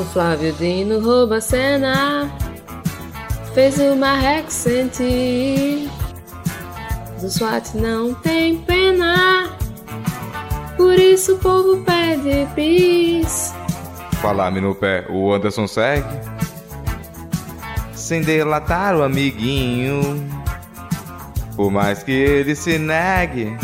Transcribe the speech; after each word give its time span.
O 0.00 0.04
Flávio 0.04 0.50
Dino 0.54 0.98
rouba 0.98 1.36
a 1.36 1.40
cena, 1.42 2.32
fez 3.52 3.78
o 3.78 3.94
marreco 3.94 4.50
sentir. 4.50 5.90
Do 7.20 7.28
SWAT 7.28 7.74
não 7.74 8.14
tem 8.14 8.56
pena, 8.62 9.50
por 10.78 10.98
isso 10.98 11.34
o 11.34 11.38
povo 11.38 11.84
pede 11.84 12.48
bis. 12.54 13.52
Falar-me 14.22 14.62
no 14.62 14.74
pé, 14.74 15.04
o 15.10 15.34
Anderson 15.34 15.66
segue. 15.66 16.08
Sem 17.92 18.22
delatar 18.22 18.96
o 18.96 19.02
amiguinho, 19.02 20.00
por 21.54 21.70
mais 21.70 22.02
que 22.02 22.10
ele 22.10 22.54
se 22.54 22.78
negue. 22.78 23.54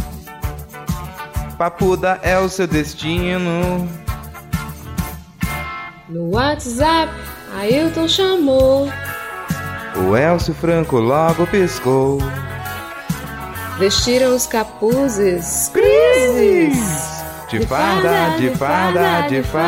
Papuda 1.56 2.20
é 2.22 2.38
o 2.38 2.46
seu 2.46 2.66
destino. 2.66 4.05
No 6.08 6.30
WhatsApp, 6.30 7.12
Ailton 7.58 8.06
chamou. 8.06 8.88
O 9.96 10.16
Elcio 10.16 10.54
Franco 10.54 10.98
logo 10.98 11.44
piscou. 11.48 12.18
Vestiram 13.76 14.36
os 14.36 14.46
capuzes, 14.46 15.68
crises. 15.72 16.78
De 17.50 17.66
farda, 17.66 18.36
de 18.38 18.50
farda, 18.50 19.26
de 19.28 19.42
farda. 19.42 19.66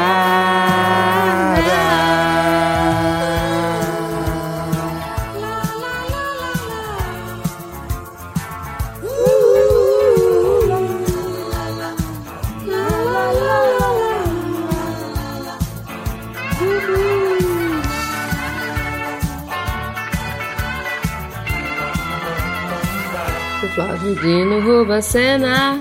Flávio 23.79 24.17
Dino 24.17 24.61
rouba 24.61 25.01
cena, 25.01 25.81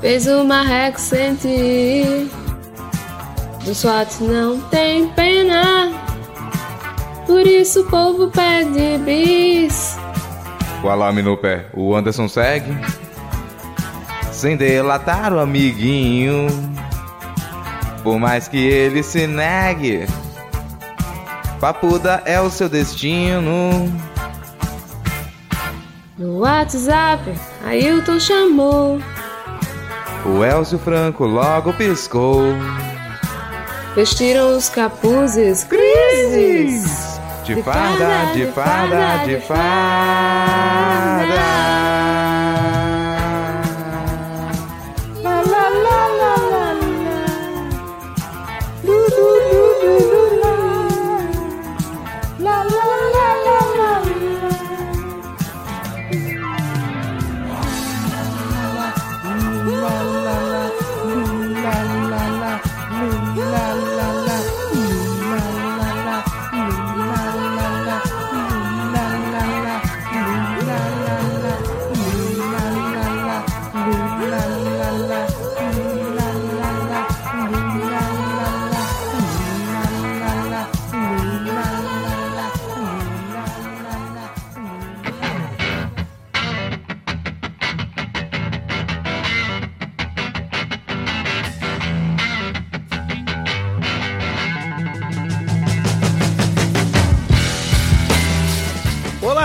fez 0.00 0.26
o 0.26 0.42
marreco 0.44 0.98
sentir. 0.98 2.30
Do 3.62 3.74
SWAT 3.74 4.22
não 4.22 4.58
tem 4.70 5.06
pena, 5.08 5.92
por 7.26 7.46
isso 7.46 7.82
o 7.82 7.90
povo 7.90 8.30
pede 8.30 8.96
bis. 9.04 9.98
O 10.82 10.88
alarme 10.88 11.20
no 11.20 11.36
pé, 11.36 11.66
o 11.74 11.94
Anderson 11.94 12.28
segue. 12.28 12.74
Sem 14.32 14.56
delatar 14.56 15.34
o 15.34 15.40
amiguinho. 15.40 16.46
Por 18.02 18.18
mais 18.18 18.48
que 18.48 18.56
ele 18.56 19.02
se 19.02 19.26
negue. 19.26 20.06
Papuda 21.60 22.22
é 22.24 22.40
o 22.40 22.48
seu 22.48 22.70
destino. 22.70 24.13
No 26.16 26.38
WhatsApp, 26.38 27.24
Ailton 27.66 28.20
chamou. 28.20 29.00
O 30.24 30.44
Elcio 30.44 30.78
Franco 30.78 31.24
logo 31.24 31.72
piscou. 31.72 32.40
Vestiram 33.96 34.56
os 34.56 34.68
capuzes, 34.68 35.64
crises. 35.64 37.18
De 37.44 37.60
farda, 37.64 38.32
de 38.32 38.46
farda, 38.46 39.24
de 39.24 39.34
Olá, 41.24 41.83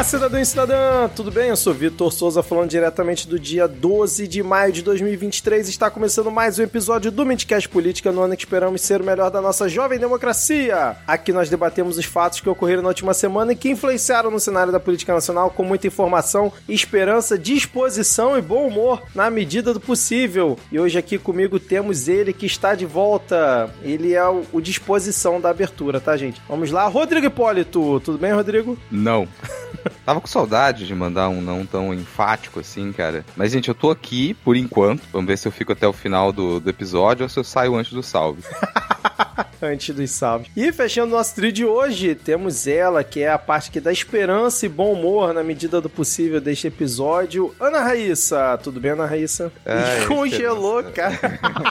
cidadão 0.10 0.42
e 0.42 0.46
cidadã, 0.46 1.08
tudo 1.16 1.30
bem? 1.30 1.50
Eu 1.50 1.56
sou 1.56 1.72
Vitor 1.72 2.12
Souza, 2.12 2.42
falando 2.42 2.68
diretamente 2.68 3.28
do 3.28 3.38
dia 3.38 3.68
12 3.68 4.28
de 4.28 4.42
maio 4.42 4.74
de 4.74 4.82
2023. 4.82 5.70
Está 5.70 5.88
começando 5.92 6.32
mais 6.32 6.58
um 6.58 6.64
episódio 6.64 7.12
do 7.12 7.24
Midcast 7.24 7.70
Política, 7.70 8.12
no 8.12 8.24
ano 8.24 8.36
que 8.36 8.42
esperamos 8.42 8.82
ser 8.82 9.02
o 9.02 9.04
melhor 9.04 9.30
da 9.30 9.40
nossa 9.40 9.70
jovem 9.70 10.00
democracia. 10.00 10.96
Aqui 11.06 11.32
nós 11.32 11.48
debatemos 11.48 11.96
os 12.00 12.06
fatos 12.06 12.40
que 12.40 12.50
ocorreram 12.50 12.82
na 12.82 12.88
última 12.88 13.14
semana 13.14 13.54
e 13.54 13.56
que 13.56 13.70
influenciaram 13.70 14.32
no 14.32 14.40
cenário 14.40 14.72
da 14.72 14.80
política 14.80 15.14
nacional 15.14 15.52
com 15.52 15.64
muita 15.64 15.86
informação, 15.86 16.52
esperança, 16.68 17.38
disposição 17.38 18.36
e 18.36 18.42
bom 18.42 18.66
humor 18.66 19.04
na 19.14 19.30
medida 19.30 19.76
do 19.76 19.80
possível. 19.80 20.58
E 20.72 20.80
hoje 20.80 20.98
aqui 20.98 21.20
comigo 21.20 21.60
temos 21.60 22.08
ele 22.08 22.34
que 22.34 22.48
está 22.48 22.74
de 22.74 22.88
volta. 22.88 23.70
Ele 23.84 24.16
é 24.16 24.28
o, 24.28 24.44
o 24.52 24.60
disposição 24.60 25.40
da 25.40 25.52
abertura, 25.52 26.00
tá, 26.02 26.18
gente? 26.18 26.42
Vamos 26.50 26.72
lá, 26.72 26.88
Rodrigo 26.88 27.28
Hipólito. 27.28 28.00
Tudo 28.00 28.18
bem, 28.18 28.34
Rodrigo? 28.34 28.76
Não. 28.90 29.28
Tava 30.10 30.22
com 30.22 30.26
saudade 30.26 30.88
de 30.88 30.96
mandar 30.96 31.30
um 31.30 31.40
não 31.40 31.64
tão 31.68 31.94
enfático 31.94 32.60
assim, 32.60 32.92
cara. 32.92 33.24
Mas, 33.38 33.52
gente, 33.52 33.70
eu 33.70 33.76
tô 33.76 33.92
aqui 33.92 34.34
por 34.34 34.56
enquanto. 34.58 35.04
Vamos 35.14 35.28
ver 35.28 35.38
se 35.38 35.48
eu 35.48 35.52
fico 35.52 35.72
até 35.72 35.88
o 35.88 35.94
final 35.94 36.32
do, 36.32 36.60
do 36.60 36.68
episódio 36.68 37.22
ou 37.22 37.30
se 37.30 37.38
eu 37.38 37.44
saio 37.44 37.76
antes 37.76 37.94
do 37.94 38.02
salve. 38.02 38.42
antes 39.62 39.96
dos 39.96 40.12
salves. 40.12 40.50
E 40.56 40.72
fechando 40.72 41.16
nosso 41.16 41.36
trio 41.36 41.52
de 41.52 41.66
hoje, 41.66 42.16
temos 42.16 42.68
ela, 42.68 43.04
que 43.04 43.22
é 43.22 43.32
a 43.32 43.38
parte 43.38 43.72
que 43.72 43.80
dá 43.80 43.92
esperança 43.92 44.66
e 44.66 44.70
bom 44.70 44.94
humor 44.94 45.34
na 45.34 45.44
medida 45.44 45.82
do 45.82 45.90
possível 45.90 46.40
deste 46.40 46.68
episódio. 46.68 47.54
Ana 47.60 47.82
Raíssa, 47.82 48.58
tudo 48.62 48.80
bem, 48.80 48.92
Ana 48.92 49.06
Raíssa? 49.06 49.52
É, 49.66 50.06
Congelou, 50.08 50.84
cara. 50.84 51.20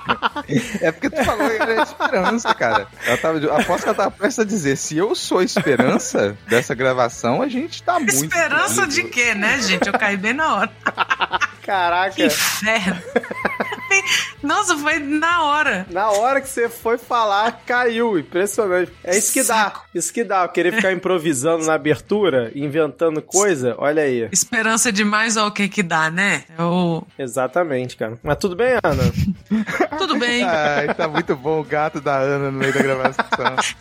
é 0.80 0.92
porque 0.92 1.10
tu 1.10 1.24
falou 1.24 1.48
que 1.48 1.62
era 1.62 1.82
esperança, 1.82 2.54
cara. 2.54 2.86
Ela 3.06 3.16
tava, 3.16 3.60
aposto 3.60 3.82
que 3.82 3.88
ela 3.88 3.96
tava 3.96 4.10
prestes 4.10 4.38
a 4.40 4.44
dizer: 4.44 4.76
se 4.76 4.96
eu 4.96 5.14
sou 5.14 5.42
esperança 5.42 6.36
dessa 6.46 6.74
gravação, 6.74 7.42
a 7.42 7.48
gente 7.48 7.82
tá 7.82 7.98
muito. 7.98 8.14
Esperança 8.14 8.86
de 8.86 9.04
quê, 9.04 9.34
né, 9.34 9.60
gente? 9.62 9.86
Eu 9.86 9.98
caí 9.98 10.16
bem 10.16 10.32
na 10.32 10.54
hora. 10.54 10.70
Caraca. 11.62 12.14
Que 12.14 12.26
inferno. 12.26 13.02
Nossa, 14.42 14.76
foi 14.76 14.98
na 14.98 15.42
hora. 15.44 15.86
Na 15.90 16.10
hora 16.10 16.40
que 16.40 16.48
você 16.48 16.68
foi 16.68 16.98
falar, 16.98 17.62
caiu. 17.66 18.18
Impressionante. 18.18 18.92
É 19.02 19.16
isso 19.16 19.32
que 19.32 19.42
dá. 19.42 19.72
Isso 19.94 20.12
que 20.12 20.24
dá. 20.24 20.46
Querer 20.48 20.74
ficar 20.74 20.92
improvisando 20.92 21.66
na 21.66 21.74
abertura, 21.74 22.52
inventando 22.54 23.20
coisa, 23.20 23.74
olha 23.78 24.02
aí. 24.02 24.28
Esperança 24.30 24.92
demais 24.92 25.36
ao 25.36 25.50
que 25.50 25.68
que 25.68 25.82
dá, 25.82 26.10
né? 26.10 26.44
Eu... 26.58 27.06
Exatamente, 27.18 27.96
cara. 27.96 28.18
Mas 28.22 28.36
tudo 28.38 28.54
bem, 28.54 28.78
Ana? 28.82 29.02
tudo 29.98 30.16
bem. 30.16 30.44
Ai, 30.44 30.94
tá 30.94 31.08
muito 31.08 31.34
bom 31.34 31.60
o 31.60 31.64
gato 31.64 32.00
da 32.00 32.16
Ana 32.16 32.50
no 32.50 32.58
meio 32.58 32.72
da 32.72 32.82
gravação. 32.82 33.24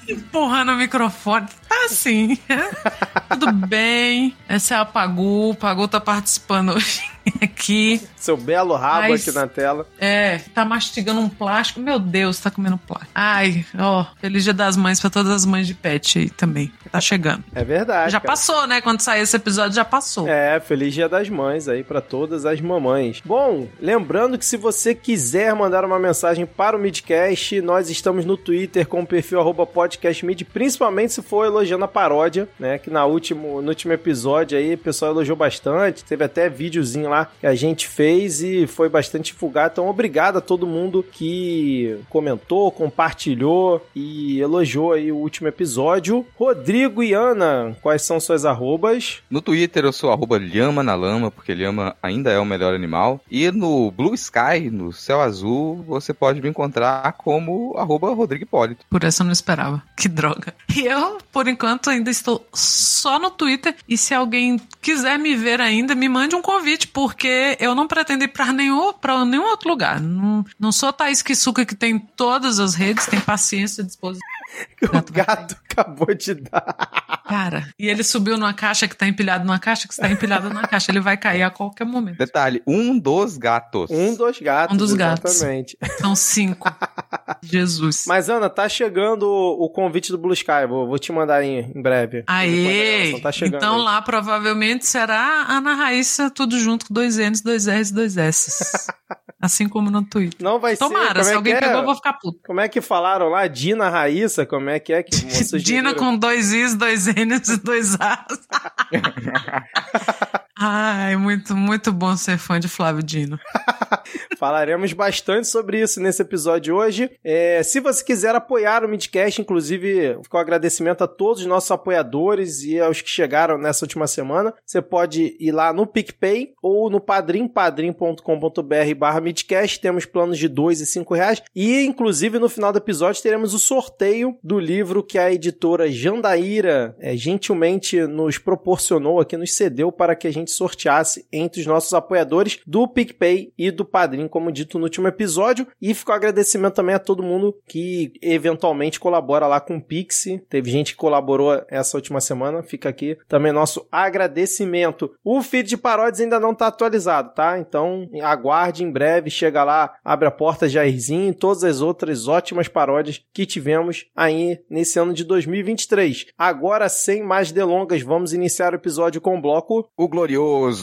Empurrando 0.08 0.72
o 0.72 0.78
microfone. 0.78 1.48
Tá 1.68 1.86
assim. 1.86 2.38
tudo 3.30 3.52
bem. 3.52 4.36
Essa 4.48 4.76
é 4.76 4.78
a 4.78 4.86
Pagu. 4.86 5.52
O 5.52 5.56
Pagu 5.56 5.88
tá 5.88 6.00
participando 6.00 6.74
hoje 6.74 7.04
aqui. 7.42 8.02
Seu 8.16 8.38
belo 8.38 8.76
rabo 8.76 9.10
Mas, 9.10 9.28
aqui 9.28 9.38
na 9.38 9.48
tela. 9.48 9.88
É, 10.00 10.40
tá 10.54 10.64
mastigando 10.64 11.20
um 11.20 11.30
plástico. 11.30 11.80
Meu 11.80 12.00
Deus, 12.00 12.40
tá 12.40 12.52
comendo 12.52 12.78
plástico. 12.78 13.12
Ai, 13.14 13.66
ó, 13.78 14.06
feliz 14.20 14.44
dia 14.44 14.54
das 14.54 14.78
mães 14.78 15.00
pra 15.00 15.10
todas 15.10 15.32
as 15.32 15.46
mães 15.46 15.68
de 15.68 15.74
pet 15.74 16.20
aí 16.20 16.30
também. 16.30 16.72
Tá 16.92 17.02
chegando. 17.02 17.44
É 17.54 17.64
verdade. 17.64 18.12
Já 18.12 18.20
cara. 18.20 18.32
passou, 18.32 18.68
né? 18.68 18.82
Quando 18.82 19.02
sair 19.02 19.22
esse 19.22 19.36
episódio, 19.36 19.76
já 19.76 19.86
passou. 19.86 20.28
É, 20.28 20.60
feliz 20.60 20.94
dia 20.94 21.10
das 21.10 21.30
mães 21.30 21.68
aí 21.68 21.84
para 21.84 22.02
todas 22.02 22.46
as 22.46 22.62
mamães. 22.62 23.22
Bom, 23.24 23.68
lembrando 23.80 24.38
que 24.38 24.46
se 24.46 24.58
você 24.58 24.94
quiser 24.96 25.54
mandar 25.54 25.84
uma 25.84 26.00
mensagem 26.00 26.46
para 26.46 26.76
o 26.76 26.80
Midcast, 26.80 27.62
nós 27.62 27.90
estamos 27.90 28.26
no 28.26 28.38
Twitter 28.38 28.88
com 28.88 29.02
o 29.02 29.06
perfil 29.06 29.38
podcastmid, 29.66 30.46
principalmente 30.46 31.14
se 31.14 31.22
for 31.22 31.46
elogiando 31.46 31.86
a 31.86 31.88
paródia, 31.88 32.48
né? 32.60 32.78
Que 32.78 32.90
na 32.90 33.06
último, 33.06 33.62
no 33.62 33.70
último 33.70 33.94
episódio 33.94 34.58
aí, 34.58 34.74
o 34.74 34.78
pessoal 34.78 35.12
elogiou 35.12 35.38
bastante. 35.38 36.04
Teve 36.04 36.24
até 36.24 36.50
videozinho 36.50 37.10
lá 37.10 37.30
que 37.40 37.48
a 37.48 37.56
gente 37.56 37.88
fez 37.88 38.42
e 38.42 38.68
foi 38.68 38.90
bastante 38.90 39.34
divulgado. 39.34 39.74
Então, 39.74 39.87
obrigado 39.90 40.38
a 40.38 40.42
todo 40.42 40.68
mundo 40.68 41.06
que 41.12 41.98
comentou, 42.10 42.72
compartilhou 42.72 43.86
e 43.96 44.40
elogiou 44.40 44.94
aí 44.94 45.12
o 45.12 45.18
último 45.18 45.48
episódio. 45.48 46.26
Rodrigo 46.38 47.04
e 47.04 47.14
Ana, 47.14 47.76
quais 47.82 48.02
são 48.02 48.20
suas 48.20 48.46
arrobas? 48.46 49.22
No 49.30 49.42
Twitter 49.42 49.86
eu 49.86 49.94
sou 49.94 50.12
arroba 50.12 50.38
Lhama 50.38 50.84
na 50.84 50.96
Lama, 50.96 51.32
porque 51.32 51.54
Lhama 51.54 51.96
ainda 52.02 52.32
é 52.32 52.40
o 52.40 52.46
melhor 52.46 52.74
animal. 52.74 53.22
E 53.30 53.52
no 53.52 53.92
Blue 53.92 54.14
Sky, 54.14 54.70
no 54.72 54.92
céu 54.92 55.22
azul, 55.22 55.84
você 55.88 56.14
pode 56.14 56.42
me 56.42 56.50
encontrar 56.50 57.14
como 57.14 57.76
arroba 57.78 58.14
Rodrigo 58.14 58.44
Hipólito. 58.44 58.86
Por 58.90 59.04
essa 59.04 59.24
eu 59.24 59.26
não 59.26 59.34
esperava. 59.34 59.82
Que 59.98 60.08
droga. 60.08 60.54
E 60.76 60.86
eu, 60.86 61.18
por 61.32 61.48
enquanto, 61.48 61.90
ainda 61.90 62.12
estou 62.12 62.46
só 62.54 63.18
no 63.18 63.32
Twitter. 63.32 63.76
E 63.90 63.98
se 63.98 64.14
alguém 64.14 64.62
quiser 64.80 65.18
me 65.18 65.36
ver 65.36 65.60
ainda, 65.60 65.96
me 65.96 66.08
mande 66.08 66.36
um 66.36 66.42
convite, 66.42 66.88
porque 66.88 67.58
eu 67.60 67.74
não 67.74 67.88
pretendo 67.88 68.24
ir 68.24 68.28
pra 68.28 68.54
nenhum, 68.54 68.94
pra 68.94 69.26
nenhum 69.26 69.46
outro 69.46 69.70
lugar. 69.70 69.77
Não, 70.00 70.46
não 70.60 70.72
sou 70.72 70.92
Thaís 70.92 71.22
Kisuka 71.22 71.66
que 71.66 71.76
tem 71.76 72.00
todas 72.00 72.60
as 72.60 72.76
redes, 72.76 73.06
tem 73.06 73.20
paciência, 73.20 73.84
disposição. 73.84 74.28
o 74.82 75.12
gato 75.12 75.56
acabou 75.70 76.14
de 76.14 76.34
dar. 76.36 77.24
Cara, 77.28 77.68
e 77.78 77.88
ele 77.88 78.04
subiu 78.04 78.38
numa 78.38 78.54
caixa 78.54 78.88
que 78.88 78.96
tá 78.96 79.08
empilhado 79.08 79.46
numa 79.46 79.60
caixa 79.60 79.88
que 79.88 79.94
está 79.94 80.10
empilhada 80.10 80.48
numa 80.50 80.68
caixa. 80.68 80.92
Ele 80.92 81.02
vai 81.02 81.18
cair 81.18 81.44
a 81.44 81.50
qualquer 81.50 81.86
momento. 81.86 82.18
Detalhe, 82.18 82.64
um 82.66 82.98
dos 82.98 83.38
gatos. 83.38 83.92
Um 83.92 84.16
dos 84.16 84.40
gatos. 84.40 84.74
Um 84.74 84.78
dos 84.78 84.94
gatos. 84.94 85.36
Exatamente. 85.36 85.78
São 86.00 86.16
cinco. 86.16 86.70
Jesus. 87.42 88.06
Mas, 88.08 88.30
Ana, 88.30 88.50
tá 88.50 88.68
chegando 88.68 89.28
o 89.28 89.70
convite 89.70 90.12
do 90.12 90.18
Blue 90.18 90.34
Sky. 90.34 90.66
Vou, 90.68 90.88
vou 90.88 91.00
te 91.00 91.12
mandar 91.12 91.44
em, 91.44 91.72
em 91.76 91.82
breve. 91.82 92.24
Aê! 92.28 93.20
Tá 93.22 93.32
chegando 93.32 93.58
então 93.58 93.76
aí. 93.76 93.82
lá 93.84 94.02
provavelmente 94.02 94.86
será 94.86 95.46
Ana 95.50 95.74
Raíssa, 95.74 96.30
tudo 96.30 96.60
junto 96.60 96.88
com 96.88 96.94
dois 96.94 97.18
N's, 97.18 97.42
dois 97.42 97.68
R's 97.68 97.90
e 97.90 97.94
dois 97.94 98.18
S's. 98.18 98.88
assim 99.40 99.70
como 99.70 99.90
no 99.92 100.04
Twitter. 100.04 100.44
Não 100.44 100.60
vai 100.60 100.76
Tomara, 100.76 101.24
ser. 101.24 101.30
se 101.30 101.30
Como 101.30 101.32
é 101.32 101.36
alguém 101.36 101.54
é? 101.54 101.60
pegou, 101.60 101.78
eu 101.80 101.86
vou 101.86 101.96
ficar 101.96 102.14
puto. 102.14 102.40
Como 102.46 102.60
é 102.60 102.68
que 102.68 102.82
falaram 102.82 103.30
lá? 103.30 103.48
Dina 103.48 103.90
Raíssa? 103.90 104.46
Como 104.46 104.70
é 104.70 104.80
que 104.80 104.94
é 104.94 105.04
que 105.04 105.16
Dina 105.60 105.94
com 105.94 106.18
dois 106.18 106.52
Is, 106.52 106.76
dois 106.76 107.06
N's 107.08 107.50
e 107.50 107.58
dois 107.58 107.96
A's. 108.00 108.48
Ai, 110.60 111.16
muito, 111.16 111.56
muito 111.56 111.92
bom 111.92 112.18
ser 112.18 112.40
fã 112.40 112.60
de 112.60 112.68
Flávio 112.68 113.04
Dino. 113.04 113.40
Falaremos 114.38 114.92
bastante 114.94 115.48
sobre 115.48 115.82
isso 115.82 116.00
nesse 116.00 116.22
episódio 116.22 116.76
hoje. 116.76 117.12
É, 117.24 117.62
se 117.64 117.80
você 117.80 118.04
quiser 118.04 118.34
apoiar 118.34 118.84
o 118.84 118.88
Midcast, 118.88 119.42
inclusive, 119.42 120.18
fica 120.24 120.38
um 120.38 120.40
agradecimento 120.40 121.04
a 121.04 121.08
todos 121.08 121.42
os 121.42 121.48
nossos 121.48 121.70
apoiadores 121.70 122.64
e 122.64 122.80
aos 122.80 123.02
que 123.02 123.10
chegaram 123.10 123.58
nessa 123.58 123.86
última 123.86 124.08
semana. 124.08 124.54
Você 124.66 124.82
pode 124.82 125.36
ir 125.40 125.52
lá 125.52 125.72
no 125.72 125.86
PicPay 125.86 126.54
ou 126.62 126.90
no 126.90 127.00
padrim, 127.00 127.48
padrim.com.br 127.48 128.96
barra 128.98 129.22
Midcast. 129.22 129.80
Temos 129.80 130.06
planos 130.06 130.38
de 130.38 130.48
dois 130.48 130.82
e 130.82 130.86
cinco 130.86 131.14
reais. 131.14 131.42
E, 131.56 131.84
inclusive, 131.84 132.40
no 132.40 132.50
final 132.50 132.72
do 132.72 132.80
episódio 132.80 133.22
teremos 133.22 133.54
o 133.54 133.60
sorteio 133.60 134.38
do 134.44 134.60
livro 134.60 135.04
que 135.04 135.18
a 135.18 135.32
editora 135.32 135.92
Jandaíra 135.92 136.96
é, 137.00 137.16
gentilmente 137.16 138.02
nos 138.08 138.38
proporcionou 138.38 139.20
aqui, 139.20 139.38
nos 139.38 139.54
cedeu 139.54 139.92
para 139.92 140.16
que 140.16 140.28
a 140.28 140.32
gente 140.32 140.47
sorteasse 140.52 141.26
entre 141.32 141.62
os 141.62 141.68
nossos 141.68 141.94
apoiadores 141.94 142.60
do 142.66 142.88
PicPay 142.88 143.54
e 143.58 143.72
do 143.72 143.86
Padrim, 143.86 144.28
como 144.28 144.52
dito 144.52 144.78
no 144.78 144.86
último 144.86 145.08
episódio. 145.08 145.68
E 145.82 145.94
fica 145.94 146.12
o 146.12 146.16
agradecimento 146.16 146.76
também 146.76 146.96
a 146.96 147.00
todo 147.00 147.24
mundo 147.24 147.56
que 147.68 148.14
eventualmente 148.22 149.00
colabora 149.00 149.48
lá 149.48 149.60
com 149.60 149.78
o 149.78 149.82
Pix. 149.82 150.26
Teve 150.50 150.72
gente 150.72 150.94
que 150.94 150.98
colaborou 150.98 151.62
essa 151.70 151.98
última 151.98 152.22
semana. 152.22 152.64
Fica 152.64 152.90
aqui 152.90 153.18
também 153.28 153.52
nosso 153.52 153.88
agradecimento. 153.92 155.12
O 155.24 155.42
feed 155.42 155.70
de 155.70 155.78
paródias 155.78 156.22
ainda 156.22 156.40
não 156.40 156.52
está 156.52 156.68
atualizado, 156.68 157.34
tá? 157.34 157.60
Então 157.60 158.10
aguarde 158.22 158.84
em 158.84 158.92
breve, 158.92 159.30
chega 159.30 159.64
lá, 159.64 159.96
abre 160.04 160.28
a 160.28 160.32
porta 160.32 160.70
Jairzinho 160.70 161.30
e 161.30 161.34
todas 161.34 161.64
as 161.64 161.82
outras 161.82 162.28
ótimas 162.28 162.68
paródias 162.68 163.22
que 163.34 163.46
tivemos 163.46 164.06
aí 164.16 164.60
nesse 164.70 165.00
ano 165.00 165.14
de 165.14 165.24
2023. 165.24 166.28
Agora, 166.38 166.90
sem 166.90 167.24
mais 167.24 167.52
delongas, 167.52 168.02
vamos 168.02 168.34
iniciar 168.34 168.74
o 168.74 168.76
episódio 168.76 169.22
com 169.22 169.38
o 169.38 169.42
bloco 169.42 169.90
O 169.98 170.08
glorioso 170.08 170.37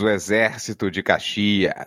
exército 0.08 0.90
de 0.90 1.02
Caxias. 1.02 1.86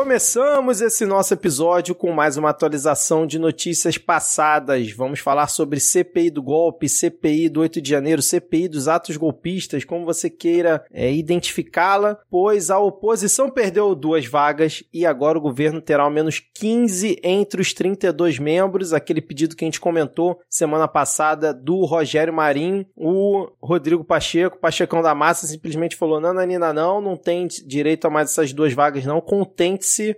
Começamos 0.00 0.80
esse 0.80 1.04
nosso 1.04 1.34
episódio 1.34 1.94
com 1.94 2.10
mais 2.10 2.38
uma 2.38 2.48
atualização 2.48 3.26
de 3.26 3.38
notícias 3.38 3.98
passadas. 3.98 4.90
Vamos 4.92 5.20
falar 5.20 5.46
sobre 5.46 5.78
CPI 5.78 6.30
do 6.30 6.42
golpe, 6.42 6.88
CPI 6.88 7.50
do 7.50 7.60
8 7.60 7.82
de 7.82 7.90
janeiro, 7.90 8.22
CPI 8.22 8.66
dos 8.66 8.88
atos 8.88 9.18
golpistas, 9.18 9.84
como 9.84 10.06
você 10.06 10.30
queira 10.30 10.82
é, 10.90 11.12
identificá-la, 11.12 12.18
pois 12.30 12.70
a 12.70 12.78
oposição 12.78 13.50
perdeu 13.50 13.94
duas 13.94 14.24
vagas 14.24 14.82
e 14.90 15.04
agora 15.04 15.36
o 15.36 15.42
governo 15.42 15.82
terá 15.82 16.04
ao 16.04 16.10
menos 16.10 16.40
15 16.54 17.20
entre 17.22 17.60
os 17.60 17.74
32 17.74 18.38
membros. 18.38 18.94
Aquele 18.94 19.20
pedido 19.20 19.54
que 19.54 19.66
a 19.66 19.68
gente 19.68 19.78
comentou 19.78 20.40
semana 20.48 20.88
passada 20.88 21.52
do 21.52 21.84
Rogério 21.84 22.32
Marinho, 22.32 22.86
o 22.96 23.50
Rodrigo 23.62 24.02
Pacheco, 24.02 24.58
Pachecão 24.58 25.02
da 25.02 25.14
Massa, 25.14 25.46
simplesmente 25.46 25.94
falou: 25.94 26.18
não, 26.18 26.32
Nanina, 26.32 26.72
não, 26.72 27.02
não 27.02 27.18
tem 27.18 27.46
direito 27.46 28.06
a 28.06 28.10
mais 28.10 28.30
essas 28.30 28.54
duas 28.54 28.72
vagas, 28.72 29.04
não. 29.04 29.20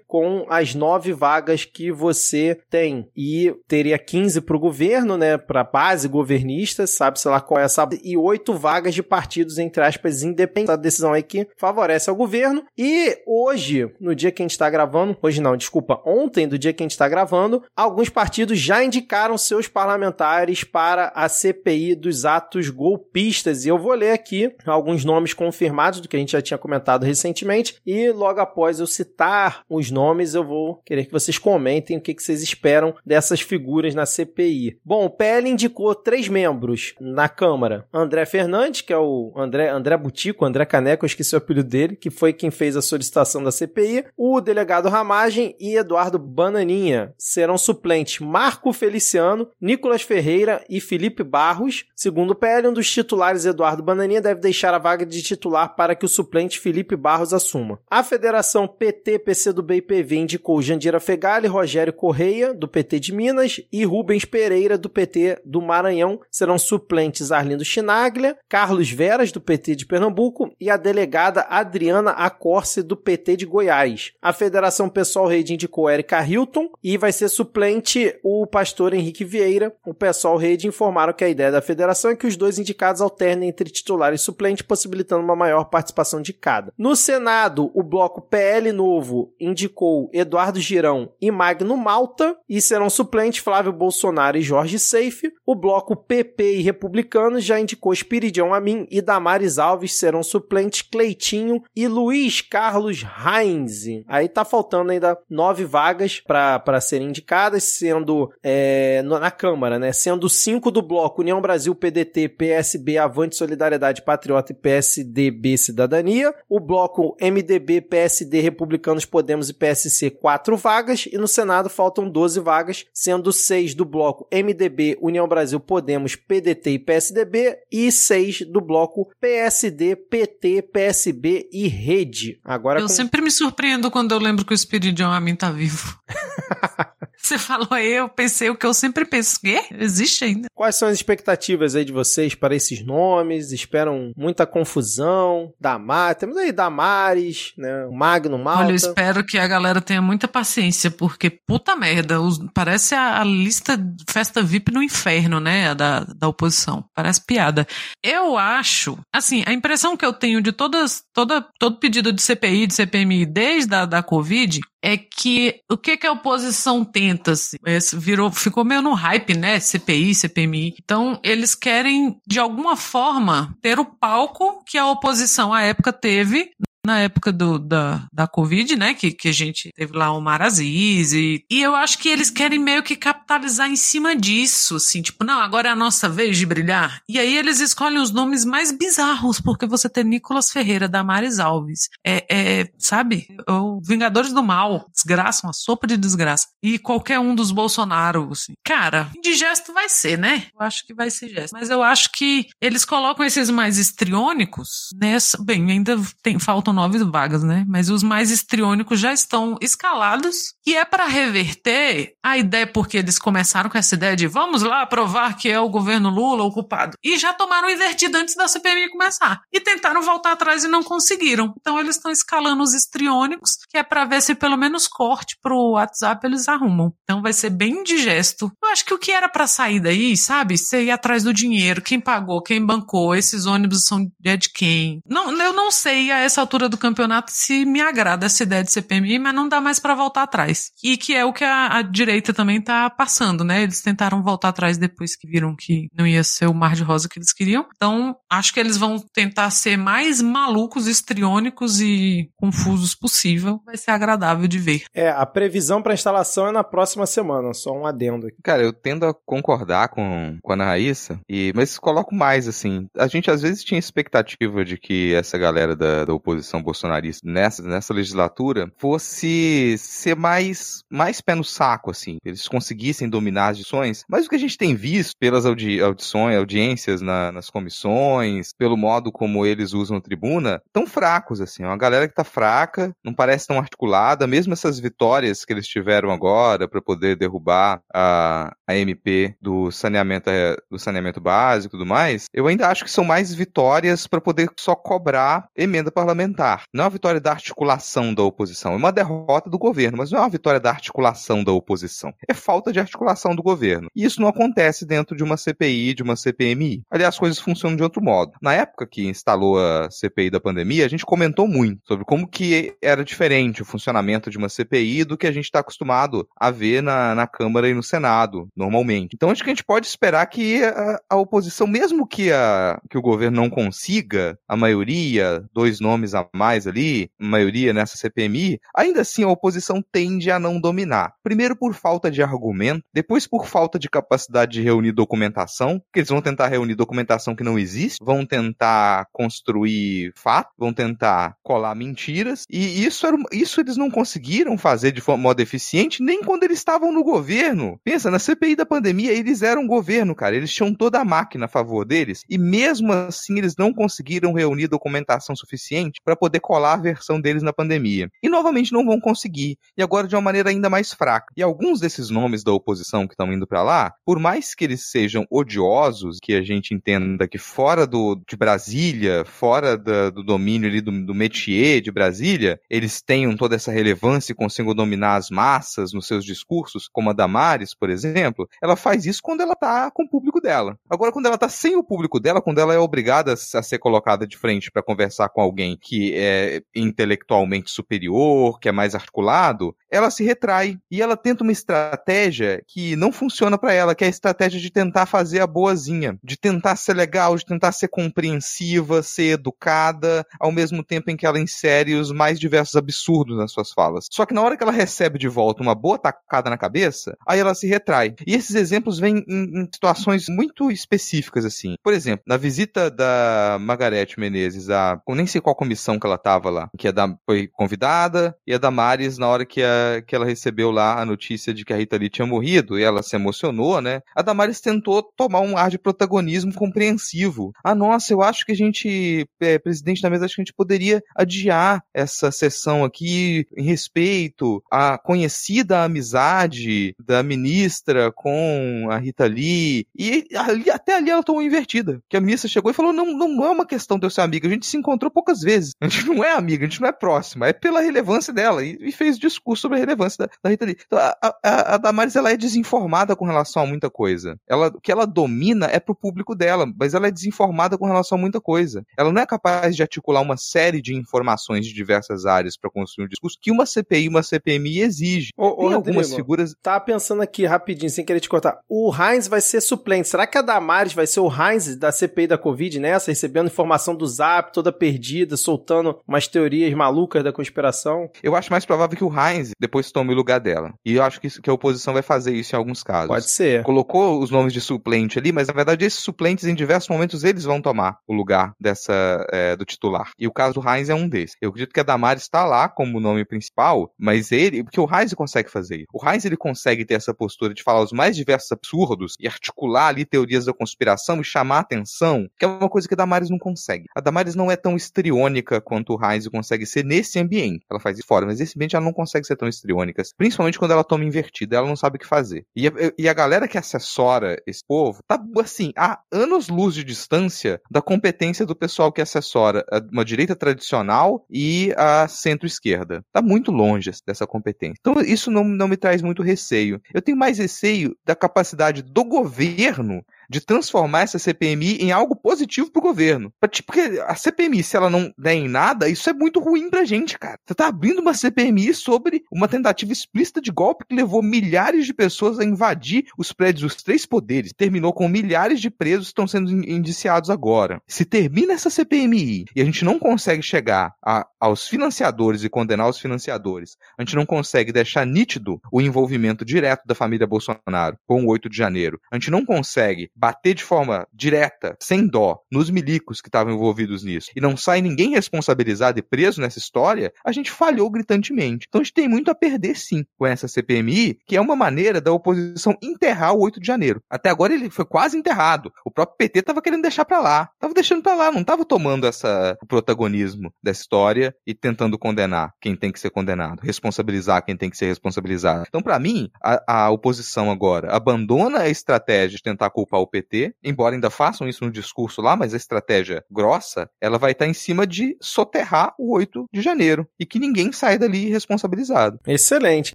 Com 0.06 0.46
as 0.48 0.74
nove 0.74 1.12
vagas 1.12 1.64
que 1.64 1.90
você 1.90 2.58
tem. 2.70 3.08
E 3.16 3.54
teria 3.66 3.98
15 3.98 4.40
para 4.40 4.56
o 4.56 4.60
governo, 4.60 5.16
né? 5.16 5.36
Para 5.38 5.64
base 5.64 6.08
governista, 6.08 6.86
sabe-se 6.86 7.28
lá 7.28 7.40
qual 7.40 7.60
é 7.60 7.64
essa. 7.64 7.88
E 8.02 8.16
oito 8.16 8.54
vagas 8.54 8.94
de 8.94 9.02
partidos, 9.02 9.58
entre 9.58 9.82
aspas, 9.82 10.22
independentes. 10.22 10.72
A 10.72 10.76
decisão 10.76 11.12
aí 11.12 11.22
que 11.22 11.46
favorece 11.56 12.08
ao 12.08 12.16
governo. 12.16 12.64
E 12.76 13.18
hoje, 13.26 13.90
no 14.00 14.14
dia 14.14 14.30
que 14.30 14.42
a 14.42 14.44
gente 14.44 14.52
está 14.52 14.68
gravando, 14.70 15.16
hoje 15.22 15.40
não, 15.40 15.56
desculpa, 15.56 16.00
ontem, 16.04 16.46
do 16.46 16.58
dia 16.58 16.72
que 16.72 16.82
a 16.82 16.84
gente 16.84 16.92
está 16.92 17.08
gravando, 17.08 17.62
alguns 17.76 18.08
partidos 18.08 18.58
já 18.58 18.82
indicaram 18.84 19.36
seus 19.36 19.68
parlamentares 19.68 20.64
para 20.64 21.12
a 21.14 21.28
CPI 21.28 21.94
dos 21.94 22.24
atos 22.24 22.68
golpistas. 22.68 23.64
E 23.64 23.68
eu 23.68 23.78
vou 23.78 23.94
ler 23.94 24.12
aqui 24.12 24.54
alguns 24.66 25.04
nomes 25.04 25.34
confirmados 25.34 26.00
do 26.00 26.08
que 26.08 26.16
a 26.16 26.18
gente 26.18 26.32
já 26.32 26.42
tinha 26.42 26.58
comentado 26.58 27.04
recentemente. 27.04 27.76
E 27.86 28.10
logo 28.10 28.40
após 28.40 28.80
eu 28.80 28.86
citar 28.86 29.61
os 29.68 29.90
nomes, 29.90 30.34
eu 30.34 30.44
vou 30.44 30.80
querer 30.84 31.06
que 31.06 31.12
vocês 31.12 31.38
comentem 31.38 31.96
o 31.96 32.00
que, 32.00 32.14
vocês 32.18 32.42
esperam 32.42 32.94
dessas 33.04 33.40
figuras 33.40 33.94
na 33.94 34.06
CPI. 34.06 34.78
Bom, 34.84 35.04
o 35.06 35.10
PL 35.10 35.48
indicou 35.48 35.94
três 35.94 36.28
membros 36.28 36.94
na 37.00 37.28
Câmara. 37.28 37.86
André 37.92 38.24
Fernandes, 38.26 38.82
que 38.82 38.92
é 38.92 38.98
o 38.98 39.32
André, 39.36 39.68
André 39.68 39.96
Butico, 39.96 40.44
André 40.44 40.64
Caneco, 40.64 41.04
eu 41.04 41.08
esqueci 41.08 41.34
o 41.34 41.38
apelido 41.38 41.68
dele, 41.68 41.96
que 41.96 42.10
foi 42.10 42.32
quem 42.32 42.50
fez 42.50 42.76
a 42.76 42.82
solicitação 42.82 43.42
da 43.42 43.50
CPI. 43.50 44.04
O 44.16 44.40
delegado 44.40 44.88
Ramagem 44.88 45.56
e 45.58 45.76
Eduardo 45.76 46.18
Bananinha 46.18 47.14
serão 47.18 47.56
suplentes 47.56 48.20
Marco 48.20 48.72
Feliciano, 48.72 49.48
Nicolas 49.60 50.02
Ferreira 50.02 50.64
e 50.68 50.80
Felipe 50.80 51.22
Barros. 51.22 51.86
Segundo 51.94 52.32
o 52.32 52.34
PL, 52.34 52.68
um 52.68 52.72
dos 52.72 52.90
titulares, 52.90 53.44
Eduardo 53.44 53.82
Bananinha, 53.82 54.20
deve 54.20 54.40
deixar 54.40 54.74
a 54.74 54.78
vaga 54.78 55.06
de 55.06 55.22
titular 55.22 55.74
para 55.74 55.94
que 55.94 56.04
o 56.04 56.08
suplente 56.08 56.58
Felipe 56.58 56.96
Barros 56.96 57.32
assuma. 57.32 57.78
A 57.90 58.02
Federação 58.02 58.66
PT, 58.66 59.20
PCdoB 59.42 59.76
e 59.76 59.82
PV 59.82 60.16
indicou 60.16 60.62
Jandira 60.62 61.00
Fegali, 61.00 61.48
Rogério 61.48 61.92
Correia, 61.92 62.54
do 62.54 62.68
PT 62.68 63.00
de 63.00 63.12
Minas, 63.12 63.60
e 63.72 63.84
Rubens 63.84 64.24
Pereira, 64.24 64.78
do 64.78 64.88
PT 64.88 65.40
do 65.44 65.60
Maranhão. 65.60 66.20
Serão 66.30 66.58
suplentes 66.58 67.32
Arlindo 67.32 67.64
Chinaglia, 67.64 68.38
Carlos 68.48 68.90
Veras, 68.90 69.32
do 69.32 69.40
PT 69.40 69.74
de 69.74 69.86
Pernambuco, 69.86 70.54
e 70.60 70.70
a 70.70 70.76
delegada 70.76 71.40
Adriana 71.48 72.12
Acorce, 72.12 72.82
do 72.82 72.96
PT 72.96 73.36
de 73.38 73.46
Goiás. 73.46 74.12
A 74.22 74.32
Federação 74.32 74.88
Pessoal 74.88 75.26
Rede 75.26 75.54
indicou 75.54 75.90
Erika 75.90 76.24
Hilton 76.24 76.70
e 76.82 76.96
vai 76.96 77.10
ser 77.10 77.28
suplente 77.28 78.14
o 78.22 78.46
pastor 78.46 78.94
Henrique 78.94 79.24
Vieira. 79.24 79.74
O 79.84 79.92
Pessoal 79.92 80.36
Rede 80.36 80.68
informaram 80.68 81.12
que 81.12 81.24
a 81.24 81.28
ideia 81.28 81.50
da 81.50 81.60
federação 81.60 82.12
é 82.12 82.16
que 82.16 82.28
os 82.28 82.36
dois 82.36 82.60
indicados 82.60 83.00
alternem 83.00 83.48
entre 83.48 83.70
titular 83.70 84.14
e 84.14 84.18
suplente, 84.18 84.62
possibilitando 84.62 85.24
uma 85.24 85.34
maior 85.34 85.64
participação 85.64 86.22
de 86.22 86.32
cada. 86.32 86.72
No 86.78 86.94
Senado, 86.94 87.72
o 87.74 87.82
bloco 87.82 88.20
PL 88.20 88.70
Novo 88.70 89.31
indicou 89.42 90.08
Eduardo 90.12 90.60
Girão 90.60 91.12
e 91.20 91.30
Magno 91.30 91.76
Malta 91.76 92.36
e 92.48 92.62
serão 92.62 92.88
suplentes 92.88 93.42
Flávio 93.42 93.72
Bolsonaro 93.72 94.38
e 94.38 94.42
Jorge 94.42 94.78
Seife. 94.78 95.32
O 95.44 95.54
bloco 95.54 95.96
PP 95.96 96.58
e 96.58 96.62
Republicanos 96.62 97.44
já 97.44 97.58
indicou 97.58 97.92
Espiridião 97.92 98.54
Amin 98.54 98.86
e 98.90 99.02
Damares 99.02 99.58
Alves 99.58 99.94
serão 99.94 100.22
suplentes 100.22 100.82
Cleitinho 100.82 101.62
e 101.74 101.88
Luiz 101.88 102.40
Carlos 102.40 103.02
Heinz. 103.02 103.82
Aí 104.06 104.28
tá 104.28 104.44
faltando 104.44 104.92
ainda 104.92 105.18
nove 105.28 105.64
vagas 105.64 106.20
para 106.20 106.80
serem 106.80 107.08
indicadas, 107.08 107.64
sendo 107.64 108.30
é, 108.42 109.02
na 109.02 109.30
Câmara, 109.30 109.78
né? 109.78 109.92
Sendo 109.92 110.28
cinco 110.28 110.70
do 110.70 110.82
bloco 110.82 111.22
União 111.22 111.40
Brasil, 111.40 111.74
PDT, 111.74 112.28
PSB, 112.28 112.98
Avante 112.98 113.34
Solidariedade 113.34 114.02
Patriota 114.02 114.52
e 114.52 114.54
PSDB 114.54 115.56
Cidadania. 115.56 116.34
O 116.48 116.60
bloco 116.60 117.16
MDB, 117.20 117.80
PSD, 117.80 118.40
Republicanos 118.40 119.04
Podemos 119.04 119.31
Podemos 119.32 119.48
e 119.48 119.54
PSC, 119.54 120.10
quatro 120.10 120.56
vagas. 120.56 121.08
E 121.10 121.16
no 121.16 121.26
Senado 121.26 121.70
faltam 121.70 122.08
12 122.08 122.38
vagas, 122.40 122.84
sendo 122.92 123.32
seis 123.32 123.74
do 123.74 123.84
bloco 123.84 124.28
MDB, 124.30 124.98
União 125.00 125.26
Brasil, 125.26 125.58
Podemos, 125.58 126.14
PDT 126.14 126.72
e 126.72 126.78
PSDB. 126.78 127.58
E 127.70 127.90
seis 127.90 128.42
do 128.42 128.60
bloco 128.60 129.10
PSD, 129.20 129.96
PT, 129.96 130.62
PSB 130.62 131.48
e 131.50 131.66
Rede. 131.66 132.38
Agora 132.44 132.80
Eu 132.80 132.86
com... 132.86 132.92
sempre 132.92 133.22
me 133.22 133.30
surpreendo 133.30 133.90
quando 133.90 134.12
eu 134.12 134.18
lembro 134.18 134.44
que 134.44 134.52
o 134.52 134.54
Espírito 134.54 134.94
Amin 135.02 135.34
tá 135.34 135.50
vivo. 135.50 135.98
Você 137.22 137.38
falou 137.38 137.68
aí, 137.70 137.92
eu 137.92 138.08
pensei 138.08 138.50
o 138.50 138.56
que 138.56 138.66
eu 138.66 138.74
sempre 138.74 139.04
penso. 139.04 139.38
Quê? 139.40 139.62
Existe 139.78 140.24
ainda. 140.24 140.48
Quais 140.54 140.74
são 140.76 140.88
as 140.88 140.94
expectativas 140.96 141.74
aí 141.76 141.84
de 141.84 141.92
vocês 141.92 142.34
para 142.34 142.54
esses 142.54 142.84
nomes? 142.84 143.52
Esperam 143.52 144.12
muita 144.16 144.44
confusão? 144.46 145.52
Damar, 145.60 146.14
temos 146.16 146.36
aí 146.36 146.50
Damares, 146.52 147.52
né? 147.56 147.86
O 147.86 147.92
Magno 147.92 148.38
Malta. 148.38 148.64
Olha, 148.64 148.72
eu 148.72 148.76
espero 148.76 149.24
que 149.24 149.38
a 149.38 149.46
galera 149.46 149.80
tenha 149.80 150.02
muita 150.02 150.26
paciência, 150.26 150.90
porque 150.90 151.30
puta 151.46 151.76
merda, 151.76 152.20
os- 152.20 152.38
parece 152.52 152.94
a, 152.94 153.20
a 153.20 153.24
lista 153.24 153.76
de 153.76 154.04
festa 154.10 154.42
VIP 154.42 154.72
no 154.72 154.82
inferno, 154.82 155.38
né? 155.40 155.68
a 155.70 155.74
Da, 155.74 156.00
da 156.00 156.28
oposição. 156.28 156.84
Parece 156.94 157.24
piada. 157.24 157.66
Eu 158.04 158.36
acho, 158.36 158.98
assim, 159.14 159.42
a 159.46 159.52
impressão 159.52 159.96
que 159.96 160.04
eu 160.04 160.12
tenho 160.12 160.42
de 160.42 160.50
todas, 160.52 161.02
toda, 161.14 161.46
todo 161.58 161.78
pedido 161.78 162.12
de 162.12 162.20
CPI, 162.20 162.66
de 162.66 162.74
CPMI 162.74 163.26
desde 163.26 163.74
a 163.74 163.86
da 163.86 164.02
Covid 164.02 164.60
é 164.82 164.96
que 164.96 165.60
o 165.70 165.76
que, 165.76 165.96
que 165.96 166.06
a 166.06 166.12
oposição 166.12 166.84
tenta? 166.84 167.32
Assim, 167.32 167.56
Esse 167.64 167.96
virou, 167.96 168.30
ficou 168.30 168.64
meio 168.64 168.82
no 168.82 168.94
hype, 168.94 169.34
né? 169.34 169.60
CPI, 169.60 170.14
CPMI. 170.14 170.74
Então, 170.82 171.20
eles 171.22 171.54
querem, 171.54 172.16
de 172.26 172.38
alguma 172.40 172.76
forma, 172.76 173.56
ter 173.62 173.78
o 173.78 173.84
palco 173.84 174.62
que 174.66 174.76
a 174.76 174.86
oposição 174.88 175.54
à 175.54 175.62
época 175.62 175.92
teve 175.92 176.50
na 176.84 176.98
época 176.98 177.32
do, 177.32 177.58
da, 177.58 178.06
da 178.12 178.26
Covid, 178.26 178.76
né? 178.76 178.94
Que, 178.94 179.12
que 179.12 179.28
a 179.28 179.32
gente 179.32 179.70
teve 179.74 179.96
lá 179.96 180.12
o 180.12 180.20
Mar 180.20 180.42
Aziz 180.42 181.12
e, 181.12 181.44
e 181.50 181.62
eu 181.62 181.74
acho 181.76 181.98
que 181.98 182.08
eles 182.08 182.30
querem 182.30 182.58
meio 182.58 182.82
que 182.82 182.96
capitalizar 182.96 183.70
em 183.70 183.76
cima 183.76 184.16
disso, 184.16 184.76
assim, 184.76 185.00
tipo, 185.00 185.24
não, 185.24 185.40
agora 185.40 185.68
é 185.68 185.72
a 185.72 185.76
nossa 185.76 186.08
vez 186.08 186.36
de 186.36 186.44
brilhar. 186.44 187.00
E 187.08 187.18
aí 187.18 187.36
eles 187.36 187.60
escolhem 187.60 187.98
os 187.98 188.10
nomes 188.10 188.44
mais 188.44 188.72
bizarros, 188.72 189.40
porque 189.40 189.66
você 189.66 189.88
tem 189.88 190.04
Nicolas 190.04 190.50
Ferreira, 190.50 190.88
Damares 190.88 191.38
Alves, 191.38 191.88
é, 192.04 192.26
é 192.30 192.68
sabe? 192.78 193.28
O 193.48 193.80
Vingadores 193.80 194.32
do 194.32 194.42
Mal, 194.42 194.86
desgraça, 194.92 195.46
uma 195.46 195.52
sopa 195.52 195.86
de 195.86 195.96
desgraça. 195.96 196.48
E 196.62 196.78
qualquer 196.78 197.18
um 197.20 197.34
dos 197.34 197.52
Bolsonaro, 197.52 198.28
assim. 198.32 198.54
Cara, 198.64 199.08
indigesto 199.16 199.72
vai 199.72 199.88
ser, 199.88 200.18
né? 200.18 200.46
Eu 200.54 200.66
acho 200.66 200.84
que 200.84 200.94
vai 200.94 201.10
ser 201.10 201.28
gesto. 201.28 201.52
Mas 201.52 201.70
eu 201.70 201.82
acho 201.82 202.10
que 202.10 202.48
eles 202.60 202.84
colocam 202.84 203.24
esses 203.24 203.50
mais 203.50 203.78
histriônicos 203.78 204.88
nessa. 204.94 205.42
Bem, 205.42 205.70
ainda 205.70 205.96
tem, 206.22 206.38
faltam 206.38 206.71
nove 206.72 206.98
vagas, 207.04 207.42
né? 207.42 207.64
Mas 207.68 207.88
os 207.88 208.02
mais 208.02 208.30
histriônicos 208.30 209.00
já 209.00 209.12
estão 209.12 209.56
escalados. 209.60 210.54
E 210.66 210.76
é 210.76 210.84
para 210.84 211.06
reverter 211.06 212.14
a 212.22 212.38
ideia, 212.38 212.66
porque 212.66 212.98
eles 212.98 213.18
começaram 213.18 213.68
com 213.68 213.78
essa 213.78 213.94
ideia 213.94 214.14
de 214.14 214.26
vamos 214.26 214.62
lá 214.62 214.84
provar 214.86 215.36
que 215.36 215.48
é 215.48 215.58
o 215.58 215.68
governo 215.68 216.10
Lula 216.10 216.44
o 216.44 216.52
culpado. 216.52 216.96
E 217.02 217.18
já 217.18 217.32
tomaram 217.32 217.70
invertido 217.70 218.16
antes 218.18 218.34
da 218.34 218.48
CPMI 218.48 218.90
começar. 218.90 219.40
E 219.52 219.60
tentaram 219.60 220.02
voltar 220.02 220.32
atrás 220.32 220.64
e 220.64 220.68
não 220.68 220.82
conseguiram. 220.82 221.54
Então 221.60 221.78
eles 221.78 221.96
estão 221.96 222.10
escalando 222.10 222.62
os 222.62 222.74
histriônicos, 222.74 223.56
que 223.68 223.78
é 223.78 223.82
para 223.82 224.04
ver 224.04 224.22
se 224.22 224.34
pelo 224.34 224.56
menos 224.56 224.86
corte 224.86 225.36
pro 225.42 225.72
WhatsApp 225.72 226.26
eles 226.26 226.48
arrumam. 226.48 226.92
Então 227.02 227.22
vai 227.22 227.32
ser 227.32 227.50
bem 227.50 227.80
indigesto. 227.80 228.52
Eu 228.62 228.68
acho 228.70 228.84
que 228.84 228.94
o 228.94 228.98
que 228.98 229.10
era 229.10 229.28
para 229.28 229.46
sair 229.46 229.80
daí, 229.80 230.16
sabe? 230.16 230.56
Você 230.56 230.84
ir 230.84 230.90
atrás 230.90 231.24
do 231.24 231.32
dinheiro, 231.32 231.82
quem 231.82 232.00
pagou, 232.00 232.42
quem 232.42 232.64
bancou, 232.64 233.14
esses 233.14 233.46
ônibus 233.46 233.84
são 233.84 234.06
de 234.20 234.52
quem. 234.52 235.00
Não, 235.06 235.30
eu 235.40 235.52
não 235.52 235.70
sei 235.70 236.10
a 236.10 236.18
essa 236.18 236.40
altura 236.40 236.61
do 236.68 236.78
campeonato 236.78 237.30
se 237.30 237.64
me 237.64 237.80
agrada 237.80 238.26
essa 238.26 238.42
ideia 238.42 238.62
de 238.62 238.70
CPMI, 238.70 239.18
mas 239.18 239.34
não 239.34 239.48
dá 239.48 239.60
mais 239.60 239.78
para 239.78 239.94
voltar 239.94 240.22
atrás. 240.22 240.70
E 240.82 240.96
que 240.96 241.14
é 241.14 241.24
o 241.24 241.32
que 241.32 241.44
a, 241.44 241.78
a 241.78 241.82
direita 241.82 242.32
também 242.32 242.60
tá 242.60 242.90
passando, 242.90 243.44
né? 243.44 243.62
Eles 243.62 243.80
tentaram 243.80 244.22
voltar 244.22 244.48
atrás 244.48 244.78
depois 244.78 245.16
que 245.16 245.26
viram 245.28 245.54
que 245.56 245.88
não 245.96 246.06
ia 246.06 246.24
ser 246.24 246.46
o 246.46 246.54
mar 246.54 246.74
de 246.74 246.82
rosa 246.82 247.08
que 247.08 247.18
eles 247.18 247.32
queriam. 247.32 247.66
Então, 247.74 248.16
acho 248.30 248.52
que 248.52 248.60
eles 248.60 248.76
vão 248.76 248.98
tentar 249.12 249.50
ser 249.50 249.76
mais 249.76 250.20
malucos, 250.20 250.86
histriônicos 250.86 251.80
e 251.80 252.30
confusos 252.36 252.94
possível. 252.94 253.60
Vai 253.64 253.76
ser 253.76 253.90
agradável 253.90 254.46
de 254.48 254.58
ver. 254.58 254.82
É, 254.94 255.08
a 255.10 255.24
previsão 255.24 255.82
para 255.82 255.94
instalação 255.94 256.48
é 256.48 256.52
na 256.52 256.64
próxima 256.64 257.06
semana, 257.06 257.54
só 257.54 257.72
um 257.72 257.86
adendo 257.86 258.26
aqui. 258.26 258.36
Cara, 258.42 258.62
eu 258.62 258.72
tendo 258.72 259.06
a 259.06 259.14
concordar 259.14 259.88
com, 259.88 260.38
com 260.42 260.52
a 260.52 260.54
Ana 260.54 260.64
Raíssa, 260.64 261.20
e, 261.28 261.52
mas 261.54 261.78
coloco 261.78 262.14
mais, 262.14 262.48
assim. 262.48 262.86
A 262.96 263.06
gente 263.06 263.30
às 263.30 263.42
vezes 263.42 263.64
tinha 263.64 263.78
expectativa 263.78 264.64
de 264.64 264.76
que 264.76 265.14
essa 265.14 265.38
galera 265.38 265.76
da, 265.76 266.04
da 266.04 266.12
oposição 266.12 266.51
bolsonarista 266.60 267.20
nessa, 267.24 267.62
nessa 267.62 267.94
legislatura 267.94 268.70
fosse 268.76 269.76
ser 269.78 270.16
mais, 270.16 270.82
mais 270.90 271.20
pé 271.20 271.34
no 271.34 271.44
saco, 271.44 271.90
assim. 271.90 272.16
Eles 272.24 272.48
conseguissem 272.48 273.08
dominar 273.08 273.48
as 273.48 273.56
audições. 273.58 274.04
Mas 274.08 274.26
o 274.26 274.28
que 274.28 274.34
a 274.36 274.38
gente 274.38 274.58
tem 274.58 274.74
visto 274.74 275.14
pelas 275.18 275.46
audi 275.46 275.80
audições, 275.80 276.36
audiências 276.36 277.00
na- 277.00 277.30
nas 277.32 277.48
comissões, 277.48 278.50
pelo 278.58 278.76
modo 278.76 279.12
como 279.12 279.46
eles 279.46 279.72
usam 279.72 279.96
a 279.96 280.00
tribuna, 280.00 280.60
tão 280.72 280.86
fracos, 280.86 281.40
assim. 281.40 281.62
É 281.62 281.66
uma 281.66 281.76
galera 281.76 282.08
que 282.08 282.14
tá 282.14 282.24
fraca, 282.24 282.92
não 283.04 283.14
parece 283.14 283.46
tão 283.46 283.58
articulada, 283.58 284.26
mesmo 284.26 284.52
essas 284.52 284.78
vitórias 284.78 285.44
que 285.44 285.52
eles 285.52 285.66
tiveram 285.66 286.10
agora 286.10 286.68
para 286.68 286.82
poder 286.82 287.16
derrubar 287.16 287.80
a, 287.94 288.52
a 288.66 288.74
MP 288.76 289.34
do 289.40 289.70
saneamento, 289.70 290.28
eh, 290.30 290.56
do 290.70 290.78
saneamento 290.78 291.20
básico 291.20 291.74
e 291.76 291.78
tudo 291.78 291.86
mais, 291.88 292.26
eu 292.32 292.46
ainda 292.46 292.68
acho 292.68 292.84
que 292.84 292.90
são 292.90 293.04
mais 293.04 293.32
vitórias 293.34 294.06
para 294.06 294.20
poder 294.20 294.48
só 294.58 294.74
cobrar 294.74 295.46
emenda 295.56 295.90
parlamentar. 295.90 296.41
Não 296.72 296.82
é 296.82 296.84
uma 296.84 296.90
vitória 296.90 297.20
da 297.20 297.30
articulação 297.30 298.14
da 298.14 298.22
oposição, 298.22 298.72
é 298.72 298.76
uma 298.76 298.92
derrota 298.92 299.48
do 299.48 299.58
governo, 299.58 299.98
mas 299.98 300.10
não 300.10 300.18
é 300.18 300.22
uma 300.22 300.30
vitória 300.30 300.60
da 300.60 300.70
articulação 300.70 301.44
da 301.44 301.52
oposição. 301.52 302.12
É 302.28 302.34
falta 302.34 302.72
de 302.72 302.80
articulação 302.80 303.34
do 303.34 303.42
governo. 303.42 303.88
E 303.94 304.04
isso 304.04 304.20
não 304.20 304.28
acontece 304.28 304.84
dentro 304.84 305.16
de 305.16 305.22
uma 305.22 305.36
CPI, 305.36 305.94
de 305.94 306.02
uma 306.02 306.16
CPMI. 306.16 306.82
Aliás, 306.90 307.14
as 307.14 307.18
coisas 307.18 307.38
funcionam 307.38 307.76
de 307.76 307.82
outro 307.82 308.02
modo. 308.02 308.32
Na 308.40 308.54
época 308.54 308.86
que 308.86 309.06
instalou 309.06 309.58
a 309.58 309.90
CPI 309.90 310.30
da 310.30 310.40
pandemia, 310.40 310.84
a 310.84 310.88
gente 310.88 311.04
comentou 311.04 311.46
muito 311.46 311.80
sobre 311.86 312.04
como 312.04 312.28
que 312.28 312.74
era 312.82 313.04
diferente 313.04 313.62
o 313.62 313.64
funcionamento 313.64 314.30
de 314.30 314.38
uma 314.38 314.48
CPI 314.48 315.04
do 315.04 315.16
que 315.16 315.26
a 315.26 315.32
gente 315.32 315.44
está 315.44 315.60
acostumado 315.60 316.28
a 316.36 316.50
ver 316.50 316.82
na, 316.82 317.14
na 317.14 317.26
Câmara 317.26 317.68
e 317.68 317.74
no 317.74 317.82
Senado, 317.82 318.48
normalmente. 318.56 319.14
Então, 319.14 319.30
acho 319.30 319.42
que 319.42 319.50
a 319.50 319.54
gente 319.54 319.64
pode 319.64 319.86
esperar 319.86 320.24
que 320.26 320.62
a, 320.64 321.00
a 321.10 321.16
oposição, 321.16 321.66
mesmo 321.66 322.06
que, 322.06 322.32
a, 322.32 322.80
que 322.90 322.98
o 322.98 323.02
governo 323.02 323.40
não 323.40 323.50
consiga 323.50 324.38
a 324.48 324.56
maioria, 324.56 325.44
dois 325.52 325.80
nomes 325.80 326.14
a 326.14 326.26
mais 326.34 326.66
ali, 326.66 327.10
maioria 327.18 327.72
nessa 327.72 327.96
CPMI, 327.96 328.58
ainda 328.74 329.02
assim 329.02 329.22
a 329.22 329.28
oposição 329.28 329.82
tende 329.92 330.30
a 330.30 330.38
não 330.38 330.60
dominar. 330.60 331.14
Primeiro 331.22 331.56
por 331.56 331.74
falta 331.74 332.10
de 332.10 332.22
argumento, 332.22 332.84
depois 332.92 333.26
por 333.26 333.46
falta 333.46 333.78
de 333.78 333.88
capacidade 333.88 334.52
de 334.52 334.62
reunir 334.62 334.92
documentação, 334.92 335.78
porque 335.78 336.00
eles 336.00 336.08
vão 336.08 336.22
tentar 336.22 336.48
reunir 336.48 336.74
documentação 336.74 337.34
que 337.34 337.44
não 337.44 337.58
existe, 337.58 337.98
vão 338.02 338.24
tentar 338.26 339.06
construir 339.12 340.12
fatos, 340.16 340.52
vão 340.58 340.72
tentar 340.72 341.36
colar 341.42 341.74
mentiras, 341.74 342.44
e 342.50 342.84
isso, 342.84 343.06
era, 343.06 343.16
isso 343.32 343.60
eles 343.60 343.76
não 343.76 343.90
conseguiram 343.90 344.56
fazer 344.56 344.92
de 344.92 345.00
forma 345.00 345.22
modo 345.22 345.40
eficiente 345.40 346.02
nem 346.02 346.22
quando 346.22 346.42
eles 346.42 346.58
estavam 346.58 346.92
no 346.92 347.04
governo. 347.04 347.78
Pensa, 347.84 348.10
na 348.10 348.18
CPI 348.18 348.56
da 348.56 348.66
pandemia, 348.66 349.12
eles 349.12 349.42
eram 349.42 349.66
governo, 349.66 350.14
cara, 350.14 350.36
eles 350.36 350.52
tinham 350.52 350.74
toda 350.74 351.00
a 351.00 351.04
máquina 351.04 351.44
a 351.44 351.48
favor 351.48 351.84
deles, 351.84 352.22
e 352.28 352.36
mesmo 352.38 352.92
assim 352.92 353.38
eles 353.38 353.54
não 353.56 353.72
conseguiram 353.72 354.32
reunir 354.32 354.68
documentação 354.68 355.36
suficiente 355.36 356.00
para 356.04 356.11
poder 356.16 356.40
colar 356.40 356.74
a 356.74 356.82
versão 356.82 357.20
deles 357.20 357.42
na 357.42 357.52
pandemia. 357.52 358.08
E 358.22 358.28
novamente 358.28 358.72
não 358.72 358.84
vão 358.84 359.00
conseguir, 359.00 359.58
e 359.76 359.82
agora 359.82 360.06
de 360.06 360.14
uma 360.14 360.22
maneira 360.22 360.50
ainda 360.50 360.70
mais 360.70 360.92
fraca. 360.92 361.32
E 361.36 361.42
alguns 361.42 361.80
desses 361.80 362.10
nomes 362.10 362.42
da 362.42 362.52
oposição 362.52 363.06
que 363.06 363.14
estão 363.14 363.32
indo 363.32 363.46
para 363.46 363.62
lá, 363.62 363.94
por 364.04 364.18
mais 364.18 364.54
que 364.54 364.64
eles 364.64 364.90
sejam 364.90 365.26
odiosos, 365.30 366.18
que 366.22 366.34
a 366.34 366.42
gente 366.42 366.74
entenda 366.74 367.28
que 367.28 367.38
fora 367.38 367.86
do, 367.86 368.20
de 368.28 368.36
Brasília, 368.36 369.24
fora 369.24 369.76
da, 369.76 370.10
do 370.10 370.22
domínio 370.22 370.68
ali 370.68 370.80
do, 370.80 370.90
do 371.04 371.14
métier 371.14 371.80
de 371.80 371.90
Brasília, 371.90 372.60
eles 372.68 373.02
tenham 373.02 373.36
toda 373.36 373.56
essa 373.56 373.72
relevância 373.72 374.32
e 374.32 374.36
consigam 374.36 374.74
dominar 374.74 375.16
as 375.16 375.30
massas 375.30 375.92
nos 375.92 376.06
seus 376.06 376.24
discursos, 376.24 376.88
como 376.92 377.10
a 377.10 377.12
Damares, 377.12 377.74
por 377.74 377.90
exemplo, 377.90 378.48
ela 378.62 378.76
faz 378.76 379.06
isso 379.06 379.20
quando 379.22 379.40
ela 379.40 379.54
tá 379.54 379.90
com 379.90 380.04
o 380.04 380.08
público 380.08 380.40
dela. 380.40 380.78
Agora, 380.88 381.12
quando 381.12 381.26
ela 381.26 381.38
tá 381.38 381.48
sem 381.48 381.76
o 381.76 381.84
público 381.84 382.20
dela, 382.20 382.42
quando 382.42 382.58
ela 382.58 382.74
é 382.74 382.78
obrigada 382.78 383.32
a 383.32 383.36
ser 383.36 383.78
colocada 383.78 384.26
de 384.26 384.36
frente 384.36 384.70
para 384.70 384.82
conversar 384.82 385.28
com 385.28 385.40
alguém 385.40 385.76
que 385.80 386.01
é 386.14 386.62
intelectualmente 386.74 387.70
superior, 387.70 388.58
que 388.58 388.68
é 388.68 388.72
mais 388.72 388.94
articulado, 388.94 389.74
ela 389.90 390.10
se 390.10 390.24
retrai 390.24 390.78
e 390.90 391.02
ela 391.02 391.16
tenta 391.16 391.42
uma 391.42 391.52
estratégia 391.52 392.62
que 392.66 392.96
não 392.96 393.12
funciona 393.12 393.58
para 393.58 393.72
ela, 393.72 393.94
que 393.94 394.04
é 394.04 394.06
a 394.06 394.10
estratégia 394.10 394.60
de 394.60 394.70
tentar 394.70 395.06
fazer 395.06 395.40
a 395.40 395.46
boazinha, 395.46 396.18
de 396.24 396.36
tentar 396.36 396.76
ser 396.76 396.94
legal, 396.94 397.36
de 397.36 397.44
tentar 397.44 397.72
ser 397.72 397.88
compreensiva, 397.88 399.02
ser 399.02 399.34
educada, 399.34 400.26
ao 400.40 400.50
mesmo 400.50 400.82
tempo 400.82 401.10
em 401.10 401.16
que 401.16 401.26
ela 401.26 401.38
insere 401.38 401.94
os 401.94 402.10
mais 402.10 402.40
diversos 402.40 402.76
absurdos 402.76 403.36
nas 403.36 403.52
suas 403.52 403.70
falas. 403.70 404.06
Só 404.10 404.24
que 404.24 404.34
na 404.34 404.42
hora 404.42 404.56
que 404.56 404.62
ela 404.62 404.72
recebe 404.72 405.18
de 405.18 405.28
volta 405.28 405.62
uma 405.62 405.74
boa 405.74 405.98
tacada 405.98 406.48
na 406.48 406.56
cabeça, 406.56 407.16
aí 407.26 407.38
ela 407.38 407.54
se 407.54 407.66
retrai. 407.66 408.14
E 408.26 408.34
esses 408.34 408.54
exemplos 408.54 408.98
vêm 408.98 409.24
em, 409.28 409.62
em 409.62 409.68
situações 409.72 410.26
muito 410.28 410.70
específicas, 410.70 411.44
assim. 411.44 411.76
Por 411.82 411.92
exemplo, 411.92 412.24
na 412.26 412.36
visita 412.36 412.90
da 412.90 413.58
Margarete 413.60 414.18
Menezes 414.18 414.70
a, 414.70 415.00
nem 415.08 415.26
sei 415.26 415.40
qual 415.40 415.54
comissão 415.54 415.91
que 415.98 416.06
ela 416.06 416.18
tava 416.18 416.50
lá, 416.50 416.70
que 416.78 416.88
a 416.88 416.92
da, 416.92 417.14
foi 417.26 417.48
convidada, 417.48 418.36
e 418.46 418.54
a 418.54 418.58
Damares, 418.58 419.18
na 419.18 419.28
hora 419.28 419.44
que, 419.44 419.62
a, 419.62 420.02
que 420.06 420.14
ela 420.14 420.24
recebeu 420.24 420.70
lá 420.70 421.00
a 421.00 421.04
notícia 421.04 421.52
de 421.52 421.64
que 421.64 421.72
a 421.72 421.76
Rita 421.76 421.96
Lee 421.96 422.08
tinha 422.08 422.26
morrido, 422.26 422.78
e 422.78 422.82
ela 422.82 423.02
se 423.02 423.16
emocionou, 423.16 423.80
né? 423.80 424.00
A 424.16 424.22
Damares 424.22 424.60
tentou 424.60 425.02
tomar 425.02 425.40
um 425.40 425.56
ar 425.56 425.70
de 425.70 425.78
protagonismo 425.78 426.54
compreensivo. 426.54 427.52
Ah, 427.64 427.74
nossa, 427.74 428.12
eu 428.12 428.22
acho 428.22 428.44
que 428.44 428.52
a 428.52 428.56
gente, 428.56 429.26
é, 429.40 429.58
presidente 429.58 430.02
da 430.02 430.10
mesa, 430.10 430.24
acho 430.24 430.36
que 430.36 430.40
a 430.40 430.44
gente 430.44 430.54
poderia 430.54 431.02
adiar 431.16 431.82
essa 431.94 432.30
sessão 432.30 432.84
aqui 432.84 433.46
em 433.56 433.64
respeito 433.64 434.62
à 434.70 434.98
conhecida 434.98 435.84
amizade 435.84 436.94
da 436.98 437.22
ministra 437.22 438.12
com 438.12 438.88
a 438.90 438.98
Rita 438.98 439.26
Lee. 439.26 439.86
E 439.96 440.26
ali, 440.36 440.70
até 440.70 440.96
ali 440.96 441.10
ela 441.10 441.22
tomou 441.22 441.42
invertida. 441.42 442.00
Que 442.08 442.16
a 442.16 442.20
ministra 442.20 442.48
chegou 442.48 442.70
e 442.70 442.74
falou: 442.74 442.92
não, 442.92 443.06
não 443.16 443.44
é 443.44 443.50
uma 443.50 443.66
questão 443.66 443.98
de 443.98 444.06
eu 444.06 444.10
ser 444.10 444.22
amiga, 444.22 444.48
a 444.48 444.50
gente 444.50 444.66
se 444.66 444.76
encontrou 444.76 445.10
poucas 445.10 445.40
vezes. 445.40 445.72
A 445.82 445.88
gente 445.88 446.06
não 446.06 446.22
é 446.22 446.32
amiga, 446.32 446.64
a 446.64 446.68
gente 446.68 446.80
não 446.80 446.88
é 446.88 446.92
próxima, 446.92 447.48
é 447.48 447.52
pela 447.52 447.80
relevância 447.80 448.32
dela. 448.32 448.64
E, 448.64 448.78
e 448.80 448.92
fez 448.92 449.18
discurso 449.18 449.62
sobre 449.62 449.78
a 449.78 449.80
relevância 449.80 450.24
da, 450.24 450.32
da 450.40 450.50
Rita 450.50 450.64
Lee. 450.64 450.76
Então, 450.86 450.96
a, 450.96 451.16
a, 451.20 451.74
a 451.74 451.76
Damares 451.76 452.14
ela 452.14 452.30
é 452.30 452.36
desinformada 452.36 453.16
com 453.16 453.24
relação 453.24 453.64
a 453.64 453.66
muita 453.66 453.90
coisa. 453.90 454.38
Ela, 454.48 454.68
o 454.68 454.80
que 454.80 454.92
ela 454.92 455.04
domina 455.04 455.66
é 455.66 455.80
pro 455.80 455.92
público 455.92 456.36
dela, 456.36 456.72
mas 456.78 456.94
ela 456.94 457.08
é 457.08 457.10
desinformada 457.10 457.76
com 457.76 457.84
relação 457.84 458.16
a 458.16 458.20
muita 458.20 458.40
coisa. 458.40 458.86
Ela 458.96 459.12
não 459.12 459.20
é 459.20 459.26
capaz 459.26 459.74
de 459.74 459.82
articular 459.82 460.20
uma 460.20 460.36
série 460.36 460.80
de 460.80 460.94
informações 460.94 461.66
de 461.66 461.74
diversas 461.74 462.26
áreas 462.26 462.56
para 462.56 462.70
construir 462.70 463.06
um 463.06 463.08
discurso 463.08 463.36
que 463.40 463.50
uma 463.50 463.66
CPI 463.66 464.04
e 464.04 464.08
uma 464.08 464.22
CPMI 464.22 464.82
exige. 464.82 465.30
Ô, 465.36 465.50
Tem 465.50 465.66
ô, 465.66 465.74
algumas 465.74 465.96
Rodrigo, 466.10 466.14
figuras. 466.14 466.54
Tá 466.62 466.78
pensando 466.78 467.22
aqui 467.22 467.44
rapidinho, 467.44 467.90
sem 467.90 468.04
querer 468.04 468.20
te 468.20 468.28
cortar. 468.28 468.60
O 468.68 468.92
Heinz 468.94 469.26
vai 469.26 469.40
ser 469.40 469.60
suplente. 469.60 470.06
Será 470.06 470.28
que 470.28 470.38
a 470.38 470.42
Damares 470.42 470.92
vai 470.92 471.08
ser 471.08 471.18
o 471.18 471.28
Heinz 471.28 471.74
da 471.76 471.90
CPI 471.90 472.28
da 472.28 472.38
Covid 472.38 472.78
nessa, 472.78 473.10
recebendo 473.10 473.48
informação 473.48 473.96
do 473.96 474.06
Zap, 474.06 474.52
toda 474.52 474.70
perdida, 474.70 475.36
soltando 475.36 475.71
umas 476.06 476.28
teorias 476.28 476.72
malucas 476.74 477.22
da 477.24 477.32
conspiração? 477.32 478.10
Eu 478.22 478.34
acho 478.34 478.50
mais 478.50 478.64
provável 478.64 478.96
que 478.96 479.04
o 479.04 479.12
Heinz 479.12 479.52
depois 479.58 479.90
tome 479.90 480.12
o 480.12 480.16
lugar 480.16 480.40
dela. 480.40 480.74
E 480.84 480.94
eu 480.94 481.02
acho 481.02 481.20
que, 481.20 481.26
isso, 481.26 481.40
que 481.40 481.50
a 481.50 481.52
oposição 481.52 481.94
vai 481.94 482.02
fazer 482.02 482.34
isso 482.34 482.54
em 482.54 482.58
alguns 482.58 482.82
casos. 482.82 483.08
Pode 483.08 483.30
ser. 483.30 483.62
Colocou 483.62 484.20
os 484.20 484.30
nomes 484.30 484.52
de 484.52 484.60
suplente 484.60 485.18
ali, 485.18 485.32
mas 485.32 485.48
na 485.48 485.54
verdade 485.54 485.84
esses 485.84 486.00
suplentes 486.00 486.44
em 486.44 486.54
diversos 486.54 486.88
momentos 486.88 487.24
eles 487.24 487.44
vão 487.44 487.60
tomar 487.60 487.98
o 488.06 488.14
lugar 488.14 488.54
dessa 488.60 489.26
é, 489.32 489.56
do 489.56 489.64
titular. 489.64 490.10
E 490.18 490.26
o 490.26 490.32
caso 490.32 490.60
do 490.60 490.68
Heinz 490.68 490.88
é 490.88 490.94
um 490.94 491.08
desses. 491.08 491.36
Eu 491.40 491.50
acredito 491.50 491.72
que 491.72 491.80
a 491.80 491.84
Damares 491.84 492.22
está 492.22 492.44
lá 492.44 492.68
como 492.68 493.00
nome 493.00 493.24
principal, 493.24 493.92
mas 493.98 494.32
ele, 494.32 494.62
porque 494.62 494.80
o 494.80 494.88
Heinz 494.90 495.14
consegue 495.14 495.50
fazer. 495.50 495.84
O 495.92 496.04
Heinz 496.06 496.24
ele 496.24 496.36
consegue 496.36 496.84
ter 496.84 496.94
essa 496.94 497.14
postura 497.14 497.54
de 497.54 497.62
falar 497.62 497.82
os 497.82 497.92
mais 497.92 498.16
diversos 498.16 498.50
absurdos 498.52 499.16
e 499.20 499.26
articular 499.26 499.88
ali 499.88 500.04
teorias 500.04 500.44
da 500.44 500.52
conspiração 500.52 501.20
e 501.20 501.24
chamar 501.24 501.60
atenção, 501.60 502.28
que 502.38 502.44
é 502.44 502.48
uma 502.48 502.68
coisa 502.68 502.88
que 502.88 502.94
a 502.94 502.96
Damares 502.96 503.30
não 503.30 503.38
consegue. 503.38 503.86
A 503.96 504.00
Damares 504.00 504.34
não 504.34 504.50
é 504.50 504.56
tão 504.56 504.76
estriônica 504.76 505.60
quanto 505.62 505.94
o 505.94 506.04
Heinz 506.04 506.28
consegue 506.28 506.66
ser 506.66 506.84
nesse 506.84 507.18
ambiente. 507.18 507.64
Ela 507.70 507.80
faz 507.80 507.98
isso 507.98 508.06
fora, 508.06 508.26
mas 508.26 508.40
nesse 508.40 508.56
ambiente 508.56 508.76
ela 508.76 508.84
não 508.84 508.92
consegue 508.92 509.26
ser 509.26 509.36
tão 509.36 509.48
estriônica. 509.48 510.02
Principalmente 510.16 510.58
quando 510.58 510.72
ela 510.72 510.84
toma 510.84 511.04
invertida, 511.04 511.56
ela 511.56 511.66
não 511.66 511.76
sabe 511.76 511.96
o 511.96 511.98
que 511.98 512.06
fazer. 512.06 512.44
E 512.54 512.68
a, 512.68 512.72
e 512.98 513.08
a 513.08 513.14
galera 513.14 513.48
que 513.48 513.58
assessora 513.58 514.36
esse 514.46 514.62
povo 514.66 515.00
tá, 515.06 515.22
assim, 515.40 515.72
há 515.76 516.00
anos-luz 516.10 516.74
de 516.74 516.84
distância 516.84 517.60
da 517.70 517.80
competência 517.80 518.44
do 518.44 518.56
pessoal 518.56 518.92
que 518.92 519.00
assessora 519.00 519.64
uma 519.90 520.04
direita 520.04 520.34
tradicional 520.36 521.24
e 521.30 521.72
a 521.76 522.06
centro-esquerda. 522.08 523.04
Tá 523.12 523.22
muito 523.22 523.50
longe 523.50 523.90
dessa 524.06 524.26
competência. 524.26 524.76
Então 524.80 525.00
isso 525.00 525.30
não, 525.30 525.44
não 525.44 525.68
me 525.68 525.76
traz 525.76 526.02
muito 526.02 526.22
receio. 526.22 526.80
Eu 526.92 527.02
tenho 527.02 527.16
mais 527.16 527.38
receio 527.38 527.96
da 528.04 528.14
capacidade 528.14 528.82
do 528.82 529.04
governo 529.04 530.04
de 530.28 530.40
transformar 530.40 531.02
essa 531.02 531.18
CPMI 531.18 531.76
em 531.76 531.92
algo 531.92 532.16
positivo 532.16 532.70
pro 532.70 532.82
governo. 532.82 533.32
Porque 533.40 534.02
a 534.06 534.14
CPMI, 534.14 534.62
se 534.62 534.76
ela 534.76 534.90
não 534.90 535.12
der 535.18 535.34
em 535.34 535.48
nada, 535.48 535.88
isso 535.88 536.08
é 536.08 536.12
muito 536.12 536.40
ruim 536.40 536.70
pra 536.70 536.84
gente, 536.84 537.18
cara. 537.18 537.38
Você 537.44 537.54
tá 537.54 537.68
abrindo 537.68 538.00
uma 538.00 538.14
CPMI 538.14 538.74
sobre 538.74 539.22
uma 539.30 539.48
tentativa 539.48 539.92
explícita 539.92 540.40
de 540.40 540.50
golpe 540.50 540.84
que 540.88 540.94
levou 540.94 541.22
milhares 541.22 541.86
de 541.86 541.94
pessoas 541.94 542.38
a 542.38 542.44
invadir 542.44 543.04
os 543.18 543.32
prédios 543.32 543.62
dos 543.62 543.82
três 543.82 544.06
poderes. 544.06 544.52
Terminou 544.56 544.92
com 544.92 545.08
milhares 545.08 545.60
de 545.60 545.70
presos 545.70 546.06
que 546.06 546.12
estão 546.12 546.26
sendo 546.26 546.50
indiciados 546.50 547.30
agora. 547.30 547.80
Se 547.86 548.04
termina 548.04 548.52
essa 548.52 548.70
CPMI 548.70 549.46
e 549.54 549.60
a 549.60 549.64
gente 549.64 549.84
não 549.84 549.98
consegue 549.98 550.42
chegar 550.42 550.94
a, 551.04 551.26
aos 551.40 551.68
financiadores 551.68 552.44
e 552.44 552.48
condenar 552.48 552.88
os 552.88 552.98
financiadores, 552.98 553.76
a 553.98 554.02
gente 554.02 554.16
não 554.16 554.26
consegue 554.26 554.72
deixar 554.72 555.06
nítido 555.06 555.60
o 555.72 555.80
envolvimento 555.80 556.44
direto 556.44 556.82
da 556.86 556.94
família 556.94 557.26
Bolsonaro 557.26 557.96
com 558.06 558.24
o 558.24 558.28
8 558.28 558.48
de 558.48 558.56
janeiro, 558.56 559.00
a 559.10 559.16
gente 559.16 559.30
não 559.30 559.44
consegue 559.44 560.10
bater 560.14 560.54
de 560.54 560.62
forma 560.62 561.06
direta, 561.12 561.76
sem 561.80 562.06
dó, 562.06 562.40
nos 562.50 562.70
milicos 562.70 563.20
que 563.20 563.28
estavam 563.28 563.52
envolvidos 563.52 564.04
nisso, 564.04 564.30
e 564.36 564.40
não 564.40 564.56
sai 564.56 564.80
ninguém 564.80 565.10
responsabilizado 565.10 565.98
e 565.98 566.02
preso 566.02 566.40
nessa 566.40 566.58
história, 566.58 567.12
a 567.24 567.32
gente 567.32 567.50
falhou 567.50 567.90
gritantemente. 567.90 568.66
Então 568.68 568.80
a 568.80 568.84
gente 568.84 568.94
tem 568.94 569.08
muito 569.08 569.30
a 569.30 569.34
perder 569.34 569.76
sim 569.76 570.04
com 570.18 570.26
essa 570.26 570.48
CPMI, 570.48 571.18
que 571.26 571.36
é 571.36 571.40
uma 571.40 571.56
maneira 571.56 572.00
da 572.00 572.12
oposição 572.12 572.76
enterrar 572.82 573.34
o 573.34 573.40
8 573.40 573.60
de 573.60 573.66
janeiro. 573.66 574.02
Até 574.10 574.28
agora 574.30 574.52
ele 574.52 574.70
foi 574.70 574.84
quase 574.84 575.16
enterrado. 575.16 575.72
O 575.84 575.90
próprio 575.90 576.16
PT 576.18 576.40
estava 576.40 576.62
querendo 576.62 576.82
deixar 576.82 577.04
para 577.04 577.20
lá. 577.20 577.50
Tava 577.58 577.74
deixando 577.74 578.02
para 578.02 578.14
lá, 578.14 578.32
não 578.32 578.40
estava 578.40 578.64
tomando 578.64 579.06
essa 579.06 579.56
o 579.62 579.66
protagonismo 579.66 580.52
dessa 580.62 580.82
história 580.82 581.34
e 581.46 581.54
tentando 581.54 581.98
condenar 581.98 582.52
quem 582.60 582.76
tem 582.76 582.92
que 582.92 583.00
ser 583.00 583.10
condenado, 583.10 583.60
responsabilizar 583.60 584.44
quem 584.44 584.56
tem 584.56 584.70
que 584.70 584.76
ser 584.76 584.86
responsabilizado. 584.86 585.64
Então 585.68 585.82
para 585.82 585.98
mim, 585.98 586.30
a, 586.42 586.84
a 586.84 586.90
oposição 586.90 587.50
agora 587.50 587.94
abandona 587.94 588.60
a 588.60 588.68
estratégia 588.68 589.36
de 589.36 589.42
tentar 589.42 589.70
culpar 589.70 590.00
o 590.02 590.06
PT, 590.06 590.54
embora 590.62 590.94
ainda 590.94 591.10
façam 591.10 591.48
isso 591.48 591.64
no 591.64 591.70
discurso 591.70 592.20
lá, 592.20 592.36
mas 592.36 592.54
a 592.54 592.56
estratégia 592.56 593.24
grossa, 593.30 593.88
ela 594.00 594.18
vai 594.18 594.32
estar 594.32 594.46
em 594.46 594.54
cima 594.54 594.86
de 594.86 595.16
soterrar 595.20 595.94
o 595.98 596.14
8 596.14 596.46
de 596.52 596.60
janeiro 596.60 597.06
e 597.18 597.26
que 597.26 597.38
ninguém 597.38 597.72
saia 597.72 597.98
dali 597.98 598.28
responsabilizado. 598.28 599.18
Excelente, 599.26 599.94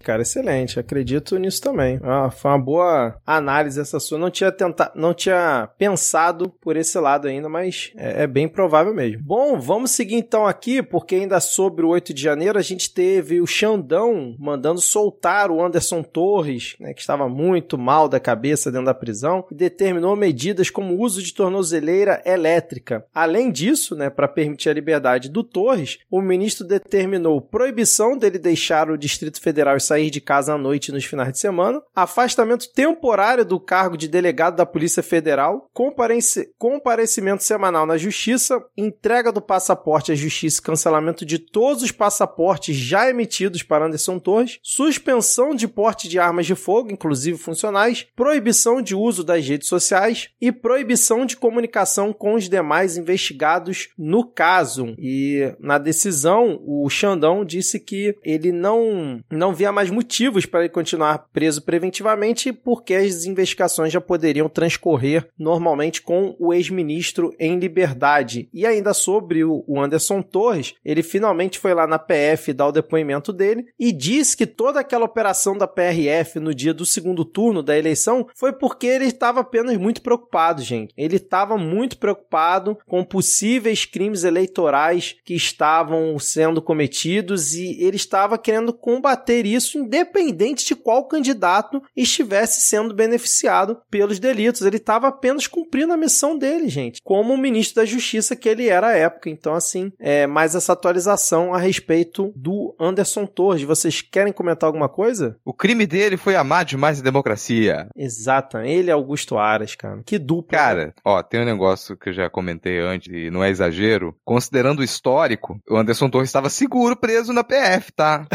cara, 0.00 0.22
excelente. 0.22 0.78
Acredito 0.78 1.38
nisso 1.38 1.60
também. 1.60 1.98
Ah, 2.02 2.30
foi 2.30 2.50
uma 2.50 2.58
boa 2.58 3.20
análise 3.26 3.80
essa 3.80 4.00
sua. 4.00 4.18
Não 4.18 4.30
tinha 4.30 4.52
tentado, 4.52 4.92
não 4.94 5.14
tinha 5.14 5.68
pensado 5.78 6.50
por 6.60 6.76
esse 6.76 6.98
lado 6.98 7.28
ainda, 7.28 7.48
mas 7.48 7.92
é, 7.96 8.24
é 8.24 8.26
bem 8.26 8.48
provável 8.48 8.94
mesmo. 8.94 9.22
Bom, 9.22 9.58
vamos 9.58 9.90
seguir 9.90 10.16
então 10.16 10.46
aqui, 10.46 10.82
porque 10.82 11.14
ainda 11.16 11.40
sobre 11.40 11.84
o 11.84 11.88
8 11.88 12.14
de 12.14 12.22
janeiro 12.22 12.58
a 12.58 12.62
gente 12.62 12.92
teve 12.92 13.40
o 13.40 13.46
Xandão 13.46 14.36
mandando 14.38 14.80
soltar 14.80 15.50
o 15.50 15.62
Anderson 15.62 16.02
Torres, 16.02 16.76
né, 16.80 16.94
que 16.94 17.00
estava 17.00 17.28
muito 17.28 17.76
mal 17.78 18.08
da 18.08 18.20
cabeça 18.20 18.70
dentro 18.70 18.86
da 18.86 18.94
prisão, 18.94 19.44
e 19.50 19.54
determinou 19.54 19.97
determinou 19.98 20.16
medidas 20.16 20.70
como 20.70 20.94
o 20.94 21.00
uso 21.00 21.22
de 21.22 21.34
tornozeleira 21.34 22.22
elétrica. 22.24 23.04
Além 23.12 23.50
disso, 23.50 23.94
né, 23.94 24.08
para 24.08 24.28
permitir 24.28 24.70
a 24.70 24.72
liberdade 24.72 25.28
do 25.28 25.42
Torres, 25.42 25.98
o 26.10 26.22
ministro 26.22 26.66
determinou 26.66 27.40
proibição 27.40 28.16
dele 28.16 28.38
deixar 28.38 28.90
o 28.90 28.96
Distrito 28.96 29.40
Federal 29.40 29.76
e 29.76 29.80
sair 29.80 30.10
de 30.10 30.20
casa 30.20 30.54
à 30.54 30.58
noite 30.58 30.92
nos 30.92 31.04
finais 31.04 31.32
de 31.32 31.38
semana, 31.38 31.82
afastamento 31.94 32.72
temporário 32.72 33.44
do 33.44 33.58
cargo 33.58 33.96
de 33.96 34.08
delegado 34.08 34.56
da 34.56 34.66
Polícia 34.66 35.02
Federal, 35.02 35.68
compareci 35.72 36.48
comparecimento 36.56 37.42
semanal 37.42 37.84
na 37.84 37.96
Justiça, 37.96 38.62
entrega 38.76 39.32
do 39.32 39.40
passaporte 39.40 40.12
à 40.12 40.14
Justiça 40.14 40.60
e 40.60 40.62
cancelamento 40.62 41.26
de 41.26 41.38
todos 41.38 41.82
os 41.82 41.92
passaportes 41.92 42.76
já 42.76 43.10
emitidos 43.10 43.62
para 43.62 43.86
Anderson 43.86 44.18
Torres, 44.18 44.58
suspensão 44.62 45.54
de 45.54 45.66
porte 45.66 46.08
de 46.08 46.18
armas 46.18 46.46
de 46.46 46.54
fogo, 46.54 46.92
inclusive 46.92 47.38
funcionais, 47.38 48.06
proibição 48.14 48.80
de 48.80 48.94
uso 48.94 49.24
das 49.24 49.46
redes 49.46 49.68
sociais 49.68 49.87
sociais 49.88 50.28
e 50.40 50.52
proibição 50.52 51.24
de 51.24 51.36
comunicação 51.36 52.12
com 52.12 52.34
os 52.34 52.48
demais 52.48 52.96
investigados 52.98 53.88
no 53.96 54.24
caso. 54.24 54.94
E 54.98 55.54
na 55.58 55.78
decisão, 55.78 56.60
o 56.66 56.88
Xandão 56.90 57.44
disse 57.44 57.80
que 57.80 58.14
ele 58.22 58.52
não, 58.52 59.20
não 59.30 59.54
via 59.54 59.72
mais 59.72 59.90
motivos 59.90 60.44
para 60.44 60.60
ele 60.60 60.68
continuar 60.68 61.26
preso 61.32 61.62
preventivamente 61.62 62.52
porque 62.52 62.94
as 62.94 63.24
investigações 63.24 63.92
já 63.92 64.00
poderiam 64.00 64.48
transcorrer 64.48 65.28
normalmente 65.38 66.02
com 66.02 66.36
o 66.38 66.52
ex-ministro 66.52 67.34
em 67.38 67.58
liberdade. 67.58 68.48
E 68.52 68.66
ainda 68.66 68.92
sobre 68.92 69.44
o 69.44 69.64
Anderson 69.80 70.20
Torres, 70.20 70.74
ele 70.84 71.02
finalmente 71.02 71.58
foi 71.58 71.72
lá 71.72 71.86
na 71.86 71.98
PF 71.98 72.52
dar 72.52 72.66
o 72.66 72.72
depoimento 72.72 73.32
dele 73.32 73.66
e 73.78 73.92
disse 73.92 74.36
que 74.36 74.46
toda 74.46 74.80
aquela 74.80 75.04
operação 75.04 75.56
da 75.56 75.66
PRF 75.66 76.38
no 76.38 76.54
dia 76.54 76.74
do 76.74 76.84
segundo 76.84 77.24
turno 77.24 77.62
da 77.62 77.78
eleição 77.78 78.26
foi 78.34 78.52
porque 78.52 78.86
ele 78.86 79.06
estava 79.06 79.40
apenas 79.40 79.77
muito 79.78 80.02
preocupado, 80.02 80.62
gente. 80.62 80.92
Ele 80.96 81.16
estava 81.16 81.56
muito 81.56 81.98
preocupado 81.98 82.78
com 82.86 83.04
possíveis 83.04 83.84
crimes 83.84 84.24
eleitorais 84.24 85.16
que 85.24 85.34
estavam 85.34 86.18
sendo 86.18 86.60
cometidos 86.60 87.54
e 87.54 87.76
ele 87.82 87.96
estava 87.96 88.38
querendo 88.38 88.72
combater 88.72 89.46
isso 89.46 89.78
independente 89.78 90.66
de 90.66 90.74
qual 90.74 91.06
candidato 91.06 91.82
estivesse 91.96 92.62
sendo 92.62 92.94
beneficiado 92.94 93.80
pelos 93.90 94.18
delitos. 94.18 94.62
Ele 94.62 94.76
estava 94.76 95.08
apenas 95.08 95.46
cumprindo 95.46 95.92
a 95.92 95.96
missão 95.96 96.36
dele, 96.36 96.68
gente, 96.68 97.00
como 97.02 97.36
ministro 97.36 97.76
da 97.76 97.86
Justiça 97.86 98.36
que 98.36 98.48
ele 98.48 98.68
era 98.68 98.88
à 98.88 98.96
época. 98.96 99.30
Então, 99.30 99.54
assim, 99.54 99.92
é 99.98 100.26
mais 100.26 100.54
essa 100.54 100.72
atualização 100.72 101.54
a 101.54 101.58
respeito 101.58 102.32
do 102.34 102.74
Anderson 102.78 103.26
Torres. 103.26 103.62
Vocês 103.62 104.00
querem 104.00 104.32
comentar 104.32 104.66
alguma 104.66 104.88
coisa? 104.88 105.36
O 105.44 105.52
crime 105.52 105.86
dele 105.86 106.16
foi 106.16 106.36
amar 106.36 106.64
demais 106.64 107.00
a 107.00 107.02
democracia. 107.02 107.88
Exato, 107.96 108.58
ele 108.58 108.90
é 108.90 108.92
Augusto 108.92 109.38
Aras. 109.38 109.67
Cara. 109.76 110.02
Que 110.04 110.18
dupla. 110.18 110.58
Cara, 110.58 110.94
ó, 111.04 111.22
tem 111.22 111.40
um 111.40 111.44
negócio 111.44 111.96
que 111.96 112.10
eu 112.10 112.12
já 112.12 112.30
comentei 112.30 112.78
antes, 112.80 113.12
e 113.12 113.30
não 113.30 113.42
é 113.42 113.50
exagero. 113.50 114.16
Considerando 114.24 114.80
o 114.80 114.84
histórico, 114.84 115.60
o 115.68 115.76
Anderson 115.76 116.08
Torres 116.08 116.28
estava 116.28 116.48
seguro 116.48 116.96
preso 116.96 117.32
na 117.32 117.44
PF, 117.44 117.92
tá? 117.92 118.26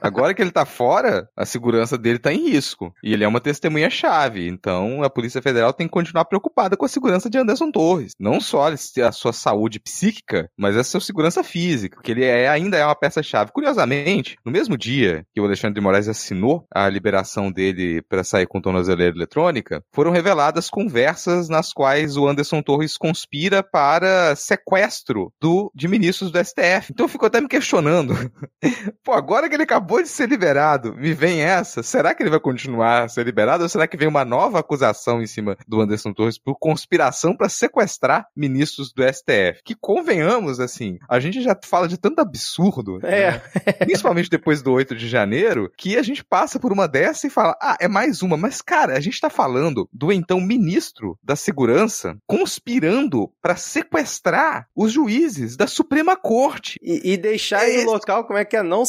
Agora 0.00 0.34
que 0.34 0.42
ele 0.42 0.50
tá 0.50 0.64
fora, 0.64 1.28
a 1.36 1.44
segurança 1.44 1.98
dele 1.98 2.18
tá 2.18 2.32
em 2.32 2.50
risco. 2.50 2.92
E 3.02 3.12
ele 3.12 3.24
é 3.24 3.28
uma 3.28 3.40
testemunha-chave. 3.40 4.46
Então 4.46 5.02
a 5.02 5.10
Polícia 5.10 5.42
Federal 5.42 5.72
tem 5.72 5.86
que 5.86 5.92
continuar 5.92 6.24
preocupada 6.24 6.76
com 6.76 6.84
a 6.84 6.88
segurança 6.88 7.28
de 7.28 7.38
Anderson 7.38 7.70
Torres. 7.70 8.12
Não 8.18 8.40
só 8.40 8.68
a 8.68 9.12
sua 9.12 9.32
saúde 9.32 9.80
psíquica, 9.80 10.48
mas 10.56 10.76
a 10.76 10.84
sua 10.84 11.00
segurança 11.00 11.42
física, 11.42 11.96
porque 11.96 12.12
ele 12.12 12.24
é, 12.24 12.48
ainda 12.48 12.76
é 12.76 12.84
uma 12.84 12.94
peça-chave. 12.94 13.52
Curiosamente, 13.52 14.36
no 14.44 14.52
mesmo 14.52 14.76
dia 14.76 15.24
que 15.34 15.40
o 15.40 15.44
Alexandre 15.44 15.74
de 15.74 15.80
Moraes 15.80 16.08
assinou 16.08 16.66
a 16.72 16.88
liberação 16.88 17.50
dele 17.50 18.02
para 18.02 18.24
sair 18.24 18.46
com 18.46 18.60
tornozeleira 18.60 19.14
eletrônica, 19.14 19.82
foram 19.92 20.10
reveladas 20.10 20.70
conversas 20.70 21.48
nas 21.48 21.72
quais 21.72 22.16
o 22.16 22.26
Anderson 22.26 22.62
Torres 22.62 22.96
conspira 22.96 23.62
para 23.62 24.34
sequestro 24.36 25.32
do, 25.40 25.70
de 25.74 25.88
ministros 25.88 26.30
do 26.30 26.38
STF. 26.38 26.92
Então 26.92 27.04
eu 27.04 27.08
fico 27.08 27.26
até 27.26 27.40
me 27.40 27.48
questionando. 27.48 28.14
Pô, 29.04 29.12
agora 29.12 29.47
que 29.48 29.54
ele 29.54 29.62
acabou 29.64 30.02
de 30.02 30.08
ser 30.08 30.28
liberado, 30.28 30.94
me 30.94 31.12
vem 31.14 31.40
essa. 31.42 31.82
Será 31.82 32.14
que 32.14 32.22
ele 32.22 32.30
vai 32.30 32.40
continuar 32.40 33.04
a 33.04 33.08
ser 33.08 33.24
liberado 33.24 33.62
ou 33.62 33.68
será 33.68 33.86
que 33.86 33.96
vem 33.96 34.08
uma 34.08 34.24
nova 34.24 34.58
acusação 34.60 35.22
em 35.22 35.26
cima 35.26 35.56
do 35.66 35.80
Anderson 35.80 36.12
Torres 36.12 36.38
por 36.38 36.56
conspiração 36.58 37.36
para 37.36 37.48
sequestrar 37.48 38.26
ministros 38.36 38.92
do 38.92 39.02
STF? 39.02 39.62
Que 39.64 39.74
convenhamos, 39.74 40.60
assim, 40.60 40.98
a 41.08 41.18
gente 41.20 41.40
já 41.42 41.56
fala 41.64 41.88
de 41.88 41.98
tanto 41.98 42.20
absurdo, 42.20 42.98
É. 43.04 43.32
né? 43.32 43.42
principalmente 43.80 44.30
depois 44.30 44.62
do 44.62 44.72
8 44.72 44.94
de 44.94 45.08
janeiro, 45.08 45.70
que 45.76 45.96
a 45.96 46.02
gente 46.02 46.24
passa 46.24 46.58
por 46.60 46.72
uma 46.72 46.86
dessa 46.88 47.26
e 47.26 47.30
fala: 47.30 47.56
ah, 47.60 47.76
é 47.80 47.88
mais 47.88 48.22
uma. 48.22 48.36
Mas, 48.36 48.60
cara, 48.62 48.96
a 48.96 49.00
gente 49.00 49.20
tá 49.20 49.30
falando 49.30 49.88
do 49.92 50.12
então 50.12 50.40
ministro 50.40 51.18
da 51.22 51.34
Segurança 51.36 52.16
conspirando 52.26 53.30
para 53.40 53.56
sequestrar 53.56 54.66
os 54.76 54.92
juízes 54.92 55.56
da 55.56 55.66
Suprema 55.66 56.16
Corte. 56.16 56.78
E, 56.82 57.12
e 57.12 57.16
deixar 57.16 57.64
É 57.64 57.70
em 57.72 57.76
esse- 57.76 57.86
local, 57.86 58.24
como 58.26 58.38
é 58.38 58.44
que 58.44 58.56
é? 58.56 58.62
Não 58.62 58.84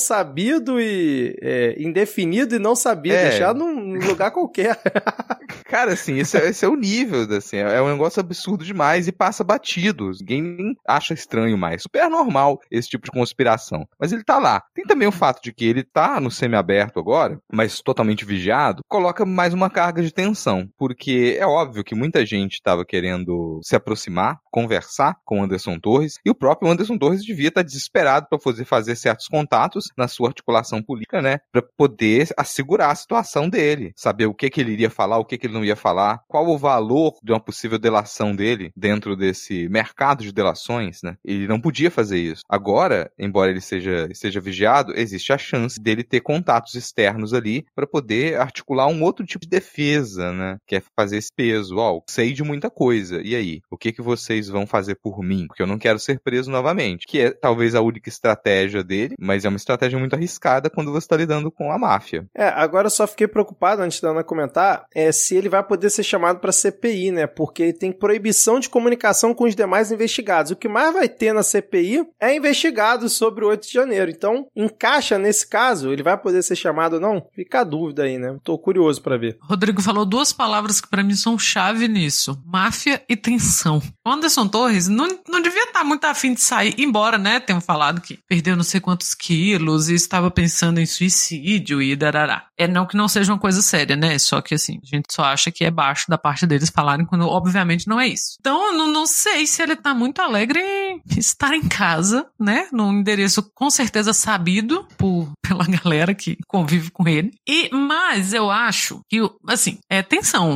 e. 0.80 1.36
é, 1.42 1.76
indefinido 1.80 2.56
e 2.56 2.60
não 2.60 2.76
sabido. 2.76 3.16
É. 3.16 3.30
Deixar 3.30 3.54
num 3.54 3.94
lugar 3.94 4.32
qualquer. 4.32 4.80
Cara, 5.66 5.94
assim, 5.94 6.18
esse 6.18 6.38
é, 6.38 6.50
esse 6.50 6.66
é 6.66 6.68
o 6.68 6.76
nível, 6.76 7.22
assim, 7.36 7.58
é 7.58 7.82
um 7.82 7.92
negócio 7.92 8.20
absurdo 8.20 8.66
demais 8.66 9.08
e 9.08 9.12
passa 9.12 9.44
batido. 9.44 10.12
Ninguém 10.20 10.42
nem 10.42 10.76
acha 10.88 11.14
estranho 11.14 11.58
mais. 11.58 11.84
Super 11.84 12.10
normal 12.10 12.60
esse 12.72 12.90
tipo 12.90 13.06
de 13.06 13.12
conspiração. 13.12 13.88
Mas 14.00 14.12
ele 14.12 14.24
tá 14.24 14.38
lá. 14.40 14.64
Tem 14.74 14.86
também 14.86 15.08
o 15.08 15.12
fato 15.12 15.42
de 15.42 15.54
que 15.54 15.66
ele 15.66 15.84
tá 15.84 16.20
no 16.20 16.32
semiaberto 16.32 17.00
agora, 17.00 17.40
mas 17.52 17.82
totalmente 17.82 18.26
vigiado, 18.26 18.84
coloca 18.88 19.26
mais 19.26 19.54
uma 19.54 19.70
carga 19.70 20.02
de 20.02 20.14
tensão. 20.14 20.68
Porque 20.78 21.38
é 21.40 21.46
óbvio 21.46 21.84
que 21.84 21.96
muita 21.96 22.26
gente 22.26 22.54
estava 22.54 22.86
querendo 22.86 23.60
se 23.64 23.76
aproximar, 23.76 24.40
conversar 24.52 25.18
com 25.26 25.40
o 25.40 25.44
Anderson 25.44 25.80
Torres, 25.80 26.16
e 26.26 26.30
o 26.30 26.36
próprio 26.36 26.70
Anderson 26.72 26.98
Torres 26.98 27.24
devia 27.24 27.50
estar 27.50 27.64
desesperado 27.64 28.28
para 28.30 28.40
fazer, 28.40 28.66
fazer 28.66 28.96
certos 28.96 29.28
contatos 29.28 29.86
na 29.98 30.08
sua 30.08 30.30
articulação 30.30 30.82
política, 30.82 31.22
né? 31.22 31.40
Para 31.52 31.62
poder 31.62 32.30
assegurar 32.38 32.92
a 32.92 32.96
situação 32.96 33.50
dele, 33.50 33.94
saber 33.96 34.26
o 34.26 34.34
que, 34.34 34.50
que 34.50 34.62
ele 34.62 34.74
iria 34.74 34.90
falar, 34.90 35.18
o 35.18 35.26
que, 35.26 35.38
que 35.38 35.48
ele 35.48 35.54
não 35.54 35.66
ia 35.66 35.76
falar, 35.76 36.22
qual 36.28 36.48
o 36.48 36.58
valor 36.58 37.14
de 37.24 37.32
uma 37.32 37.40
possível 37.40 37.78
delação 37.78 38.36
dele 38.36 38.72
dentro 38.76 39.16
desse 39.16 39.68
mercado 39.70 40.24
de 40.24 40.32
delações, 40.32 41.02
né? 41.04 41.16
Ele 41.24 41.48
não 41.48 41.60
podia 41.60 41.92
fazer 41.92 42.20
isso. 42.20 42.42
Agora, 42.50 43.12
embora 43.18 43.52
ele 43.52 43.62
seja, 43.62 44.08
seja 44.14 44.40
vigiado, 44.40 44.94
existe 44.96 45.34
a 45.34 45.38
chance 45.38 45.80
dele 45.80 46.04
ter 46.04 46.22
contatos 46.22 46.76
externos 46.76 47.34
ali 47.34 47.66
para 47.76 47.88
poder 47.88 48.40
articular 48.40 48.88
um 48.88 49.04
outro 49.04 49.26
tipo 49.26 49.46
de 49.46 49.50
defesa, 49.50 50.32
né? 50.32 50.58
Que 50.68 50.78
é 50.78 50.84
fazer 50.96 51.18
esse 51.18 51.30
peso. 51.36 51.78
Ó, 51.78 52.02
sei 52.10 52.34
de 52.34 52.44
muita 52.44 52.70
coisa. 52.70 53.22
E 53.22 53.36
aí? 53.36 53.62
O 53.70 53.78
que 53.78 53.92
que 53.92 54.02
vocês 54.02 54.39
vão 54.48 54.66
fazer 54.66 54.96
por 54.96 55.22
mim? 55.22 55.48
Porque 55.48 55.62
eu 55.62 55.68
não 55.68 55.78
quero 55.78 56.00
ser 56.00 56.20
preso 56.20 56.50
novamente. 56.50 57.06
Que 57.08 57.22
é 57.22 57.32
talvez 57.32 57.76
a 57.76 57.82
única 57.82 58.10
estratégia 58.10 58.84
dele, 58.84 59.16
mas 59.20 59.44
é 59.44 59.50
uma 59.50 59.58
estratégia 59.58 60.00
muito 60.00 60.14
arriscada 60.14 60.70
quando 60.70 60.92
você 60.92 61.06
está 61.06 61.18
lidando 61.18 61.52
com 61.52 61.72
a 61.72 61.78
máfia. 61.78 62.26
É, 62.36 62.48
agora 62.48 62.88
eu 62.88 62.92
só 62.92 63.08
fiquei 63.08 63.28
preocupado 63.28 63.82
antes 63.82 64.00
da 64.00 64.10
Ana 64.10 64.24
comentar 64.24 64.86
é 64.94 65.12
se 65.12 65.36
ele 65.36 65.50
vai 65.50 65.64
poder 65.64 65.90
ser 65.90 66.04
chamado 66.04 66.40
para 66.40 66.52
CPI, 66.52 67.12
né? 67.12 67.28
Porque 67.28 67.64
ele 67.64 67.74
tem 67.74 67.92
proibição 67.92 68.60
de 68.60 68.70
comunicação 68.70 69.34
com 69.34 69.46
os 69.46 69.56
demais 69.56 69.92
investigados. 69.92 70.52
O 70.52 70.56
que 70.56 70.68
mais 70.68 70.94
vai 70.94 71.10
ter 71.10 71.34
na 71.34 71.44
CPI 71.44 72.06
é 72.20 72.36
investigados 72.36 73.14
sobre 73.14 73.44
o 73.44 73.50
8 73.50 73.68
de 73.68 73.74
janeiro. 73.74 74.12
Então, 74.12 74.48
encaixa 74.56 75.18
nesse 75.18 75.48
caso, 75.48 75.92
ele 75.92 76.04
vai 76.04 76.18
poder 76.18 76.44
ser 76.44 76.56
chamado 76.56 76.94
ou 76.94 77.00
não? 77.00 77.26
Fica 77.34 77.62
a 77.62 77.64
dúvida 77.64 78.04
aí, 78.04 78.18
né? 78.18 78.38
Tô 78.44 78.58
curioso 78.58 79.02
para 79.02 79.18
ver. 79.18 79.38
Rodrigo 79.42 79.82
falou 79.82 80.06
duas 80.06 80.32
palavras 80.32 80.80
que 80.80 80.90
pra 80.90 81.04
mim 81.04 81.16
são 81.16 81.38
chave 81.38 81.88
nisso: 81.88 82.42
máfia 82.46 83.02
e 83.08 83.16
tensão. 83.16 83.78
O 83.78 84.10
Anderson 84.30 84.48
Torres 84.48 84.88
não, 84.88 85.08
não 85.28 85.42
devia 85.42 85.64
estar 85.64 85.84
muito 85.84 86.06
afim 86.06 86.36
de 86.36 86.42
sair, 86.42 86.76
embora, 86.78 87.18
né, 87.18 87.40
tenham 87.40 87.60
falado 87.60 88.00
que 88.00 88.20
perdeu 88.28 88.56
não 88.56 88.64
sei 88.64 88.80
quantos 88.80 89.16
quilos 89.16 89.90
e 89.90 89.96
estava 89.96 90.30
pensando 90.30 90.80
em 90.80 90.86
suicídio 90.86 91.82
e 91.82 91.96
darará. 91.96 92.46
É 92.56 92.68
não 92.68 92.86
que 92.86 92.96
não 92.96 93.08
seja 93.08 93.34
uma 93.34 93.40
coisa 93.40 93.62
séria, 93.62 93.96
né? 93.96 94.20
Só 94.20 94.40
que 94.42 94.54
assim, 94.54 94.80
a 94.84 94.86
gente 94.86 95.12
só 95.12 95.24
acha 95.24 95.52
que 95.52 95.66
é 95.66 95.72
baixo 95.72 96.06
da 96.08 96.18
parte 96.18 96.46
deles 96.46 96.70
falarem 96.70 97.06
quando 97.06 97.26
obviamente 97.26 97.88
não 97.88 98.00
é 98.00 98.08
isso. 98.08 98.38
Então, 98.40 98.68
eu 98.68 98.78
não, 98.78 98.88
não 98.88 99.08
sei 99.08 99.48
se 99.48 99.64
ele 99.64 99.76
tá 99.76 99.94
muito 99.94 100.22
alegre 100.22 100.62
estar 101.18 101.54
em 101.56 101.68
casa, 101.68 102.28
né? 102.40 102.68
Num 102.72 103.00
endereço 103.00 103.50
com 103.54 103.70
certeza 103.70 104.14
sabido 104.14 104.88
por, 104.98 105.32
pela 105.42 105.66
galera 105.66 106.14
que 106.14 106.38
convive 106.48 106.92
com 106.92 107.08
ele. 107.08 107.32
E, 107.48 107.70
mas 107.74 108.34
eu 108.34 108.50
acho 108.50 109.02
que, 109.08 109.20
assim, 109.48 109.80
é. 109.90 110.04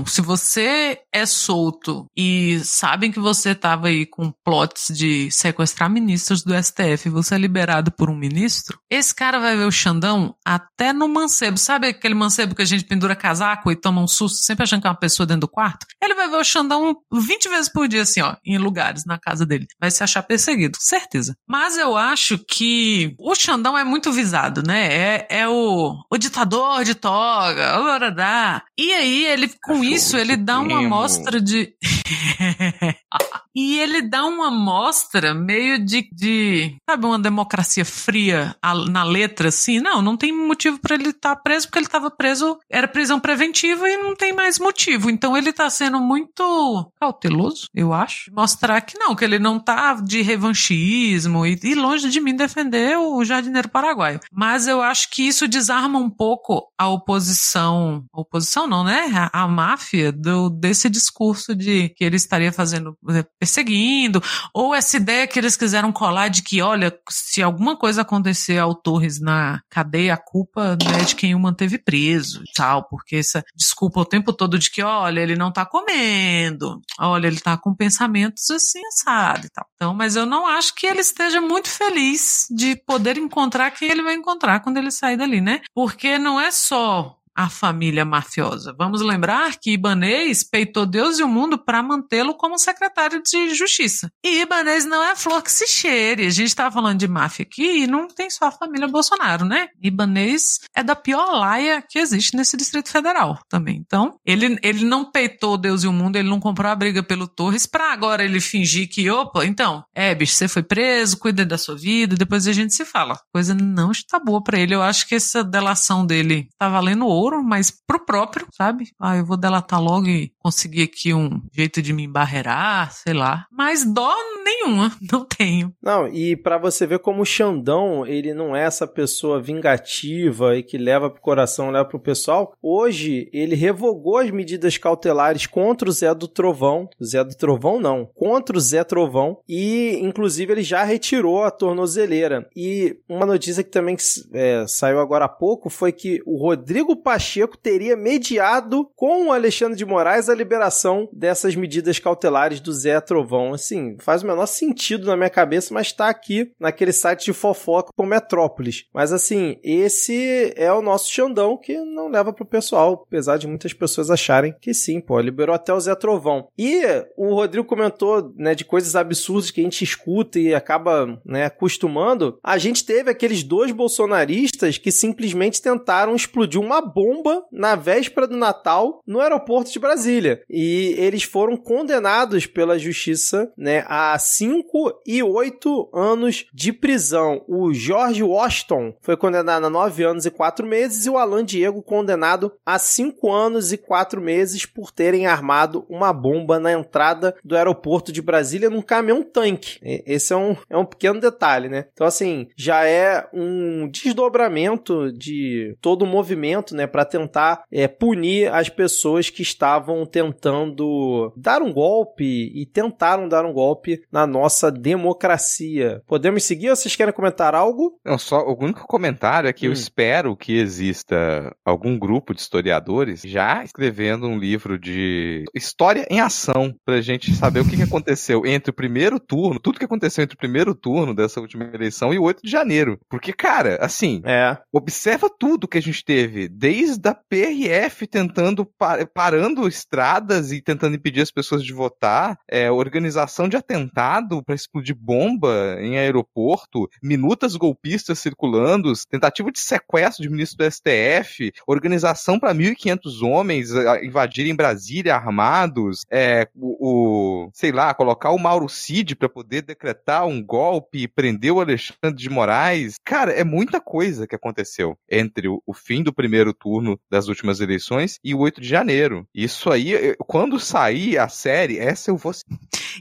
Se 0.08 0.22
você 0.22 1.00
é 1.14 1.26
solto 1.26 2.06
e 2.18 2.60
sabem 2.64 3.12
que 3.12 3.20
você 3.20 3.54
tava 3.54 3.88
aí 3.88 4.06
com 4.06 4.32
plots 4.44 4.88
de 4.94 5.30
sequestrar 5.32 5.90
ministros 5.90 6.44
do 6.44 6.54
STF 6.54 7.10
você 7.10 7.36
é 7.36 7.38
liberado 7.38 7.92
por 7.92 8.10
um 8.10 8.16
ministro, 8.16 8.80
esse 8.90 9.14
cara 9.14 9.40
vai 9.40 9.56
ver 9.56 9.66
o 9.66 9.72
Xandão 9.72 10.36
até 10.46 10.92
no 10.92 11.08
mancebo. 11.08 11.58
Sabe 11.58 11.88
aquele 11.88 12.16
mancebo 12.16 12.56
que 12.56 12.62
a 12.62 12.66
gente 12.66 12.84
pendura 12.84 13.16
casaco 13.16 13.72
e 13.72 13.76
toma 13.76 14.02
um 14.02 14.08
susto 14.08 14.40
sempre 14.40 14.64
achando 14.64 14.82
que 14.82 14.88
é 14.88 14.90
uma 14.90 15.00
pessoa 15.00 15.26
dentro 15.26 15.42
do 15.42 15.48
quarto? 15.48 15.86
Ele 16.02 16.16
vai 16.16 16.30
ver 16.30 16.38
o 16.38 16.44
Xandão 16.44 16.96
20 17.12 17.50
vezes 17.50 17.72
por 17.72 17.88
dia, 17.88 18.02
assim, 18.02 18.22
ó, 18.22 18.36
em 18.46 18.58
lugares 18.58 19.06
na 19.06 19.18
casa 19.18 19.46
dele. 19.46 19.68
Vai 19.80 19.92
se 19.92 20.04
achar 20.04 20.24
perseguido, 20.34 20.78
certeza. 20.82 21.38
Mas 21.48 21.78
eu 21.78 21.96
acho 21.96 22.40
que 22.40 23.16
o 23.20 23.36
Xandão 23.36 23.78
é 23.78 23.84
muito 23.84 24.12
visado, 24.12 24.64
né? 24.66 24.88
É, 24.88 25.28
é 25.30 25.48
o, 25.48 25.96
o 26.12 26.18
ditador 26.18 26.84
de 26.84 26.96
toga, 26.96 27.80
o 27.80 27.84
Oradá. 27.84 28.64
E 28.78 28.92
aí, 28.94 29.26
ele, 29.26 29.52
com 29.64 29.84
isso, 29.84 30.18
ele 30.18 30.36
dá 30.36 30.60
uma 30.60 30.80
amostra 30.80 31.40
de. 31.40 31.74
E 33.56 33.78
ele 33.80 34.02
dá 34.02 34.26
uma 34.26 34.48
amostra 34.48 35.34
meio 35.34 35.78
de, 35.84 36.10
de 36.12 36.76
sabe, 36.90 37.06
uma 37.06 37.20
democracia 37.20 37.86
fria 37.86 38.56
na 38.90 39.04
letra, 39.04 39.50
assim. 39.50 39.80
Não, 39.80 40.02
não 40.02 40.18
tem 40.18 40.32
motivo 40.32 40.80
pra 40.80 40.96
ele 40.96 41.10
estar 41.10 41.36
preso, 41.36 41.68
porque 41.68 41.78
ele 41.78 41.86
estava 41.86 42.10
preso, 42.10 42.58
era 42.70 42.88
prisão 42.88 43.20
preventiva 43.20 43.88
e 43.88 43.98
não 43.98 44.16
tem 44.16 44.34
mais 44.34 44.58
motivo. 44.58 45.10
Então 45.10 45.38
ele 45.38 45.54
tá 45.54 45.70
sendo 45.70 46.00
muito 46.00 46.92
cauteloso, 47.00 47.68
eu 47.76 47.94
acho. 47.94 48.32
Mostrar 48.36 48.82
que 48.82 48.98
não, 48.98 49.16
que 49.16 49.24
ele 49.24 49.38
não 49.38 49.60
tá 49.60 49.94
de 49.94 50.22
revanchismo 50.22 51.46
e, 51.46 51.60
e 51.64 51.76
longe 51.76 52.10
de 52.10 52.20
mim 52.20 52.36
defender 52.36 52.98
o 52.98 53.24
jardineiro 53.24 53.70
paraguaio. 53.70 54.20
Mas 54.32 54.68
eu 54.68 54.82
acho 54.82 55.12
que 55.12 55.28
isso 55.28 55.48
desarma 55.48 56.00
um 56.00 56.10
pouco 56.10 56.72
a 56.78 56.88
oposição, 56.90 58.04
a 58.12 58.22
oposição 58.22 58.66
não, 58.66 58.84
né? 58.84 59.12
A, 59.32 59.44
a 59.44 59.48
máfia 59.48 60.12
do, 60.12 60.50
desse 60.50 60.90
discurso 60.90 61.56
de 61.56 61.90
que 62.04 62.08
ele 62.08 62.16
estaria 62.18 62.52
fazendo, 62.52 62.98
eh, 63.10 63.26
perseguindo, 63.40 64.22
ou 64.54 64.76
essa 64.76 64.98
ideia 64.98 65.26
que 65.26 65.40
eles 65.40 65.56
quiseram 65.56 65.92
colar 65.92 66.28
de 66.28 66.42
que, 66.44 66.62
olha, 66.62 66.94
se 67.10 67.42
alguma 67.42 67.78
coisa 67.78 68.02
acontecer 68.02 68.58
ao 68.58 68.76
Torres 68.76 69.22
na 69.22 69.62
cadeia, 69.70 70.14
a 70.14 70.18
culpa 70.18 70.72
né, 70.72 71.02
é 71.02 71.06
de 71.06 71.16
quem 71.16 71.34
o 71.34 71.40
manteve 71.40 71.78
preso 71.78 72.44
e 72.44 72.54
tal, 72.54 72.88
porque 72.90 73.16
essa 73.16 73.44
desculpa 73.56 74.02
o 74.02 74.06
tempo 74.06 74.34
todo 74.34 74.60
de 74.60 74.70
que, 74.70 74.82
olha, 74.84 75.22
ele 75.22 75.36
não 75.36 75.52
tá 75.52 75.66
comendo, 75.66 76.82
olha, 77.00 77.28
ele 77.28 77.40
tá 77.40 77.58
com 77.58 77.74
pensamentos 77.74 78.50
assim, 78.52 78.82
assado 78.88 79.46
e 79.46 79.50
tal. 79.50 79.66
Então, 79.76 79.94
mas 79.94 80.16
eu 80.16 80.26
não 80.26 80.46
acho 80.46 80.76
que 80.76 80.86
ele 80.86 81.00
esteja 81.00 81.40
muito 81.40 81.70
feliz 81.70 82.48
de 82.52 82.76
poder 82.76 83.18
encontrar 83.18 83.72
quem 83.72 83.90
ele 83.90 84.04
vai 84.04 84.16
encontrar 84.16 84.60
quando 84.60 84.78
ele 84.78 84.92
sair 84.92 85.16
dali, 85.16 85.40
né? 85.40 85.62
Porque 85.74 86.18
não 86.18 86.40
é 86.40 86.52
só 86.52 87.18
a 87.36 87.50
família 87.50 88.06
mafiosa. 88.06 88.76
Vamos 88.78 89.02
lembrar 89.02 89.58
que 89.60 89.72
Ibanez 89.72 90.44
peitou 90.44 90.86
Deus 90.86 91.20
e 91.20 91.24
o 91.24 91.28
mundo 91.28 91.58
para 91.58 91.82
mantê-lo 91.82 92.36
como 92.36 92.58
secretário 92.58 93.22
de 93.24 93.54
justiça. 93.54 94.12
E 94.24 94.42
Ibanez 94.42 94.86
não 94.86 95.04
é 95.04 95.12
a 95.12 95.16
flor 95.16 95.42
que 95.42 95.52
se 95.52 95.68
cheire. 95.68 96.26
A 96.26 96.30
gente 96.30 96.48
estava 96.48 96.74
falando 96.74 97.00
de 97.00 97.08
máfia 97.08 97.44
aqui 97.44 97.84
e 97.84 97.88
não 97.88 98.08
tem 98.08 98.30
só 98.30 98.46
a 98.46 98.52
família 98.52 98.88
Bolsonaro, 98.88 99.46
né? 99.46 99.70
Ibanez 99.82 100.60
é 100.76 100.84
da 100.84 100.96
pior 100.96 101.32
laia 101.32 101.84
que 101.88 102.00
existe 102.00 102.36
nesse 102.36 102.56
Distrito 102.56 102.90
Federal 102.90 103.40
também. 103.50 103.78
Então, 103.86 104.16
ele, 104.26 104.58
ele 104.62 104.86
não 104.86 105.10
peitou 105.10 105.58
Deus 105.58 105.84
e 105.84 105.88
o 105.88 105.94
mundo, 105.94 106.16
ele 106.16 106.30
não 106.30 106.40
comprou 106.40 106.72
a 106.72 106.76
briga 106.76 107.02
pelo 107.02 107.28
Torres 107.28 107.66
para 107.66 107.92
agora 107.92 108.24
ele 108.24 108.40
fingir 108.40 108.90
que, 108.90 109.10
opa, 109.10 109.46
então, 109.46 109.84
é, 109.94 110.14
bicho, 110.14 110.34
você 110.34 110.48
foi 110.48 110.64
preso, 110.64 111.18
cuida 111.18 111.46
da 111.46 111.58
sua 111.58 111.76
vida, 111.76 112.16
depois 112.16 112.48
a 112.48 112.54
gente 112.54 112.74
se 112.74 112.86
fala. 112.86 113.18
Coisa 113.32 113.54
não 113.54 113.92
está 113.92 114.20
boa 114.20 114.44
para 114.44 114.60
ele. 114.60 114.76
Eu 114.76 114.82
acho 114.82 115.08
que 115.08 115.16
essa 115.16 115.44
delação 115.44 116.06
dele 116.06 116.48
tá 116.58 116.70
valendo 116.70 117.06
ouro 117.06 117.23
mas 117.32 117.72
pro 117.72 118.06
próprio, 118.06 118.48
sabe? 118.52 118.92
Ah, 119.00 119.18
eu 119.18 119.26
vou 119.26 119.38
delatar 119.38 119.82
logo 119.82 120.08
e 120.08 120.32
conseguir 120.40 120.84
aqui 120.84 121.14
um 121.14 121.42
jeito 121.54 121.82
de 121.82 121.94
me 121.94 122.04
embarrear, 122.04 122.92
sei 122.92 123.14
lá. 123.14 123.46
Mas 123.52 123.86
dó 123.86 124.14
nenhuma, 124.44 124.92
não 125.12 125.26
tenho. 125.26 125.74
Não, 125.82 126.08
e 126.08 126.36
para 126.36 126.58
você 126.58 126.86
ver 126.86 127.00
como 127.00 127.22
o 127.22 127.26
Xandão, 127.26 128.06
ele 128.06 128.34
não 128.34 128.56
é 128.56 128.64
essa 128.64 128.88
pessoa 128.88 129.42
vingativa 129.42 130.58
e 130.58 130.64
que 130.64 130.78
leva 130.78 131.10
pro 131.10 131.22
coração, 131.22 131.72
leva 131.72 131.86
pro 131.86 132.00
pessoal. 132.00 132.54
Hoje, 132.62 133.30
ele 133.32 133.56
revogou 133.56 134.18
as 134.18 134.30
medidas 134.32 134.78
cautelares 134.78 135.46
contra 135.46 135.90
o 135.90 135.92
Zé 135.92 136.14
do 136.14 136.28
Trovão. 136.28 136.90
Zé 137.04 137.24
do 137.24 137.36
Trovão 137.36 137.80
não, 137.80 138.10
contra 138.14 138.58
o 138.58 138.62
Zé 138.62 138.84
Trovão. 138.84 139.40
E, 139.48 140.00
inclusive, 140.02 140.54
ele 140.54 140.64
já 140.64 140.84
retirou 140.84 141.44
a 141.44 141.52
tornozeleira. 141.52 142.48
E 142.56 142.98
uma 143.08 143.26
notícia 143.26 143.64
que 143.64 143.70
também 143.70 143.96
é, 144.34 144.66
saiu 144.68 145.00
agora 145.00 145.26
há 145.26 145.30
pouco 145.30 145.70
foi 145.70 145.92
que 145.92 146.22
o 146.26 146.38
Rodrigo 146.38 146.96
Pacheco 147.14 147.56
teria 147.56 147.96
mediado 147.96 148.90
com 148.96 149.28
o 149.28 149.32
Alexandre 149.32 149.78
de 149.78 149.86
Moraes 149.86 150.30
a 150.30 150.34
liberação 150.34 151.08
dessas 151.14 151.56
medidas 151.56 152.00
cautelares 152.00 152.60
do 152.60 152.74
Zé 152.74 153.00
Trovão. 153.00 153.54
Assim, 153.54 153.98
faz 154.00 154.24
o 154.24 154.26
menor 154.26 154.48
sentido 154.48 155.06
na 155.06 155.16
minha 155.16 155.30
cabeça, 155.30 155.72
mas 155.76 155.92
tá 155.92 156.10
aqui 156.10 156.52
naquele 156.60 156.92
site 156.92 157.26
de 157.26 157.34
fofoca 157.34 157.92
por 157.96 158.08
Metrópolis. 158.08 158.86
Mas 158.92 159.14
assim, 159.14 159.60
esse 159.64 160.56
é 160.56 160.74
o 160.74 160.82
nosso 160.82 161.12
Xandão 161.12 161.56
que 161.56 161.78
não 161.82 162.10
leva 162.10 162.34
pro 162.34 162.48
pessoal, 162.48 163.04
apesar 163.06 163.38
de 163.38 163.46
muitas 163.46 163.74
pessoas 163.74 164.10
acharem 164.10 164.56
que 164.60 164.74
sim, 164.74 165.00
pô, 165.00 165.20
liberou 165.20 165.54
até 165.54 165.72
o 165.72 165.80
Zé 165.80 165.94
Trovão. 165.94 166.48
E 166.58 166.82
o 167.16 167.36
Rodrigo 167.36 167.68
comentou, 167.68 168.34
né, 168.36 168.56
de 168.56 168.66
coisas 168.66 168.96
absurdas 168.96 169.52
que 169.52 169.62
a 169.62 169.64
gente 169.64 169.84
escuta 169.84 170.40
e 170.40 170.56
acaba, 170.56 171.22
né, 171.24 171.46
acostumando. 171.46 172.40
A 172.44 172.58
gente 172.58 172.84
teve 172.84 173.12
aqueles 173.12 173.44
dois 173.44 173.72
bolsonaristas 173.72 174.80
que 174.80 174.92
simplesmente 174.92 175.62
tentaram 175.62 176.16
explodir 176.16 176.60
uma 176.60 176.82
bomba 176.82 177.03
na 177.52 177.76
véspera 177.76 178.28
do 178.28 178.38
Natal 178.38 179.02
no 179.06 179.20
aeroporto 179.20 179.72
de 179.72 179.80
Brasília. 179.80 180.42
E 180.50 180.96
eles 180.98 181.24
foram 181.24 181.58
condenados 181.58 182.46
pela 182.46 182.80
justiça, 182.80 183.52
né, 183.58 183.84
a 183.88 184.18
5 184.18 185.02
e 185.06 185.22
8 185.22 185.90
anos 185.94 186.46
de 186.54 186.72
prisão. 186.72 187.44
O 187.48 187.74
George 187.74 188.24
Washington 188.24 188.94
foi 189.02 189.18
condenado 189.18 189.66
a 189.66 189.70
9 189.70 190.04
anos 190.04 190.26
e 190.26 190.32
4 190.32 190.66
meses 190.66 191.06
e 191.06 191.10
o 191.10 191.18
Alan 191.18 191.44
Diego 191.44 191.82
condenado 191.82 192.52
a 192.66 192.80
5 192.80 193.32
anos 193.32 193.72
e 193.72 193.78
4 193.78 194.22
meses 194.22 194.66
por 194.66 194.92
terem 194.92 195.26
armado 195.26 195.86
uma 195.90 196.14
bomba 196.14 196.60
na 196.60 196.72
entrada 196.72 197.36
do 197.44 197.56
aeroporto 197.56 198.12
de 198.12 198.22
Brasília 198.22 198.70
num 198.70 198.82
caminhão-tanque. 198.82 199.80
Esse 200.06 200.34
é 200.34 200.38
um, 200.38 200.56
é 200.70 200.78
um 200.78 200.86
pequeno 200.86 201.20
detalhe, 201.20 201.70
né? 201.70 201.86
Então, 201.94 202.08
assim, 202.08 202.48
já 202.56 202.86
é 202.86 203.28
um 203.34 203.88
desdobramento 203.88 205.12
de 205.12 205.76
todo 205.82 206.04
o 206.04 206.08
movimento, 206.08 206.76
né, 206.76 206.88
para 206.94 207.04
tentar 207.04 207.64
é, 207.72 207.88
punir 207.88 208.54
as 208.54 208.70
pessoas 208.70 209.32
que 209.32 209.42
estavam 209.42 210.06
tentando 210.06 211.34
dar 211.36 211.64
um 211.64 211.74
golpe 211.74 212.52
e 212.54 212.68
tentaram 212.68 213.28
dar 213.28 213.44
um 213.46 213.52
golpe 213.52 214.04
na 214.12 214.28
nossa 214.28 214.72
democracia. 214.72 216.04
Podemos 216.06 216.44
seguir 216.44 216.70
ou 216.70 216.76
vocês 216.76 216.96
querem 216.96 217.12
comentar 217.12 217.56
algo? 217.56 218.00
Não, 218.06 218.20
só 218.20 218.42
o 218.48 218.64
único 218.64 218.86
comentário 218.86 219.48
é 219.48 219.54
que 219.54 219.66
hum. 219.66 219.70
eu 219.70 219.74
espero 219.74 220.38
que 220.38 220.56
exista 220.56 221.52
algum 221.66 221.98
grupo 221.98 222.32
de 222.32 222.42
historiadores 222.42 223.24
já 223.26 223.64
escrevendo 223.64 224.28
um 224.28 224.38
livro 224.38 224.78
de 224.78 225.46
história 225.56 226.06
em 226.12 226.22
ação 226.22 226.76
pra 226.86 227.02
gente 227.02 227.34
saber 227.34 227.62
o 227.62 227.68
que, 227.68 227.76
que 227.76 227.82
aconteceu 227.82 228.46
entre 228.46 228.70
o 228.70 228.74
primeiro 228.74 229.20
turno, 229.20 229.60
tudo 229.60 229.80
que 229.80 229.86
aconteceu 229.86 230.24
entre 230.24 230.36
o 230.36 230.40
primeiro 230.40 230.76
turno 230.76 231.16
dessa 231.16 231.42
última 231.42 231.64
eleição 231.74 232.14
e 232.14 232.20
o 232.20 232.24
8 232.24 232.42
de 232.44 232.52
janeiro. 232.52 233.00
Porque, 233.10 233.34
cara, 233.34 233.80
assim, 233.82 234.22
é. 234.26 234.56
observa 234.72 235.28
tudo 235.28 235.68
que 235.68 235.80
a 235.80 235.82
gente 235.82 236.06
teve, 236.06 236.48
desde 236.48 236.83
a 237.04 237.14
PRF 237.14 238.08
tentando 238.08 238.66
par 238.66 239.06
parando 239.08 239.68
estradas 239.68 240.52
e 240.52 240.62
tentando 240.62 240.96
impedir 240.96 241.22
as 241.22 241.32
pessoas 241.32 241.64
de 241.64 241.74
votar, 241.74 242.38
é, 242.50 242.72
organização 242.72 243.48
de 243.48 243.58
atentado 243.58 244.44
para 244.44 244.56
explodir 244.56 244.96
bomba 244.96 245.78
em 245.80 245.98
aeroporto, 245.98 246.90
minutas 247.02 247.56
golpistas 247.56 248.20
circulando, 248.20 248.92
tentativa 249.10 249.52
de 249.52 249.60
sequestro 249.60 250.24
de 250.24 250.30
ministro 250.30 250.58
do 250.58 250.72
STF, 250.72 251.52
organização 251.68 252.40
para 252.40 252.54
1.500 252.54 253.22
homens 253.28 253.70
invadirem 254.04 254.56
Brasília 254.56 255.16
armados, 255.16 256.06
é, 256.12 256.48
o, 256.56 257.46
o, 257.46 257.50
sei 257.54 257.72
lá, 257.72 257.94
colocar 257.94 258.32
o 258.32 258.40
Mauro 258.40 258.70
Cid 258.70 259.16
para 259.16 259.30
poder 259.30 259.62
decretar 259.62 260.26
um 260.26 260.44
golpe 260.44 261.04
e 261.04 261.08
prender 261.08 261.52
o 261.52 261.62
Alexandre 261.62 262.16
de 262.16 262.30
Moraes. 262.30 262.96
Cara, 263.04 263.32
é 263.32 263.44
muita 263.44 263.80
coisa 263.80 264.28
que 264.28 264.36
aconteceu 264.36 264.98
entre 265.10 265.48
o, 265.48 265.62
o 265.66 265.74
fim 265.74 266.04
do 266.04 266.14
primeiro 266.14 266.54
turno 266.54 266.73
das 267.10 267.28
últimas 267.28 267.60
eleições 267.60 268.20
e 268.24 268.34
o 268.34 268.40
8 268.40 268.62
de 268.62 268.68
janeiro. 268.68 269.28
Isso 269.34 269.72
aí, 269.72 270.16
quando 270.28 270.60
sair 270.60 271.18
a 271.18 271.28
série, 271.28 271.78
essa 271.78 272.12
eu 272.12 272.18
vou. 272.18 272.34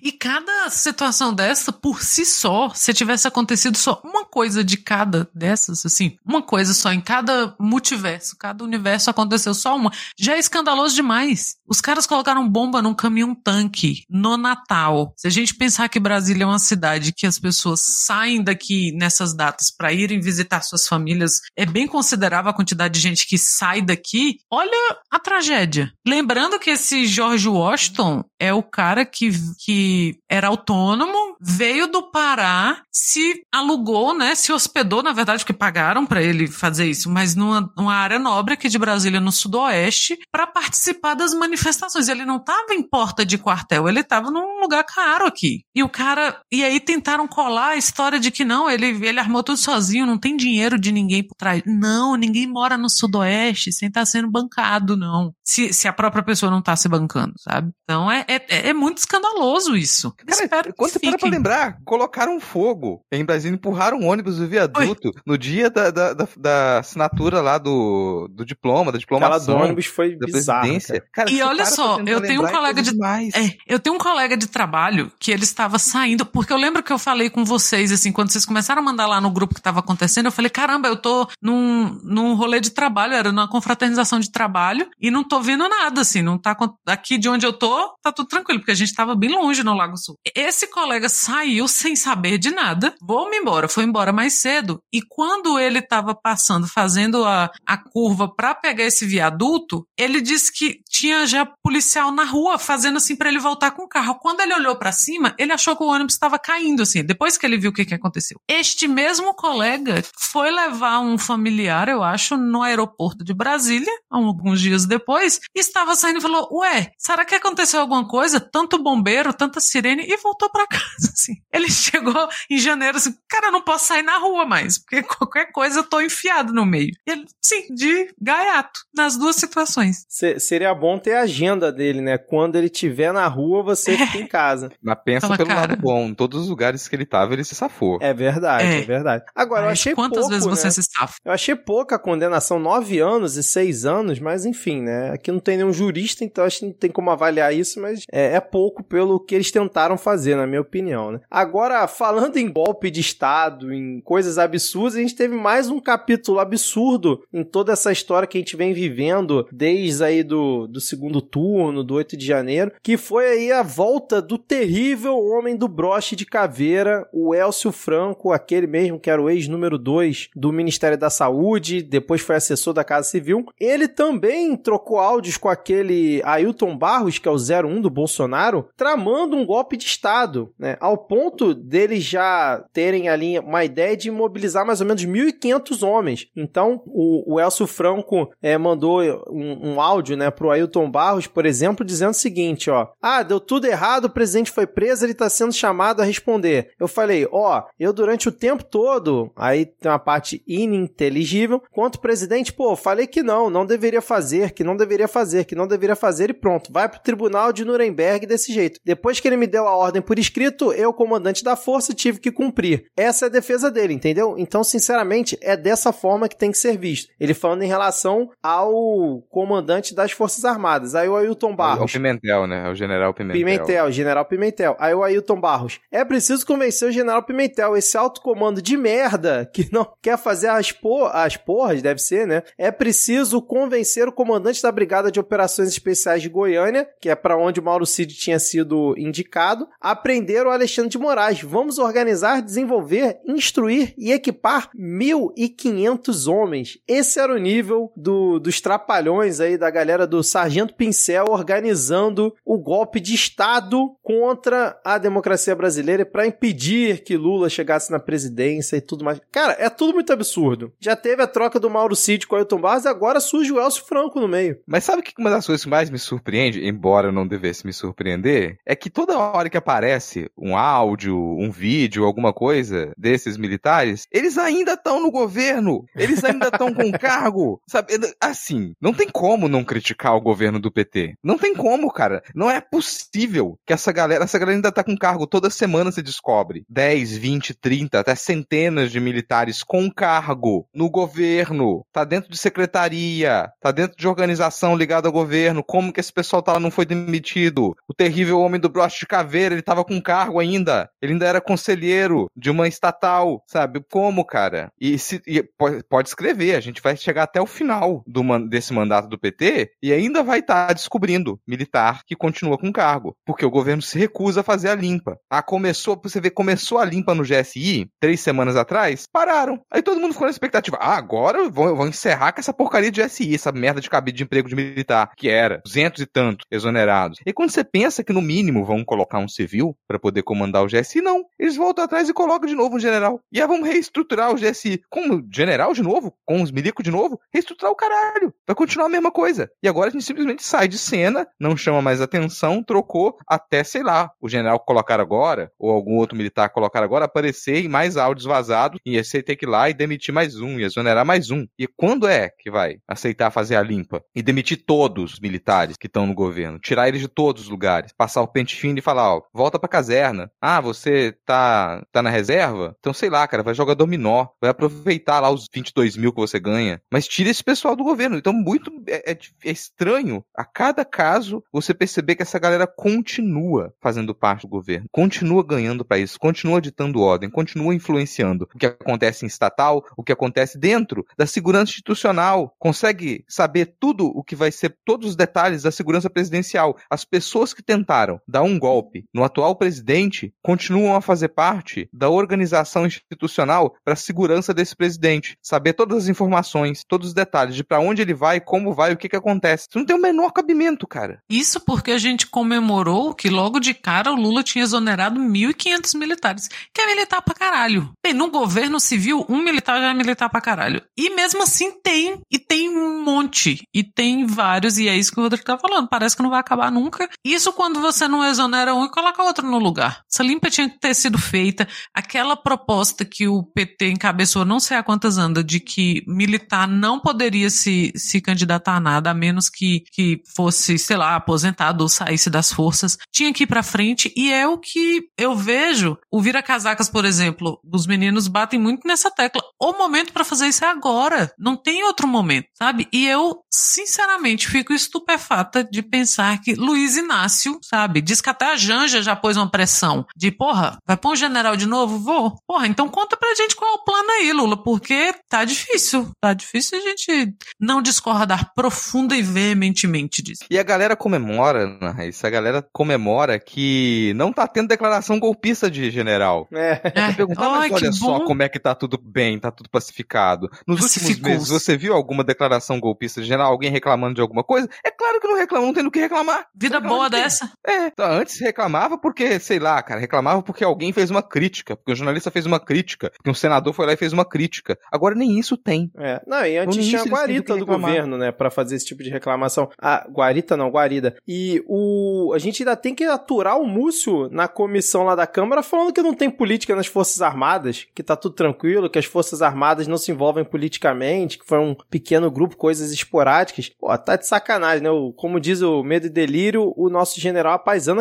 E 0.00 0.12
cada 0.12 0.70
situação 0.70 1.34
dessa, 1.34 1.72
por 1.72 2.02
si 2.02 2.24
só, 2.24 2.70
se 2.74 2.94
tivesse 2.94 3.26
acontecido 3.26 3.76
só 3.76 4.00
uma 4.04 4.24
coisa 4.24 4.62
de 4.62 4.76
cada 4.76 5.28
dessas, 5.34 5.84
assim, 5.84 6.16
uma 6.24 6.42
coisa 6.42 6.74
só 6.74 6.92
em 6.92 7.00
cada 7.00 7.54
multiverso, 7.58 8.36
cada 8.36 8.64
universo 8.64 9.10
aconteceu 9.10 9.54
só 9.54 9.76
uma, 9.76 9.92
já 10.18 10.34
é 10.34 10.38
escandaloso 10.38 10.94
demais. 10.94 11.56
Os 11.66 11.80
caras 11.80 12.06
colocaram 12.06 12.48
bomba 12.48 12.82
num 12.82 12.94
caminhão-tanque 12.94 14.04
no 14.08 14.36
Natal. 14.36 15.12
Se 15.16 15.26
a 15.26 15.30
gente 15.30 15.54
pensar 15.54 15.88
que 15.88 16.00
Brasília 16.00 16.44
é 16.44 16.46
uma 16.46 16.58
cidade 16.58 17.12
que 17.12 17.26
as 17.26 17.38
pessoas 17.38 17.80
saem 17.80 18.42
daqui 18.42 18.92
nessas 18.92 19.34
datas 19.34 19.70
para 19.70 19.92
irem 19.92 20.20
visitar 20.20 20.62
suas 20.62 20.86
famílias, 20.86 21.40
é 21.56 21.64
bem 21.66 21.86
considerável 21.86 22.50
a 22.50 22.54
quantidade 22.54 22.94
de 22.94 23.00
gente 23.00 23.26
que 23.26 23.38
sai 23.38 23.82
daqui. 23.82 24.38
Olha 24.50 24.96
a 25.10 25.18
tragédia. 25.18 25.92
Lembrando 26.06 26.58
que 26.58 26.70
esse 26.70 27.06
George 27.06 27.48
Washington 27.48 28.24
é 28.38 28.52
o 28.52 28.62
cara 28.62 29.04
que, 29.04 29.30
que 29.64 29.81
era 30.28 30.48
autônomo, 30.48 31.36
veio 31.40 31.86
do 31.86 32.10
Pará, 32.10 32.82
se 32.90 33.42
alugou, 33.52 34.14
né? 34.14 34.34
Se 34.34 34.52
hospedou, 34.52 35.02
na 35.02 35.12
verdade, 35.12 35.40
porque 35.40 35.52
pagaram 35.52 36.06
para 36.06 36.22
ele 36.22 36.46
fazer 36.46 36.86
isso, 36.86 37.10
mas 37.10 37.34
numa, 37.34 37.72
numa 37.76 37.94
área 37.94 38.18
nobre 38.18 38.54
aqui 38.54 38.68
de 38.68 38.78
Brasília, 38.78 39.20
no 39.20 39.32
sudoeste, 39.32 40.18
para 40.30 40.46
participar 40.46 41.14
das 41.14 41.34
manifestações. 41.34 42.08
Ele 42.08 42.24
não 42.24 42.38
tava 42.38 42.74
em 42.74 42.82
porta 42.82 43.24
de 43.24 43.38
quartel, 43.38 43.88
ele 43.88 44.02
tava 44.02 44.30
num 44.30 44.60
lugar 44.60 44.84
caro 44.84 45.26
aqui. 45.26 45.64
E 45.74 45.82
o 45.82 45.88
cara. 45.88 46.40
E 46.50 46.64
aí 46.64 46.80
tentaram 46.80 47.26
colar 47.26 47.70
a 47.70 47.76
história 47.76 48.18
de 48.18 48.30
que 48.30 48.44
não, 48.44 48.70
ele, 48.70 48.86
ele 49.06 49.20
armou 49.20 49.42
tudo 49.42 49.56
sozinho, 49.58 50.06
não 50.06 50.18
tem 50.18 50.36
dinheiro 50.36 50.78
de 50.78 50.92
ninguém 50.92 51.22
por 51.22 51.34
trás. 51.36 51.62
Não, 51.66 52.16
ninguém 52.16 52.46
mora 52.46 52.76
no 52.76 52.88
sudoeste 52.88 53.72
sem 53.72 53.88
estar 53.88 54.00
tá 54.00 54.06
sendo 54.06 54.30
bancado, 54.30 54.96
não. 54.96 55.34
Se, 55.44 55.72
se 55.72 55.88
a 55.88 55.92
própria 55.92 56.22
pessoa 56.22 56.50
não 56.50 56.62
tá 56.62 56.76
se 56.76 56.88
bancando, 56.88 57.34
sabe? 57.38 57.72
Então 57.84 58.10
é, 58.10 58.24
é, 58.28 58.68
é 58.68 58.74
muito 58.74 58.98
escandaloso 58.98 59.71
isso. 59.76 60.12
Cara, 60.12 60.44
Espero 60.44 60.74
quando 60.74 60.90
você 60.90 60.98
para 60.98 61.18
pra 61.18 61.28
lembrar, 61.28 61.78
colocaram 61.84 62.38
fogo 62.40 63.04
em 63.10 63.24
Brasília, 63.24 63.54
empurraram 63.54 63.98
um 63.98 64.06
ônibus 64.06 64.36
do 64.36 64.46
viaduto 64.46 65.08
Oi. 65.08 65.22
no 65.26 65.38
dia 65.38 65.70
da, 65.70 65.90
da, 65.90 66.12
da, 66.12 66.28
da, 66.36 66.78
assinatura 66.80 67.40
lá 67.40 67.58
do, 67.58 68.28
do 68.30 68.44
diploma, 68.44 68.92
da 68.92 68.98
diplomação. 68.98 69.34
Aquela 69.36 69.58
do 69.58 69.64
ônibus 69.64 69.86
foi 69.86 70.16
presidência. 70.16 71.00
Cara. 71.12 71.22
Cara, 71.22 71.30
e 71.30 71.42
olha 71.42 71.64
só, 71.66 72.00
eu 72.00 72.20
tenho 72.20 72.44
um 72.44 72.50
colega 72.50 72.82
de 72.82 72.92
é, 73.34 73.56
eu 73.66 73.78
tenho 73.78 73.96
um 73.96 73.98
colega 73.98 74.36
de 74.36 74.46
trabalho 74.46 75.10
que 75.18 75.30
ele 75.30 75.44
estava 75.44 75.78
saindo, 75.78 76.24
porque 76.26 76.52
eu 76.52 76.56
lembro 76.56 76.82
que 76.82 76.92
eu 76.92 76.98
falei 76.98 77.30
com 77.30 77.44
vocês 77.44 77.92
assim, 77.92 78.12
quando 78.12 78.30
vocês 78.30 78.44
começaram 78.44 78.80
a 78.80 78.84
mandar 78.84 79.06
lá 79.06 79.20
no 79.20 79.30
grupo 79.30 79.54
que 79.54 79.60
estava 79.60 79.80
acontecendo, 79.80 80.26
eu 80.26 80.32
falei, 80.32 80.50
caramba, 80.50 80.88
eu 80.88 80.96
tô 80.96 81.28
num, 81.40 82.00
num 82.02 82.34
rolê 82.34 82.60
de 82.60 82.70
trabalho, 82.70 83.14
era 83.14 83.32
numa 83.32 83.48
confraternização 83.48 84.20
de 84.20 84.30
trabalho 84.30 84.88
e 85.00 85.10
não 85.10 85.24
tô 85.24 85.40
vendo 85.40 85.68
nada 85.68 86.00
assim, 86.00 86.22
não 86.22 86.38
tá 86.38 86.56
aqui 86.86 87.18
de 87.18 87.28
onde 87.28 87.46
eu 87.46 87.52
tô, 87.52 87.94
tá 88.02 88.12
tudo 88.12 88.28
tranquilo, 88.28 88.60
porque 88.60 88.72
a 88.72 88.76
gente 88.76 88.94
tava 88.94 89.14
bem 89.14 89.30
longe 89.30 89.61
no 89.62 89.74
Lago 89.74 89.96
Sul. 89.96 90.16
Esse 90.34 90.66
colega 90.66 91.08
saiu 91.08 91.68
sem 91.68 91.96
saber 91.96 92.38
de 92.38 92.50
nada, 92.50 92.94
vou-me 93.00 93.36
embora, 93.36 93.68
foi 93.68 93.84
embora 93.84 94.12
mais 94.12 94.34
cedo. 94.34 94.82
E 94.92 95.00
quando 95.02 95.58
ele 95.58 95.78
estava 95.78 96.14
passando, 96.14 96.66
fazendo 96.66 97.24
a, 97.24 97.50
a 97.66 97.76
curva 97.76 98.32
para 98.34 98.54
pegar 98.54 98.84
esse 98.84 99.06
viaduto, 99.06 99.86
ele 99.96 100.20
disse 100.20 100.52
que 100.52 100.80
tinha 100.88 101.26
já 101.26 101.46
policial 101.62 102.10
na 102.10 102.24
rua 102.24 102.58
fazendo 102.58 102.96
assim 102.96 103.16
para 103.16 103.28
ele 103.28 103.38
voltar 103.38 103.72
com 103.72 103.82
o 103.82 103.88
carro. 103.88 104.18
Quando 104.20 104.40
ele 104.40 104.54
olhou 104.54 104.76
para 104.76 104.92
cima, 104.92 105.34
ele 105.38 105.52
achou 105.52 105.76
que 105.76 105.82
o 105.82 105.88
ônibus 105.88 106.14
estava 106.14 106.38
caindo 106.38 106.82
assim, 106.82 107.04
depois 107.04 107.36
que 107.36 107.46
ele 107.46 107.58
viu 107.58 107.70
o 107.70 107.74
que, 107.74 107.84
que 107.84 107.94
aconteceu. 107.94 108.38
Este 108.48 108.86
mesmo 108.88 109.34
colega 109.34 110.02
foi 110.18 110.50
levar 110.50 111.00
um 111.00 111.18
familiar, 111.18 111.88
eu 111.88 112.02
acho, 112.02 112.36
no 112.36 112.62
aeroporto 112.62 113.24
de 113.24 113.34
Brasília, 113.34 113.92
alguns 114.10 114.60
dias 114.60 114.86
depois, 114.86 115.40
e 115.54 115.60
estava 115.60 115.94
saindo 115.94 116.18
e 116.18 116.22
falou: 116.22 116.48
Ué, 116.52 116.90
será 116.98 117.24
que 117.24 117.34
aconteceu 117.34 117.80
alguma 117.80 118.06
coisa? 118.06 118.40
Tanto 118.40 118.82
bombeiro, 118.82 119.32
tanta 119.52 119.60
sirene, 119.60 120.04
e 120.08 120.16
voltou 120.16 120.50
para 120.50 120.66
casa. 120.66 120.82
assim. 121.12 121.34
Ele 121.52 121.68
chegou 121.70 122.28
em 122.50 122.58
janeiro 122.58 122.96
assim, 122.96 123.14
cara, 123.28 123.48
eu 123.48 123.52
não 123.52 123.60
posso 123.62 123.86
sair 123.86 124.02
na 124.02 124.16
rua 124.18 124.46
mais, 124.46 124.78
porque 124.78 125.02
qualquer 125.04 125.52
coisa 125.52 125.80
eu 125.80 125.84
tô 125.84 126.00
enfiado 126.00 126.52
no 126.52 126.64
meio. 126.64 126.90
E 127.06 127.10
ele, 127.12 127.26
sim, 127.42 127.66
de 127.74 128.08
gaiato, 128.20 128.80
nas 128.94 129.16
duas 129.18 129.36
situações. 129.36 130.04
Se- 130.08 130.40
seria 130.40 130.74
bom 130.74 130.98
ter 130.98 131.14
a 131.14 131.22
agenda 131.22 131.70
dele, 131.70 132.00
né? 132.00 132.16
Quando 132.18 132.56
ele 132.56 132.66
estiver 132.66 133.12
na 133.12 133.26
rua, 133.28 133.62
você 133.62 133.96
fica 133.96 134.18
em 134.18 134.26
casa. 134.26 134.70
Mas 134.82 134.98
pensa 135.04 135.26
Fala, 135.26 135.36
pelo 135.36 135.48
cara. 135.48 135.60
lado 135.60 135.76
bom. 135.76 136.06
Em 136.06 136.14
todos 136.14 136.42
os 136.42 136.48
lugares 136.48 136.88
que 136.88 136.96
ele 136.96 137.04
tava, 137.06 137.32
ele 137.34 137.44
se 137.44 137.54
safou. 137.54 137.98
É 138.00 138.14
verdade, 138.14 138.64
é, 138.64 138.78
É. 138.78 138.82
verdade. 138.82 139.24
Agora, 139.34 139.62
eu 139.62 139.66
Mas 139.70 139.78
achei 139.80 139.94
quantas 139.94 140.18
pouco, 140.20 140.30
vezes 140.30 140.46
você 140.48 140.64
né? 140.64 140.70
se 140.70 140.82
safa? 140.82 141.14
Eu 141.24 141.32
achei 141.32 141.54
pouca 141.54 141.96
a 141.96 141.98
condenação, 141.98 142.58
nove 142.58 142.98
anos 143.00 143.36
e 143.36 143.42
seis 143.42 143.84
anos, 143.84 144.18
mas 144.18 144.44
enfim, 144.46 144.80
né? 144.82 145.10
Aqui 145.12 145.30
não 145.30 145.40
tem 145.40 145.56
nenhum 145.58 145.72
jurista, 145.72 146.24
então 146.24 146.44
acho 146.44 146.60
que 146.60 146.66
não 146.66 146.72
tem 146.72 146.90
como 146.90 147.10
avaliar 147.10 147.54
isso, 147.54 147.80
mas 147.80 148.02
é, 148.10 148.34
é 148.36 148.40
pouco 148.40 148.82
pelo 148.82 149.20
que 149.20 149.34
eles 149.42 149.50
tentaram 149.50 149.98
fazer, 149.98 150.36
na 150.36 150.46
minha 150.46 150.60
opinião, 150.60 151.12
né? 151.12 151.20
Agora, 151.28 151.86
falando 151.88 152.36
em 152.36 152.50
golpe 152.50 152.90
de 152.90 153.00
Estado, 153.00 153.74
em 153.74 154.00
coisas 154.00 154.38
absurdas, 154.38 154.96
a 154.96 155.00
gente 155.00 155.16
teve 155.16 155.34
mais 155.34 155.68
um 155.68 155.80
capítulo 155.80 156.38
absurdo 156.38 157.24
em 157.32 157.42
toda 157.42 157.72
essa 157.72 157.90
história 157.90 158.28
que 158.28 158.38
a 158.38 158.40
gente 158.40 158.56
vem 158.56 158.72
vivendo 158.72 159.46
desde 159.50 160.04
aí 160.04 160.22
do, 160.22 160.68
do 160.68 160.80
segundo 160.80 161.20
turno, 161.20 161.82
do 161.82 161.94
8 161.94 162.16
de 162.16 162.24
janeiro, 162.24 162.72
que 162.82 162.96
foi 162.96 163.26
aí 163.26 163.52
a 163.52 163.62
volta 163.62 164.22
do 164.22 164.38
terrível 164.38 165.18
homem 165.18 165.56
do 165.56 165.66
broche 165.66 166.14
de 166.14 166.24
caveira, 166.24 167.08
o 167.12 167.34
Elcio 167.34 167.72
Franco, 167.72 168.30
aquele 168.30 168.66
mesmo 168.66 169.00
que 169.00 169.10
era 169.10 169.20
o 169.20 169.28
ex 169.28 169.48
número 169.48 169.76
2 169.76 170.30
do 170.36 170.52
Ministério 170.52 170.96
da 170.96 171.10
Saúde, 171.10 171.82
depois 171.82 172.20
foi 172.20 172.36
assessor 172.36 172.72
da 172.72 172.84
Casa 172.84 173.08
Civil. 173.08 173.46
Ele 173.58 173.88
também 173.88 174.56
trocou 174.56 174.98
áudios 174.98 175.36
com 175.36 175.48
aquele 175.48 176.22
Ailton 176.24 176.76
Barros, 176.76 177.18
que 177.18 177.28
é 177.28 177.30
o 177.30 177.36
01 177.36 177.80
do 177.80 177.90
Bolsonaro, 177.90 178.68
tramando 178.76 179.31
um 179.36 179.44
golpe 179.44 179.76
de 179.76 179.84
Estado, 179.84 180.52
né? 180.58 180.76
Ao 180.80 180.96
ponto 180.96 181.54
deles 181.54 182.04
já 182.04 182.64
terem 182.72 183.08
ali 183.08 183.38
uma 183.38 183.64
ideia 183.64 183.96
de 183.96 184.10
mobilizar 184.10 184.66
mais 184.66 184.80
ou 184.80 184.86
menos 184.86 185.04
1.500 185.04 185.86
homens. 185.86 186.28
Então, 186.36 186.82
o, 186.86 187.34
o 187.34 187.40
Elcio 187.40 187.66
Franco 187.66 188.30
eh, 188.42 188.58
mandou 188.58 189.02
um, 189.30 189.72
um 189.72 189.80
áudio, 189.80 190.16
né, 190.16 190.30
pro 190.30 190.50
Ailton 190.50 190.90
Barros, 190.90 191.26
por 191.26 191.46
exemplo, 191.46 191.84
dizendo 191.84 192.10
o 192.10 192.14
seguinte, 192.14 192.70
ó. 192.70 192.88
Ah, 193.00 193.22
deu 193.22 193.40
tudo 193.40 193.66
errado, 193.66 194.06
o 194.06 194.10
presidente 194.10 194.50
foi 194.50 194.66
preso, 194.66 195.04
ele 195.04 195.14
tá 195.14 195.28
sendo 195.28 195.52
chamado 195.52 196.00
a 196.00 196.04
responder. 196.04 196.70
Eu 196.78 196.88
falei, 196.88 197.26
ó, 197.30 197.62
eu 197.78 197.92
durante 197.92 198.28
o 198.28 198.32
tempo 198.32 198.64
todo, 198.64 199.30
aí 199.36 199.66
tem 199.66 199.90
uma 199.90 199.98
parte 199.98 200.42
ininteligível, 200.46 201.62
quanto 201.70 202.00
presidente, 202.00 202.52
pô, 202.52 202.76
falei 202.76 203.06
que 203.06 203.22
não, 203.22 203.50
não 203.50 203.66
deveria 203.66 204.02
fazer, 204.02 204.52
que 204.52 204.64
não 204.64 204.76
deveria 204.76 205.08
fazer, 205.08 205.44
que 205.44 205.54
não 205.54 205.66
deveria 205.66 205.96
fazer 205.96 206.30
e 206.30 206.34
pronto. 206.34 206.72
Vai 206.72 206.88
pro 206.88 207.00
tribunal 207.00 207.52
de 207.52 207.64
Nuremberg 207.64 208.26
desse 208.26 208.52
jeito. 208.52 208.80
Depois 208.84 209.11
que 209.20 209.28
ele 209.28 209.36
me 209.36 209.46
deu 209.46 209.66
a 209.66 209.76
ordem 209.76 210.00
por 210.02 210.18
escrito, 210.18 210.72
eu, 210.72 210.92
comandante 210.92 211.44
da 211.44 211.56
força, 211.56 211.94
tive 211.94 212.20
que 212.20 212.30
cumprir. 212.30 212.86
Essa 212.96 213.26
é 213.26 213.28
a 213.28 213.32
defesa 213.32 213.70
dele, 213.70 213.94
entendeu? 213.94 214.34
Então, 214.38 214.62
sinceramente, 214.62 215.36
é 215.40 215.56
dessa 215.56 215.92
forma 215.92 216.28
que 216.28 216.36
tem 216.36 216.50
que 216.50 216.58
ser 216.58 216.76
visto. 216.76 217.10
Ele 217.18 217.34
falando 217.34 217.62
em 217.62 217.68
relação 217.68 218.30
ao 218.42 219.22
comandante 219.30 219.94
das 219.94 220.12
Forças 220.12 220.44
Armadas. 220.44 220.94
Aí 220.94 221.08
o 221.08 221.16
Ailton 221.16 221.50
É 221.50 221.52
o 221.52 221.56
Barros. 221.56 221.92
Pimentel, 221.92 222.46
né? 222.46 222.66
É 222.66 222.70
o 222.70 222.74
general 222.74 223.14
Pimentel. 223.14 223.40
Pimentel, 223.40 223.92
General 223.92 224.24
Pimentel. 224.24 224.76
Aí 224.78 224.94
o 224.94 225.02
Ailton 225.02 225.40
Barros. 225.40 225.80
É 225.90 226.04
preciso 226.04 226.46
convencer 226.46 226.88
o 226.88 226.92
General 226.92 227.22
Pimentel, 227.22 227.76
esse 227.76 227.96
alto 227.96 228.20
comando 228.20 228.60
de 228.60 228.76
merda 228.76 229.48
que 229.52 229.68
não 229.72 229.86
quer 230.02 230.18
fazer 230.18 230.48
as, 230.48 230.72
por, 230.72 231.10
as 231.14 231.36
porras, 231.36 231.82
deve 231.82 232.00
ser, 232.00 232.26
né? 232.26 232.42
É 232.58 232.70
preciso 232.70 233.40
convencer 233.42 234.08
o 234.08 234.12
comandante 234.12 234.62
da 234.62 234.72
Brigada 234.72 235.10
de 235.10 235.20
Operações 235.20 235.68
Especiais 235.68 236.22
de 236.22 236.28
Goiânia, 236.28 236.88
que 237.00 237.08
é 237.08 237.14
para 237.14 237.36
onde 237.36 237.60
o 237.60 237.62
Mauro 237.62 237.86
Cid 237.86 238.14
tinha 238.14 238.38
sido 238.38 238.94
indicado, 239.02 239.68
a 239.80 239.94
prender 239.94 240.46
o 240.46 240.50
Alexandre 240.50 240.90
de 240.90 240.98
Moraes. 240.98 241.42
Vamos 241.42 241.78
organizar, 241.78 242.40
desenvolver, 242.40 243.18
instruir 243.26 243.94
e 243.96 244.12
equipar 244.12 244.70
1.500 244.76 246.32
homens. 246.32 246.78
Esse 246.86 247.18
era 247.18 247.34
o 247.34 247.38
nível 247.38 247.92
do, 247.96 248.38
dos 248.38 248.60
trapalhões 248.60 249.40
aí, 249.40 249.56
da 249.56 249.70
galera 249.70 250.06
do 250.06 250.22
Sargento 250.22 250.74
Pincel 250.74 251.26
organizando 251.28 252.34
o 252.44 252.58
golpe 252.58 253.00
de 253.00 253.14
Estado 253.14 253.94
contra 254.02 254.78
a 254.84 254.98
democracia 254.98 255.54
brasileira 255.54 256.04
para 256.04 256.26
impedir 256.26 257.02
que 257.02 257.16
Lula 257.16 257.48
chegasse 257.48 257.90
na 257.90 257.98
presidência 257.98 258.76
e 258.76 258.80
tudo 258.80 259.04
mais. 259.04 259.20
Cara, 259.30 259.56
é 259.58 259.68
tudo 259.68 259.94
muito 259.94 260.12
absurdo. 260.12 260.72
Já 260.80 260.96
teve 260.96 261.22
a 261.22 261.26
troca 261.26 261.58
do 261.58 261.70
Mauro 261.70 261.96
Cid 261.96 262.26
com 262.26 262.34
o 262.34 262.38
Ailton 262.38 262.60
Barros 262.60 262.84
e 262.84 262.88
agora 262.88 263.20
surge 263.20 263.52
o 263.52 263.60
Elcio 263.60 263.84
Franco 263.84 264.20
no 264.20 264.28
meio. 264.28 264.58
Mas 264.66 264.84
sabe 264.84 265.02
que 265.02 265.12
uma 265.18 265.30
das 265.30 265.46
coisas 265.46 265.64
que 265.64 265.70
mais 265.70 265.90
me 265.90 265.98
surpreende, 265.98 266.66
embora 266.66 267.12
não 267.12 267.26
devesse 267.26 267.66
me 267.66 267.72
surpreender, 267.72 268.58
é 268.64 268.74
que 268.74 268.90
toda 268.92 269.18
hora 269.18 269.50
que 269.50 269.56
aparece 269.56 270.30
um 270.36 270.56
áudio, 270.56 271.16
um 271.16 271.50
vídeo, 271.50 272.04
alguma 272.04 272.32
coisa 272.32 272.92
desses 272.96 273.36
militares, 273.36 274.06
eles 274.10 274.38
ainda 274.38 274.74
estão 274.74 275.00
no 275.00 275.10
governo, 275.10 275.84
eles 275.96 276.22
ainda 276.24 276.48
estão 276.48 276.72
com 276.72 276.90
cargo, 276.98 277.60
sabe? 277.66 277.94
Assim, 278.20 278.74
não 278.80 278.92
tem 278.92 279.08
como 279.08 279.48
não 279.48 279.64
criticar 279.64 280.14
o 280.14 280.20
governo 280.20 280.58
do 280.58 280.70
PT. 280.70 281.14
Não 281.22 281.38
tem 281.38 281.54
como, 281.54 281.90
cara. 281.90 282.22
Não 282.34 282.50
é 282.50 282.60
possível 282.60 283.58
que 283.66 283.72
essa 283.72 283.92
galera, 283.92 284.24
essa 284.24 284.38
galera 284.38 284.56
ainda 284.56 284.72
tá 284.72 284.84
com 284.84 284.96
cargo. 284.96 285.26
Toda 285.26 285.50
semana 285.50 285.90
se 285.90 286.02
descobre 286.02 286.64
10, 286.68 287.16
20, 287.16 287.54
30, 287.54 288.00
até 288.00 288.14
centenas 288.14 288.90
de 288.90 289.00
militares 289.00 289.62
com 289.62 289.90
cargo 289.90 290.66
no 290.74 290.90
governo, 290.90 291.84
tá 291.92 292.04
dentro 292.04 292.30
de 292.30 292.38
secretaria, 292.38 293.50
tá 293.60 293.70
dentro 293.70 293.96
de 293.96 294.08
organização 294.08 294.76
ligada 294.76 295.08
ao 295.08 295.12
governo. 295.12 295.64
Como 295.64 295.92
que 295.92 296.00
esse 296.00 296.12
pessoal 296.12 296.42
tá 296.42 296.52
lá 296.52 296.60
não 296.60 296.70
foi 296.70 296.84
demitido? 296.84 297.74
O 297.88 297.94
terrível 297.94 298.40
homem 298.40 298.60
do 298.60 298.68
de 299.00 299.06
caveira, 299.06 299.54
ele 299.54 299.62
tava 299.62 299.84
com 299.84 300.00
cargo 300.00 300.38
ainda. 300.38 300.88
Ele 301.00 301.12
ainda 301.12 301.26
era 301.26 301.40
conselheiro 301.40 302.26
de 302.36 302.50
uma 302.50 302.68
estatal, 302.68 303.42
sabe? 303.46 303.82
Como, 303.90 304.24
cara? 304.24 304.70
E, 304.80 304.98
se, 304.98 305.20
e 305.26 305.42
pode, 305.88 306.08
escrever, 306.08 306.54
a 306.54 306.60
gente 306.60 306.82
vai 306.82 306.96
chegar 306.96 307.24
até 307.24 307.40
o 307.40 307.46
final 307.46 308.02
do, 308.06 308.22
desse 308.48 308.72
mandato 308.72 309.08
do 309.08 309.18
PT 309.18 309.72
e 309.82 309.92
ainda 309.92 310.22
vai 310.22 310.40
estar 310.40 310.72
descobrindo 310.72 311.38
militar 311.46 312.02
que 312.06 312.16
continua 312.16 312.58
com 312.58 312.72
cargo, 312.72 313.16
porque 313.24 313.44
o 313.44 313.50
governo 313.50 313.82
se 313.82 313.98
recusa 313.98 314.40
a 314.40 314.44
fazer 314.44 314.68
a 314.68 314.74
limpa. 314.74 315.16
Ah, 315.30 315.42
começou, 315.42 316.00
você 316.02 316.20
vê, 316.20 316.30
começou 316.30 316.78
a 316.78 316.84
limpa 316.84 317.14
no 317.14 317.22
GSI 317.22 317.88
três 318.00 318.20
semanas 318.20 318.56
atrás, 318.56 319.06
pararam. 319.12 319.60
Aí 319.70 319.82
todo 319.82 320.00
mundo 320.00 320.12
ficou 320.12 320.26
na 320.26 320.30
expectativa, 320.30 320.78
ah, 320.80 320.96
agora 320.96 321.48
vão, 321.48 321.76
vão 321.76 321.88
encerrar 321.88 322.32
com 322.32 322.40
essa 322.40 322.52
porcaria 322.52 322.90
de 322.90 323.02
GSI, 323.02 323.34
essa 323.34 323.52
merda 323.52 323.80
de 323.80 323.90
cabide 323.90 324.18
de 324.18 324.24
emprego 324.24 324.48
de 324.48 324.54
militar, 324.54 325.12
que 325.16 325.28
era 325.28 325.60
duzentos 325.64 326.02
e 326.02 326.06
tanto 326.06 326.44
exonerados. 326.50 327.18
E 327.26 327.32
quando 327.32 327.50
você 327.50 327.64
pensa 327.64 328.04
que 328.04 328.12
no 328.12 328.22
mínimo 328.22 328.64
vão 328.72 328.84
colocar 328.84 329.18
um 329.18 329.28
civil 329.28 329.76
para 329.86 329.98
poder 329.98 330.22
comandar 330.22 330.62
o 330.62 330.66
GSI, 330.66 331.00
não. 331.00 331.24
Eles 331.38 331.56
voltam 331.56 331.84
atrás 331.84 332.08
e 332.08 332.14
colocam 332.14 332.48
de 332.48 332.54
novo 332.54 332.76
um 332.76 332.80
general. 332.80 333.20
E 333.30 333.40
aí 333.40 333.46
vamos 333.46 333.68
reestruturar 333.68 334.32
o 334.32 334.36
GSI. 334.36 334.82
Com 334.88 335.22
general 335.30 335.74
de 335.74 335.82
novo? 335.82 336.14
Com 336.24 336.42
os 336.42 336.50
milicos 336.50 336.82
de 336.82 336.90
novo? 336.90 337.20
Reestruturar 337.32 337.72
o 337.72 337.76
caralho. 337.76 338.32
Vai 338.46 338.56
continuar 338.56 338.86
a 338.86 338.90
mesma 338.90 339.10
coisa. 339.10 339.50
E 339.62 339.68
agora 339.68 339.88
a 339.88 339.92
gente 339.92 340.04
simplesmente 340.04 340.42
sai 340.42 340.68
de 340.68 340.78
cena, 340.78 341.26
não 341.38 341.56
chama 341.56 341.82
mais 341.82 342.00
atenção, 342.00 342.62
trocou 342.62 343.16
até, 343.26 343.62
sei 343.62 343.82
lá, 343.82 344.10
o 344.20 344.28
general 344.28 344.58
que 344.58 344.66
colocaram 344.66 345.02
agora, 345.02 345.52
ou 345.58 345.70
algum 345.70 345.96
outro 345.96 346.16
militar 346.16 346.48
que 346.48 346.54
colocaram 346.54 346.84
agora, 346.84 347.04
aparecer 347.04 347.64
em 347.64 347.68
mais 347.68 347.96
áudios 347.96 348.26
vazados, 348.26 348.80
e 348.84 349.02
você 349.02 349.22
ter 349.22 349.36
que 349.36 349.44
ir 349.44 349.48
lá 349.48 349.68
e 349.68 349.74
demitir 349.74 350.14
mais 350.14 350.40
um, 350.40 350.58
e 350.58 350.64
exonerar 350.64 351.04
mais 351.04 351.30
um. 351.30 351.46
E 351.58 351.66
quando 351.66 352.08
é 352.08 352.30
que 352.30 352.50
vai 352.50 352.78
aceitar 352.88 353.30
fazer 353.30 353.56
a 353.56 353.62
limpa? 353.62 354.02
E 354.14 354.22
demitir 354.22 354.64
todos 354.64 355.14
os 355.14 355.20
militares 355.20 355.76
que 355.76 355.86
estão 355.86 356.06
no 356.06 356.14
governo, 356.14 356.58
tirar 356.58 356.88
eles 356.88 357.00
de 357.00 357.08
todos 357.08 357.42
os 357.42 357.48
lugares, 357.48 357.92
passar 357.92 358.22
o 358.22 358.28
pente 358.28 358.56
e 358.78 358.82
falar, 358.82 359.14
ó, 359.16 359.22
volta 359.32 359.58
pra 359.58 359.68
caserna. 359.68 360.30
Ah, 360.40 360.60
você 360.60 361.14
tá, 361.24 361.84
tá 361.92 362.02
na 362.02 362.10
reserva? 362.10 362.76
Então 362.78 362.92
sei 362.92 363.10
lá, 363.10 363.26
cara, 363.26 363.42
vai 363.42 363.54
jogar 363.54 363.74
dominó, 363.74 364.26
vai 364.40 364.50
aproveitar 364.50 365.20
lá 365.20 365.30
os 365.30 365.48
22 365.52 365.96
mil 365.96 366.12
que 366.12 366.20
você 366.20 366.38
ganha, 366.38 366.80
mas 366.90 367.06
tira 367.08 367.30
esse 367.30 367.42
pessoal 367.42 367.74
do 367.76 367.84
governo. 367.84 368.16
Então 368.16 368.32
muito 368.32 368.70
é, 368.86 369.12
é- 369.12 369.18
é 369.44 369.50
estranho 369.50 370.24
a 370.34 370.44
cada 370.44 370.84
caso 370.84 371.42
você 371.52 371.74
perceber 371.74 372.14
que 372.16 372.22
essa 372.22 372.38
galera 372.38 372.66
continua 372.66 373.72
fazendo 373.80 374.14
parte 374.14 374.42
do 374.42 374.48
governo, 374.48 374.86
continua 374.90 375.44
ganhando 375.44 375.84
pra 375.84 375.98
isso, 375.98 376.18
continua 376.18 376.60
ditando 376.60 377.00
ordem, 377.00 377.30
continua 377.30 377.74
influenciando 377.74 378.48
o 378.54 378.58
que 378.58 378.66
acontece 378.66 379.24
em 379.24 379.28
estatal, 379.28 379.84
o 379.96 380.02
que 380.02 380.12
acontece 380.12 380.58
dentro 380.58 381.04
da 381.16 381.26
segurança 381.26 381.70
institucional, 381.72 382.54
consegue 382.58 383.24
saber 383.28 383.74
tudo 383.80 384.06
o 384.06 384.22
que 384.22 384.36
vai 384.36 384.50
ser, 384.52 384.76
todos 384.84 385.10
os 385.10 385.16
detalhes 385.16 385.62
da 385.62 385.70
segurança 385.70 386.08
presidencial. 386.10 386.76
As 386.90 387.04
pessoas 387.04 387.52
que 387.54 387.62
tentaram 387.62 388.20
dar 388.26 388.42
um 388.42 388.51
golpe 388.58 389.04
no 389.12 389.24
atual 389.24 389.56
presidente 389.56 390.32
continuam 390.42 390.94
a 390.96 391.00
fazer 391.00 391.28
parte 391.28 391.88
da 391.92 392.08
organização 392.08 392.86
institucional 392.86 393.74
para 393.84 393.94
a 393.94 393.96
segurança 393.96 394.52
desse 394.52 394.76
presidente, 394.76 395.36
saber 395.42 395.72
todas 395.72 396.04
as 396.04 396.08
informações, 396.08 396.84
todos 396.86 397.08
os 397.08 397.14
detalhes 397.14 397.54
de 397.54 397.64
para 397.64 397.80
onde 397.80 398.02
ele 398.02 398.14
vai, 398.14 398.40
como 398.40 398.74
vai, 398.74 398.92
o 398.92 398.96
que 398.96 399.08
que 399.08 399.16
acontece. 399.16 399.66
Isso 399.68 399.78
não 399.78 399.86
tem 399.86 399.96
o 399.96 400.00
menor 400.00 400.30
cabimento, 400.30 400.86
cara. 400.86 401.20
Isso 401.28 401.60
porque 401.60 401.90
a 401.90 401.98
gente 401.98 402.26
comemorou 402.26 403.14
que 403.14 403.28
logo 403.28 403.58
de 403.58 403.74
cara 403.74 404.12
o 404.12 404.16
Lula 404.16 404.42
tinha 404.42 404.64
exonerado 404.64 405.18
1.500 405.18 405.98
militares, 405.98 406.48
que 406.74 406.80
é 406.80 406.86
militar 406.86 407.22
pra 407.22 407.34
caralho. 407.34 407.90
Bem, 408.04 408.12
no 408.12 408.30
governo 408.30 408.78
civil, 408.78 409.24
um 409.28 409.42
militar 409.42 409.80
já 409.80 409.90
é 409.90 409.94
militar 409.94 410.28
pra 410.28 410.40
caralho. 410.40 410.82
E 410.96 411.10
mesmo 411.10 411.42
assim 411.42 411.70
tem, 411.82 412.20
e 412.30 412.38
tem 412.38 412.68
um 412.68 413.02
monte, 413.02 413.62
e 413.74 413.82
tem 413.82 414.26
vários, 414.26 414.78
e 414.78 414.88
é 414.88 414.96
isso 414.96 415.12
que 415.12 415.20
o 415.20 415.22
Rodrigo 415.22 415.44
tá 415.44 415.58
falando, 415.58 415.88
parece 415.88 416.16
que 416.16 416.22
não 416.22 416.30
vai 416.30 416.40
acabar 416.40 416.70
nunca. 416.70 417.08
Isso 417.24 417.52
quando 417.52 417.80
você 417.80 418.06
não 418.06 418.24
exonera 418.24 418.41
um 418.46 418.84
e 418.84 418.90
coloca 418.90 419.22
outro 419.22 419.46
no 419.46 419.58
lugar. 419.58 420.02
Essa 420.10 420.22
limpa 420.22 420.50
tinha 420.50 420.68
que 420.68 420.78
ter 420.78 420.94
sido 420.94 421.18
feita. 421.18 421.66
Aquela 421.94 422.36
proposta 422.36 423.04
que 423.04 423.26
o 423.28 423.42
PT 423.42 423.90
encabeçou, 423.90 424.44
não 424.44 424.60
sei 424.60 424.76
há 424.76 424.82
quantas 424.82 425.18
andas, 425.18 425.44
de 425.44 425.60
que 425.60 426.02
militar 426.06 426.68
não 426.68 427.00
poderia 427.00 427.50
se, 427.50 427.92
se 427.96 428.20
candidatar 428.20 428.76
a 428.76 428.80
nada, 428.80 429.10
a 429.10 429.14
menos 429.14 429.48
que, 429.48 429.84
que 429.92 430.22
fosse, 430.34 430.78
sei 430.78 430.96
lá, 430.96 431.16
aposentado 431.16 431.82
ou 431.82 431.88
saísse 431.88 432.30
das 432.30 432.52
forças, 432.52 432.96
tinha 433.12 433.32
que 433.32 433.44
ir 433.44 433.46
pra 433.46 433.62
frente. 433.62 434.12
E 434.16 434.32
é 434.32 434.46
o 434.46 434.58
que 434.58 435.02
eu 435.16 435.34
vejo. 435.36 435.96
O 436.10 436.20
vira-casacas, 436.20 436.88
por 436.88 437.04
exemplo, 437.04 437.60
os 437.72 437.86
meninos 437.86 438.28
batem 438.28 438.58
muito 438.58 438.86
nessa 438.86 439.10
tecla. 439.10 439.42
O 439.60 439.72
momento 439.72 440.12
para 440.12 440.24
fazer 440.24 440.46
isso 440.46 440.64
é 440.64 440.68
agora. 440.68 441.32
Não 441.38 441.56
tem 441.56 441.84
outro 441.84 442.06
momento, 442.06 442.46
sabe? 442.54 442.88
E 442.92 443.06
eu, 443.06 443.42
sinceramente, 443.50 444.48
fico 444.48 444.72
estupefata 444.72 445.64
de 445.64 445.82
pensar 445.82 446.40
que 446.40 446.54
Luiz 446.54 446.96
Inácio, 446.96 447.58
sabe? 447.62 448.00
Que 448.00 448.08
até 448.32 448.52
a 448.52 448.56
Janja 448.56 449.02
já 449.02 449.14
pôs 449.14 449.36
uma 449.36 449.48
pressão 449.48 450.04
de, 450.16 450.30
porra, 450.30 450.76
vai 450.86 450.96
pôr 450.96 451.12
um 451.12 451.16
general 451.16 451.56
de 451.56 451.66
novo? 451.66 451.98
Vou. 451.98 452.36
Porra, 452.46 452.66
então 452.66 452.88
conta 452.88 453.16
pra 453.16 453.34
gente 453.34 453.54
qual 453.54 453.70
é 453.70 453.74
o 453.74 453.84
plano 453.84 454.10
aí, 454.10 454.32
Lula, 454.32 454.56
porque 454.62 455.14
tá 455.28 455.44
difícil. 455.44 456.10
Tá 456.20 456.34
difícil 456.34 456.78
a 456.78 456.80
gente 456.80 457.34
não 457.60 457.80
discordar 457.80 458.52
profunda 458.54 459.16
e 459.16 459.22
veementemente 459.22 460.22
disso. 460.22 460.44
E 460.50 460.58
a 460.58 460.62
galera 460.62 460.96
comemora, 460.96 461.66
na 461.80 462.06
isso, 462.06 462.26
a 462.26 462.30
galera 462.30 462.66
comemora 462.72 463.38
que 463.38 464.12
não 464.16 464.32
tá 464.32 464.46
tendo 464.46 464.68
declaração 464.68 465.18
golpista 465.18 465.70
de 465.70 465.90
general. 465.90 466.48
É. 466.52 466.80
É. 466.94 467.12
Perguntar, 467.12 467.46
Ai, 467.48 467.70
mas 467.70 467.82
olha 467.82 467.92
só 467.92 468.18
bom. 468.18 468.24
como 468.24 468.42
é 468.42 468.48
que 468.48 468.58
tá 468.58 468.74
tudo 468.74 468.98
bem, 468.98 469.38
tá 469.38 469.50
tudo 469.50 469.68
pacificado. 469.70 470.50
Nos 470.66 470.80
últimos 470.82 471.20
meses, 471.20 471.48
você 471.48 471.76
viu 471.76 471.94
alguma 471.94 472.24
declaração 472.24 472.80
golpista 472.80 473.20
de 473.20 473.26
general? 473.26 473.52
Alguém 473.52 473.70
reclamando 473.70 474.14
de 474.14 474.20
alguma 474.20 474.42
coisa? 474.42 474.68
É 474.84 474.90
claro 474.90 475.20
que 475.20 475.28
não 475.28 475.36
reclama, 475.36 475.66
não 475.66 475.74
tem 475.74 475.84
do 475.84 475.90
que 475.90 476.00
reclamar. 476.00 476.46
Vida 476.54 476.76
Reclama 476.76 476.96
boa 476.96 477.10
dessa. 477.10 477.50
É, 477.66 477.86
então, 477.86 478.11
antes 478.12 478.38
reclamava 478.40 478.98
porque, 478.98 479.38
sei 479.38 479.58
lá, 479.58 479.82
cara, 479.82 480.00
reclamava 480.00 480.42
porque 480.42 480.64
alguém 480.64 480.92
fez 480.92 481.10
uma 481.10 481.22
crítica, 481.22 481.76
porque 481.76 481.92
um 481.92 481.96
jornalista 481.96 482.30
fez 482.30 482.46
uma 482.46 482.60
crítica, 482.60 483.10
porque 483.16 483.30
um 483.30 483.34
senador 483.34 483.72
foi 483.72 483.86
lá 483.86 483.92
e 483.92 483.96
fez 483.96 484.12
uma 484.12 484.24
crítica. 484.24 484.78
Agora 484.90 485.14
nem 485.14 485.38
isso 485.38 485.56
tem. 485.56 485.90
É. 485.98 486.20
Não, 486.26 486.44
e 486.44 486.56
antes 486.58 486.76
No 486.76 486.82
tinha 486.82 487.00
a 487.00 487.04
guarita 487.04 487.56
do 487.56 487.66
governo, 487.66 488.18
né, 488.18 488.32
Pra 488.32 488.50
fazer 488.50 488.76
esse 488.76 488.86
tipo 488.86 489.02
de 489.02 489.10
reclamação. 489.10 489.68
A 489.80 490.06
guarita 490.10 490.56
não, 490.56 490.70
guarida. 490.70 491.16
E 491.26 491.62
o 491.66 492.32
a 492.34 492.38
gente 492.38 492.62
ainda 492.62 492.76
tem 492.76 492.94
que 492.94 493.04
aturar 493.04 493.58
o 493.58 493.66
Múcio 493.66 494.28
na 494.30 494.48
comissão 494.48 495.02
lá 495.04 495.14
da 495.14 495.26
Câmara 495.26 495.62
falando 495.62 495.92
que 495.92 496.02
não 496.02 496.14
tem 496.14 496.30
política 496.30 496.74
nas 496.76 496.86
Forças 496.86 497.20
Armadas, 497.22 497.86
que 497.94 498.02
tá 498.02 498.16
tudo 498.16 498.34
tranquilo, 498.34 498.88
que 498.90 498.98
as 498.98 499.04
Forças 499.04 499.42
Armadas 499.42 499.86
não 499.86 499.96
se 499.98 500.10
envolvem 500.12 500.44
politicamente, 500.44 501.38
que 501.38 501.46
foi 501.46 501.58
um 501.58 501.74
pequeno 501.90 502.30
grupo, 502.30 502.56
coisas 502.56 502.92
esporádicas. 502.92 503.70
Pô, 503.78 503.96
tá 503.98 504.16
de 504.16 504.26
sacanagem, 504.26 504.82
né? 504.82 504.90
O- 504.90 505.12
como 505.12 505.38
diz 505.40 505.60
o 505.62 505.82
Medo 505.82 506.06
e 506.06 506.10
Delírio, 506.10 506.72
o 506.76 506.88
nosso 506.88 507.20
general 507.20 507.54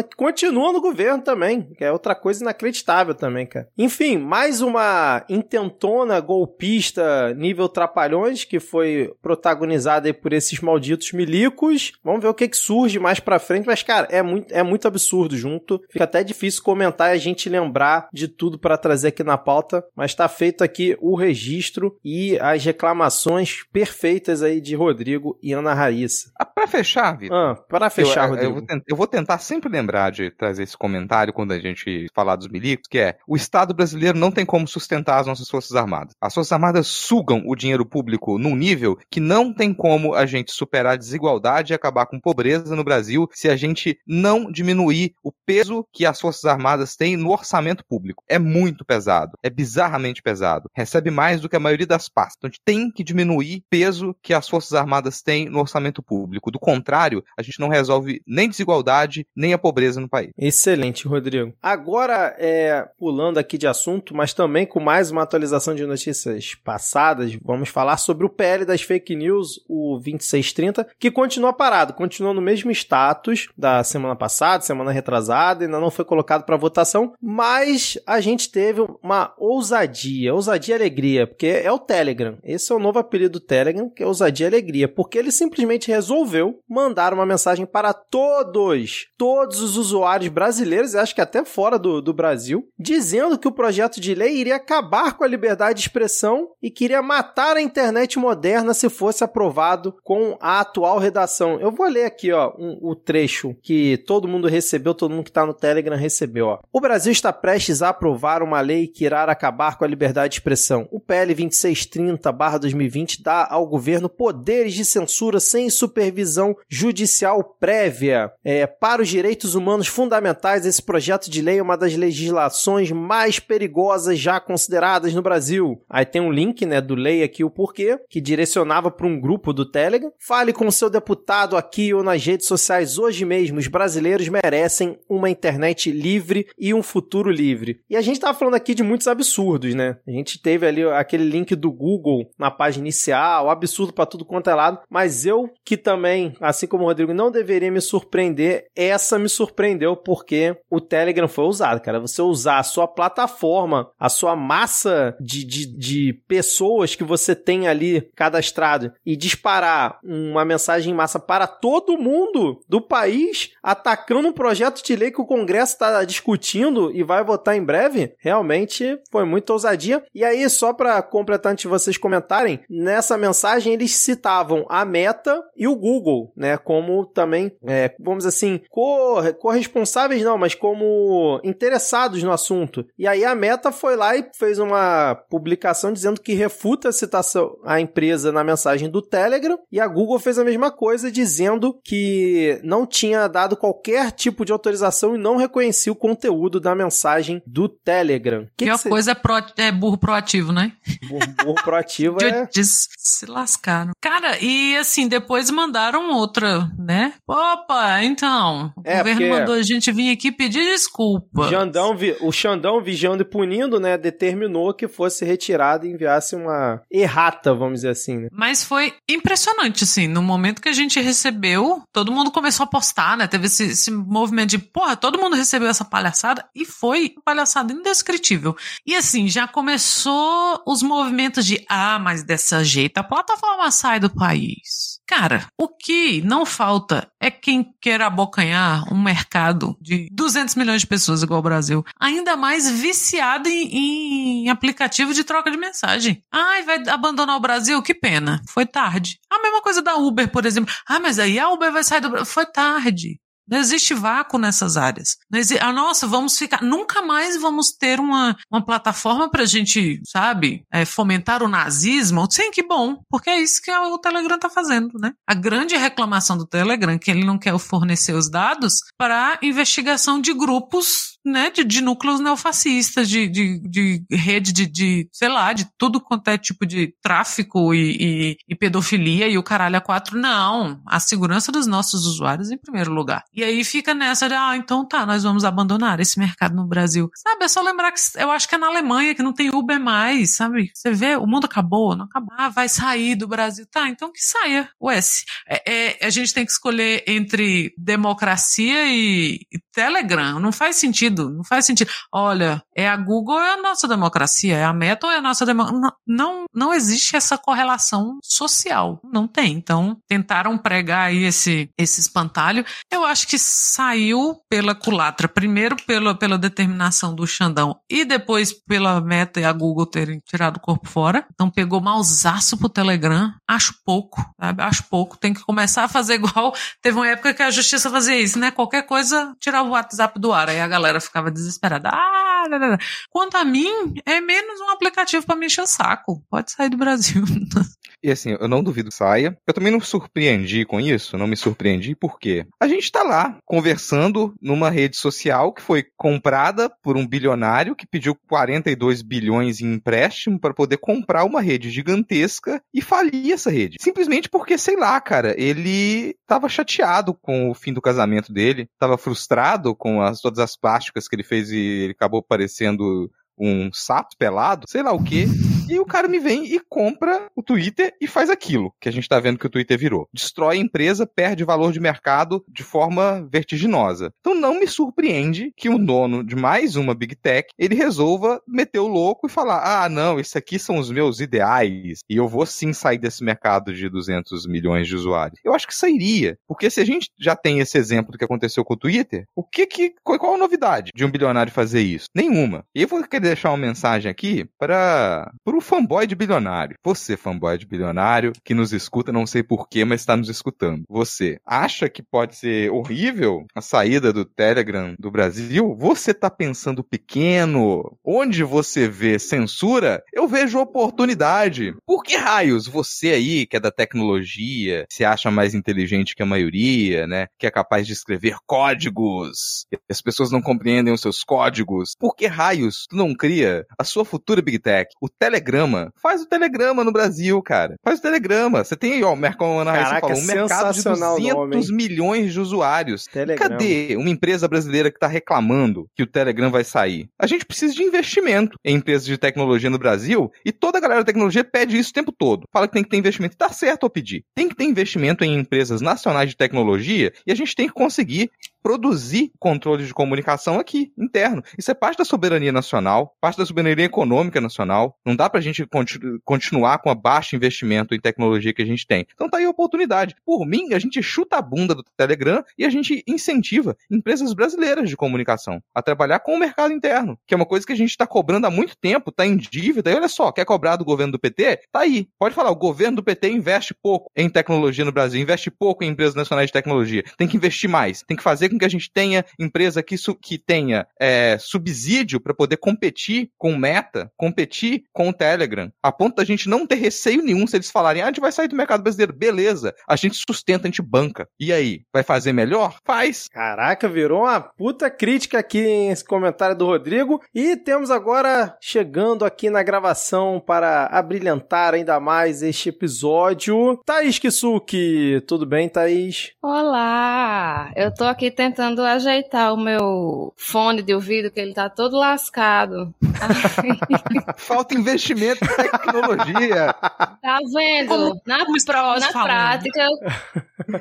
Que 0.03 0.15
continua 0.15 0.71
no 0.71 0.81
governo 0.81 1.21
também, 1.23 1.61
que 1.77 1.83
é 1.83 1.91
outra 1.91 2.15
coisa 2.15 2.43
inacreditável 2.43 3.13
também, 3.13 3.45
cara. 3.45 3.67
Enfim, 3.77 4.17
mais 4.17 4.61
uma 4.61 5.23
intentona 5.29 6.19
golpista 6.19 7.33
nível 7.33 7.69
Trapalhões, 7.69 8.43
que 8.43 8.59
foi 8.59 9.13
protagonizada 9.21 10.13
por 10.13 10.33
esses 10.33 10.59
malditos 10.59 11.11
milicos. 11.11 11.93
Vamos 12.03 12.21
ver 12.21 12.27
o 12.27 12.33
que 12.33 12.47
que 12.47 12.57
surge 12.57 12.99
mais 12.99 13.19
pra 13.19 13.39
frente, 13.39 13.65
mas 13.65 13.83
cara, 13.83 14.07
é 14.09 14.21
muito, 14.21 14.51
é 14.53 14.63
muito 14.63 14.87
absurdo 14.87 15.35
junto. 15.37 15.81
Fica 15.89 16.03
até 16.03 16.23
difícil 16.23 16.63
comentar 16.63 17.11
e 17.11 17.13
a 17.13 17.17
gente 17.17 17.49
lembrar 17.49 18.07
de 18.13 18.27
tudo 18.27 18.57
pra 18.57 18.77
trazer 18.77 19.09
aqui 19.09 19.23
na 19.23 19.37
pauta, 19.37 19.83
mas 19.95 20.13
tá 20.15 20.27
feito 20.27 20.63
aqui 20.63 20.97
o 20.99 21.15
registro 21.15 21.97
e 22.03 22.37
as 22.39 22.63
reclamações 22.63 23.63
perfeitas 23.71 24.41
aí 24.41 24.59
de 24.61 24.75
Rodrigo 24.75 25.37
e 25.41 25.53
Ana 25.53 25.73
Raíssa. 25.73 26.31
Ah, 26.37 26.45
pra 26.45 26.67
fechar, 26.67 27.17
Vitor. 27.17 27.35
Ah, 27.37 27.55
para 27.55 27.89
fechar, 27.89 28.21
eu, 28.21 28.23
eu 28.25 28.29
Rodrigo. 28.31 28.53
vou 28.53 28.61
tentar, 28.61 28.83
eu 28.87 28.95
vou 28.95 29.07
tentar 29.07 29.37
sempre 29.39 29.69
lembrar 29.69 29.90
de 30.11 30.31
trazer 30.31 30.63
esse 30.63 30.77
comentário 30.77 31.33
quando 31.33 31.51
a 31.51 31.59
gente 31.59 32.07
falar 32.13 32.35
dos 32.35 32.47
milicos, 32.47 32.87
que 32.87 32.97
é 32.97 33.17
o 33.27 33.35
Estado 33.35 33.73
brasileiro 33.73 34.17
não 34.17 34.31
tem 34.31 34.45
como 34.45 34.67
sustentar 34.67 35.19
as 35.19 35.27
nossas 35.27 35.49
Forças 35.49 35.75
Armadas. 35.75 36.13
As 36.21 36.33
Forças 36.33 36.51
Armadas 36.51 36.87
sugam 36.87 37.43
o 37.45 37.55
dinheiro 37.55 37.85
público 37.85 38.37
num 38.37 38.55
nível 38.55 38.97
que 39.09 39.19
não 39.19 39.53
tem 39.53 39.73
como 39.73 40.13
a 40.13 40.25
gente 40.25 40.51
superar 40.51 40.93
a 40.93 40.97
desigualdade 40.97 41.73
e 41.73 41.75
acabar 41.75 42.05
com 42.05 42.19
pobreza 42.19 42.75
no 42.75 42.83
Brasil 42.83 43.27
se 43.33 43.49
a 43.49 43.55
gente 43.55 43.97
não 44.07 44.51
diminuir 44.51 45.13
o 45.23 45.31
peso 45.45 45.85
que 45.91 46.05
as 46.05 46.19
Forças 46.19 46.45
Armadas 46.45 46.95
têm 46.95 47.17
no 47.17 47.31
orçamento 47.31 47.83
público. 47.85 48.23
É 48.27 48.39
muito 48.39 48.85
pesado. 48.85 49.37
É 49.43 49.49
bizarramente 49.49 50.21
pesado. 50.21 50.69
Recebe 50.73 51.11
mais 51.11 51.41
do 51.41 51.49
que 51.49 51.55
a 51.55 51.59
maioria 51.59 51.87
das 51.87 52.07
pastas. 52.07 52.35
Então 52.37 52.47
a 52.47 52.51
gente 52.51 52.61
tem 52.63 52.91
que 52.91 53.03
diminuir 53.03 53.57
o 53.57 53.63
peso 53.69 54.15
que 54.21 54.33
as 54.33 54.47
Forças 54.47 54.73
Armadas 54.73 55.21
têm 55.21 55.49
no 55.49 55.59
orçamento 55.59 56.01
público. 56.01 56.51
Do 56.51 56.59
contrário, 56.59 57.23
a 57.37 57.41
gente 57.41 57.59
não 57.59 57.67
resolve 57.67 58.21
nem 58.27 58.49
desigualdade, 58.49 59.25
nem 59.35 59.53
a 59.53 59.57
pobreza 59.57 59.80
no 59.99 60.09
país. 60.09 60.31
Excelente, 60.37 61.07
Rodrigo. 61.07 61.53
Agora, 61.61 62.35
é, 62.37 62.87
pulando 62.97 63.37
aqui 63.37 63.57
de 63.57 63.67
assunto, 63.67 64.15
mas 64.15 64.33
também 64.33 64.65
com 64.65 64.79
mais 64.79 65.11
uma 65.11 65.23
atualização 65.23 65.73
de 65.75 65.85
notícias 65.85 66.55
passadas, 66.55 67.37
vamos 67.43 67.69
falar 67.69 67.97
sobre 67.97 68.25
o 68.25 68.29
PL 68.29 68.65
das 68.65 68.81
fake 68.81 69.15
news, 69.15 69.63
o 69.67 69.95
2630, 69.95 70.87
que 70.99 71.11
continua 71.11 71.53
parado, 71.53 71.93
continua 71.93 72.33
no 72.33 72.41
mesmo 72.41 72.71
status 72.71 73.49
da 73.57 73.83
semana 73.83 74.15
passada, 74.15 74.63
semana 74.63 74.91
retrasada, 74.91 75.65
ainda 75.65 75.79
não 75.79 75.91
foi 75.91 76.05
colocado 76.05 76.43
para 76.43 76.57
votação, 76.57 77.13
mas 77.21 77.97
a 78.05 78.19
gente 78.19 78.51
teve 78.51 78.81
uma 79.01 79.33
ousadia, 79.37 80.33
ousadia 80.33 80.75
e 80.75 80.77
alegria, 80.77 81.27
porque 81.27 81.47
é 81.47 81.71
o 81.71 81.79
Telegram. 81.79 82.37
Esse 82.43 82.71
é 82.71 82.75
o 82.75 82.79
novo 82.79 82.99
apelido 82.99 83.33
do 83.33 83.39
Telegram, 83.39 83.89
que 83.89 84.03
é 84.03 84.05
ousadia 84.05 84.45
e 84.45 84.49
alegria, 84.49 84.87
porque 84.87 85.17
ele 85.17 85.31
simplesmente 85.31 85.89
resolveu 85.91 86.59
mandar 86.67 87.13
uma 87.13 87.25
mensagem 87.25 87.65
para 87.65 87.93
todos, 87.93 89.07
todos 89.17 89.61
os 89.61 89.70
usuários 89.75 90.29
brasileiros, 90.31 90.95
acho 90.95 91.13
que 91.15 91.21
até 91.21 91.43
fora 91.45 91.77
do, 91.77 92.01
do 92.01 92.13
Brasil, 92.13 92.67
dizendo 92.79 93.37
que 93.37 93.47
o 93.47 93.51
projeto 93.51 93.99
de 93.99 94.13
lei 94.15 94.35
iria 94.35 94.55
acabar 94.55 95.17
com 95.17 95.23
a 95.23 95.27
liberdade 95.27 95.75
de 95.75 95.81
expressão 95.81 96.49
e 96.61 96.69
queria 96.69 97.01
matar 97.01 97.57
a 97.57 97.61
internet 97.61 98.17
moderna 98.19 98.73
se 98.73 98.89
fosse 98.89 99.23
aprovado 99.23 99.95
com 100.03 100.37
a 100.41 100.59
atual 100.59 100.97
redação. 100.99 101.59
Eu 101.59 101.71
vou 101.71 101.87
ler 101.87 102.05
aqui, 102.05 102.31
ó, 102.31 102.53
um- 102.57 102.79
o 102.81 102.95
trecho 102.95 103.55
que 103.61 103.97
todo 104.05 104.27
mundo 104.27 104.47
recebeu, 104.47 104.93
todo 104.93 105.11
mundo 105.11 105.23
que 105.23 105.29
está 105.29 105.45
no 105.45 105.53
Telegram 105.53 105.95
recebeu, 105.97 106.47
ó. 106.47 106.59
O 106.71 106.79
Brasil 106.81 107.11
está 107.11 107.31
prestes 107.33 107.81
a 107.81 107.89
aprovar 107.89 108.41
uma 108.43 108.61
lei 108.61 108.87
que 108.87 109.05
irá 109.05 109.23
acabar 109.23 109.77
com 109.77 109.85
a 109.85 109.87
liberdade 109.87 110.31
de 110.33 110.39
expressão. 110.39 110.87
O 110.91 110.99
PL 110.99 111.33
2630/2020 111.33 113.21
dá 113.23 113.47
ao 113.49 113.65
governo 113.67 114.09
poderes 114.09 114.73
de 114.73 114.83
censura 114.85 115.39
sem 115.39 115.69
supervisão 115.69 116.55
judicial 116.69 117.43
prévia. 117.59 118.31
É, 118.43 118.65
para 118.65 119.01
os 119.01 119.07
direitos 119.09 119.55
humanos 119.55 119.60
fundamentais, 119.87 120.65
esse 120.65 120.81
projeto 120.81 121.29
de 121.29 121.41
lei 121.41 121.59
é 121.59 121.61
uma 121.61 121.77
das 121.77 121.95
legislações 121.95 122.91
mais 122.91 123.39
perigosas 123.39 124.19
já 124.19 124.39
consideradas 124.39 125.13
no 125.13 125.21
Brasil. 125.21 125.81
Aí 125.89 126.05
tem 126.05 126.21
um 126.21 126.31
link, 126.31 126.65
né, 126.65 126.81
do 126.81 126.95
Lei 126.95 127.23
aqui 127.23 127.43
o 127.43 127.49
porquê, 127.49 127.99
que 128.09 128.19
direcionava 128.19 128.91
para 128.91 129.07
um 129.07 129.19
grupo 129.19 129.53
do 129.53 129.65
Telegram. 129.65 130.11
Fale 130.19 130.53
com 130.53 130.69
seu 130.71 130.89
deputado 130.89 131.55
aqui 131.55 131.93
ou 131.93 132.03
nas 132.03 132.25
redes 132.25 132.47
sociais 132.47 132.97
hoje 132.97 133.25
mesmo. 133.25 133.59
Os 133.59 133.67
brasileiros 133.67 134.27
merecem 134.27 134.97
uma 135.09 135.29
internet 135.29 135.91
livre 135.91 136.47
e 136.57 136.73
um 136.73 136.83
futuro 136.83 137.29
livre. 137.29 137.81
E 137.89 137.95
a 137.95 138.01
gente 138.01 138.19
tava 138.19 138.37
falando 138.37 138.55
aqui 138.55 138.73
de 138.73 138.83
muitos 138.83 139.07
absurdos, 139.07 139.75
né? 139.75 139.97
A 140.07 140.11
gente 140.11 140.41
teve 140.41 140.67
ali 140.67 140.83
aquele 140.83 141.23
link 141.23 141.55
do 141.55 141.71
Google 141.71 142.29
na 142.37 142.49
página 142.49 142.85
inicial, 142.85 143.49
absurdo 143.49 143.93
para 143.93 144.05
tudo 144.05 144.25
quanto 144.25 144.49
é 144.49 144.55
lado, 144.55 144.79
mas 144.89 145.25
eu 145.25 145.49
que 145.65 145.77
também, 145.77 146.33
assim 146.39 146.67
como 146.67 146.83
o 146.83 146.87
Rodrigo, 146.87 147.13
não 147.13 147.31
deveria 147.31 147.71
me 147.71 147.81
surpreender, 147.81 148.65
essa 148.75 149.19
me 149.19 149.29
surpreendeu 149.29 149.50
porque 149.95 150.57
o 150.69 150.79
Telegram 150.79 151.27
foi 151.27 151.45
usado, 151.45 151.81
cara. 151.81 151.99
Você 151.99 152.21
usar 152.21 152.59
a 152.59 152.63
sua 152.63 152.87
plataforma, 152.87 153.91
a 153.99 154.09
sua 154.09 154.35
massa 154.35 155.15
de, 155.19 155.43
de, 155.43 155.65
de 155.65 156.13
pessoas 156.27 156.95
que 156.95 157.03
você 157.03 157.35
tem 157.35 157.67
ali 157.67 158.09
cadastrado 158.15 158.93
e 159.05 159.15
disparar 159.15 159.99
uma 160.03 160.45
mensagem 160.45 160.93
em 160.93 160.95
massa 160.95 161.19
para 161.19 161.47
todo 161.47 161.97
mundo 161.97 162.61
do 162.67 162.81
país, 162.81 163.51
atacando 163.61 164.27
um 164.27 164.33
projeto 164.33 164.83
de 164.83 164.95
lei 164.95 165.11
que 165.11 165.21
o 165.21 165.25
Congresso 165.25 165.73
está 165.73 166.03
discutindo 166.03 166.91
e 166.93 167.03
vai 167.03 167.23
votar 167.23 167.55
em 167.55 167.63
breve, 167.63 168.15
realmente 168.17 168.99
foi 169.11 169.25
muita 169.25 169.53
ousadia. 169.53 170.03
E 170.13 170.23
aí, 170.23 170.49
só 170.49 170.73
para 170.73 171.01
completar 171.01 171.51
antes 171.51 171.63
de 171.63 171.67
vocês 171.67 171.97
comentarem, 171.97 172.61
nessa 172.69 173.17
mensagem 173.17 173.73
eles 173.73 173.95
citavam 173.95 174.65
a 174.69 174.83
Meta 174.85 175.41
e 175.55 175.67
o 175.67 175.75
Google, 175.75 176.31
né, 176.35 176.57
como 176.57 177.05
também, 177.05 177.51
é, 177.65 177.93
vamos 177.99 178.25
assim, 178.25 178.61
cor 178.69 179.33
corresponsáveis 179.41 180.21
não, 180.23 180.37
mas 180.37 180.53
como 180.53 181.39
interessados 181.43 182.21
no 182.23 182.31
assunto. 182.31 182.85
E 182.97 183.07
aí 183.07 183.25
a 183.25 183.33
Meta 183.35 183.71
foi 183.71 183.95
lá 183.95 184.15
e 184.15 184.29
fez 184.37 184.59
uma 184.59 185.15
publicação 185.29 185.91
dizendo 185.91 186.21
que 186.21 186.33
refuta 186.33 186.89
a 186.89 186.93
citação 186.93 187.57
à 187.65 187.81
empresa 187.81 188.31
na 188.31 188.43
mensagem 188.43 188.89
do 188.89 189.01
Telegram, 189.01 189.57
e 189.71 189.79
a 189.79 189.87
Google 189.87 190.19
fez 190.19 190.37
a 190.37 190.43
mesma 190.43 190.71
coisa 190.71 191.11
dizendo 191.11 191.75
que 191.83 192.59
não 192.63 192.85
tinha 192.85 193.27
dado 193.27 193.57
qualquer 193.57 194.11
tipo 194.11 194.45
de 194.45 194.51
autorização 194.51 195.15
e 195.15 195.17
não 195.17 195.37
reconhecia 195.37 195.91
o 195.91 195.95
conteúdo 195.95 196.59
da 196.59 196.75
mensagem 196.75 197.41
do 197.47 197.67
Telegram. 197.67 198.45
Que 198.55 198.65
Pior 198.65 198.75
que 198.77 198.83
cê- 198.83 198.89
coisa 198.89 199.11
é, 199.11 199.15
pro- 199.15 199.43
é 199.57 199.71
burro 199.71 199.97
proativo, 199.97 200.51
né? 200.51 200.73
burro, 201.09 201.27
burro 201.43 201.63
proativo 201.63 202.17
é 202.23 202.45
De- 202.45 202.51
de- 202.51 202.65
se 202.65 203.25
lascaram. 203.25 203.91
Cara, 203.99 204.37
e 204.39 204.77
assim, 204.77 205.07
depois 205.07 205.49
mandaram 205.49 206.11
outra, 206.11 206.69
né? 206.77 207.13
Opa, 207.27 208.03
então, 208.03 208.71
o 208.77 208.81
É, 208.85 208.97
governo 208.99 209.20
porque- 209.21 209.39
mandou 209.39 209.55
a 209.55 209.61
gente 209.63 209.91
vir 209.91 210.11
aqui 210.11 210.31
pedir 210.31 210.63
desculpa. 210.65 211.49
Xandão, 211.49 211.95
o 212.21 212.31
Xandão, 212.31 212.81
vigiando 212.81 213.21
e 213.23 213.25
punindo, 213.25 213.79
né, 213.79 213.97
determinou 213.97 214.73
que 214.73 214.87
fosse 214.87 215.25
retirado 215.25 215.85
e 215.85 215.91
enviasse 215.91 216.35
uma 216.35 216.81
errata, 216.91 217.53
vamos 217.53 217.75
dizer 217.75 217.89
assim, 217.89 218.17
né? 218.17 218.27
Mas 218.31 218.63
foi 218.63 218.93
impressionante, 219.09 219.83
assim, 219.83 220.07
no 220.07 220.21
momento 220.21 220.61
que 220.61 220.69
a 220.69 220.73
gente 220.73 220.99
recebeu, 220.99 221.81
todo 221.93 222.11
mundo 222.11 222.31
começou 222.31 222.63
a 222.63 222.67
postar, 222.67 223.17
né? 223.17 223.27
Teve 223.27 223.45
esse, 223.47 223.63
esse 223.65 223.91
movimento 223.91 224.49
de, 224.51 224.57
porra, 224.59 224.95
todo 224.95 225.19
mundo 225.19 225.35
recebeu 225.35 225.67
essa 225.67 225.85
palhaçada 225.85 226.45
e 226.55 226.65
foi 226.65 227.13
palhaçada 227.25 227.73
indescritível. 227.73 228.55
E 228.85 228.95
assim, 228.95 229.27
já 229.27 229.47
começou 229.47 230.61
os 230.67 230.81
movimentos 230.81 231.45
de, 231.45 231.63
ah, 231.69 231.99
mas 231.99 232.23
dessa 232.23 232.63
jeito 232.63 232.97
a 232.97 233.03
plataforma 233.03 233.69
sai 233.71 233.99
do 233.99 234.09
país. 234.09 234.90
Cara, 235.11 235.45
o 235.59 235.67
que 235.67 236.21
não 236.21 236.45
falta 236.45 237.05
é 237.19 237.29
quem 237.29 237.75
quer 237.81 238.01
abocanhar 238.01 238.85
um 238.93 238.97
mercado 238.97 239.77
de 239.81 240.07
200 240.09 240.55
milhões 240.55 240.79
de 240.79 240.87
pessoas 240.87 241.21
igual 241.21 241.41
o 241.41 241.43
Brasil, 241.43 241.83
ainda 241.99 242.37
mais 242.37 242.71
viciado 242.71 243.49
em, 243.49 244.45
em 244.45 244.49
aplicativo 244.49 245.13
de 245.13 245.25
troca 245.25 245.51
de 245.51 245.57
mensagem. 245.57 246.23
Ai, 246.31 246.63
vai 246.63 246.87
abandonar 246.87 247.35
o 247.35 247.41
Brasil? 247.41 247.81
Que 247.83 247.93
pena. 247.93 248.41
Foi 248.47 248.65
tarde. 248.65 249.19
A 249.29 249.41
mesma 249.41 249.61
coisa 249.61 249.81
da 249.81 249.97
Uber, 249.97 250.31
por 250.31 250.45
exemplo. 250.45 250.73
Ah, 250.87 250.97
mas 250.97 251.19
aí 251.19 251.37
a 251.37 251.49
Uber 251.49 251.73
vai 251.73 251.83
sair 251.83 251.99
do 251.99 252.09
Brasil. 252.09 252.25
Foi 252.25 252.45
tarde. 252.45 253.19
Não 253.51 253.59
existe 253.59 253.93
vácuo 253.93 254.39
nessas 254.39 254.77
áreas. 254.77 255.17
Não 255.29 255.37
existe, 255.37 255.61
ah, 255.61 255.73
nossa, 255.73 256.07
vamos 256.07 256.37
ficar. 256.37 256.61
Nunca 256.61 257.01
mais 257.01 257.39
vamos 257.39 257.71
ter 257.71 257.99
uma, 257.99 258.37
uma 258.49 258.63
plataforma 258.63 259.29
para 259.29 259.43
a 259.43 259.45
gente, 259.45 260.01
sabe, 260.05 260.63
é, 260.71 260.85
fomentar 260.85 261.43
o 261.43 261.49
nazismo. 261.49 262.25
Sim, 262.31 262.49
que 262.51 262.63
bom, 262.63 263.01
porque 263.09 263.29
é 263.29 263.39
isso 263.39 263.61
que 263.61 263.71
o 263.71 263.97
Telegram 263.97 264.35
está 264.35 264.49
fazendo, 264.49 264.97
né? 264.99 265.11
A 265.27 265.33
grande 265.33 265.75
reclamação 265.75 266.37
do 266.37 266.47
Telegram 266.47 266.93
é 266.93 266.99
que 266.99 267.11
ele 267.11 267.25
não 267.25 267.37
quer 267.37 267.57
fornecer 267.59 268.13
os 268.13 268.29
dados 268.29 268.79
para 268.97 269.37
investigação 269.41 270.21
de 270.21 270.33
grupos 270.33 271.10
né, 271.25 271.51
de, 271.51 271.63
de 271.63 271.81
núcleos 271.81 272.19
neofascistas, 272.19 273.07
de, 273.07 273.27
de, 273.27 273.59
de 273.59 274.05
rede 274.11 274.51
de, 274.51 274.65
de, 274.65 275.09
sei 275.11 275.29
lá, 275.29 275.53
de 275.53 275.67
tudo 275.77 276.01
quanto 276.01 276.27
é 276.29 276.37
tipo 276.37 276.65
de 276.65 276.93
tráfico 277.01 277.73
e, 277.73 277.97
e, 277.99 278.37
e, 278.49 278.55
pedofilia 278.55 279.27
e 279.27 279.37
o 279.37 279.43
caralho 279.43 279.77
a 279.77 279.81
quatro. 279.81 280.17
Não, 280.17 280.81
a 280.85 280.99
segurança 280.99 281.51
dos 281.51 281.67
nossos 281.67 282.05
usuários 282.05 282.51
em 282.51 282.57
primeiro 282.57 282.91
lugar. 282.91 283.23
E 283.33 283.43
aí 283.43 283.63
fica 283.63 283.93
nessa 283.93 284.27
de, 284.27 284.35
ah, 284.35 284.55
então 284.55 284.87
tá, 284.87 285.05
nós 285.05 285.23
vamos 285.23 285.45
abandonar 285.45 285.99
esse 285.99 286.19
mercado 286.19 286.55
no 286.55 286.67
Brasil. 286.67 287.09
Sabe, 287.15 287.45
é 287.45 287.47
só 287.47 287.61
lembrar 287.61 287.91
que 287.91 287.99
eu 288.15 288.31
acho 288.31 288.47
que 288.47 288.55
é 288.55 288.57
na 288.57 288.67
Alemanha 288.67 289.15
que 289.15 289.23
não 289.23 289.33
tem 289.33 289.49
Uber 289.53 289.79
mais, 289.79 290.35
sabe? 290.35 290.71
Você 290.73 290.91
vê, 290.91 291.15
o 291.15 291.27
mundo 291.27 291.45
acabou, 291.45 291.95
não 291.95 292.05
acabou. 292.05 292.33
Ah, 292.37 292.49
vai 292.49 292.67
sair 292.67 293.15
do 293.15 293.27
Brasil. 293.27 293.65
Tá, 293.71 293.87
então 293.87 294.11
que 294.11 294.21
saia 294.21 294.69
o 294.79 294.89
S. 294.89 295.23
É, 295.47 295.99
é, 296.01 296.05
a 296.05 296.09
gente 296.09 296.33
tem 296.33 296.45
que 296.45 296.51
escolher 296.51 297.03
entre 297.07 297.73
democracia 297.77 298.87
e, 298.87 299.45
e 299.51 299.59
Telegram. 299.73 300.39
Não 300.39 300.51
faz 300.51 300.75
sentido 300.77 301.10
sentido. 301.11 301.29
Não 301.29 301.43
faz 301.43 301.65
sentido. 301.65 301.91
Olha, 302.11 302.63
é 302.75 302.87
a 302.87 302.95
Google 302.97 303.35
ou 303.35 303.41
é 303.41 303.53
a 303.53 303.61
nossa 303.61 303.87
democracia? 303.87 304.57
É 304.57 304.63
a 304.63 304.73
Meta 304.73 305.07
ou 305.07 305.13
é 305.13 305.17
a 305.17 305.21
nossa 305.21 305.45
democracia? 305.45 305.91
Não, 306.07 306.45
não, 306.53 306.73
existe 306.73 307.15
essa 307.15 307.37
correlação 307.37 308.17
social. 308.23 308.99
Não 309.03 309.27
tem. 309.27 309.53
Então, 309.53 309.97
tentaram 310.07 310.57
pregar 310.57 311.07
aí 311.07 311.23
esse, 311.23 311.69
esse 311.77 311.99
espantalho. 311.99 312.65
Eu 312.91 313.03
acho 313.03 313.27
que 313.27 313.37
saiu 313.37 314.39
pela 314.49 314.73
culatra. 314.73 315.27
Primeiro 315.27 315.75
pela, 315.85 316.15
pela 316.15 316.37
determinação 316.37 317.13
do 317.13 317.27
Xandão 317.27 317.79
e 317.89 318.05
depois 318.05 318.53
pela 318.53 319.01
Meta 319.01 319.39
e 319.39 319.45
a 319.45 319.51
Google 319.51 319.85
terem 319.85 320.19
tirado 320.25 320.57
o 320.57 320.61
corpo 320.61 320.87
fora. 320.87 321.25
Então, 321.33 321.49
pegou 321.49 321.81
mausaço 321.81 322.57
pro 322.57 322.69
Telegram. 322.69 323.33
Acho 323.47 323.73
pouco, 323.85 324.23
sabe? 324.39 324.63
Acho 324.63 324.83
pouco. 324.89 325.17
Tem 325.17 325.33
que 325.33 325.43
começar 325.43 325.83
a 325.83 325.87
fazer 325.87 326.15
igual. 326.15 326.53
Teve 326.81 326.97
uma 326.97 327.07
época 327.07 327.33
que 327.33 327.43
a 327.43 327.51
justiça 327.51 327.89
fazia 327.89 328.19
isso, 328.19 328.39
né? 328.39 328.51
Qualquer 328.51 328.83
coisa, 328.83 329.35
tirar 329.39 329.63
o 329.63 329.69
WhatsApp 329.69 330.19
do 330.19 330.31
ar. 330.31 330.49
Aí 330.49 330.59
a 330.59 330.67
galera 330.67 331.00
ficava 331.01 331.31
desesperada. 331.31 331.89
Ah. 331.91 332.77
Quanto 333.09 333.37
a 333.37 333.45
mim, 333.45 333.93
é 334.05 334.19
menos 334.19 334.59
um 334.61 334.69
aplicativo 334.69 335.25
para 335.25 335.35
me 335.35 335.45
encher 335.45 335.61
o 335.61 335.67
saco. 335.67 336.23
Pode 336.29 336.51
sair 336.51 336.69
do 336.69 336.77
Brasil. 336.77 337.23
E 338.03 338.09
assim, 338.09 338.35
eu 338.39 338.47
não 338.47 338.63
duvido 338.63 338.89
que 338.89 338.95
saia. 338.95 339.37
Eu 339.45 339.53
também 339.53 339.71
não 339.71 339.77
me 339.79 339.85
surpreendi 339.85 340.65
com 340.65 340.79
isso, 340.79 341.17
não 341.17 341.27
me 341.27 341.37
surpreendi 341.37 341.95
porque 341.95 342.47
a 342.59 342.67
gente 342.67 342.91
tá 342.91 343.03
lá 343.03 343.37
conversando 343.45 344.33
numa 344.41 344.71
rede 344.71 344.97
social 344.97 345.53
que 345.53 345.61
foi 345.61 345.85
comprada 345.95 346.69
por 346.81 346.97
um 346.97 347.05
bilionário 347.05 347.75
que 347.75 347.85
pediu 347.85 348.15
42 348.27 349.03
bilhões 349.03 349.61
em 349.61 349.73
empréstimo 349.73 350.39
para 350.39 350.53
poder 350.53 350.77
comprar 350.77 351.23
uma 351.25 351.41
rede 351.41 351.69
gigantesca 351.69 352.61
e 352.73 352.81
falir 352.81 353.33
essa 353.33 353.51
rede. 353.51 353.77
Simplesmente 353.79 354.29
porque, 354.29 354.57
sei 354.57 354.77
lá, 354.77 354.99
cara, 354.99 355.35
ele 355.39 356.15
tava 356.25 356.49
chateado 356.49 357.13
com 357.13 357.51
o 357.51 357.53
fim 357.53 357.71
do 357.71 357.81
casamento 357.81 358.33
dele, 358.33 358.67
tava 358.79 358.97
frustrado 358.97 359.75
com 359.75 360.01
as, 360.01 360.21
todas 360.21 360.39
as 360.39 360.57
plásticas 360.91 361.07
que 361.07 361.15
ele 361.15 361.23
fez 361.23 361.51
e 361.51 361.57
ele 361.57 361.91
acabou 361.93 362.21
parecendo 362.21 363.09
um 363.37 363.71
sapo 363.73 364.15
pelado, 364.17 364.65
sei 364.69 364.83
lá 364.83 364.91
o 364.91 365.03
que. 365.03 365.25
E 365.71 365.79
o 365.79 365.85
cara 365.85 366.09
me 366.09 366.19
vem 366.19 366.53
e 366.53 366.59
compra 366.67 367.29
o 367.33 367.41
Twitter 367.41 367.93
e 368.01 368.05
faz 368.05 368.29
aquilo 368.29 368.73
que 368.77 368.89
a 368.89 368.91
gente 368.91 369.07
tá 369.07 369.21
vendo 369.21 369.39
que 369.39 369.45
o 369.47 369.49
Twitter 369.49 369.79
virou. 369.79 370.05
Destrói 370.13 370.57
a 370.57 370.59
empresa, 370.59 371.07
perde 371.07 371.45
valor 371.45 371.71
de 371.71 371.79
mercado 371.79 372.43
de 372.45 372.61
forma 372.61 373.25
vertiginosa. 373.31 374.11
Então 374.19 374.35
não 374.35 374.59
me 374.59 374.67
surpreende 374.67 375.53
que 375.55 375.69
o 375.69 375.77
dono 375.77 376.25
de 376.25 376.35
mais 376.35 376.75
uma 376.75 376.93
Big 376.93 377.15
Tech, 377.15 377.47
ele 377.57 377.73
resolva 377.73 378.41
meter 378.45 378.79
o 378.79 378.87
louco 378.87 379.27
e 379.27 379.29
falar: 379.29 379.61
"Ah, 379.63 379.87
não, 379.87 380.19
esses 380.19 380.35
aqui 380.35 380.59
são 380.59 380.77
os 380.77 380.91
meus 380.91 381.21
ideais 381.21 381.99
e 382.09 382.17
eu 382.17 382.27
vou 382.27 382.45
sim 382.45 382.73
sair 382.73 382.97
desse 382.97 383.23
mercado 383.23 383.73
de 383.73 383.87
200 383.87 384.45
milhões 384.47 384.89
de 384.89 384.95
usuários". 384.97 385.39
Eu 385.41 385.55
acho 385.55 385.67
que 385.67 385.73
sairia, 385.73 386.37
porque 386.49 386.69
se 386.69 386.81
a 386.81 386.85
gente 386.85 387.07
já 387.17 387.33
tem 387.33 387.59
esse 387.59 387.77
exemplo 387.77 388.11
do 388.11 388.17
que 388.17 388.25
aconteceu 388.25 388.65
com 388.65 388.73
o 388.73 388.77
Twitter, 388.77 389.23
o 389.33 389.41
que 389.41 389.65
que 389.65 389.93
qual 390.03 390.35
a 390.35 390.37
novidade 390.37 390.91
de 390.93 391.05
um 391.05 391.09
bilionário 391.09 391.49
fazer 391.49 391.79
isso? 391.79 392.07
Nenhuma. 392.13 392.65
E 392.75 392.81
eu 392.81 392.89
vou 392.89 393.01
querer 393.07 393.27
deixar 393.27 393.51
uma 393.51 393.57
mensagem 393.57 394.11
aqui 394.11 394.45
para 394.59 395.31
o 395.45 395.60
fanboy 395.61 396.05
de 396.07 396.15
bilionário. 396.15 396.75
Você, 396.83 397.15
fanboy 397.15 397.57
de 397.57 397.65
bilionário, 397.65 398.33
que 398.43 398.53
nos 398.53 398.73
escuta, 398.73 399.11
não 399.11 399.25
sei 399.25 399.43
porquê, 399.43 399.85
mas 399.85 400.01
está 400.01 400.17
nos 400.17 400.29
escutando. 400.29 400.83
Você 400.89 401.39
acha 401.45 401.89
que 401.89 402.03
pode 402.03 402.35
ser 402.35 402.71
horrível 402.71 403.45
a 403.55 403.61
saída 403.61 404.11
do 404.11 404.25
Telegram 404.25 404.95
do 404.99 405.11
Brasil? 405.11 405.75
Você 405.77 406.11
está 406.11 406.29
pensando 406.29 406.83
pequeno? 406.83 407.97
Onde 408.03 408.43
você 408.43 408.87
vê 408.87 409.19
censura, 409.19 410.03
eu 410.13 410.27
vejo 410.27 410.59
oportunidade. 410.59 411.73
Por 411.85 412.03
que 412.03 412.15
raios 412.15 412.67
você 412.67 413.11
aí, 413.11 413.45
que 413.45 413.57
é 413.57 413.59
da 413.59 413.71
tecnologia, 413.71 414.85
se 414.89 415.05
acha 415.05 415.31
mais 415.31 415.53
inteligente 415.53 416.15
que 416.15 416.23
a 416.23 416.25
maioria, 416.25 417.07
né? 417.07 417.27
Que 417.37 417.47
é 417.47 417.51
capaz 417.51 417.87
de 417.87 417.93
escrever 417.93 418.35
códigos. 418.45 419.65
As 419.89 420.01
pessoas 420.01 420.31
não 420.31 420.41
compreendem 420.41 420.93
os 420.93 421.01
seus 421.01 421.23
códigos. 421.23 421.95
Por 421.97 422.15
que 422.15 422.27
raios 422.27 422.85
tu 422.89 422.95
não 422.95 423.13
cria 423.13 423.65
a 423.77 423.83
sua 423.83 424.05
futura 424.05 424.41
Big 424.41 424.59
Tech, 424.59 424.89
o 425.01 425.09
Telegrama. 425.51 425.93
Faz 426.01 426.21
o 426.21 426.25
Telegrama 426.25 426.83
no 426.83 426.91
Brasil, 426.91 427.41
cara. 427.41 427.75
Faz 427.83 427.99
o 427.99 428.01
Telegrama. 428.01 428.63
Você 428.63 428.75
tem, 428.75 429.03
ó, 429.03 429.13
o 429.13 429.15
mercado, 429.15 429.65
Caraca, 429.65 430.07
falou, 430.07 430.17
um 430.17 430.25
mercado 430.25 430.73
de 430.73 430.83
200 430.83 431.71
milhões 431.71 432.33
de 432.33 432.39
usuários. 432.39 433.05
Telegrama. 433.05 433.57
Cadê 433.57 433.95
uma 433.97 434.09
empresa 434.09 434.47
brasileira 434.47 434.89
que 434.89 434.97
está 434.97 435.07
reclamando 435.07 435.87
que 435.95 436.03
o 436.03 436.07
Telegram 436.07 436.49
vai 436.49 436.63
sair? 436.63 437.09
A 437.19 437.27
gente 437.27 437.45
precisa 437.45 437.73
de 437.73 437.83
investimento 437.83 438.57
em 438.63 438.75
empresas 438.75 439.05
de 439.05 439.17
tecnologia 439.17 439.69
no 439.69 439.77
Brasil 439.77 440.31
e 440.45 440.51
toda 440.51 440.77
a 440.77 440.81
galera 440.81 441.01
da 441.01 441.05
tecnologia 441.05 441.43
pede 441.43 441.77
isso 441.77 441.91
o 441.91 441.93
tempo 441.93 442.11
todo. 442.11 442.45
Fala 442.51 442.67
que 442.67 442.73
tem 442.73 442.83
que 442.83 442.89
ter 442.89 442.97
investimento. 442.97 443.35
E 443.35 443.37
tá 443.37 443.49
certo 443.49 443.83
ao 443.83 443.89
pedir. 443.89 444.23
Tem 444.35 444.47
que 444.47 444.55
ter 444.55 444.65
investimento 444.65 445.23
em 445.23 445.37
empresas 445.37 445.81
nacionais 445.81 446.29
de 446.29 446.37
tecnologia 446.37 447.11
e 447.25 447.31
a 447.31 447.35
gente 447.35 447.55
tem 447.55 447.67
que 447.67 447.73
conseguir 447.73 448.29
produzir 448.61 449.31
controle 449.39 449.85
de 449.85 449.93
comunicação 449.93 450.59
aqui, 450.59 450.91
interno. 450.97 451.43
Isso 451.57 451.71
é 451.71 451.73
parte 451.73 451.97
da 451.97 452.05
soberania 452.05 452.51
nacional, 452.51 453.15
parte 453.19 453.37
da 453.37 453.45
soberania 453.45 453.85
econômica 453.85 454.39
nacional. 454.39 454.97
Não 455.05 455.15
dá 455.15 455.29
pra 455.29 455.41
gente 455.41 455.65
continu 455.65 456.19
continuar 456.23 456.79
com 456.79 456.89
a 456.89 456.95
baixa 456.95 457.35
investimento 457.35 457.93
em 457.93 457.99
tecnologia 457.99 458.53
que 458.53 458.61
a 458.61 458.65
gente 458.65 458.85
tem. 458.85 459.05
Então 459.13 459.29
tá 459.29 459.37
aí 459.37 459.45
a 459.45 459.49
oportunidade. 459.49 460.15
Por 460.25 460.45
mim, 460.45 460.73
a 460.73 460.79
gente 460.79 461.01
chuta 461.01 461.37
a 461.37 461.41
bunda 461.41 461.73
do 461.75 461.83
Telegram 461.97 462.43
e 462.57 462.65
a 462.65 462.69
gente 462.69 463.03
incentiva 463.07 463.75
empresas 463.89 464.33
brasileiras 464.33 464.89
de 464.89 464.95
comunicação 464.95 465.61
a 465.73 465.81
trabalhar 465.81 466.19
com 466.19 466.35
o 466.35 466.39
mercado 466.39 466.73
interno, 466.73 467.17
que 467.25 467.33
é 467.33 467.37
uma 467.37 467.45
coisa 467.45 467.65
que 467.65 467.73
a 467.73 467.75
gente 467.75 467.89
está 467.89 468.05
cobrando 468.05 468.47
há 468.47 468.51
muito 468.51 468.75
tempo, 468.77 469.11
tá 469.11 469.25
em 469.25 469.35
dívida. 469.35 469.91
E 469.91 469.95
olha 469.95 470.07
só, 470.07 470.31
quer 470.31 470.45
cobrar 470.45 470.75
do 470.75 470.85
governo 470.85 471.13
do 471.13 471.19
PT? 471.19 471.61
Tá 471.71 471.81
aí. 471.81 472.07
Pode 472.19 472.35
falar, 472.35 472.51
o 472.51 472.55
governo 472.55 472.97
do 472.97 473.03
PT 473.03 473.29
investe 473.29 473.73
pouco 473.73 474.09
em 474.15 474.29
tecnologia 474.29 474.85
no 474.85 474.91
Brasil, 474.91 475.21
investe 475.21 475.49
pouco 475.49 475.83
em 475.83 475.87
empresas 475.87 476.15
nacionais 476.15 476.47
de 476.47 476.53
tecnologia. 476.53 477.03
Tem 477.17 477.27
que 477.27 477.37
investir 477.37 477.69
mais, 477.69 478.03
tem 478.03 478.17
que 478.17 478.23
fazer 478.23 478.50
com 478.51 478.59
que 478.59 478.65
a 478.65 478.69
gente 478.69 478.91
tenha 478.91 479.25
empresa 479.39 479.81
que, 479.81 479.95
que 480.21 480.37
tenha 480.37 480.87
é, 480.99 481.37
subsídio 481.39 482.19
para 482.19 482.33
poder 482.33 482.57
competir 482.57 483.29
com 483.37 483.51
o 483.51 483.57
Meta, 483.57 484.11
competir 484.17 484.83
com 484.93 485.09
o 485.09 485.13
Telegram, 485.13 485.71
a 485.81 485.91
ponto 485.91 486.15
da 486.15 486.23
gente 486.23 486.49
não 486.49 486.67
ter 486.67 486.75
receio 486.75 487.21
nenhum 487.21 487.47
se 487.47 487.57
eles 487.57 487.71
falarem, 487.71 488.01
ah, 488.01 488.05
a 488.05 488.07
gente 488.07 488.21
vai 488.21 488.31
sair 488.31 488.47
do 488.47 488.55
mercado 488.55 488.83
brasileiro. 488.83 489.13
Beleza, 489.13 489.73
a 489.87 489.95
gente 489.95 490.15
sustenta, 490.15 490.67
a 490.67 490.69
gente 490.69 490.81
banca. 490.81 491.27
E 491.39 491.51
aí, 491.51 491.81
vai 491.93 492.03
fazer 492.03 492.33
melhor? 492.33 492.77
Faz. 492.85 493.27
Caraca, 493.27 493.87
virou 493.87 494.21
uma 494.21 494.39
puta 494.39 494.89
crítica 494.89 495.39
aqui 495.39 495.59
esse 495.59 496.03
comentário 496.03 496.55
do 496.55 496.65
Rodrigo. 496.65 497.21
E 497.33 497.55
temos 497.55 497.91
agora 497.91 498.57
chegando 498.61 499.25
aqui 499.25 499.49
na 499.49 499.63
gravação 499.63 500.39
para 500.39 500.85
abrilhantar 500.87 501.73
ainda 501.73 501.99
mais 501.99 502.41
este 502.41 502.69
episódio. 502.69 503.79
Thaís 503.85 504.19
Kisuki, 504.19 505.23
tudo 505.27 505.45
bem, 505.45 505.69
Thaís? 505.69 506.31
Olá! 506.41 507.71
Eu 507.75 507.93
tô 507.93 508.05
aqui 508.05 508.31
tentando 508.41 508.81
ajeitar 508.83 509.53
o 509.53 509.57
meu 509.57 510.33
fone 510.35 510.81
de 510.81 510.95
ouvido, 510.95 511.29
que 511.29 511.39
ele 511.39 511.53
tá 511.53 511.69
todo 511.69 511.95
lascado. 511.95 512.91
Falta 514.37 514.73
investimento 514.73 515.45
em 515.45 515.47
tecnologia. 515.47 516.73
Tá 517.21 517.37
vendo? 517.53 517.87
Como- 517.87 518.21
na 518.25 518.45
como 518.45 518.57
na 518.99 519.11
falando. 519.11 519.23
prática, 519.23 519.87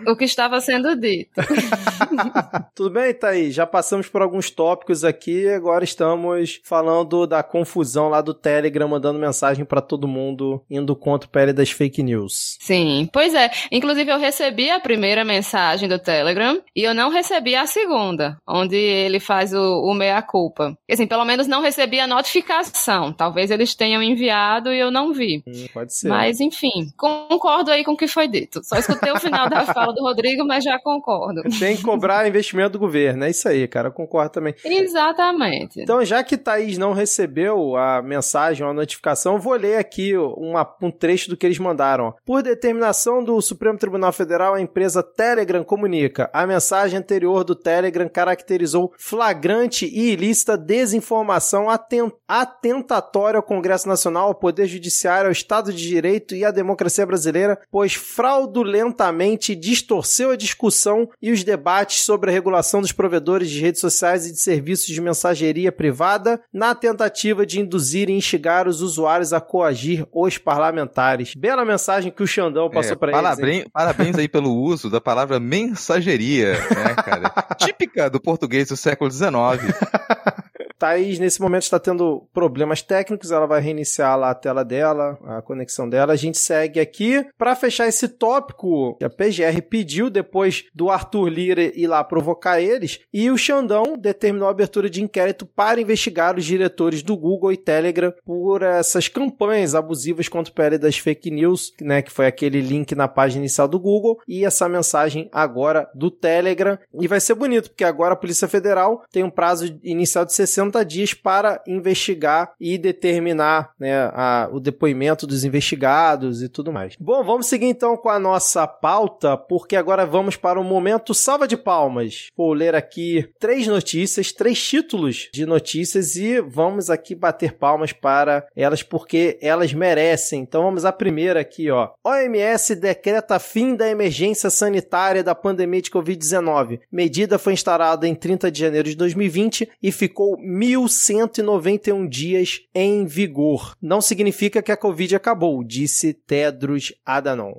o 0.06 0.16
que 0.16 0.24
estava 0.24 0.58
sendo 0.62 0.96
dito. 0.96 1.32
Tudo 2.74 2.90
bem, 2.90 3.12
Thaís? 3.12 3.54
Já 3.54 3.66
passamos 3.66 4.08
por 4.08 4.22
alguns 4.22 4.50
tópicos 4.50 5.04
aqui, 5.04 5.46
agora 5.48 5.84
estamos 5.84 6.60
falando 6.64 7.26
da 7.26 7.42
confusão 7.42 8.08
lá 8.08 8.22
do 8.22 8.32
Telegram, 8.32 8.88
mandando 8.88 9.18
mensagem 9.18 9.66
pra 9.66 9.82
todo 9.82 10.08
mundo, 10.08 10.62
indo 10.70 10.96
contra 10.96 11.28
o 11.28 11.30
PL 11.30 11.52
das 11.52 11.70
fake 11.70 12.02
news. 12.02 12.56
Sim, 12.60 13.08
pois 13.12 13.34
é. 13.34 13.50
Inclusive, 13.70 14.10
eu 14.10 14.18
recebi 14.18 14.70
a 14.70 14.80
primeira 14.80 15.24
mensagem 15.24 15.88
do 15.88 15.98
Telegram 15.98 16.58
e 16.74 16.82
eu 16.82 16.94
não 16.94 17.10
recebi 17.10 17.49
a 17.54 17.66
segunda, 17.66 18.36
onde 18.48 18.76
ele 18.76 19.20
faz 19.20 19.52
o, 19.52 19.82
o 19.82 19.94
meia-culpa. 19.94 20.76
Assim, 20.90 21.06
pelo 21.06 21.24
menos 21.24 21.46
não 21.46 21.60
recebi 21.62 21.98
a 22.00 22.06
notificação. 22.06 23.12
Talvez 23.12 23.50
eles 23.50 23.74
tenham 23.74 24.02
enviado 24.02 24.72
e 24.72 24.78
eu 24.78 24.90
não 24.90 25.12
vi. 25.12 25.42
Hum, 25.46 25.66
pode 25.72 25.94
ser. 25.94 26.08
Mas, 26.08 26.40
enfim, 26.40 26.88
concordo 26.96 27.70
aí 27.70 27.84
com 27.84 27.92
o 27.92 27.96
que 27.96 28.08
foi 28.08 28.28
dito. 28.28 28.60
Só 28.64 28.76
escutei 28.76 29.12
o 29.12 29.18
final 29.20 29.48
da 29.48 29.64
fala 29.72 29.92
do 29.92 30.02
Rodrigo, 30.02 30.44
mas 30.46 30.64
já 30.64 30.78
concordo. 30.78 31.42
Tem 31.58 31.76
que 31.76 31.82
cobrar 31.82 32.26
investimento 32.28 32.70
do 32.72 32.78
governo, 32.78 33.24
é 33.24 33.30
isso 33.30 33.48
aí, 33.48 33.66
cara, 33.68 33.88
eu 33.88 33.92
concordo 33.92 34.30
também. 34.32 34.54
Exatamente. 34.64 35.80
Então, 35.80 36.04
já 36.04 36.22
que 36.22 36.36
Thaís 36.36 36.78
não 36.78 36.92
recebeu 36.92 37.76
a 37.76 38.02
mensagem 38.02 38.64
ou 38.64 38.70
a 38.70 38.74
notificação, 38.74 39.38
vou 39.38 39.54
ler 39.54 39.76
aqui 39.76 40.16
uma- 40.16 40.68
um 40.82 40.90
trecho 40.90 41.30
do 41.30 41.36
que 41.36 41.46
eles 41.46 41.58
mandaram. 41.58 42.14
Por 42.24 42.42
determinação 42.42 43.22
do 43.24 43.40
Supremo 43.40 43.78
Tribunal 43.78 44.12
Federal, 44.12 44.54
a 44.54 44.60
empresa 44.60 45.02
Telegram 45.02 45.62
comunica. 45.64 46.28
A 46.32 46.46
mensagem 46.46 46.98
anterior 46.98 47.39
do 47.44 47.54
Telegram 47.54 48.08
caracterizou 48.08 48.92
flagrante 48.98 49.86
e 49.86 50.12
ilícita 50.12 50.56
desinformação 50.56 51.68
aten- 51.70 52.12
atentatória 52.28 53.38
ao 53.38 53.42
Congresso 53.42 53.88
Nacional, 53.88 54.28
ao 54.28 54.34
Poder 54.34 54.66
Judiciário, 54.66 55.26
ao 55.28 55.32
Estado 55.32 55.72
de 55.72 55.86
Direito 55.86 56.34
e 56.34 56.44
à 56.44 56.50
democracia 56.50 57.06
brasileira, 57.06 57.58
pois 57.70 57.94
fraudulentamente 57.94 59.54
distorceu 59.54 60.30
a 60.30 60.36
discussão 60.36 61.08
e 61.20 61.30
os 61.32 61.42
debates 61.44 62.02
sobre 62.04 62.30
a 62.30 62.32
regulação 62.32 62.80
dos 62.80 62.92
provedores 62.92 63.50
de 63.50 63.60
redes 63.60 63.80
sociais 63.80 64.26
e 64.26 64.32
de 64.32 64.40
serviços 64.40 64.86
de 64.86 65.00
mensageria 65.00 65.72
privada 65.72 66.40
na 66.52 66.74
tentativa 66.74 67.44
de 67.46 67.60
induzir 67.60 68.08
e 68.08 68.12
instigar 68.16 68.68
os 68.68 68.80
usuários 68.82 69.32
a 69.32 69.40
coagir 69.40 70.06
os 70.12 70.38
parlamentares. 70.38 71.34
Bela 71.34 71.64
mensagem 71.64 72.10
que 72.10 72.22
o 72.22 72.26
Xandão 72.26 72.70
passou 72.70 72.92
É, 72.92 72.96
pra 72.96 73.10
eles. 73.18 73.38
hein? 73.40 73.66
parabéns 73.72 74.16
aí 74.16 74.28
pelo 74.28 74.54
uso 74.54 74.90
da 74.90 75.00
palavra 75.00 75.38
mensageria, 75.40 76.52
né, 76.52 76.94
cara? 77.04 77.29
Típica 77.58 78.08
do 78.10 78.20
português 78.20 78.68
do 78.68 78.76
século 78.76 79.10
XIX. 79.10 79.30
Thaís, 80.80 81.18
nesse 81.18 81.42
momento, 81.42 81.64
está 81.64 81.78
tendo 81.78 82.26
problemas 82.32 82.80
técnicos. 82.80 83.30
Ela 83.30 83.46
vai 83.46 83.60
reiniciar 83.60 84.18
lá 84.18 84.30
a 84.30 84.34
tela 84.34 84.64
dela, 84.64 85.18
a 85.26 85.42
conexão 85.42 85.86
dela. 85.86 86.14
A 86.14 86.16
gente 86.16 86.38
segue 86.38 86.80
aqui. 86.80 87.22
Para 87.36 87.54
fechar 87.54 87.86
esse 87.86 88.08
tópico, 88.08 88.96
a 89.04 89.10
PGR 89.10 89.60
pediu, 89.68 90.08
depois 90.08 90.64
do 90.74 90.88
Arthur 90.88 91.28
Lira 91.28 91.62
ir 91.62 91.86
lá 91.86 92.02
provocar 92.02 92.62
eles, 92.62 93.00
e 93.12 93.30
o 93.30 93.36
Xandão 93.36 93.94
determinou 93.98 94.48
a 94.48 94.52
abertura 94.52 94.88
de 94.88 95.02
inquérito 95.02 95.44
para 95.44 95.80
investigar 95.80 96.38
os 96.38 96.46
diretores 96.46 97.02
do 97.02 97.14
Google 97.14 97.52
e 97.52 97.58
Telegram 97.58 98.14
por 98.24 98.62
essas 98.62 99.06
campanhas 99.06 99.74
abusivas 99.74 100.28
contra 100.28 100.50
o 100.50 100.54
PL 100.54 100.78
das 100.78 100.96
fake 100.96 101.30
news, 101.30 101.74
né, 101.78 102.00
que 102.00 102.10
foi 102.10 102.26
aquele 102.26 102.62
link 102.62 102.94
na 102.94 103.06
página 103.06 103.40
inicial 103.40 103.68
do 103.68 103.78
Google, 103.78 104.18
e 104.26 104.46
essa 104.46 104.66
mensagem 104.66 105.28
agora 105.30 105.90
do 105.94 106.10
Telegram. 106.10 106.78
E 106.98 107.06
vai 107.06 107.20
ser 107.20 107.34
bonito, 107.34 107.68
porque 107.68 107.84
agora 107.84 108.14
a 108.14 108.16
Polícia 108.16 108.48
Federal 108.48 109.04
tem 109.12 109.22
um 109.22 109.30
prazo 109.30 109.78
inicial 109.82 110.24
de 110.24 110.32
60 110.32 110.69
dias 110.84 111.12
para 111.14 111.62
investigar 111.66 112.52
e 112.60 112.78
determinar 112.78 113.72
né, 113.78 114.10
a- 114.12 114.48
o 114.52 114.60
depoimento 114.60 115.26
dos 115.26 115.44
investigados 115.44 116.42
e 116.42 116.48
tudo 116.48 116.72
mais. 116.72 116.94
Bom, 117.00 117.22
vamos 117.24 117.46
seguir 117.46 117.66
então 117.66 117.96
com 117.96 118.08
a 118.08 118.18
nossa 118.18 118.66
pauta, 118.66 119.36
porque 119.36 119.76
agora 119.76 120.06
vamos 120.06 120.36
para 120.36 120.60
o 120.60 120.64
momento 120.64 121.12
salva 121.14 121.48
de 121.48 121.56
palmas. 121.56 122.28
Vou 122.36 122.52
ler 122.52 122.74
aqui 122.74 123.28
três 123.38 123.66
notícias, 123.66 124.32
três 124.32 124.62
títulos 124.62 125.28
de 125.32 125.44
notícias 125.46 126.16
e 126.16 126.40
vamos 126.40 126.90
aqui 126.90 127.14
bater 127.14 127.54
palmas 127.54 127.92
para 127.92 128.46
elas 128.54 128.82
porque 128.82 129.38
elas 129.42 129.72
merecem. 129.72 130.40
Então 130.42 130.62
vamos 130.62 130.84
à 130.84 130.92
primeira 130.92 131.40
aqui, 131.40 131.70
ó. 131.70 131.90
OMS 132.04 132.74
decreta 132.76 133.38
fim 133.38 133.74
da 133.74 133.88
emergência 133.88 134.50
sanitária 134.50 135.22
da 135.24 135.34
pandemia 135.34 135.82
de 135.82 135.90
Covid-19. 135.90 136.80
Medida 136.92 137.38
foi 137.38 137.52
instalada 137.52 138.06
em 138.06 138.14
30 138.14 138.50
de 138.50 138.60
janeiro 138.60 138.88
de 138.88 138.96
2020 138.96 139.68
e 139.82 139.90
ficou 139.92 140.36
1.191 140.60 142.06
dias 142.06 142.60
em 142.74 143.06
vigor. 143.06 143.74
Não 143.80 144.02
significa 144.02 144.60
que 144.60 144.70
a 144.70 144.76
Covid 144.76 145.16
acabou, 145.16 145.64
disse 145.64 146.12
Tedros 146.12 146.92
Adhanom. 147.04 147.54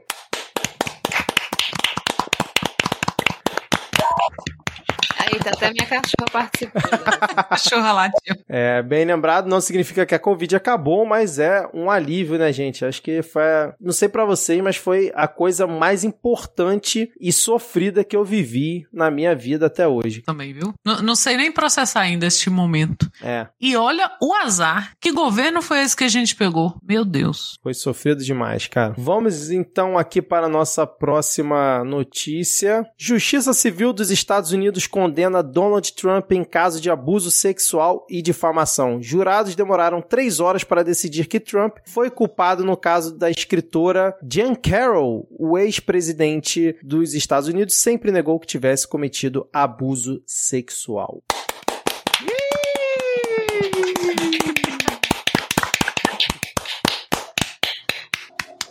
Aí 5.18 5.39
tá 5.39 5.41
até 5.52 5.72
minha 5.72 5.86
cachorra 5.86 6.28
participando. 6.32 6.82
Cachorra 7.52 7.91
latiu. 7.91 8.36
É, 8.47 8.82
bem 8.82 9.06
lembrado, 9.06 9.47
não 9.47 9.60
significa 9.62 10.06
que 10.06 10.16
a 10.16 10.20
Covid 10.20 10.56
acabou, 10.56 11.06
mas 11.06 11.39
é 11.39 11.68
um 11.74 11.89
alívio, 11.89 12.38
né, 12.38 12.52
gente? 12.54 12.86
Acho 12.86 13.02
que 13.02 13.22
foi, 13.22 13.41
não 13.80 13.91
sei 13.91 14.08
pra 14.10 14.26
vocês, 14.26 14.62
mas 14.62 14.78
foi 14.78 15.12
a 15.16 15.28
coisa 15.28 15.68
mais 15.68 16.04
importante 16.04 17.12
e 17.20 17.32
sofrida 17.32 18.04
que 18.04 18.16
eu 18.16 18.24
vivi 18.24 18.86
na 18.91 19.12
minha 19.12 19.36
vida 19.36 19.66
até 19.68 19.88
hoje. 19.88 20.22
Também, 20.22 20.54
viu? 20.54 20.74
N- 20.86 21.02
não 21.02 21.16
sei 21.16 21.38
nem 21.38 21.52
processar 21.52 22.02
ainda 22.02 22.26
este 22.26 22.49
momento. 22.49 23.10
É, 23.22 23.47
E 23.60 23.76
olha 23.76 24.10
o 24.22 24.34
azar. 24.34 24.93
Que 24.99 25.12
governo 25.12 25.62
foi 25.62 25.82
esse 25.82 25.95
que 25.95 26.04
a 26.04 26.08
gente 26.10 26.36
pegou? 26.36 26.76
Meu 26.84 27.04
Deus. 27.06 27.58
foi 27.62 27.74
sofrido 27.74 28.24
demais, 28.24 28.68
cara. 28.68 28.93
Vamos 28.97 29.52
então 29.52 29.97
aqui 29.97 30.22
para 30.22 30.45
a 30.45 30.49
nossa 30.49 30.86
próxima 30.88 31.84
notícia. 31.84 32.86
Justiça 32.97 33.54
Civil 33.54 33.93
dos 33.93 34.12
Estados 34.12 34.52
Unidos 34.52 34.88
condena 34.88 35.40
Donald 35.41 35.93
Trump 35.93 36.31
em 36.31 36.43
caso 36.43 36.79
de 36.79 36.89
abuso 36.89 37.31
sexual 37.31 38.05
e 38.09 38.21
difamação. 38.21 39.01
Jurados 39.01 39.55
demoraram 39.55 40.01
três 40.01 40.39
horas 40.39 40.63
para 40.63 40.83
decidir 40.83 41.27
que 41.27 41.39
Trump 41.39 41.77
foi 41.85 42.09
culpado 42.09 42.63
no 42.63 42.77
caso 42.77 43.17
da 43.17 43.29
escritora 43.29 44.15
Jan 44.29 44.55
Carroll. 44.55 45.27
O 45.31 45.57
ex-presidente 45.57 46.75
dos 46.83 47.13
Estados 47.13 47.47
Unidos 47.47 47.75
sempre 47.75 48.11
negou 48.11 48.39
que 48.39 48.47
tivesse 48.47 48.87
cometido 48.87 49.47
abuso 49.51 50.21
sexual. 50.25 51.23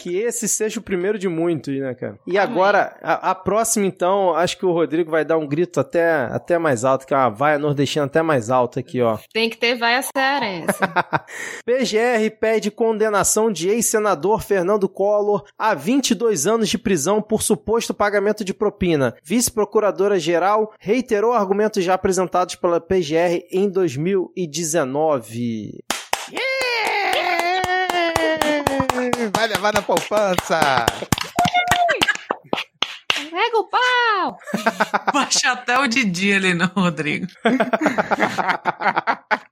Que 0.01 0.16
esse 0.16 0.48
seja 0.48 0.80
o 0.80 0.82
primeiro 0.82 1.18
de 1.18 1.28
muitos, 1.28 1.78
né, 1.78 1.94
cara? 1.94 2.18
E 2.26 2.38
agora, 2.38 2.96
a, 3.03 3.32
a 3.32 3.34
próxima, 3.34 3.84
então, 3.84 4.34
acho 4.34 4.57
que 4.57 4.64
o 4.64 4.72
Rodrigo 4.72 5.11
vai 5.11 5.26
dar 5.26 5.36
um 5.36 5.46
grito 5.46 5.78
até, 5.78 6.24
até 6.24 6.59
mais 6.59 6.86
alto, 6.86 7.07
que 7.07 7.12
é 7.12 7.16
uma 7.18 7.28
vaia 7.28 7.59
nordestina 7.59 8.07
até 8.07 8.22
mais 8.22 8.48
alta 8.48 8.80
aqui, 8.80 9.03
ó. 9.03 9.18
Tem 9.30 9.51
que 9.51 9.59
ter 9.59 9.74
vaia 9.74 10.01
cearense. 10.01 10.78
PGR 11.66 12.30
pede 12.40 12.70
condenação 12.70 13.53
de 13.53 13.68
ex-senador 13.68 14.42
Fernando 14.42 14.88
Collor 14.88 15.44
a 15.59 15.74
22 15.74 16.46
anos 16.46 16.70
de 16.70 16.78
prisão 16.78 17.20
por 17.20 17.42
suposto 17.42 17.92
pagamento 17.92 18.42
de 18.42 18.55
propina. 18.55 19.14
Vice-procuradora-geral 19.22 20.72
reiterou 20.80 21.34
argumentos 21.34 21.84
já 21.84 21.92
apresentados 21.92 22.55
pela 22.55 22.80
PGR 22.80 23.44
em 23.53 23.68
2019. 23.68 25.89
Vai 29.28 29.48
levar 29.48 29.74
na 29.74 29.82
poupança! 29.82 30.86
Pega 33.30 33.58
o 33.58 33.68
pau! 33.68 34.38
Baixa 35.12 35.52
até 35.52 35.78
o 35.78 35.86
Didi 35.86 36.32
ali 36.32 36.54
no 36.54 36.64
Rodrigo. 36.66 37.26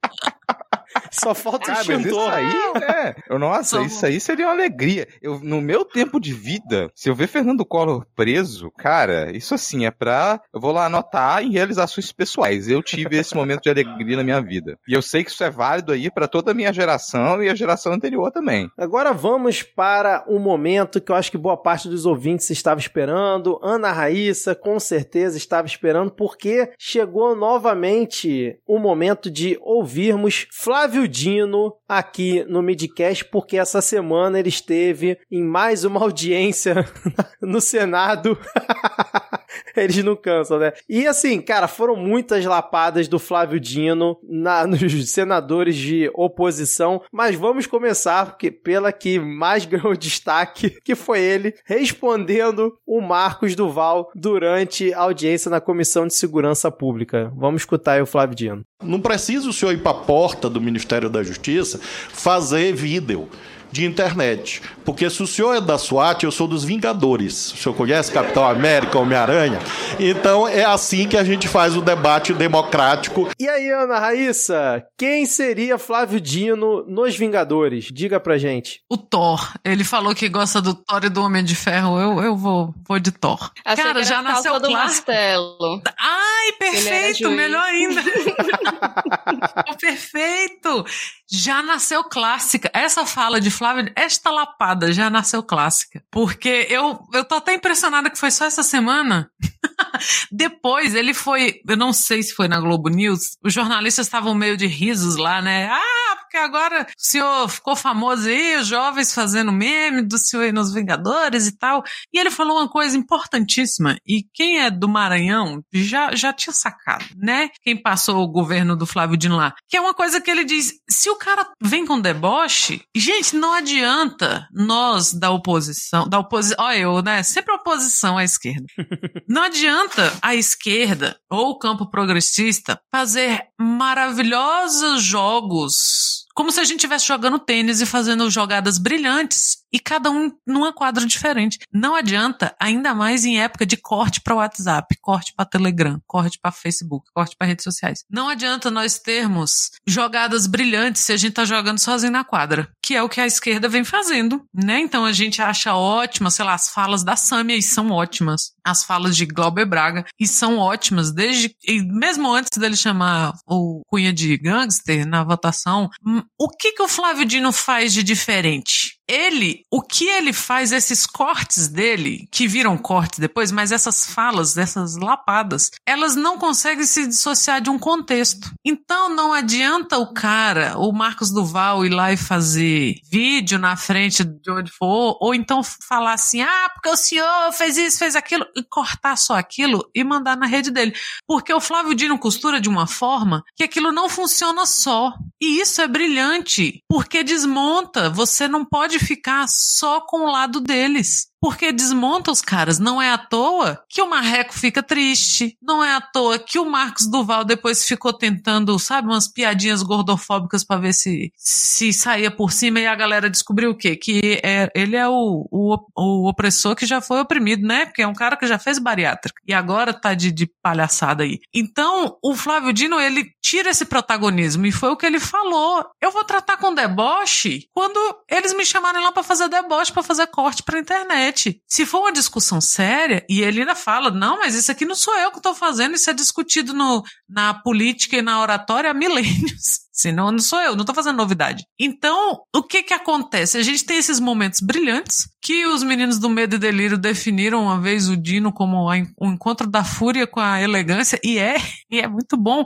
Só 1.11 1.35
falta 1.35 1.71
o 1.71 1.75
Ah, 1.75 1.77
mas 1.77 1.89
isso 1.89 1.99
extintor. 1.99 2.33
aí, 2.33 2.81
né? 2.81 3.15
Eu- 3.29 3.39
Nossa, 3.39 3.77
Só- 3.79 3.83
isso 3.83 4.07
aí 4.07 4.21
seria 4.21 4.47
uma 4.47 4.53
alegria. 4.53 5.07
Eu, 5.23 5.39
no 5.41 5.61
meu 5.61 5.85
tempo 5.85 6.21
de 6.21 6.33
vida, 6.33 6.91
se 6.95 7.09
eu 7.09 7.15
ver 7.15 7.27
Fernando 7.27 7.65
Collor 7.65 8.05
preso, 8.17 8.71
cara, 8.77 9.31
isso 9.37 9.55
assim 9.55 9.85
é 9.87 9.91
pra. 9.91 10.41
Eu 10.53 10.61
vou 10.61 10.73
lá 10.73 10.87
anotar 10.87 11.43
em 11.43 11.53
realizações 11.53 12.11
pessoais. 12.13 12.69
Eu 12.69 12.83
tive 12.83 13.17
esse 13.19 13.35
momento 13.35 13.63
de 13.63 13.71
alegria 13.71 14.17
na 14.17 14.25
minha 14.25 14.41
vida. 14.41 14.79
E 14.89 14.93
eu 14.95 15.03
sei 15.03 15.23
que 15.25 15.31
isso 15.31 15.45
é 15.45 15.51
válido 15.51 15.93
aí 15.93 16.11
pra 16.11 16.27
toda 16.29 16.51
a 16.51 16.55
minha 16.55 16.73
geração 16.73 17.43
e 17.43 17.49
a 17.49 17.55
geração 17.55 17.93
anterior 17.93 18.31
também. 18.31 18.71
Agora 18.77 19.13
vamos 19.13 19.63
para 19.63 20.25
um 20.29 20.39
momento 20.39 21.01
que 21.01 21.13
eu 21.13 21.17
acho 21.17 21.31
que 21.31 21.39
boa 21.39 21.57
parte 21.57 21.89
dos 21.89 22.07
ouvintes 22.07 22.49
estava 22.51 22.81
esperando. 22.81 23.59
Ana 23.63 23.93
Raíssa, 23.93 24.55
com 24.55 24.79
certeza, 24.81 25.37
estava 25.37 25.67
esperando, 25.67 26.11
porque 26.11 26.71
chegou 26.79 27.35
novamente 27.37 28.59
o 28.67 28.79
momento 28.79 29.31
de 29.31 29.59
ouvirmos 29.61 30.47
Flávio 30.51 30.78
Dino 31.09 31.75
aqui 31.89 32.45
no 32.49 32.63
Midcast, 32.63 33.25
porque 33.25 33.57
essa 33.57 33.81
semana 33.81 34.39
ele 34.39 34.49
esteve 34.49 35.19
em 35.31 35.43
mais 35.43 35.85
uma 35.85 36.01
audiência 36.05 36.87
no 37.43 37.61
Senado. 37.61 38.39
Eles 39.77 40.03
não 40.05 40.17
cansam, 40.17 40.59
né? 40.59 40.73
E 40.89 41.07
assim, 41.07 41.41
cara, 41.41 41.69
foram 41.69 41.97
muitas 41.97 42.45
lapadas 42.45 43.09
do 43.09 43.19
Flávio 43.19 43.59
Dino 43.59 44.19
na, 44.23 44.67
nos 44.67 45.11
senadores 45.11 45.77
de 45.77 46.11
oposição, 46.15 47.03
mas 47.13 47.35
vamos 47.35 47.67
começar 47.67 48.27
porque, 48.27 48.51
pela 48.51 48.93
que 48.93 49.19
mais 49.19 49.65
ganhou 49.65 49.97
destaque, 49.97 50.71
que 50.85 50.95
foi 50.95 51.21
ele 51.21 51.55
respondendo 51.65 52.77
o 52.87 53.01
Marcos 53.01 53.55
Duval 53.55 54.11
durante 54.15 54.93
a 54.93 55.03
audiência 55.03 55.51
na 55.51 55.61
Comissão 55.61 56.07
de 56.07 56.15
Segurança 56.15 56.71
Pública. 56.71 57.33
Vamos 57.37 57.63
escutar 57.63 57.93
aí 57.93 58.03
o 58.03 58.07
Flávio 58.07 58.37
Dino. 58.37 58.65
Não 58.81 59.01
precisa 59.01 59.49
o 59.49 59.53
senhor 59.53 59.73
ir 59.73 59.83
para 59.83 59.91
a 59.91 60.03
porta 60.03 60.49
do 60.49 60.61
Ministério 60.61 61.11
da 61.11 61.21
Justiça 61.25 61.81
fazer 62.11 62.73
vídeo 62.73 63.29
de 63.71 63.85
internet. 63.85 64.63
Porque 64.85 65.09
se 65.11 65.23
o 65.23 65.27
senhor 65.27 65.55
é 65.55 65.61
da 65.61 65.79
SWAT, 65.79 66.25
eu 66.25 66.31
sou 66.31 66.47
dos 66.47 66.65
Vingadores. 66.65 67.53
O 67.53 67.57
senhor 67.57 67.75
conhece 67.75 68.13
Capitão 68.13 68.47
América, 68.47 68.99
Homem-Aranha? 68.99 69.59
Então 69.99 70.49
é 70.49 70.65
assim 70.65 71.07
que 71.07 71.17
a 71.17 71.25
gente 71.25 71.49
faz 71.49 71.77
o 71.77 71.83
debate 71.83 72.33
democrático. 72.33 73.29
E 73.39 73.49
aí, 73.49 73.71
Ana 73.71 73.99
Raíssa, 73.99 74.85
quem 74.97 75.27
seria 75.27 75.79
Flávio 75.79 76.21
Dino 76.21 76.85
nos 76.87 77.17
Vingadores? 77.17 77.89
Diga 77.93 78.19
pra 78.19 78.39
gente. 78.39 78.83
O 78.89 78.97
Thor. 78.97 79.55
Ele 79.65 79.85
falou 79.85 80.15
que 80.15 80.29
gosta 80.29 80.61
do 80.61 80.75
Thor 80.75 81.05
e 81.05 81.09
do 81.09 81.23
Homem 81.23 81.45
de 81.45 81.55
Ferro. 81.55 81.99
Eu, 82.01 82.23
eu 82.23 82.37
vou, 82.37 82.75
vou 82.87 82.99
de 82.99 83.11
Thor. 83.11 83.51
Achei 83.65 83.85
Cara, 83.85 84.03
já 84.03 84.23
nasceu 84.23 84.53
Calça 84.53 84.67
do. 84.67 84.73
Martelo. 84.73 85.83
Ai, 85.99 86.53
perfeito, 86.59 87.31
melhor 87.31 87.63
ainda. 87.63 88.03
perfeito. 89.81 90.85
Já 91.31 91.63
nasceu 91.63 92.03
clássica. 92.05 92.71
Essa 92.73 93.05
fala 93.05 93.41
de 93.41 93.51
Flávio, 93.51 93.93
esta 93.95 94.31
lapada 94.31 94.93
já 94.93 95.11
nasceu 95.11 95.43
clássica. 95.43 96.03
Porque 96.11 96.67
eu, 96.71 96.99
eu 97.13 97.25
tô 97.25 97.37
até 97.37 97.55
impressionada 97.55 98.11
que 98.11 98.19
foi 98.19 98.31
só 98.31 98.47
essa 98.47 98.63
semana. 98.63 99.31
Depois 100.33 100.95
ele 100.95 101.13
foi, 101.13 101.61
eu 101.69 101.77
não 101.77 101.93
sei 101.93 102.23
se 102.23 102.35
foi 102.35 102.49
na 102.49 102.61
Globo 102.61 102.89
News, 102.89 103.37
os 103.45 103.53
jornalistas 103.53 104.07
estavam 104.07 104.35
meio 104.35 104.57
de 104.57 104.67
risos 104.67 105.17
lá, 105.17 105.43
né? 105.43 105.69
Ah, 105.71 106.17
porque 106.23 106.37
agora 106.37 106.83
o 106.83 106.87
senhor 106.97 107.49
ficou 107.49 107.75
famoso 107.75 108.29
aí, 108.29 108.57
os 108.57 108.67
jovens 108.67 109.15
fazendo 109.15 109.51
meme 109.51 110.03
do 110.03 110.19
senhor 110.19 110.53
nos 110.53 110.73
Vingadores 110.73 111.47
e 111.47 111.57
tal. 111.57 111.83
E 112.13 112.19
ele 112.19 112.31
falou 112.31 112.59
uma 112.59 112.69
coisa 112.69 112.97
importantíssima, 112.97 113.99
e 114.07 114.23
quem 114.35 114.61
é 114.61 114.71
do 114.71 114.89
Maranhão 114.89 115.63
já, 115.73 116.15
já 116.15 116.33
tinha 116.33 116.53
sacado, 116.53 117.05
né? 117.17 117.49
Quem 117.63 117.81
passou 117.81 118.23
o 118.23 118.29
governo 118.29 118.77
do 118.77 118.87
Flávio 118.87 119.17
Dino 119.17 119.37
lá. 119.37 119.55
Que 119.69 119.77
é 119.77 119.81
uma 119.81 119.95
coisa 119.95 120.21
que 120.21 120.31
ele 120.31 120.45
diz, 120.45 120.73
se 120.89 121.11
o 121.11 121.18
cara 121.19 121.49
vem 121.61 121.85
com 121.85 122.01
deboche, 122.01 122.83
gente, 122.97 123.37
não 123.37 123.53
adianta 123.53 124.49
nós 124.53 125.13
da 125.13 125.31
oposição, 125.31 126.09
da 126.09 126.19
oposição, 126.19 126.65
olha 126.65 126.79
eu, 126.79 127.03
né? 127.03 127.23
Sempre 127.23 127.55
oposição 127.55 128.17
à 128.17 128.25
esquerda. 128.25 128.67
Não 129.29 129.43
adianta 129.43 130.17
a 130.23 130.35
esquerda 130.35 131.19
ou 131.31 131.51
o 131.51 131.59
campo 131.59 131.91
progressista 131.91 132.81
fazer 132.91 133.43
maravilhosos 133.61 135.03
jogos 135.03 136.18
como 136.39 136.53
se 136.53 136.61
a 136.61 136.65
gente 136.65 136.77
estivesse 136.77 137.05
jogando 137.05 137.37
tênis 137.37 137.81
e 137.81 137.87
fazendo 137.87 138.31
jogadas 138.31 138.79
brilhantes 138.79 139.59
e 139.73 139.81
cada 139.81 140.09
um 140.09 140.31
numa 140.47 140.73
quadra 140.73 141.05
diferente. 141.05 141.59
Não 141.73 141.97
adianta, 141.97 142.55
ainda 142.61 142.95
mais 142.95 143.25
em 143.25 143.41
época 143.41 143.67
de 143.67 143.77
corte 143.77 144.21
para 144.21 144.37
WhatsApp, 144.37 144.97
corte 145.03 145.35
para 145.37 145.45
Telegram, 145.45 146.01
corte 146.07 146.39
para 146.41 146.53
Facebook, 146.53 147.11
corte 147.13 147.35
para 147.37 147.49
redes 147.49 147.65
sociais. 147.65 148.05
Não 148.09 148.29
adianta 148.29 148.71
nós 148.71 149.01
termos 149.01 149.73
jogadas 149.85 150.47
brilhantes 150.47 151.03
se 151.03 151.13
a 151.13 151.17
gente 151.17 151.33
tá 151.33 151.45
jogando 151.45 151.81
sozinho 151.81 152.13
na 152.13 152.23
quadra, 152.23 152.71
que 152.81 152.95
é 152.95 153.03
o 153.03 153.09
que 153.09 153.21
a 153.21 153.27
esquerda 153.27 153.69
vem 153.69 153.83
fazendo, 153.83 154.41
né? 154.55 154.79
Então 154.79 155.05
a 155.05 155.13
gente 155.13 155.43
acha 155.43 155.75
ótima, 155.75 156.31
sei 156.31 156.45
lá, 156.45 156.55
as 156.55 156.71
falas 156.71 157.03
da 157.03 157.17
Samia 157.17 157.57
e 157.57 157.63
são 157.63 157.91
ótimas. 157.91 158.53
As 158.65 158.85
falas 158.85 159.17
de 159.17 159.27
Glauber 159.27 159.67
Braga 159.67 160.05
e 160.21 160.27
são 160.27 160.59
ótimas 160.59 161.11
desde 161.13 161.53
mesmo 161.91 162.33
antes 162.33 162.57
dele 162.57 162.77
chamar 162.77 163.33
o 163.45 163.83
Cunha 163.89 164.13
de 164.13 164.37
gangster 164.37 165.05
na 165.05 165.25
votação, 165.25 165.91
o 166.39 166.49
que 166.49 166.73
que 166.73 166.83
o 166.83 166.89
Flávio 166.89 167.25
Dino 167.25 167.53
faz 167.53 167.93
de 167.93 168.03
diferente? 168.03 168.98
Ele, 169.09 169.65
o 169.71 169.81
que 169.81 170.05
ele 170.05 170.33
faz, 170.33 170.73
esses 170.73 171.07
cortes 171.07 171.69
dele, 171.69 172.29
que 172.31 172.47
viram 172.47 172.77
cortes 172.77 173.19
depois, 173.19 173.51
mas 173.51 173.73
essas 173.73 174.07
falas, 174.07 174.57
essas 174.57 174.97
lapadas, 174.97 175.71
elas 175.87 176.15
não 176.15 176.39
conseguem 176.39 176.85
se 176.85 177.07
dissociar 177.07 177.61
de 177.61 177.71
um 177.71 177.79
contexto. 177.79 178.53
Então 178.65 179.09
não 179.09 179.33
adianta 179.33 179.99
o 179.99 180.13
cara, 180.13 180.79
o 180.79 180.93
Marcos 180.93 181.31
Duval, 181.31 181.85
ir 181.87 181.91
lá 181.91 182.13
e 182.13 182.17
fazer 182.17 182.97
vídeo 183.11 183.59
na 183.59 183.77
frente 183.77 184.25
de 184.25 184.51
onde 184.51 184.71
for, 184.71 185.17
ou 185.21 185.35
então 185.35 185.63
falar 185.63 186.13
assim, 186.13 186.43
ah, 186.43 186.71
porque 186.75 186.89
o 186.89 186.97
senhor 186.97 187.53
fez 187.53 187.77
isso, 187.77 187.99
fez 187.99 188.15
aquilo, 188.15 188.45
e 188.55 188.63
cortar 188.63 189.17
só 189.17 189.35
aquilo 189.35 189.89
e 189.95 190.05
mandar 190.05 190.37
na 190.37 190.47
rede 190.47 190.71
dele. 190.71 190.95
Porque 191.27 191.53
o 191.53 191.61
Flávio 191.61 191.95
Dino 191.95 192.19
costura 192.19 192.61
de 192.61 192.69
uma 192.69 192.87
forma 192.87 193.43
que 193.57 193.65
aquilo 193.65 193.93
não 193.93 194.09
funciona 194.09 194.67
só. 194.67 195.13
E 195.41 195.61
isso 195.61 195.81
é 195.81 195.89
brilhante, 195.89 196.83
porque 196.89 197.23
desmonta. 197.23 198.11
Você 198.11 198.49
não 198.49 198.65
pode 198.99 199.07
ficar 199.07 199.47
só 199.49 200.01
com 200.01 200.25
o 200.25 200.31
lado 200.31 200.61
deles. 200.61 201.28
Porque 201.41 201.73
desmonta 201.73 202.31
os 202.31 202.41
caras. 202.41 202.79
Não 202.79 203.01
é 203.01 203.13
à 203.13 203.19
toa 203.19 203.83
que 203.89 204.03
o 204.03 204.09
Marreco 204.09 204.53
fica 204.53 204.83
triste. 204.83 205.57
Não 205.63 205.83
é 205.85 205.95
à 205.95 206.01
toa 206.01 206.39
que 206.39 206.59
o 206.59 206.65
Marcos 206.65 207.07
Duval 207.07 207.45
depois 207.45 207.85
ficou 207.85 208.13
tentando, 208.13 208.79
sabe, 208.79 209.09
umas 209.09 209.29
piadinhas 209.29 209.83
gordofóbicas 209.83 210.65
para 210.65 210.81
ver 210.81 210.93
se, 210.93 211.33
se 211.37 211.93
saía 211.93 212.31
por 212.31 212.53
cima 212.53 212.81
e 212.81 212.87
a 212.87 212.95
galera 212.95 213.31
descobriu 213.31 213.71
o 213.71 213.77
quê? 213.77 213.97
Que 213.97 214.41
é, 214.43 214.69
ele 214.75 214.97
é 214.97 215.09
o, 215.09 215.47
o, 215.51 215.77
o 215.97 216.29
opressor 216.29 216.75
que 216.75 216.87
já 216.87 217.01
foi 217.01 217.21
oprimido, 217.21 217.67
né? 217.67 217.87
Porque 217.87 218.03
é 218.03 218.07
um 218.07 218.15
cara 218.15 218.37
que 218.37 218.47
já 218.47 218.59
fez 218.59 218.79
bariátrica. 218.79 219.41
E 219.47 219.55
agora 219.55 219.93
tá 219.93 220.15
de, 220.15 220.33
de 220.33 220.51
palhaçada 220.63 221.23
aí. 221.23 221.39
Então, 221.55 222.17
o 222.23 222.35
Flávio 222.35 222.73
Dino, 222.73 223.01
ele 223.01 223.25
tira 223.41 223.71
esse 223.71 223.85
protagonismo 223.85 224.67
e 224.67 224.73
foi 224.73 224.91
o 224.91 224.97
que 224.97 225.07
ele 225.07 225.21
falou. 225.21 225.85
Eu 226.01 226.11
vou 226.11 226.25
tratar 226.25 226.57
com 226.57 226.75
deboche 226.75 227.69
quando 227.73 227.99
eles 228.29 228.55
me 228.55 228.65
chamarem 228.65 229.03
lá 229.03 229.13
para 229.13 229.23
fazer 229.23 229.49
deboche, 229.49 229.93
para 229.93 230.03
fazer 230.03 230.27
corte 230.27 230.63
pra 230.63 230.79
internet. 230.79 231.28
Se 231.67 231.87
for 231.87 232.01
uma 232.01 232.13
discussão 232.13 232.61
séria, 232.61 233.25
e 233.29 233.41
ele 233.43 233.61
ainda 233.61 233.75
fala, 233.75 234.11
não, 234.11 234.39
mas 234.39 234.55
isso 234.55 234.71
aqui 234.71 234.85
não 234.85 234.95
sou 234.95 235.17
eu 235.19 235.31
que 235.31 235.39
estou 235.39 235.55
fazendo, 235.55 235.95
isso 235.95 236.11
é 236.11 236.15
discutido 236.15 236.73
no, 236.73 237.03
na 237.29 237.55
política 237.55 238.17
e 238.17 238.23
na 238.23 238.41
oratória 238.41 238.91
há 238.91 238.95
milênios. 238.95 239.88
Senão, 239.99 240.31
não 240.31 240.39
sou 240.39 240.61
eu, 240.61 240.77
não 240.77 240.85
tô 240.85 240.95
fazendo 240.95 241.17
novidade. 241.17 241.65
Então, 241.77 242.41
o 242.55 242.63
que 242.63 242.85
que 242.85 242.95
acontece? 242.95 243.59
A 243.59 243.63
gente 243.63 243.85
tem 243.85 243.97
esses 243.97 244.21
momentos 244.21 244.61
brilhantes 244.61 245.29
que 245.43 245.67
os 245.67 245.83
meninos 245.83 246.19
do 246.19 246.29
Medo 246.29 246.55
e 246.55 246.59
Delírio 246.59 246.97
definiram 246.97 247.63
uma 247.63 247.81
vez 247.81 248.09
o 248.09 248.17
Dino 248.17 248.53
como 248.53 248.87
o 248.87 249.27
encontro 249.27 249.67
da 249.67 249.83
fúria 249.83 250.27
com 250.27 250.39
a 250.39 250.61
elegância, 250.61 251.19
e 251.25 251.39
é, 251.39 251.57
e 251.91 252.01
é 252.01 252.07
muito 252.07 252.37
bom, 252.37 252.65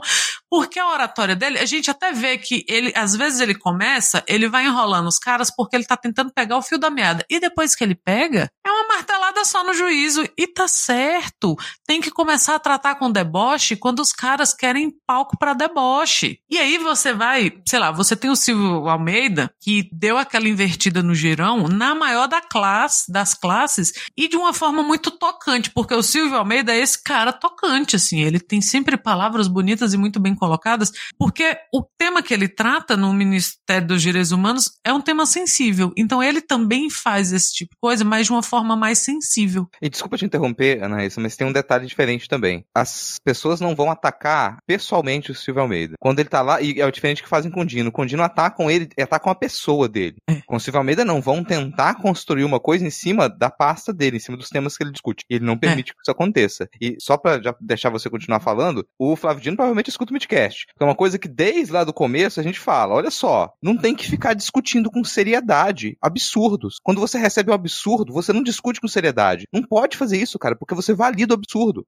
porque 0.49 0.77
a 0.77 0.91
oratória 0.91 1.35
dele, 1.35 1.57
a 1.57 1.65
gente 1.65 1.89
até 1.89 2.11
vê 2.11 2.37
que 2.37 2.63
ele, 2.67 2.91
às 2.95 3.15
vezes 3.15 3.39
ele 3.39 3.55
começa, 3.55 4.23
ele 4.27 4.47
vai 4.47 4.65
enrolando 4.65 5.07
os 5.07 5.17
caras 5.17 5.49
porque 5.55 5.75
ele 5.75 5.85
tá 5.85 5.97
tentando 5.97 6.31
pegar 6.31 6.57
o 6.57 6.61
fio 6.61 6.77
da 6.77 6.89
meada, 6.89 7.25
e 7.29 7.39
depois 7.39 7.75
que 7.75 7.83
ele 7.83 7.95
pega, 7.95 8.49
é 8.65 8.69
uma 8.69 8.87
martelada 8.89 9.43
só 9.45 9.63
no 9.63 9.73
juízo, 9.73 10.23
e 10.37 10.45
tá 10.45 10.67
certo. 10.67 11.55
Tem 11.87 12.01
que 12.01 12.11
começar 12.11 12.55
a 12.55 12.59
tratar 12.59 12.95
com 12.95 13.11
deboche 13.11 13.75
quando 13.75 13.99
os 13.99 14.11
caras 14.11 14.53
querem 14.53 14.91
palco 15.07 15.37
para 15.37 15.53
deboche. 15.53 16.39
E 16.49 16.57
aí 16.57 16.77
você 16.77 17.13
vai, 17.13 17.22
sei 17.67 17.79
lá, 17.79 17.91
você 17.91 18.15
tem 18.15 18.29
o 18.29 18.35
Silvio 18.35 18.87
Almeida, 18.87 19.51
que 19.61 19.89
deu 19.91 20.17
aquela 20.17 20.47
invertida 20.47 21.01
no 21.03 21.15
girão 21.15 21.67
na 21.67 21.95
maior 21.95 22.27
da 22.27 22.41
classe, 22.41 23.11
das 23.11 23.33
classes, 23.33 23.93
e 24.17 24.27
de 24.27 24.35
uma 24.35 24.53
forma 24.53 24.83
muito 24.83 25.11
tocante, 25.11 25.69
porque 25.71 25.93
o 25.93 26.03
Silvio 26.03 26.37
Almeida 26.37 26.73
é 26.73 26.79
esse 26.79 27.01
cara 27.01 27.31
tocante, 27.31 27.95
assim, 27.95 28.21
ele 28.21 28.39
tem 28.39 28.61
sempre 28.61 28.97
palavras 28.97 29.47
bonitas 29.47 29.93
e 29.93 29.97
muito 29.97 30.19
bem 30.19 30.35
colocadas, 30.35 30.91
porque 31.17 31.57
o 31.73 31.83
tema 31.97 32.21
que 32.21 32.33
ele 32.33 32.47
trata 32.47 32.95
no 32.97 33.13
Ministério 33.13 33.87
dos 33.87 34.01
Direitos 34.01 34.31
Humanos 34.31 34.71
é 34.83 34.93
um 34.93 35.01
tema 35.01 35.25
sensível, 35.25 35.91
então 35.97 36.21
ele 36.21 36.41
também 36.41 36.89
faz 36.89 37.31
esse 37.31 37.53
tipo 37.53 37.71
de 37.73 37.79
coisa, 37.79 38.03
mas 38.03 38.27
de 38.27 38.31
uma 38.31 38.43
forma 38.43 38.75
mais 38.75 38.99
sensível. 38.99 39.67
E 39.81 39.89
desculpa 39.89 40.17
te 40.17 40.25
interromper, 40.25 40.83
Ana 40.83 40.97
Raíssa, 40.97 41.21
mas 41.21 41.35
tem 41.35 41.47
um 41.47 41.51
detalhe 41.53 41.85
diferente 41.85 42.27
também. 42.27 42.65
As 42.75 43.15
pessoas 43.23 43.59
não 43.59 43.75
vão 43.75 43.91
atacar 43.91 44.57
pessoalmente 44.65 45.31
o 45.31 45.35
Silvio 45.35 45.61
Almeida. 45.61 45.95
Quando 45.99 46.19
ele 46.19 46.29
tá 46.29 46.41
lá, 46.41 46.61
e 46.61 46.79
é 46.79 46.85
o 46.85 46.91
diferente 46.91 47.12
que 47.21 47.29
fazem 47.29 47.51
com 47.51 47.61
o 47.61 47.65
Dino. 47.65 47.91
Com 47.91 48.01
o 48.01 48.05
Dino 48.05 48.23
atacam 48.23 48.71
ele, 48.71 48.89
atacam 48.99 49.31
a 49.31 49.35
pessoa 49.35 49.87
dele. 49.87 50.15
É. 50.29 50.41
Com 50.45 50.55
o 50.55 50.59
Silvio 50.59 50.79
Almeida 50.79 51.05
não, 51.05 51.21
vão 51.21 51.43
tentar 51.43 51.95
construir 51.95 52.43
uma 52.43 52.59
coisa 52.59 52.85
em 52.85 52.89
cima 52.89 53.29
da 53.29 53.49
pasta 53.49 53.93
dele, 53.93 54.17
em 54.17 54.19
cima 54.19 54.37
dos 54.37 54.49
temas 54.49 54.77
que 54.77 54.83
ele 54.83 54.91
discute. 54.91 55.25
E 55.29 55.35
ele 55.35 55.45
não 55.45 55.57
permite 55.57 55.93
que 55.93 55.99
isso 56.01 56.11
aconteça. 56.11 56.69
E 56.81 56.95
só 56.99 57.17
pra 57.17 57.41
já 57.41 57.55
deixar 57.59 57.89
você 57.89 58.09
continuar 58.09 58.39
falando, 58.39 58.85
o 58.97 59.15
Flávio 59.15 59.43
Dino 59.43 59.55
provavelmente 59.55 59.89
escuta 59.89 60.11
o 60.11 60.13
Midcast. 60.13 60.67
Que 60.67 60.83
é 60.83 60.85
uma 60.85 60.95
coisa 60.95 61.19
que 61.19 61.27
desde 61.27 61.71
lá 61.73 61.83
do 61.83 61.93
começo 61.93 62.39
a 62.39 62.43
gente 62.43 62.59
fala, 62.59 62.95
olha 62.95 63.11
só, 63.11 63.53
não 63.61 63.77
tem 63.77 63.95
que 63.95 64.09
ficar 64.09 64.33
discutindo 64.33 64.89
com 64.89 65.03
seriedade 65.03 65.97
absurdos. 66.01 66.79
Quando 66.81 67.01
você 67.01 67.17
recebe 67.17 67.51
um 67.51 67.53
absurdo, 67.53 68.13
você 68.13 68.31
não 68.31 68.43
discute 68.43 68.79
com 68.79 68.87
seriedade. 68.87 69.47
Não 69.51 69.63
pode 69.63 69.97
fazer 69.97 70.17
isso, 70.17 70.39
cara, 70.39 70.55
porque 70.55 70.75
você 70.75 70.93
valida 70.93 71.33
o 71.33 71.37
absurdo. 71.37 71.85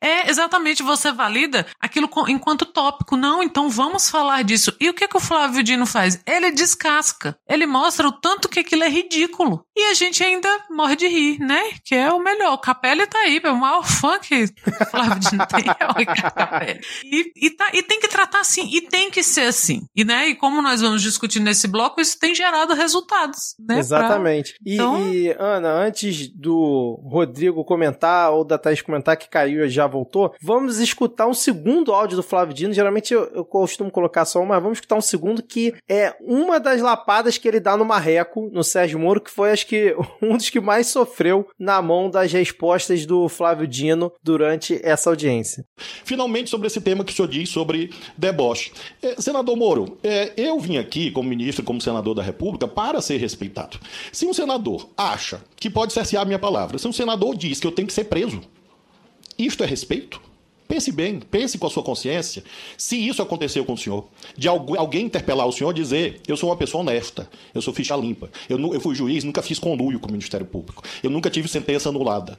É, 0.00 0.30
exatamente, 0.30 0.82
você 0.82 1.10
valida 1.12 1.66
aquilo 1.80 2.08
enquanto 2.28 2.66
tópico. 2.66 3.16
Não, 3.16 3.42
então 3.42 3.68
vamos 3.68 4.10
falar 4.10 4.42
disso. 4.42 4.61
Isso. 4.62 4.76
E 4.80 4.88
o 4.88 4.94
que, 4.94 5.08
que 5.08 5.16
o 5.16 5.20
Flávio 5.20 5.62
Dino 5.62 5.84
faz? 5.84 6.20
Ele 6.26 6.52
descasca. 6.52 7.36
Ele 7.48 7.66
mostra 7.66 8.06
o 8.06 8.12
tanto 8.12 8.48
que 8.48 8.60
aquilo 8.60 8.84
é 8.84 8.88
ridículo. 8.88 9.64
E 9.76 9.90
a 9.90 9.94
gente 9.94 10.22
ainda 10.22 10.48
morre 10.70 10.96
de 10.96 11.08
rir, 11.08 11.38
né? 11.40 11.60
Que 11.84 11.94
é 11.94 12.12
o 12.12 12.22
melhor. 12.22 12.54
O 12.54 12.58
Capelli 12.58 13.06
tá 13.06 13.18
aí, 13.18 13.40
é 13.42 13.50
o 13.50 13.56
maior 13.56 13.84
fã 13.84 14.18
que 14.18 14.44
o 14.44 14.84
Flávio 14.86 15.18
Dino 15.18 15.46
tem 15.48 15.64
é 15.66 15.86
o 15.86 15.98
Ricardo 15.98 16.34
Capelli. 16.34 16.80
E, 17.04 17.46
e, 17.46 17.50
tá, 17.50 17.70
e 17.72 17.82
tem 17.82 17.98
que 17.98 18.08
tratar 18.08 18.40
assim, 18.40 18.68
e 18.72 18.80
tem 18.82 19.10
que 19.10 19.22
ser 19.22 19.42
assim. 19.42 19.82
E, 19.96 20.04
né, 20.04 20.28
e 20.28 20.34
como 20.34 20.62
nós 20.62 20.80
vamos 20.80 21.02
discutir 21.02 21.40
nesse 21.40 21.66
bloco, 21.66 22.00
isso 22.00 22.18
tem 22.18 22.34
gerado 22.34 22.74
resultados, 22.74 23.56
né? 23.58 23.78
Exatamente. 23.78 24.52
Pra... 24.52 24.72
E, 24.72 24.74
então... 24.74 25.12
e, 25.12 25.34
Ana, 25.38 25.72
antes 25.72 26.28
do 26.28 27.00
Rodrigo 27.04 27.64
comentar 27.64 28.32
ou 28.32 28.44
da 28.44 28.58
Thaís 28.58 28.82
comentar 28.82 29.16
que 29.16 29.28
caiu 29.28 29.64
e 29.64 29.68
já 29.68 29.86
voltou, 29.86 30.34
vamos 30.40 30.78
escutar 30.78 31.26
um 31.26 31.34
segundo 31.34 31.92
áudio 31.92 32.16
do 32.16 32.22
Flávio 32.22 32.54
Dino. 32.54 32.72
Geralmente 32.72 33.14
eu, 33.14 33.24
eu 33.34 33.44
costumo 33.44 33.90
colocar 33.90 34.24
só 34.24 34.41
um, 34.42 34.46
mas 34.46 34.62
vamos 34.62 34.78
escutar 34.78 34.96
um 34.96 35.00
segundo 35.00 35.42
que 35.42 35.74
é 35.88 36.14
uma 36.20 36.58
das 36.58 36.80
lapadas 36.80 37.38
que 37.38 37.46
ele 37.48 37.60
dá 37.60 37.76
no 37.76 37.84
Marreco, 37.84 38.50
no 38.52 38.64
Sérgio 38.64 38.98
Moro, 38.98 39.20
que 39.20 39.30
foi 39.30 39.50
acho 39.50 39.66
que 39.66 39.94
um 40.20 40.36
dos 40.36 40.50
que 40.50 40.60
mais 40.60 40.88
sofreu 40.88 41.48
na 41.58 41.80
mão 41.80 42.10
das 42.10 42.32
respostas 42.32 43.06
do 43.06 43.28
Flávio 43.28 43.66
Dino 43.66 44.12
durante 44.22 44.80
essa 44.82 45.10
audiência. 45.10 45.64
Finalmente, 46.04 46.50
sobre 46.50 46.66
esse 46.66 46.80
tema 46.80 47.04
que 47.04 47.12
o 47.12 47.16
senhor 47.16 47.28
diz 47.28 47.48
sobre 47.48 47.90
deboche. 48.16 48.72
É, 49.02 49.20
senador 49.20 49.56
Moro, 49.56 49.98
é, 50.02 50.32
eu 50.36 50.58
vim 50.58 50.76
aqui 50.76 51.10
como 51.10 51.28
ministro, 51.28 51.64
como 51.64 51.80
senador 51.80 52.14
da 52.14 52.22
República, 52.22 52.66
para 52.66 53.00
ser 53.00 53.18
respeitado. 53.18 53.78
Se 54.12 54.26
um 54.26 54.32
senador 54.32 54.88
acha 54.96 55.40
que 55.56 55.70
pode 55.70 55.92
cercear 55.92 56.22
a 56.22 56.26
minha 56.26 56.38
palavra, 56.38 56.78
se 56.78 56.88
um 56.88 56.92
senador 56.92 57.36
diz 57.36 57.60
que 57.60 57.66
eu 57.66 57.72
tenho 57.72 57.86
que 57.86 57.94
ser 57.94 58.04
preso, 58.04 58.40
isto 59.38 59.62
é 59.62 59.66
respeito? 59.66 60.31
Pense 60.72 60.90
bem, 60.90 61.20
pense 61.20 61.58
com 61.58 61.66
a 61.66 61.70
sua 61.70 61.82
consciência. 61.82 62.42
Se 62.78 62.96
isso 62.96 63.20
aconteceu 63.20 63.62
com 63.62 63.74
o 63.74 63.76
senhor, 63.76 64.08
de 64.34 64.48
alguém 64.48 65.04
interpelar 65.04 65.46
o 65.46 65.52
senhor 65.52 65.70
e 65.70 65.74
dizer: 65.74 66.22
eu 66.26 66.34
sou 66.34 66.48
uma 66.48 66.56
pessoa 66.56 66.80
honesta, 66.80 67.28
eu 67.54 67.60
sou 67.60 67.74
ficha 67.74 67.94
limpa, 67.94 68.30
eu, 68.48 68.58
eu 68.72 68.80
fui 68.80 68.94
juiz, 68.94 69.22
nunca 69.22 69.42
fiz 69.42 69.58
conluio 69.58 70.00
com 70.00 70.08
o 70.08 70.10
Ministério 70.10 70.46
Público, 70.46 70.82
eu 71.02 71.10
nunca 71.10 71.28
tive 71.28 71.46
sentença 71.46 71.90
anulada. 71.90 72.38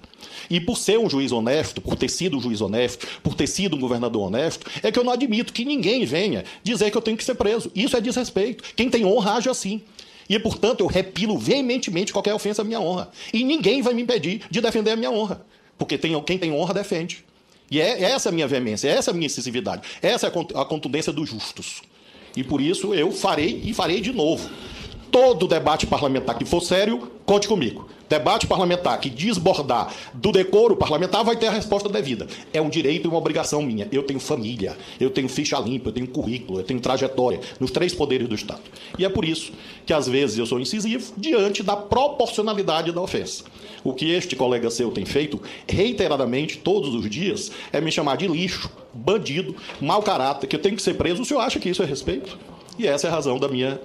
E 0.49 0.59
por 0.59 0.79
ser 0.79 0.97
um 0.97 1.07
juiz 1.07 1.31
honesto, 1.31 1.79
por 1.79 1.95
ter 1.95 2.09
sido 2.09 2.35
um 2.35 2.41
juiz 2.41 2.59
honesto, 2.59 3.05
por 3.21 3.35
ter 3.35 3.45
sido 3.45 3.75
um 3.75 3.79
governador 3.79 4.25
honesto, 4.25 4.65
é 4.81 4.91
que 4.91 4.97
eu 4.97 5.03
não 5.03 5.13
admito 5.13 5.53
que 5.53 5.63
ninguém 5.63 6.03
venha 6.03 6.43
dizer 6.63 6.89
que 6.89 6.97
eu 6.97 7.03
tenho 7.03 7.15
que 7.15 7.23
ser 7.23 7.35
preso. 7.35 7.71
Isso 7.75 7.95
é 7.95 8.01
desrespeito. 8.01 8.63
Quem 8.75 8.89
tem 8.89 9.05
honra 9.05 9.33
age 9.33 9.47
assim. 9.47 9.83
E, 10.27 10.39
portanto, 10.39 10.79
eu 10.79 10.87
repilo 10.87 11.37
veementemente 11.37 12.11
qualquer 12.11 12.33
ofensa 12.33 12.63
à 12.63 12.65
minha 12.65 12.79
honra. 12.79 13.11
E 13.31 13.43
ninguém 13.43 13.83
vai 13.83 13.93
me 13.93 14.01
impedir 14.01 14.41
de 14.49 14.59
defender 14.59 14.89
a 14.89 14.95
minha 14.95 15.11
honra. 15.11 15.45
Porque 15.77 15.99
tem, 15.99 16.19
quem 16.23 16.39
tem 16.39 16.51
honra 16.51 16.73
defende. 16.73 17.23
E 17.69 17.81
é, 17.81 18.03
é 18.03 18.11
essa 18.11 18.29
a 18.29 18.31
minha 18.31 18.47
veemência, 18.47 18.87
é 18.87 18.91
essa 18.91 19.11
a 19.11 19.13
minha 19.13 19.25
incisividade, 19.25 19.81
essa 20.01 20.27
é 20.27 20.29
a 20.29 20.65
contundência 20.65 21.11
dos 21.11 21.29
justos. 21.29 21.81
E 22.35 22.43
por 22.43 22.61
isso 22.61 22.93
eu 22.93 23.11
farei 23.11 23.61
e 23.63 23.73
farei 23.73 24.01
de 24.01 24.11
novo. 24.11 24.49
Todo 25.11 25.47
debate 25.47 25.85
parlamentar 25.85 26.35
que 26.35 26.43
for 26.43 26.61
sério, 26.61 27.11
conte 27.23 27.47
comigo. 27.47 27.87
Debate 28.09 28.47
parlamentar 28.47 28.99
que 28.99 29.09
desbordar 29.09 29.93
do 30.13 30.31
decoro 30.31 30.75
parlamentar 30.75 31.23
vai 31.23 31.35
ter 31.35 31.47
a 31.47 31.51
resposta 31.51 31.87
devida. 31.87 32.27
É 32.51 32.59
um 32.59 32.69
direito 32.69 33.05
e 33.05 33.07
uma 33.07 33.17
obrigação 33.17 33.61
minha. 33.61 33.87
Eu 33.91 34.01
tenho 34.01 34.19
família, 34.19 34.75
eu 34.99 35.11
tenho 35.11 35.29
ficha 35.29 35.59
limpa, 35.59 35.89
eu 35.89 35.93
tenho 35.93 36.07
currículo, 36.07 36.59
eu 36.59 36.63
tenho 36.63 36.79
trajetória 36.79 37.39
nos 37.59 37.69
três 37.69 37.93
poderes 37.93 38.27
do 38.27 38.33
Estado. 38.33 38.61
E 38.97 39.05
é 39.05 39.09
por 39.09 39.23
isso 39.23 39.51
que 39.85 39.93
às 39.93 40.07
vezes 40.07 40.37
eu 40.37 40.47
sou 40.47 40.59
incisivo 40.59 41.13
diante 41.15 41.61
da 41.61 41.75
proporcionalidade 41.75 42.91
da 42.91 43.01
ofensa. 43.01 43.43
O 43.83 43.93
que 43.93 44.11
este 44.11 44.35
colega 44.35 44.69
seu 44.69 44.91
tem 44.91 45.05
feito 45.05 45.41
reiteradamente, 45.67 46.57
todos 46.57 46.93
os 46.93 47.09
dias, 47.09 47.51
é 47.71 47.81
me 47.81 47.91
chamar 47.91 48.17
de 48.17 48.27
lixo, 48.27 48.71
bandido, 48.93 49.55
mau 49.81 50.01
caráter, 50.01 50.47
que 50.47 50.55
eu 50.55 50.61
tenho 50.61 50.75
que 50.75 50.81
ser 50.81 50.93
preso. 50.95 51.21
O 51.21 51.25
senhor 51.25 51.41
acha 51.41 51.59
que 51.59 51.69
isso 51.69 51.83
é 51.83 51.85
respeito? 51.85 52.37
E 52.77 52.87
essa 52.87 53.07
é 53.07 53.09
a 53.09 53.13
razão 53.13 53.37
da 53.37 53.47
minha 53.47 53.79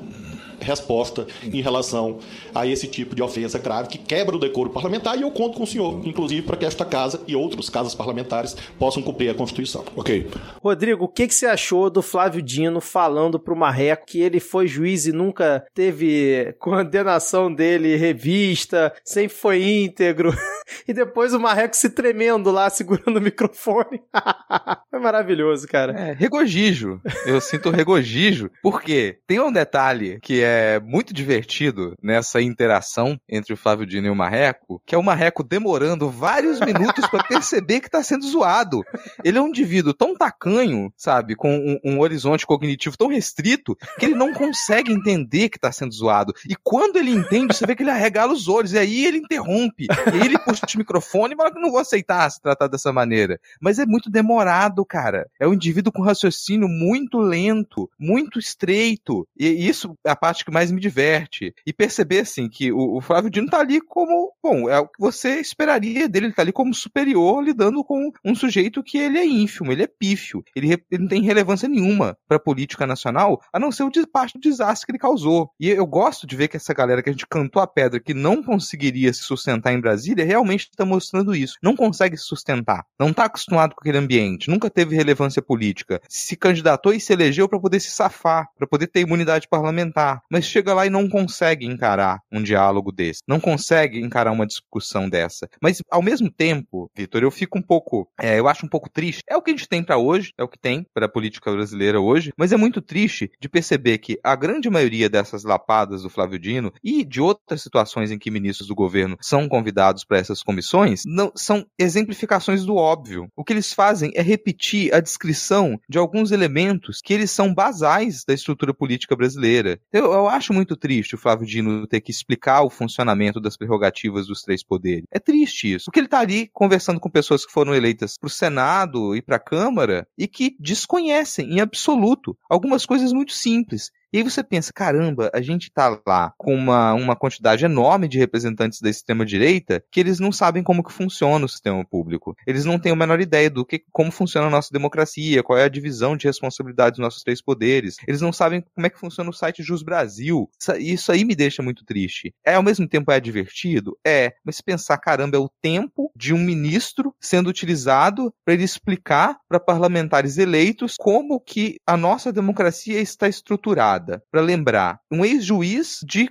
resposta 0.60 1.26
em 1.42 1.60
relação 1.60 2.18
a 2.54 2.66
esse 2.66 2.86
tipo 2.86 3.14
de 3.14 3.22
ofensa 3.22 3.58
grave 3.58 3.88
que 3.88 3.98
quebra 3.98 4.36
o 4.36 4.38
decoro 4.38 4.70
parlamentar 4.70 5.18
e 5.18 5.22
eu 5.22 5.30
conto 5.30 5.56
com 5.56 5.64
o 5.64 5.66
senhor, 5.66 6.00
inclusive, 6.06 6.42
para 6.42 6.56
que 6.56 6.64
esta 6.64 6.84
casa 6.84 7.20
e 7.26 7.34
outras 7.34 7.68
casas 7.68 7.94
parlamentares 7.94 8.56
possam 8.78 9.02
cumprir 9.02 9.30
a 9.30 9.34
Constituição. 9.34 9.84
Ok. 9.96 10.28
Rodrigo, 10.62 11.04
o 11.04 11.08
que, 11.08 11.26
que 11.26 11.34
você 11.34 11.46
achou 11.46 11.90
do 11.90 12.02
Flávio 12.02 12.42
Dino 12.42 12.80
falando 12.80 13.38
para 13.38 13.54
o 13.54 13.56
Marreco 13.56 14.06
que 14.06 14.20
ele 14.20 14.40
foi 14.40 14.66
juiz 14.66 15.06
e 15.06 15.12
nunca 15.12 15.64
teve 15.74 16.54
condenação 16.58 17.52
dele 17.52 17.96
revista, 17.96 18.92
sempre 19.04 19.36
foi 19.36 19.62
íntegro, 19.62 20.32
e 20.86 20.92
depois 20.92 21.34
o 21.34 21.40
Marreco 21.40 21.76
se 21.76 21.90
tremendo 21.90 22.50
lá, 22.50 22.68
segurando 22.70 23.18
o 23.18 23.20
microfone. 23.20 24.00
é 24.92 24.98
maravilhoso, 24.98 25.66
cara. 25.66 25.92
É, 25.92 26.12
regozijo. 26.12 27.00
Eu 27.26 27.40
sinto 27.40 27.70
regozijo, 27.70 28.50
porque 28.62 29.18
tem 29.26 29.40
um 29.40 29.52
detalhe 29.52 30.18
que 30.20 30.42
é 30.42 30.47
é 30.48 30.80
muito 30.80 31.12
divertido 31.12 31.94
nessa 32.02 32.40
interação 32.40 33.20
entre 33.28 33.52
o 33.52 33.56
Flávio 33.56 33.86
Dino 33.86 34.06
e 34.06 34.10
o 34.10 34.14
Marreco, 34.14 34.80
que 34.86 34.94
é 34.94 34.98
o 34.98 35.02
Marreco 35.02 35.44
demorando 35.44 36.08
vários 36.08 36.58
minutos 36.60 37.06
para 37.08 37.22
perceber 37.28 37.80
que 37.80 37.90
tá 37.90 38.02
sendo 38.02 38.26
zoado. 38.26 38.82
Ele 39.22 39.36
é 39.36 39.40
um 39.40 39.48
indivíduo 39.48 39.92
tão 39.92 40.16
tacanho, 40.16 40.92
sabe, 40.96 41.36
com 41.36 41.54
um, 41.54 41.78
um, 41.84 42.00
horizonte 42.00 42.46
cognitivo 42.46 42.96
tão 42.96 43.08
restrito, 43.08 43.76
que 43.98 44.06
ele 44.06 44.14
não 44.14 44.32
consegue 44.32 44.92
entender 44.92 45.48
que 45.48 45.58
tá 45.58 45.70
sendo 45.70 45.92
zoado. 45.92 46.32
E 46.48 46.56
quando 46.62 46.96
ele 46.96 47.10
entende, 47.10 47.54
você 47.54 47.66
vê 47.66 47.76
que 47.76 47.82
ele 47.82 47.90
arregala 47.90 48.32
os 48.32 48.48
olhos, 48.48 48.72
e 48.72 48.78
aí 48.78 49.04
ele 49.04 49.18
interrompe, 49.18 49.84
e 49.84 50.10
aí 50.10 50.20
ele 50.20 50.38
puxa 50.38 50.64
o 50.74 50.78
microfone 50.78 51.34
e 51.34 51.36
fala 51.36 51.52
que 51.52 51.60
não 51.60 51.70
vou 51.70 51.80
aceitar 51.80 52.30
se 52.30 52.40
tratar 52.40 52.68
dessa 52.68 52.92
maneira. 52.92 53.38
Mas 53.60 53.78
é 53.78 53.84
muito 53.84 54.10
demorado, 54.10 54.84
cara. 54.84 55.28
É 55.38 55.46
um 55.46 55.52
indivíduo 55.52 55.92
com 55.92 56.02
raciocínio 56.02 56.68
muito 56.68 57.18
lento, 57.18 57.90
muito 57.98 58.38
estreito. 58.38 59.26
E 59.38 59.46
isso, 59.68 59.96
a 60.04 60.16
parte 60.16 60.37
que 60.44 60.50
mais 60.50 60.70
me 60.70 60.80
diverte. 60.80 61.54
E 61.66 61.72
perceber, 61.72 62.20
assim, 62.20 62.48
que 62.48 62.72
o, 62.72 62.96
o 62.96 63.00
Flávio 63.00 63.30
Dino 63.30 63.48
tá 63.48 63.60
ali 63.60 63.80
como, 63.80 64.32
bom, 64.42 64.68
é 64.68 64.78
o 64.78 64.88
que 64.88 64.98
você 64.98 65.40
esperaria 65.40 66.08
dele, 66.08 66.26
ele 66.26 66.34
tá 66.34 66.42
ali 66.42 66.52
como 66.52 66.74
superior, 66.74 67.42
lidando 67.42 67.84
com 67.84 68.10
um 68.24 68.34
sujeito 68.34 68.82
que 68.82 68.98
ele 68.98 69.18
é 69.18 69.24
ínfimo, 69.24 69.72
ele 69.72 69.82
é 69.82 69.86
pífio, 69.86 70.42
ele, 70.54 70.72
ele 70.90 71.02
não 71.02 71.08
tem 71.08 71.22
relevância 71.22 71.68
nenhuma 71.68 72.16
pra 72.26 72.38
política 72.38 72.86
nacional, 72.86 73.40
a 73.52 73.58
não 73.58 73.72
ser 73.72 73.84
o 73.84 73.90
parte 74.06 74.34
do 74.34 74.40
desastre 74.40 74.86
que 74.86 74.92
ele 74.92 74.98
causou. 74.98 75.50
E 75.58 75.68
eu 75.68 75.86
gosto 75.86 76.26
de 76.26 76.36
ver 76.36 76.48
que 76.48 76.56
essa 76.56 76.74
galera 76.74 77.02
que 77.02 77.08
a 77.08 77.12
gente 77.12 77.26
cantou 77.26 77.60
a 77.60 77.66
pedra, 77.66 78.00
que 78.00 78.14
não 78.14 78.42
conseguiria 78.42 79.12
se 79.12 79.22
sustentar 79.22 79.72
em 79.72 79.80
Brasília, 79.80 80.24
realmente 80.24 80.68
está 80.70 80.84
mostrando 80.84 81.34
isso. 81.34 81.56
Não 81.62 81.76
consegue 81.76 82.16
se 82.16 82.24
sustentar. 82.24 82.84
Não 82.98 83.12
tá 83.12 83.24
acostumado 83.24 83.74
com 83.74 83.80
aquele 83.80 83.98
ambiente, 83.98 84.50
nunca 84.50 84.70
teve 84.70 84.96
relevância 84.96 85.42
política. 85.42 86.00
Se 86.08 86.36
candidatou 86.36 86.92
e 86.92 87.00
se 87.00 87.12
elegeu 87.12 87.48
para 87.48 87.60
poder 87.60 87.80
se 87.80 87.90
safar, 87.90 88.48
para 88.56 88.66
poder 88.66 88.86
ter 88.86 89.00
imunidade 89.00 89.48
parlamentar 89.48 90.22
mas 90.30 90.44
chega 90.44 90.74
lá 90.74 90.86
e 90.86 90.90
não 90.90 91.08
consegue 91.08 91.66
encarar 91.66 92.20
um 92.30 92.42
diálogo 92.42 92.92
desse, 92.92 93.22
não 93.26 93.40
consegue 93.40 94.00
encarar 94.00 94.32
uma 94.32 94.46
discussão 94.46 95.08
dessa. 95.08 95.48
Mas 95.62 95.82
ao 95.90 96.02
mesmo 96.02 96.30
tempo, 96.30 96.90
Vitor, 96.96 97.22
eu 97.22 97.30
fico 97.30 97.58
um 97.58 97.62
pouco, 97.62 98.08
é, 98.20 98.38
eu 98.38 98.48
acho 98.48 98.66
um 98.66 98.68
pouco 98.68 98.90
triste. 98.90 99.22
É 99.28 99.36
o 99.36 99.42
que 99.42 99.50
a 99.50 99.54
gente 99.54 99.68
tem 99.68 99.82
para 99.82 99.98
hoje, 99.98 100.32
é 100.38 100.42
o 100.42 100.48
que 100.48 100.58
tem 100.58 100.86
para 100.94 101.06
a 101.06 101.10
política 101.10 101.50
brasileira 101.50 102.00
hoje, 102.00 102.32
mas 102.36 102.52
é 102.52 102.56
muito 102.56 102.80
triste 102.80 103.30
de 103.40 103.48
perceber 103.48 103.98
que 103.98 104.18
a 104.22 104.36
grande 104.36 104.70
maioria 104.70 105.08
dessas 105.08 105.44
lapadas 105.44 106.02
do 106.02 106.10
Flávio 106.10 106.38
Dino 106.38 106.72
e 106.82 107.04
de 107.04 107.20
outras 107.20 107.62
situações 107.62 108.10
em 108.10 108.18
que 108.18 108.30
ministros 108.30 108.68
do 108.68 108.74
governo 108.74 109.16
são 109.20 109.48
convidados 109.48 110.04
para 110.04 110.18
essas 110.18 110.42
comissões 110.42 111.02
não 111.06 111.32
são 111.34 111.66
exemplificações 111.78 112.64
do 112.64 112.76
óbvio. 112.76 113.28
O 113.36 113.44
que 113.44 113.52
eles 113.52 113.72
fazem 113.72 114.12
é 114.14 114.22
repetir 114.22 114.92
a 114.94 115.00
descrição 115.00 115.78
de 115.88 115.98
alguns 115.98 116.30
elementos 116.30 117.00
que 117.02 117.12
eles 117.14 117.30
são 117.30 117.52
basais 117.52 118.24
da 118.26 118.34
estrutura 118.34 118.74
política 118.74 119.16
brasileira. 119.16 119.80
Eu, 119.92 120.12
eu 120.18 120.28
acho 120.28 120.52
muito 120.52 120.76
triste 120.76 121.14
o 121.14 121.18
Flávio 121.18 121.46
Dino 121.46 121.86
ter 121.86 122.00
que 122.00 122.10
explicar 122.10 122.62
o 122.62 122.70
funcionamento 122.70 123.40
das 123.40 123.56
prerrogativas 123.56 124.26
dos 124.26 124.42
três 124.42 124.62
poderes. 124.62 125.04
É 125.10 125.18
triste 125.18 125.74
isso. 125.74 125.86
Porque 125.86 126.00
ele 126.00 126.06
está 126.06 126.20
ali 126.20 126.48
conversando 126.52 127.00
com 127.00 127.10
pessoas 127.10 127.44
que 127.44 127.52
foram 127.52 127.74
eleitas 127.74 128.16
para 128.18 128.26
o 128.26 128.30
Senado 128.30 129.16
e 129.16 129.22
para 129.22 129.36
a 129.36 129.40
Câmara 129.40 130.06
e 130.16 130.26
que 130.26 130.56
desconhecem 130.58 131.54
em 131.54 131.60
absoluto 131.60 132.36
algumas 132.48 132.84
coisas 132.84 133.12
muito 133.12 133.32
simples. 133.32 133.90
E 134.10 134.16
aí 134.16 134.24
você 134.24 134.42
pensa, 134.42 134.72
caramba, 134.72 135.30
a 135.34 135.40
gente 135.42 135.70
tá 135.70 136.00
lá 136.06 136.32
com 136.38 136.54
uma, 136.54 136.94
uma 136.94 137.14
quantidade 137.14 137.66
enorme 137.66 138.08
de 138.08 138.18
representantes 138.18 138.80
da 138.80 138.88
extrema-direita 138.88 139.84
que 139.90 140.00
eles 140.00 140.18
não 140.18 140.32
sabem 140.32 140.62
como 140.62 140.82
que 140.82 140.90
funciona 140.90 141.44
o 141.44 141.48
sistema 141.48 141.84
público. 141.84 142.34
Eles 142.46 142.64
não 142.64 142.78
têm 142.78 142.90
a 142.90 142.96
menor 142.96 143.20
ideia 143.20 143.50
do 143.50 143.66
que 143.66 143.84
como 143.92 144.10
funciona 144.10 144.46
a 144.46 144.50
nossa 144.50 144.70
democracia, 144.72 145.42
qual 145.42 145.58
é 145.58 145.64
a 145.64 145.68
divisão 145.68 146.16
de 146.16 146.26
responsabilidades 146.26 146.96
dos 146.96 147.04
nossos 147.04 147.22
três 147.22 147.42
poderes. 147.42 147.96
Eles 148.06 148.22
não 148.22 148.32
sabem 148.32 148.64
como 148.74 148.86
é 148.86 148.90
que 148.90 148.98
funciona 148.98 149.28
o 149.28 149.32
site 149.32 149.62
Jus 149.62 149.82
Brasil. 149.82 150.48
Isso 150.78 151.12
aí 151.12 151.22
me 151.22 151.34
deixa 151.34 151.62
muito 151.62 151.84
triste. 151.84 152.32
É 152.42 152.54
ao 152.54 152.62
mesmo 152.62 152.88
tempo 152.88 153.12
é 153.12 153.20
divertido? 153.20 153.98
É, 154.06 154.32
mas 154.42 154.62
pensar, 154.62 154.96
caramba, 154.96 155.36
é 155.36 155.40
o 155.40 155.50
tempo 155.60 156.10
de 156.16 156.32
um 156.32 156.38
ministro 156.38 157.14
sendo 157.20 157.50
utilizado 157.50 158.32
para 158.42 158.54
ele 158.54 158.64
explicar 158.64 159.36
para 159.46 159.60
parlamentares 159.60 160.38
eleitos 160.38 160.94
como 160.98 161.38
que 161.38 161.76
a 161.86 161.94
nossa 161.94 162.32
democracia 162.32 162.98
está 163.02 163.28
estruturada 163.28 163.97
para 164.30 164.40
lembrar 164.40 165.00
um 165.10 165.24
ex-juiz 165.24 166.00
de 166.02 166.28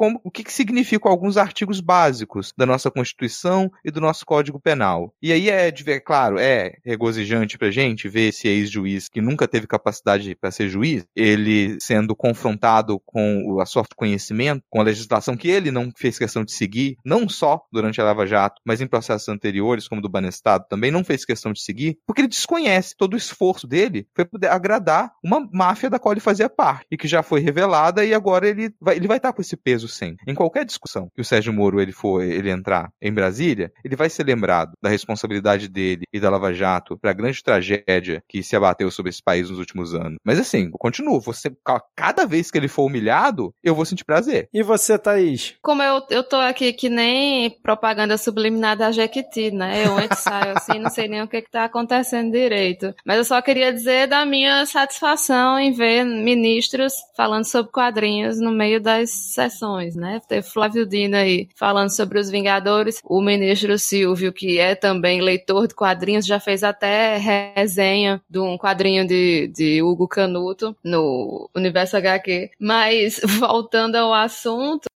como, 0.00 0.18
o 0.24 0.30
que, 0.30 0.42
que 0.42 0.50
significam 0.50 1.12
alguns 1.12 1.36
artigos 1.36 1.78
básicos 1.78 2.54
da 2.56 2.64
nossa 2.64 2.90
Constituição 2.90 3.70
e 3.84 3.90
do 3.90 4.00
nosso 4.00 4.24
Código 4.24 4.58
Penal. 4.58 5.12
E 5.20 5.30
aí 5.30 5.50
é, 5.50 5.70
ver, 5.70 6.00
claro, 6.00 6.38
é 6.38 6.78
regozijante 6.82 7.58
pra 7.58 7.70
gente 7.70 8.08
ver 8.08 8.28
esse 8.28 8.48
ex-juiz 8.48 9.10
que 9.10 9.20
nunca 9.20 9.46
teve 9.46 9.66
capacidade 9.66 10.34
para 10.34 10.50
ser 10.50 10.70
juiz, 10.70 11.04
ele 11.14 11.76
sendo 11.82 12.16
confrontado 12.16 12.98
com 13.04 13.60
a 13.60 13.66
sua 13.66 13.84
conhecimento, 13.94 14.62
com 14.70 14.80
a 14.80 14.84
legislação 14.84 15.36
que 15.36 15.48
ele 15.48 15.70
não 15.70 15.90
fez 15.94 16.16
questão 16.16 16.44
de 16.44 16.52
seguir, 16.52 16.96
não 17.04 17.28
só 17.28 17.60
durante 17.70 18.00
a 18.00 18.04
Lava 18.04 18.26
Jato, 18.26 18.62
mas 18.64 18.80
em 18.80 18.86
processos 18.86 19.28
anteriores, 19.28 19.86
como 19.86 20.00
do 20.00 20.08
Banestado, 20.08 20.64
também 20.66 20.90
não 20.90 21.04
fez 21.04 21.26
questão 21.26 21.52
de 21.52 21.60
seguir, 21.60 21.98
porque 22.06 22.22
ele 22.22 22.28
desconhece 22.28 22.96
todo 22.96 23.12
o 23.12 23.18
esforço 23.18 23.66
dele 23.66 24.06
foi 24.14 24.24
poder 24.24 24.46
agradar 24.46 25.12
uma 25.22 25.46
máfia 25.52 25.90
da 25.90 25.98
qual 25.98 26.14
ele 26.14 26.20
fazia 26.22 26.48
parte 26.48 26.86
e 26.90 26.96
que 26.96 27.06
já 27.06 27.22
foi 27.22 27.40
revelada 27.40 28.02
e 28.02 28.14
agora 28.14 28.48
ele 28.48 28.74
vai, 28.80 28.96
ele 28.96 29.06
vai 29.06 29.18
estar 29.18 29.34
com 29.34 29.42
esse 29.42 29.58
peso 29.58 29.89
sempre. 29.90 30.24
Em 30.26 30.34
qualquer 30.34 30.64
discussão 30.64 31.08
que 31.14 31.20
o 31.20 31.24
Sérgio 31.24 31.52
Moro 31.52 31.80
ele 31.80 31.92
for 31.92 32.22
ele 32.22 32.50
entrar 32.50 32.90
em 33.00 33.12
Brasília, 33.12 33.72
ele 33.84 33.96
vai 33.96 34.08
ser 34.08 34.24
lembrado 34.24 34.72
da 34.82 34.88
responsabilidade 34.88 35.68
dele 35.68 36.04
e 36.12 36.20
da 36.20 36.30
Lava 36.30 36.52
Jato 36.52 36.98
para 36.98 37.10
a 37.10 37.14
grande 37.14 37.42
tragédia 37.42 38.22
que 38.28 38.42
se 38.42 38.56
abateu 38.56 38.90
sobre 38.90 39.10
esse 39.10 39.22
país 39.22 39.50
nos 39.50 39.58
últimos 39.58 39.94
anos. 39.94 40.16
Mas 40.24 40.38
assim, 40.38 40.66
eu 40.66 40.78
continuo, 40.78 41.20
você 41.20 41.50
cada 41.96 42.26
vez 42.26 42.50
que 42.50 42.58
ele 42.58 42.68
for 42.68 42.84
humilhado, 42.84 43.52
eu 43.62 43.74
vou 43.74 43.84
sentir 43.84 44.04
prazer. 44.04 44.48
E 44.52 44.62
você, 44.62 44.98
Thaís? 44.98 45.54
Como 45.62 45.82
eu, 45.82 46.02
eu 46.10 46.22
tô 46.22 46.36
aqui 46.36 46.72
que 46.72 46.88
nem 46.88 47.50
propaganda 47.62 48.16
subliminar 48.16 48.76
da 48.76 48.92
Jequiti, 48.92 49.50
né? 49.50 49.86
Eu 49.86 49.98
e 49.98 50.14
saio 50.16 50.52
assim, 50.56 50.78
não 50.78 50.90
sei 50.90 51.08
nem 51.08 51.22
o 51.22 51.28
que 51.28 51.42
que 51.42 51.50
tá 51.50 51.64
acontecendo 51.64 52.32
direito. 52.32 52.94
Mas 53.04 53.18
eu 53.18 53.24
só 53.24 53.40
queria 53.42 53.72
dizer 53.72 54.06
da 54.06 54.24
minha 54.24 54.64
satisfação 54.66 55.58
em 55.58 55.72
ver 55.72 56.04
ministros 56.04 56.94
falando 57.16 57.44
sobre 57.44 57.72
quadrinhos 57.72 58.40
no 58.40 58.50
meio 58.50 58.80
das 58.80 59.10
sessões, 59.10 59.69
né? 59.94 60.20
Teve 60.26 60.42
Flávio 60.42 60.86
Dino 60.86 61.16
aí 61.16 61.48
falando 61.54 61.90
sobre 61.90 62.18
os 62.18 62.30
Vingadores, 62.30 63.00
o 63.04 63.20
ministro 63.20 63.78
Silvio, 63.78 64.32
que 64.32 64.58
é 64.58 64.74
também 64.74 65.20
leitor 65.20 65.66
de 65.66 65.74
quadrinhos, 65.74 66.26
já 66.26 66.40
fez 66.40 66.62
até 66.62 67.16
resenha 67.16 68.20
de 68.28 68.38
um 68.38 68.56
quadrinho 68.56 69.06
de, 69.06 69.48
de 69.48 69.82
Hugo 69.82 70.08
Canuto 70.08 70.76
no 70.84 71.48
Universo 71.54 71.96
HQ. 71.96 72.50
Mas 72.58 73.20
voltando 73.38 73.96
ao 73.96 74.12
assunto, 74.12 74.90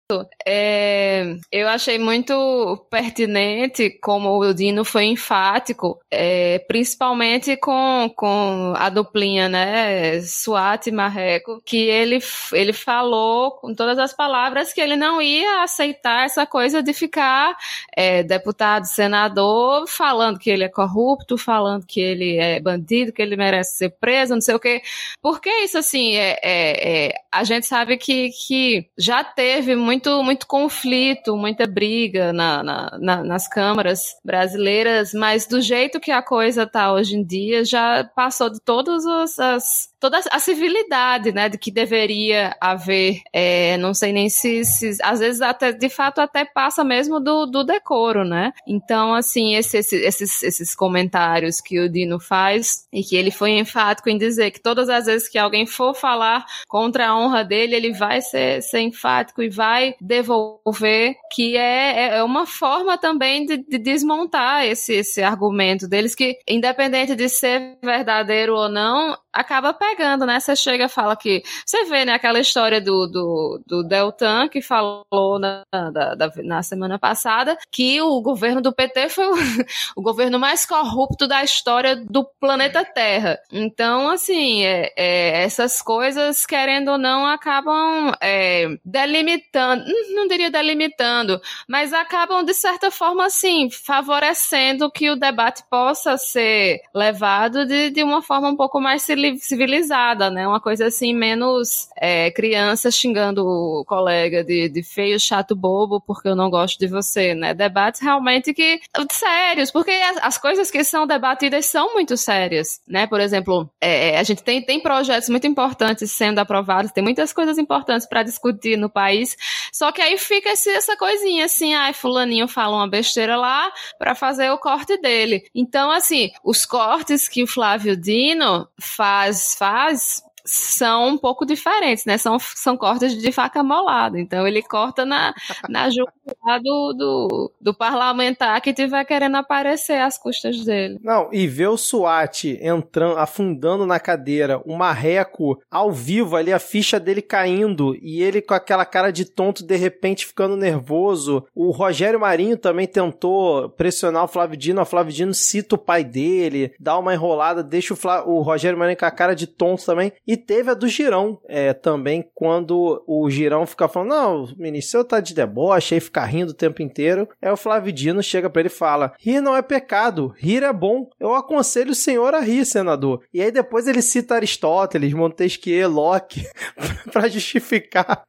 é, 0.46 1.36
eu 1.52 1.68
achei 1.68 1.98
muito 1.98 2.86
pertinente 2.90 3.90
como 4.02 4.40
o 4.40 4.54
Dino 4.54 4.84
foi 4.84 5.06
enfático, 5.06 6.00
é, 6.12 6.60
principalmente 6.68 7.56
com, 7.58 8.12
com 8.16 8.74
a 8.76 8.90
duplinha, 8.90 9.48
né, 9.48 10.22
Suat 10.22 10.88
e 10.88 10.92
Marreco, 10.92 11.62
que 11.66 11.78
ele, 11.78 12.20
ele 12.52 12.74
falou 12.74 13.52
com 13.52 13.74
todas 13.74 13.98
as 14.00 14.14
palavras 14.14 14.74
que 14.74 14.82
ele 14.82 14.96
não 14.96 15.22
ia 15.22 15.64
aceitar 15.64 16.26
essa 16.26 16.46
coisa 16.46 16.82
de 16.82 16.94
ficar 16.94 17.56
é, 17.96 18.24
deputado, 18.24 18.86
senador, 18.86 19.88
falando 19.88 20.40
que 20.40 20.50
ele 20.50 20.64
é 20.64 20.70
corrupto, 20.70 21.38
falando 21.38 21.86
que 21.86 22.02
ele 22.02 22.38
é 22.38 22.60
bandido, 22.60 23.14
que 23.14 23.22
ele 23.22 23.36
merece 23.36 23.78
ser 23.78 23.90
preso, 24.00 24.34
não 24.34 24.42
sei 24.42 24.56
o 24.56 24.60
quê. 24.60 24.82
Porque 25.22 25.50
isso, 25.64 25.78
assim, 25.78 26.16
é, 26.16 26.40
é, 26.44 27.08
é 27.08 27.14
a 27.32 27.44
gente 27.44 27.66
sabe 27.66 27.98
que, 27.98 28.30
que 28.30 28.88
já 28.98 29.24
teve 29.24 29.76
muito 29.76 30.03
muito, 30.04 30.24
muito 30.24 30.48
conflito, 30.48 31.38
muita 31.38 31.66
briga 31.66 32.34
na, 32.34 32.62
na, 32.62 32.98
na, 33.00 33.24
nas 33.24 33.48
câmaras 33.48 34.16
brasileiras, 34.24 35.14
mas 35.14 35.48
do 35.48 35.62
jeito 35.62 36.00
que 36.00 36.12
a 36.12 36.22
coisa 36.22 36.64
está 36.64 36.92
hoje 36.92 37.16
em 37.16 37.24
dia, 37.24 37.64
já 37.64 38.04
passou 38.04 38.50
de 38.50 38.60
todas 38.60 39.06
as, 39.40 39.90
toda 40.04 40.20
a 40.32 40.40
civilidade, 40.40 41.32
né, 41.32 41.48
de 41.48 41.58
que 41.58 41.72
deveria 41.72 42.54
haver, 42.60 43.22
é, 43.32 43.78
não 43.78 43.94
sei 43.94 44.12
nem 44.12 44.30
se, 44.30 44.66
se, 44.66 44.98
às 45.02 45.22
vezes 45.22 45.42
até, 45.42 45.72
de 45.72 45.88
fato, 45.88 46.20
até 46.20 46.44
passa 46.44 46.84
mesmo 46.84 47.22
do, 47.22 47.46
do 47.46 47.64
decoro, 47.64 48.26
né? 48.26 48.52
Então, 48.68 49.16
assim, 49.16 49.56
esse, 49.56 49.78
esse, 49.78 49.96
esses, 49.96 50.44
esses 50.44 50.76
comentários 50.76 51.62
que 51.62 51.80
o 51.80 51.88
Dino 51.88 52.20
faz 52.20 52.86
e 52.92 53.02
que 53.02 53.16
ele 53.16 53.32
foi 53.32 53.52
enfático 53.52 54.10
em 54.10 54.18
dizer 54.18 54.52
que 54.52 54.60
todas 54.60 54.90
as 54.90 55.06
vezes 55.06 55.30
que 55.30 55.38
alguém 55.38 55.66
for 55.66 55.96
falar 55.96 56.46
contra 56.68 57.08
a 57.08 57.18
honra 57.18 57.46
dele, 57.46 57.74
ele 57.74 57.94
vai 57.94 58.22
ser, 58.22 58.62
ser 58.62 58.82
enfático 58.82 59.42
e 59.42 59.50
vai 59.50 59.83
devolver, 60.00 61.16
que 61.32 61.58
é, 61.58 62.08
é, 62.08 62.18
é 62.18 62.24
uma 62.24 62.46
forma 62.46 62.98
também 62.98 63.46
de, 63.46 63.58
de 63.58 63.78
desmontar 63.78 64.66
esse, 64.66 64.94
esse 64.94 65.22
argumento 65.22 65.88
deles 65.88 66.16
que, 66.16 66.38
independente 66.48 67.16
de 67.16 67.30
ser 67.30 67.78
verdadeiro 67.84 68.56
ou 68.56 68.70
não, 68.70 69.18
acaba 69.34 69.74
pegando, 69.74 70.26
né? 70.26 70.40
Você 70.40 70.56
chega 70.56 70.88
fala 70.88 71.16
que. 71.16 71.44
Você 71.66 71.86
vê, 71.86 72.06
né, 72.06 72.14
aquela 72.14 72.40
história 72.40 72.80
do, 72.80 73.08
do, 73.08 73.62
do 73.66 73.84
Deltan, 73.84 74.48
que 74.48 74.62
falou 74.62 75.40
na, 75.40 75.64
da, 75.72 76.16
da, 76.16 76.32
na 76.44 76.62
semana 76.62 77.00
passada 77.00 77.58
que 77.72 78.02
o 78.02 78.22
governo 78.22 78.62
do 78.62 78.72
PT 78.72 79.10
foi 79.10 79.26
o, 79.26 79.34
o, 79.98 80.02
governo 80.02 80.40
mais 80.40 80.66
corrupto 80.66 81.28
da 81.28 81.44
história 81.44 81.96
do 81.96 82.24
planeta 82.40 82.86
Terra. 82.86 83.40
Então, 83.52 84.10
assim, 84.12 84.64
é, 84.64 84.94
é, 84.96 85.44
essas 85.44 85.82
coisas, 85.82 86.46
querendo 86.46 86.92
ou 86.92 86.98
não, 86.98 87.26
acabam 87.26 88.14
é, 88.22 88.68
delimitando, 88.86 89.84
não 90.10 90.28
diria 90.28 90.52
delimitando, 90.52 91.42
mas 91.68 91.94
acabam, 91.94 92.44
de 92.44 92.54
certa 92.54 92.92
forma, 92.92 93.26
assim, 93.26 93.70
favorecendo 93.72 94.92
que 94.92 95.10
o 95.10 95.16
debate 95.16 95.64
possa 95.70 96.18
ser 96.18 96.82
levado 96.94 97.66
de, 97.66 97.90
de 97.90 98.04
uma 98.04 98.22
forma 98.22 98.50
um 98.50 98.56
pouco 98.56 98.80
mais 98.80 99.04
civilizada, 99.38 100.30
né? 100.30 100.48
Uma 100.48 100.60
coisa 100.60 100.88
assim, 100.88 101.14
menos 101.14 101.90
é, 101.98 102.32
criança 102.32 102.92
xingando 102.92 103.46
o 103.46 103.86
colega 103.86 104.44
de, 104.44 104.70
de 104.70 104.84
feio, 104.84 105.20
chato, 105.20 105.56
bobo, 105.56 106.02
porque 106.02 106.28
eu 106.28 106.36
não 106.36 106.50
gosto 106.50 106.78
de 106.80 106.88
você, 106.88 107.34
né? 107.34 107.54
Debates 107.54 108.02
realmente 108.02 108.54
que 108.54 108.80
sérios, 109.12 109.72
porque 109.72 109.92
as, 109.92 110.18
as 110.24 110.38
coisas 110.38 110.72
que 110.72 110.84
são 110.84 111.06
debatidas 111.06 111.66
são 111.66 111.94
muito 111.94 112.18
sérias, 112.18 112.82
né? 112.88 113.08
Por 113.08 113.20
exemplo, 113.20 113.70
é, 113.80 114.12
é 114.12 114.20
a 114.20 114.24
gente 114.24 114.44
tem, 114.44 114.62
tem 114.62 114.80
projetos 114.80 115.30
muito 115.30 115.48
importantes 115.48 116.12
sendo 116.12 116.40
aprovados, 116.40 116.92
tem 116.92 117.04
muitas 117.04 117.32
coisas 117.34 117.58
importantes 117.58 118.08
para 118.08 118.24
discutir 118.24 118.78
no 118.78 118.90
país, 118.90 119.36
só 119.72 119.92
que 119.92 120.02
aí 120.02 120.18
fica 120.18 120.50
esse, 120.50 120.70
essa 120.70 120.98
coisinha 120.98 121.46
assim, 121.46 121.74
ai, 121.74 121.94
fulaninho 121.94 122.48
fala 122.48 122.78
uma 122.78 122.88
besteira 122.88 123.36
lá 123.36 123.72
para 123.98 124.16
fazer 124.16 124.50
o 124.52 124.58
corte 124.58 124.98
dele. 124.98 125.44
Então, 125.54 125.92
assim, 125.92 126.32
os 126.44 126.66
cortes 126.66 127.28
que 127.28 127.44
o 127.44 127.48
Flávio 127.48 127.96
Dino 127.96 128.68
faz 128.80 129.13
faz, 129.14 129.56
faz 129.56 130.24
são 130.46 131.10
um 131.10 131.18
pouco 131.18 131.46
diferentes, 131.46 132.06
né? 132.06 132.18
São, 132.18 132.38
são 132.40 132.76
cortes 132.76 133.18
de 133.18 133.32
faca 133.32 133.64
molada. 133.64 134.20
Então 134.20 134.48
ele 134.48 134.62
corta 134.62 135.06
na, 135.06 135.34
na 135.70 135.90
jugular 135.90 136.62
do, 136.62 136.94
do, 136.94 137.52
do, 137.60 137.74
parlamentar 137.74 138.60
que 138.62 138.74
tiver 138.74 139.04
querendo 139.06 139.36
aparecer 139.36 140.00
às 140.00 140.18
custas 140.18 140.64
dele. 140.64 141.00
Não, 141.02 141.30
e 141.32 141.48
ver 141.48 141.68
o 141.68 141.78
SWAT 141.78 142.58
entrando, 142.62 143.18
afundando 143.18 143.86
na 143.86 144.00
cadeira, 144.00 144.62
o 144.66 144.76
marreco 144.76 145.60
ao 145.72 145.92
vivo 145.92 146.36
ali, 146.36 146.52
a 146.52 146.60
ficha 146.60 147.00
dele 147.00 147.22
caindo, 147.22 147.96
e 148.02 148.22
ele 148.22 148.42
com 148.42 148.54
aquela 148.54 148.86
cara 148.86 149.12
de 149.12 149.26
tonto, 149.26 149.66
de 149.66 149.76
repente 149.76 150.26
ficando 150.26 150.58
nervoso. 150.58 151.46
O 151.56 151.72
Rogério 151.72 152.20
Marinho 152.20 152.58
também 152.58 152.88
tentou 152.88 153.70
pressionar 153.70 154.26
o 154.26 154.28
Flávio 154.28 154.58
Dino, 154.58 154.82
o 154.82 154.86
Flávio 154.86 155.14
Dino 155.14 155.34
cita 155.34 155.76
o 155.76 155.78
pai 155.78 156.04
dele, 156.04 156.74
dá 156.80 156.98
uma 156.98 157.14
enrolada, 157.14 157.64
deixa 157.64 157.94
o, 157.94 157.98
o 158.30 158.42
Rogério 158.42 158.78
Marinho 158.78 158.98
com 158.98 159.06
a 159.06 159.12
cara 159.12 159.36
de 159.36 159.48
tonto 159.48 159.86
também. 159.86 160.12
E 160.28 160.33
e 160.34 160.38
teve 160.38 160.72
a 160.72 160.74
do 160.74 160.88
Girão 160.88 161.40
é, 161.48 161.74
também, 161.74 162.28
quando 162.34 163.04
o 163.06 163.30
Girão 163.30 163.68
fica 163.68 163.88
falando: 163.88 164.10
Não, 164.10 164.54
ministro, 164.58 165.02
você 165.02 165.08
tá 165.08 165.20
de 165.20 165.36
deboche, 165.36 165.94
aí 165.94 166.02
fica 166.02 166.26
rindo 166.26 166.50
o 166.50 166.56
tempo 166.56 166.82
inteiro. 166.82 167.30
Aí 167.40 167.52
o 167.52 167.58
Flávio 167.58 167.94
Dino 167.94 168.24
chega 168.24 168.50
para 168.50 168.62
ele 168.62 168.68
e 168.68 168.72
fala: 168.72 169.14
Rir 169.20 169.42
não 169.42 169.56
é 169.56 169.62
pecado, 169.62 170.34
rir 170.36 170.64
é 170.64 170.74
bom. 170.74 171.08
Eu 171.20 171.36
aconselho 171.36 171.92
o 171.92 171.96
senhor 171.96 172.34
a 172.34 172.40
rir, 172.40 172.66
senador. 172.66 173.22
E 173.32 173.44
aí 173.44 173.52
depois 173.52 173.88
ele 173.88 174.02
cita 174.02 174.34
Aristóteles, 174.34 175.14
Montesquieu, 175.14 175.88
Locke, 175.88 176.48
para 177.14 177.28
justificar 177.28 178.26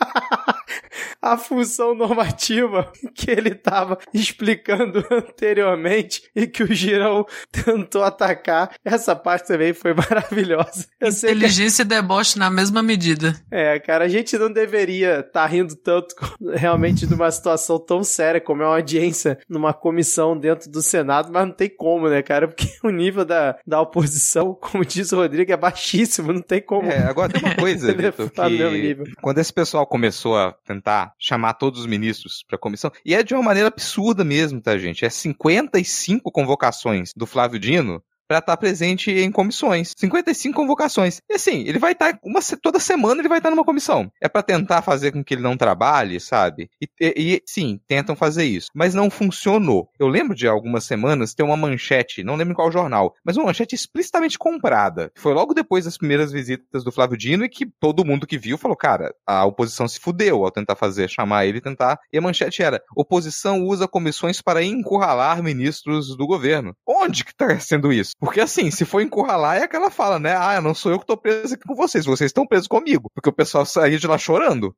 a 1.20 1.36
função 1.38 1.94
normativa 1.94 2.92
que 3.14 3.30
ele 3.30 3.50
estava 3.50 3.98
explicando 4.12 5.04
anteriormente 5.10 6.22
e 6.34 6.46
que 6.46 6.62
o 6.62 6.74
Girão 6.74 7.24
tentou 7.50 8.02
atacar. 8.02 8.74
Essa 8.84 9.16
parte 9.16 9.48
também 9.48 9.72
foi 9.72 9.94
maravilhosa. 9.96 10.86
Inteligência 11.00 11.84
que... 11.84 11.92
e 11.92 11.96
deboche 11.96 12.38
na 12.38 12.50
mesma 12.50 12.82
medida. 12.82 13.34
É, 13.50 13.78
cara, 13.78 14.04
a 14.04 14.08
gente 14.08 14.36
não 14.36 14.52
deveria 14.52 15.20
estar 15.20 15.32
tá 15.32 15.46
rindo 15.46 15.74
tanto 15.76 16.14
realmente 16.54 17.06
de 17.06 17.14
uma 17.14 17.30
situação 17.30 17.78
tão 17.78 18.04
séria 18.04 18.40
como 18.40 18.62
é 18.62 18.66
uma 18.66 18.76
audiência 18.76 19.38
numa 19.48 19.72
comissão 19.72 20.36
dentro 20.36 20.70
do 20.70 20.82
Senado, 20.82 21.30
mas 21.32 21.46
não 21.46 21.54
tem 21.54 21.68
como, 21.68 22.08
né, 22.08 22.22
cara? 22.22 22.48
Porque 22.48 22.68
o 22.84 22.90
nível 22.90 23.24
da, 23.24 23.56
da 23.66 23.80
oposição, 23.80 24.54
como 24.60 24.84
diz 24.84 25.10
o 25.12 25.16
Rodrigo, 25.16 25.50
é 25.50 25.56
baixíssimo, 25.56 26.32
não 26.32 26.42
tem 26.42 26.60
como. 26.60 26.90
É, 26.90 26.98
agora 26.98 27.32
tem 27.32 27.42
uma 27.42 27.56
coisa, 27.56 27.92
Vitor, 27.94 28.30
que 28.30 29.04
quando 29.22 29.38
esse 29.38 29.52
pessoal 29.52 29.83
começou 29.86 30.36
a 30.36 30.52
tentar 30.52 31.14
chamar 31.18 31.54
todos 31.54 31.80
os 31.80 31.86
ministros 31.86 32.44
para 32.46 32.56
a 32.56 32.58
comissão, 32.58 32.90
e 33.04 33.14
é 33.14 33.22
de 33.22 33.34
uma 33.34 33.42
maneira 33.42 33.68
absurda 33.68 34.24
mesmo, 34.24 34.60
tá, 34.60 34.76
gente? 34.78 35.04
É 35.04 35.10
55 35.10 36.30
convocações 36.30 37.12
do 37.14 37.26
Flávio 37.26 37.58
Dino 37.58 38.02
para 38.28 38.38
estar 38.38 38.52
tá 38.52 38.56
presente 38.56 39.10
em 39.10 39.30
comissões. 39.30 39.92
55 39.96 40.54
convocações. 40.54 41.20
E 41.30 41.34
assim, 41.34 41.64
ele 41.66 41.78
vai 41.78 41.92
estar 41.92 42.12
tá 42.12 42.18
uma 42.24 42.40
toda 42.62 42.78
semana 42.78 43.20
ele 43.20 43.28
vai 43.28 43.38
estar 43.38 43.50
tá 43.50 43.54
numa 43.54 43.64
comissão. 43.64 44.10
É 44.20 44.28
para 44.28 44.42
tentar 44.42 44.82
fazer 44.82 45.12
com 45.12 45.24
que 45.24 45.34
ele 45.34 45.42
não 45.42 45.56
trabalhe, 45.56 46.20
sabe? 46.20 46.68
E, 46.80 46.88
e, 47.00 47.42
sim, 47.46 47.80
tentam 47.86 48.14
fazer 48.14 48.44
isso, 48.44 48.68
mas 48.74 48.94
não 48.94 49.10
funcionou. 49.10 49.88
Eu 49.98 50.08
lembro 50.08 50.34
de 50.34 50.46
algumas 50.46 50.84
semanas 50.84 51.34
ter 51.34 51.42
uma 51.42 51.56
manchete, 51.56 52.22
não 52.22 52.36
lembro 52.36 52.54
qual 52.54 52.70
jornal, 52.70 53.14
mas 53.24 53.36
uma 53.36 53.46
manchete 53.46 53.74
explicitamente 53.74 54.38
comprada. 54.38 55.10
Foi 55.16 55.32
logo 55.32 55.54
depois 55.54 55.84
das 55.84 55.96
primeiras 55.96 56.32
visitas 56.32 56.84
do 56.84 56.92
Flávio 56.92 57.16
Dino 57.16 57.44
e 57.44 57.48
que 57.48 57.66
todo 57.66 58.04
mundo 58.04 58.26
que 58.26 58.38
viu 58.38 58.58
falou, 58.58 58.76
cara, 58.76 59.14
a 59.26 59.44
oposição 59.44 59.88
se 59.88 60.00
fudeu 60.00 60.44
ao 60.44 60.50
tentar 60.50 60.76
fazer, 60.76 61.08
chamar 61.08 61.46
ele 61.46 61.60
tentar. 61.60 61.98
E 62.12 62.18
a 62.18 62.20
manchete 62.20 62.62
era: 62.62 62.82
oposição 62.96 63.62
usa 63.62 63.88
comissões 63.88 64.40
para 64.40 64.62
encurralar 64.62 65.42
ministros 65.42 66.16
do 66.16 66.26
governo. 66.26 66.74
Onde 66.86 67.24
que 67.24 67.34
tá 67.34 67.58
sendo 67.58 67.92
isso? 67.92 68.12
Porque 68.24 68.40
assim, 68.40 68.70
se 68.70 68.86
for 68.86 69.02
encurralar, 69.02 69.58
é 69.58 69.64
aquela 69.64 69.90
fala, 69.90 70.18
né? 70.18 70.34
Ah, 70.34 70.58
não 70.60 70.74
sou 70.74 70.90
eu 70.90 70.98
que 70.98 71.06
tô 71.06 71.16
preso 71.16 71.54
aqui 71.54 71.64
com 71.64 71.74
vocês, 71.74 72.06
vocês 72.06 72.30
estão 72.30 72.46
presos 72.46 72.66
comigo. 72.66 73.10
Porque 73.14 73.28
o 73.28 73.32
pessoal 73.32 73.66
saía 73.66 73.98
de 73.98 74.06
lá 74.06 74.16
chorando 74.16 74.74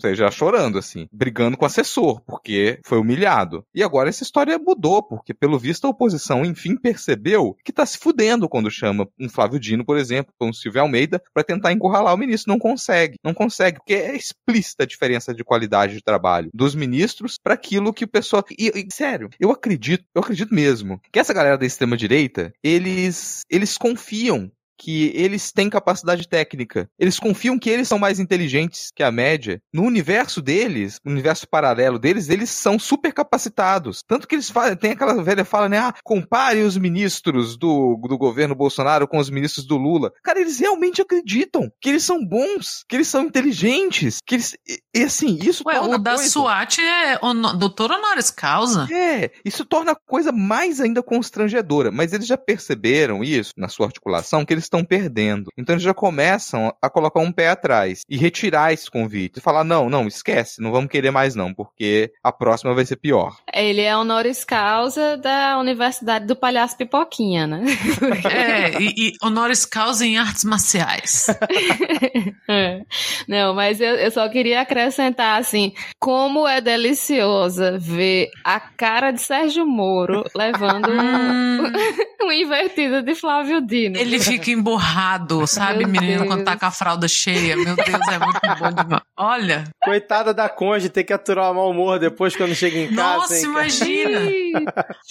seja, 0.00 0.30
chorando, 0.30 0.78
assim, 0.78 1.08
brigando 1.12 1.56
com 1.56 1.64
o 1.64 1.66
assessor, 1.66 2.20
porque 2.26 2.80
foi 2.84 2.98
humilhado. 2.98 3.64
E 3.74 3.82
agora 3.82 4.08
essa 4.08 4.22
história 4.22 4.58
mudou, 4.58 5.02
porque 5.02 5.32
pelo 5.32 5.58
visto 5.58 5.86
a 5.86 5.90
oposição, 5.90 6.44
enfim, 6.44 6.76
percebeu 6.76 7.56
que 7.64 7.72
tá 7.72 7.84
se 7.86 7.98
fudendo 7.98 8.48
quando 8.48 8.70
chama 8.70 9.08
um 9.18 9.28
Flávio 9.28 9.58
Dino, 9.58 9.84
por 9.84 9.96
exemplo, 9.96 10.32
ou 10.38 10.48
um 10.48 10.52
Silvio 10.52 10.82
Almeida, 10.82 11.22
para 11.32 11.44
tentar 11.44 11.72
encurralar 11.72 12.14
o 12.14 12.18
ministro. 12.18 12.52
Não 12.52 12.58
consegue. 12.58 13.16
Não 13.24 13.34
consegue, 13.34 13.78
porque 13.78 13.94
é 13.94 14.16
explícita 14.16 14.82
a 14.82 14.86
diferença 14.86 15.34
de 15.34 15.44
qualidade 15.44 15.94
de 15.94 16.02
trabalho 16.02 16.50
dos 16.52 16.74
ministros 16.74 17.38
para 17.42 17.54
aquilo 17.54 17.92
que 17.92 18.04
o 18.04 18.08
pessoal. 18.08 18.44
E, 18.58 18.68
e, 18.68 18.86
sério, 18.92 19.30
eu 19.38 19.50
acredito, 19.50 20.04
eu 20.14 20.22
acredito 20.22 20.54
mesmo, 20.54 21.00
que 21.12 21.18
essa 21.18 21.34
galera 21.34 21.58
da 21.58 21.66
extrema-direita, 21.66 22.52
eles, 22.62 23.42
eles 23.50 23.78
confiam 23.78 24.50
que 24.78 25.12
eles 25.14 25.52
têm 25.52 25.70
capacidade 25.70 26.28
técnica. 26.28 26.88
Eles 26.98 27.18
confiam 27.18 27.58
que 27.58 27.70
eles 27.70 27.88
são 27.88 27.98
mais 27.98 28.18
inteligentes 28.18 28.90
que 28.94 29.02
a 29.02 29.10
média. 29.10 29.60
No 29.72 29.82
universo 29.82 30.40
deles, 30.40 30.98
no 31.04 31.12
universo 31.12 31.48
paralelo 31.48 31.98
deles, 31.98 32.28
eles 32.28 32.50
são 32.50 32.78
super 32.78 33.12
capacitados. 33.12 34.02
Tanto 34.06 34.26
que 34.26 34.34
eles 34.34 34.50
falam, 34.50 34.76
tem 34.76 34.92
aquela 34.92 35.22
velha 35.22 35.44
fala, 35.44 35.68
né? 35.68 35.78
Ah, 35.78 35.94
compare 36.02 36.62
os 36.62 36.76
ministros 36.76 37.56
do, 37.56 37.96
do 38.08 38.18
governo 38.18 38.54
Bolsonaro 38.54 39.08
com 39.08 39.18
os 39.18 39.30
ministros 39.30 39.66
do 39.66 39.76
Lula. 39.76 40.12
Cara, 40.22 40.40
eles 40.40 40.58
realmente 40.58 41.00
acreditam 41.00 41.70
que 41.80 41.88
eles 41.88 42.04
são 42.04 42.24
bons, 42.24 42.84
que 42.88 42.96
eles 42.96 43.08
são 43.08 43.24
inteligentes, 43.24 44.18
que 44.24 44.36
eles. 44.36 44.56
E, 44.68 44.80
e 44.94 45.02
assim, 45.04 45.38
isso 45.42 45.64
Ué, 45.66 45.74
torna. 45.74 45.96
O 45.96 45.98
da 45.98 46.14
coisa... 46.14 46.30
SWAT 46.30 46.78
é 46.80 47.18
o 47.22 47.34
doutor 47.54 47.90
honoris 47.90 48.30
causa. 48.30 48.86
É, 48.92 49.30
isso 49.44 49.64
torna 49.64 49.92
a 49.92 49.96
coisa 49.96 50.32
mais 50.32 50.80
ainda 50.80 51.02
constrangedora. 51.02 51.90
Mas 51.90 52.12
eles 52.12 52.26
já 52.26 52.36
perceberam 52.36 53.22
isso 53.22 53.52
na 53.56 53.68
sua 53.68 53.86
articulação, 53.86 54.44
que 54.44 54.52
eles 54.52 54.63
estão 54.64 54.84
perdendo. 54.84 55.50
Então 55.56 55.74
eles 55.74 55.82
já 55.82 55.94
começam 55.94 56.74
a 56.80 56.90
colocar 56.90 57.20
um 57.20 57.32
pé 57.32 57.48
atrás 57.48 58.02
e 58.08 58.16
retirar 58.16 58.72
esse 58.72 58.90
convite. 58.90 59.38
E 59.38 59.42
falar, 59.42 59.64
não, 59.64 59.88
não, 59.88 60.06
esquece, 60.06 60.60
não 60.60 60.72
vamos 60.72 60.90
querer 60.90 61.10
mais 61.10 61.34
não, 61.34 61.52
porque 61.52 62.12
a 62.22 62.32
próxima 62.32 62.74
vai 62.74 62.84
ser 62.84 62.96
pior. 62.96 63.36
Ele 63.52 63.80
é 63.80 63.96
honoris 63.96 64.44
causa 64.44 65.16
da 65.16 65.58
Universidade 65.58 66.26
do 66.26 66.36
Palhaço 66.36 66.76
Pipoquinha, 66.76 67.46
né? 67.46 67.64
é, 68.30 68.82
e, 68.82 69.08
e 69.08 69.12
honoris 69.22 69.64
causa 69.64 70.04
em 70.04 70.18
artes 70.18 70.44
marciais. 70.44 71.26
é. 72.48 72.82
Não, 73.28 73.54
mas 73.54 73.80
eu, 73.80 73.94
eu 73.94 74.10
só 74.10 74.28
queria 74.28 74.60
acrescentar, 74.60 75.40
assim, 75.40 75.72
como 75.98 76.46
é 76.46 76.60
deliciosa 76.60 77.78
ver 77.78 78.30
a 78.44 78.60
cara 78.60 79.10
de 79.10 79.20
Sérgio 79.20 79.66
Moro 79.66 80.24
levando 80.34 80.90
um, 80.90 82.26
um 82.26 82.32
invertido 82.32 83.02
de 83.02 83.14
Flávio 83.14 83.60
Dino. 83.60 83.96
Ele 83.96 84.18
fica 84.18 84.50
emburrado, 84.54 85.46
sabe, 85.46 85.84
menino, 85.86 86.26
quando 86.26 86.44
tá 86.44 86.56
com 86.56 86.66
a 86.66 86.70
fralda 86.70 87.06
cheia. 87.06 87.56
Meu 87.56 87.76
Deus, 87.76 88.08
é 88.08 88.18
muito 88.18 88.40
bom 88.58 88.72
demais. 88.72 89.02
Olha. 89.16 89.64
Coitada 89.82 90.32
da 90.32 90.48
conge, 90.48 90.88
ter 90.88 91.04
que 91.04 91.12
aturar 91.12 91.50
o 91.50 91.54
mau 91.54 91.70
humor 91.70 91.98
depois 91.98 92.34
quando 92.34 92.54
chega 92.54 92.78
em 92.78 92.94
casa. 92.94 93.16
Nossa, 93.18 93.36
hein, 93.36 93.44
imagina. 93.44 94.20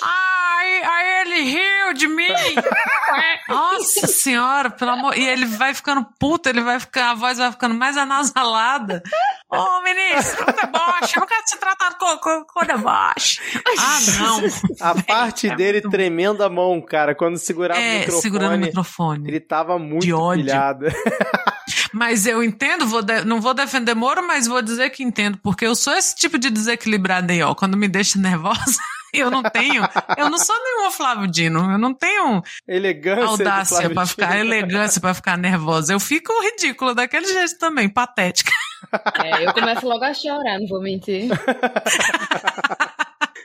ai, 0.02 0.84
ai, 0.84 1.22
ele 1.22 1.42
riu 1.42 1.94
de 1.94 2.08
mim. 2.08 2.34
Nossa 3.48 4.08
senhora, 4.08 4.70
pelo 4.72 4.92
amor. 4.92 5.18
E 5.18 5.28
ele 5.28 5.46
vai 5.46 5.74
ficando 5.74 6.06
puto, 6.20 6.50
ele 6.50 6.62
vai 6.62 6.80
ficar, 6.80 7.12
a 7.12 7.16
voz 7.16 7.38
vai 7.38 7.52
ficando 7.52 7.76
mais 7.76 7.98
anasalada. 7.98 9.04
Ô, 9.54 9.78
oh, 9.78 9.82
ministro, 9.84 10.46
com 10.46 10.52
deboche, 10.52 11.16
eu 11.16 11.20
não 11.20 11.28
quero 11.28 11.42
ser 11.46 11.58
tratado 11.58 11.96
com, 11.98 12.18
com, 12.18 12.46
com 12.46 12.66
deboche. 12.66 13.40
Ah, 13.78 14.00
não. 14.20 14.42
A 14.82 15.02
parte 15.04 15.50
é 15.50 15.56
dele 15.56 15.82
tremendo 15.82 16.44
a 16.44 16.50
mão, 16.50 16.82
cara, 16.82 17.14
quando 17.14 17.38
segurava 17.38 17.80
é, 17.80 17.84
o 17.84 18.00
microfone. 18.00 18.22
segurando 18.22 18.56
o 18.56 18.58
microfone. 18.58 19.30
Ele 19.30 19.40
tava 19.40 19.78
muito 19.78 20.04
de 20.04 20.14
ódio. 20.14 20.44
pilhado. 20.46 20.88
Mas 21.94 22.26
eu 22.26 22.44
entendo, 22.44 22.88
vou 22.88 23.04
de, 23.04 23.24
não 23.24 23.40
vou 23.40 23.54
defender 23.54 23.94
Moro, 23.94 24.26
mas 24.26 24.48
vou 24.48 24.62
dizer 24.62 24.90
que 24.90 25.04
entendo, 25.04 25.38
porque 25.38 25.66
eu 25.66 25.76
sou 25.76 25.94
esse 25.94 26.16
tipo 26.16 26.40
de 26.40 26.50
desequilibrado 26.50 27.32
aí, 27.32 27.42
ó. 27.44 27.54
Quando 27.54 27.78
me 27.78 27.88
deixa 27.88 28.18
nervosa, 28.18 28.82
eu 29.14 29.30
não 29.30 29.44
tenho. 29.44 29.84
Eu 30.18 30.30
não 30.30 30.40
sou 30.40 30.56
nenhum 30.56 30.92
Flávio 30.92 31.28
Dino. 31.28 31.72
Eu 31.72 31.78
não 31.78 31.94
tenho 31.94 32.42
elegância 32.68 33.26
audácia 33.26 33.90
para 33.92 34.08
ficar, 34.08 34.38
elegância 34.40 35.00
para 35.00 35.14
ficar 35.14 35.38
nervosa. 35.38 35.94
Eu 35.94 36.00
fico 36.00 36.34
ridícula 36.42 36.96
daquele 36.96 37.28
jeito 37.28 37.58
também, 37.60 37.88
patética. 37.88 38.52
É, 39.24 39.46
eu 39.46 39.54
começo 39.54 39.88
logo 39.88 40.04
a 40.04 40.14
chorar, 40.14 40.60
não 40.60 40.68
vou 40.68 40.82
mentir. 40.82 41.30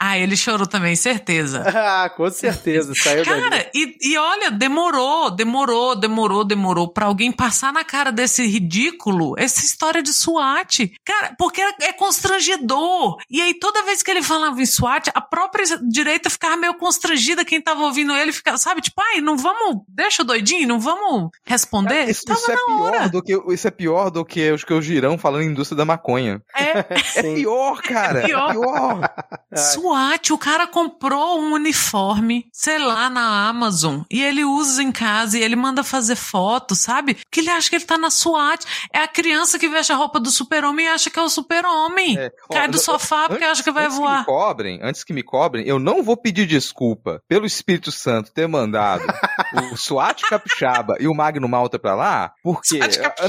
Ah, 0.01 0.19
ele 0.19 0.37
chorou 0.37 0.67
também, 0.67 0.95
certeza. 0.97 1.63
ah, 1.69 2.11
com 2.11 2.31
certeza, 2.31 2.93
saiu 2.95 3.25
Cara, 3.25 3.71
e, 3.75 3.97
e, 4.01 4.17
olha, 4.17 4.51
demorou, 4.51 5.31
demorou, 5.31 5.97
demorou, 5.97 6.45
demorou 6.45 6.89
pra 6.89 7.07
alguém 7.07 7.33
passar 7.33 7.73
na 7.73 7.85
cara 7.85 8.11
desse 8.11 8.47
ridículo 8.47 9.35
essa 9.39 9.65
história 9.65 10.03
de 10.03 10.13
SWAT. 10.13 10.93
Cara, 11.05 11.35
porque 11.39 11.61
é, 11.61 11.75
é 11.83 11.93
constrangedor. 11.93 13.17
E 13.31 13.41
aí, 13.41 13.55
toda 13.55 13.85
vez 13.85 14.03
que 14.03 14.11
ele 14.11 14.23
falava 14.23 14.61
em 14.61 14.67
SWAT, 14.67 15.11
a 15.15 15.21
própria 15.21 15.65
direita 15.89 16.31
ficava 16.31 16.57
meio 16.57 16.75
constrangida, 16.75 17.45
quem 17.45 17.61
tava 17.61 17.83
ouvindo 17.83 18.15
ele 18.15 18.33
ficava, 18.33 18.57
sabe, 18.57 18.81
tipo, 18.81 19.01
ai, 19.01 19.21
não 19.21 19.37
vamos, 19.37 19.83
deixa 19.89 20.23
o 20.23 20.25
doidinho, 20.25 20.69
não 20.69 20.81
vamos 20.81 21.31
responder. 21.45 22.07
É, 22.07 22.11
isso, 22.11 22.25
isso 22.31 22.51
é 22.51 22.57
pior 22.57 22.81
hora. 22.81 23.09
do 23.09 23.23
que, 23.23 23.33
isso 23.53 23.69
é 23.69 23.71
pior 23.71 24.11
do 24.11 24.25
que 24.25 24.51
os 24.53 24.65
que 24.65 24.73
o 24.73 24.83
Girão 24.83 25.19
falando 25.19 25.43
em 25.43 25.47
indústria 25.47 25.77
da 25.77 25.85
maconha. 25.85 26.43
É, 26.55 26.79
é 27.19 27.35
pior, 27.35 27.81
cara. 27.83 28.21
É 28.21 28.27
pior. 28.27 28.51
É 28.51 28.53
pior. 28.53 29.11
SWAT, 29.89 30.33
o 30.35 30.39
cara 30.39 30.67
comprou 30.67 31.41
um 31.41 31.55
uniforme, 31.55 32.47
sei 32.53 32.79
lá, 32.79 33.09
na 33.09 33.49
Amazon, 33.49 34.03
e 34.11 34.23
ele 34.23 34.45
usa 34.45 34.83
em 34.83 34.93
casa 34.93 35.39
e 35.39 35.43
ele 35.43 35.57
manda 35.57 35.83
fazer 35.83 36.15
foto, 36.15 36.75
sabe? 36.75 37.17
Que 37.31 37.41
ele 37.41 37.49
acha 37.49 37.71
que 37.71 37.77
ele 37.77 37.87
tá 37.87 37.97
na 37.97 38.11
SWAT. 38.11 38.67
É 38.93 38.99
a 38.99 39.09
criança 39.09 39.59
que 39.59 39.67
veste 39.67 39.91
a 39.91 39.97
roupa 39.97 40.21
do 40.21 40.31
super-homem 40.31 40.85
e 40.85 40.89
acha 40.91 41.09
que 41.09 41.19
é 41.19 41.23
o 41.23 41.29
super-homem. 41.31 42.19
É. 42.19 42.31
Cai 42.53 42.69
do 42.69 42.79
sofá 42.79 43.29
porque 43.29 43.45
acha 43.45 43.63
que 43.63 43.71
vai 43.71 43.87
antes 43.87 43.97
voar. 43.97 44.25
Que 44.25 44.31
me 44.31 44.39
cobrem, 44.39 44.81
antes 44.83 45.05
que 45.05 45.13
me 45.15 45.23
cobrem, 45.23 45.67
eu 45.67 45.79
não 45.79 46.03
vou 46.03 46.19
pedir 46.19 46.47
desculpa 46.47 47.23
pelo 47.27 47.47
Espírito 47.47 47.91
Santo 47.91 48.31
ter 48.31 48.47
mandado 48.47 49.05
o 49.55 49.77
SWAT 49.77 50.23
Capixaba 50.29 50.97
e 51.01 51.07
o 51.07 51.15
Magno 51.15 51.49
Malta 51.49 51.79
pra 51.79 51.95
lá, 51.95 52.33
porque. 52.43 52.79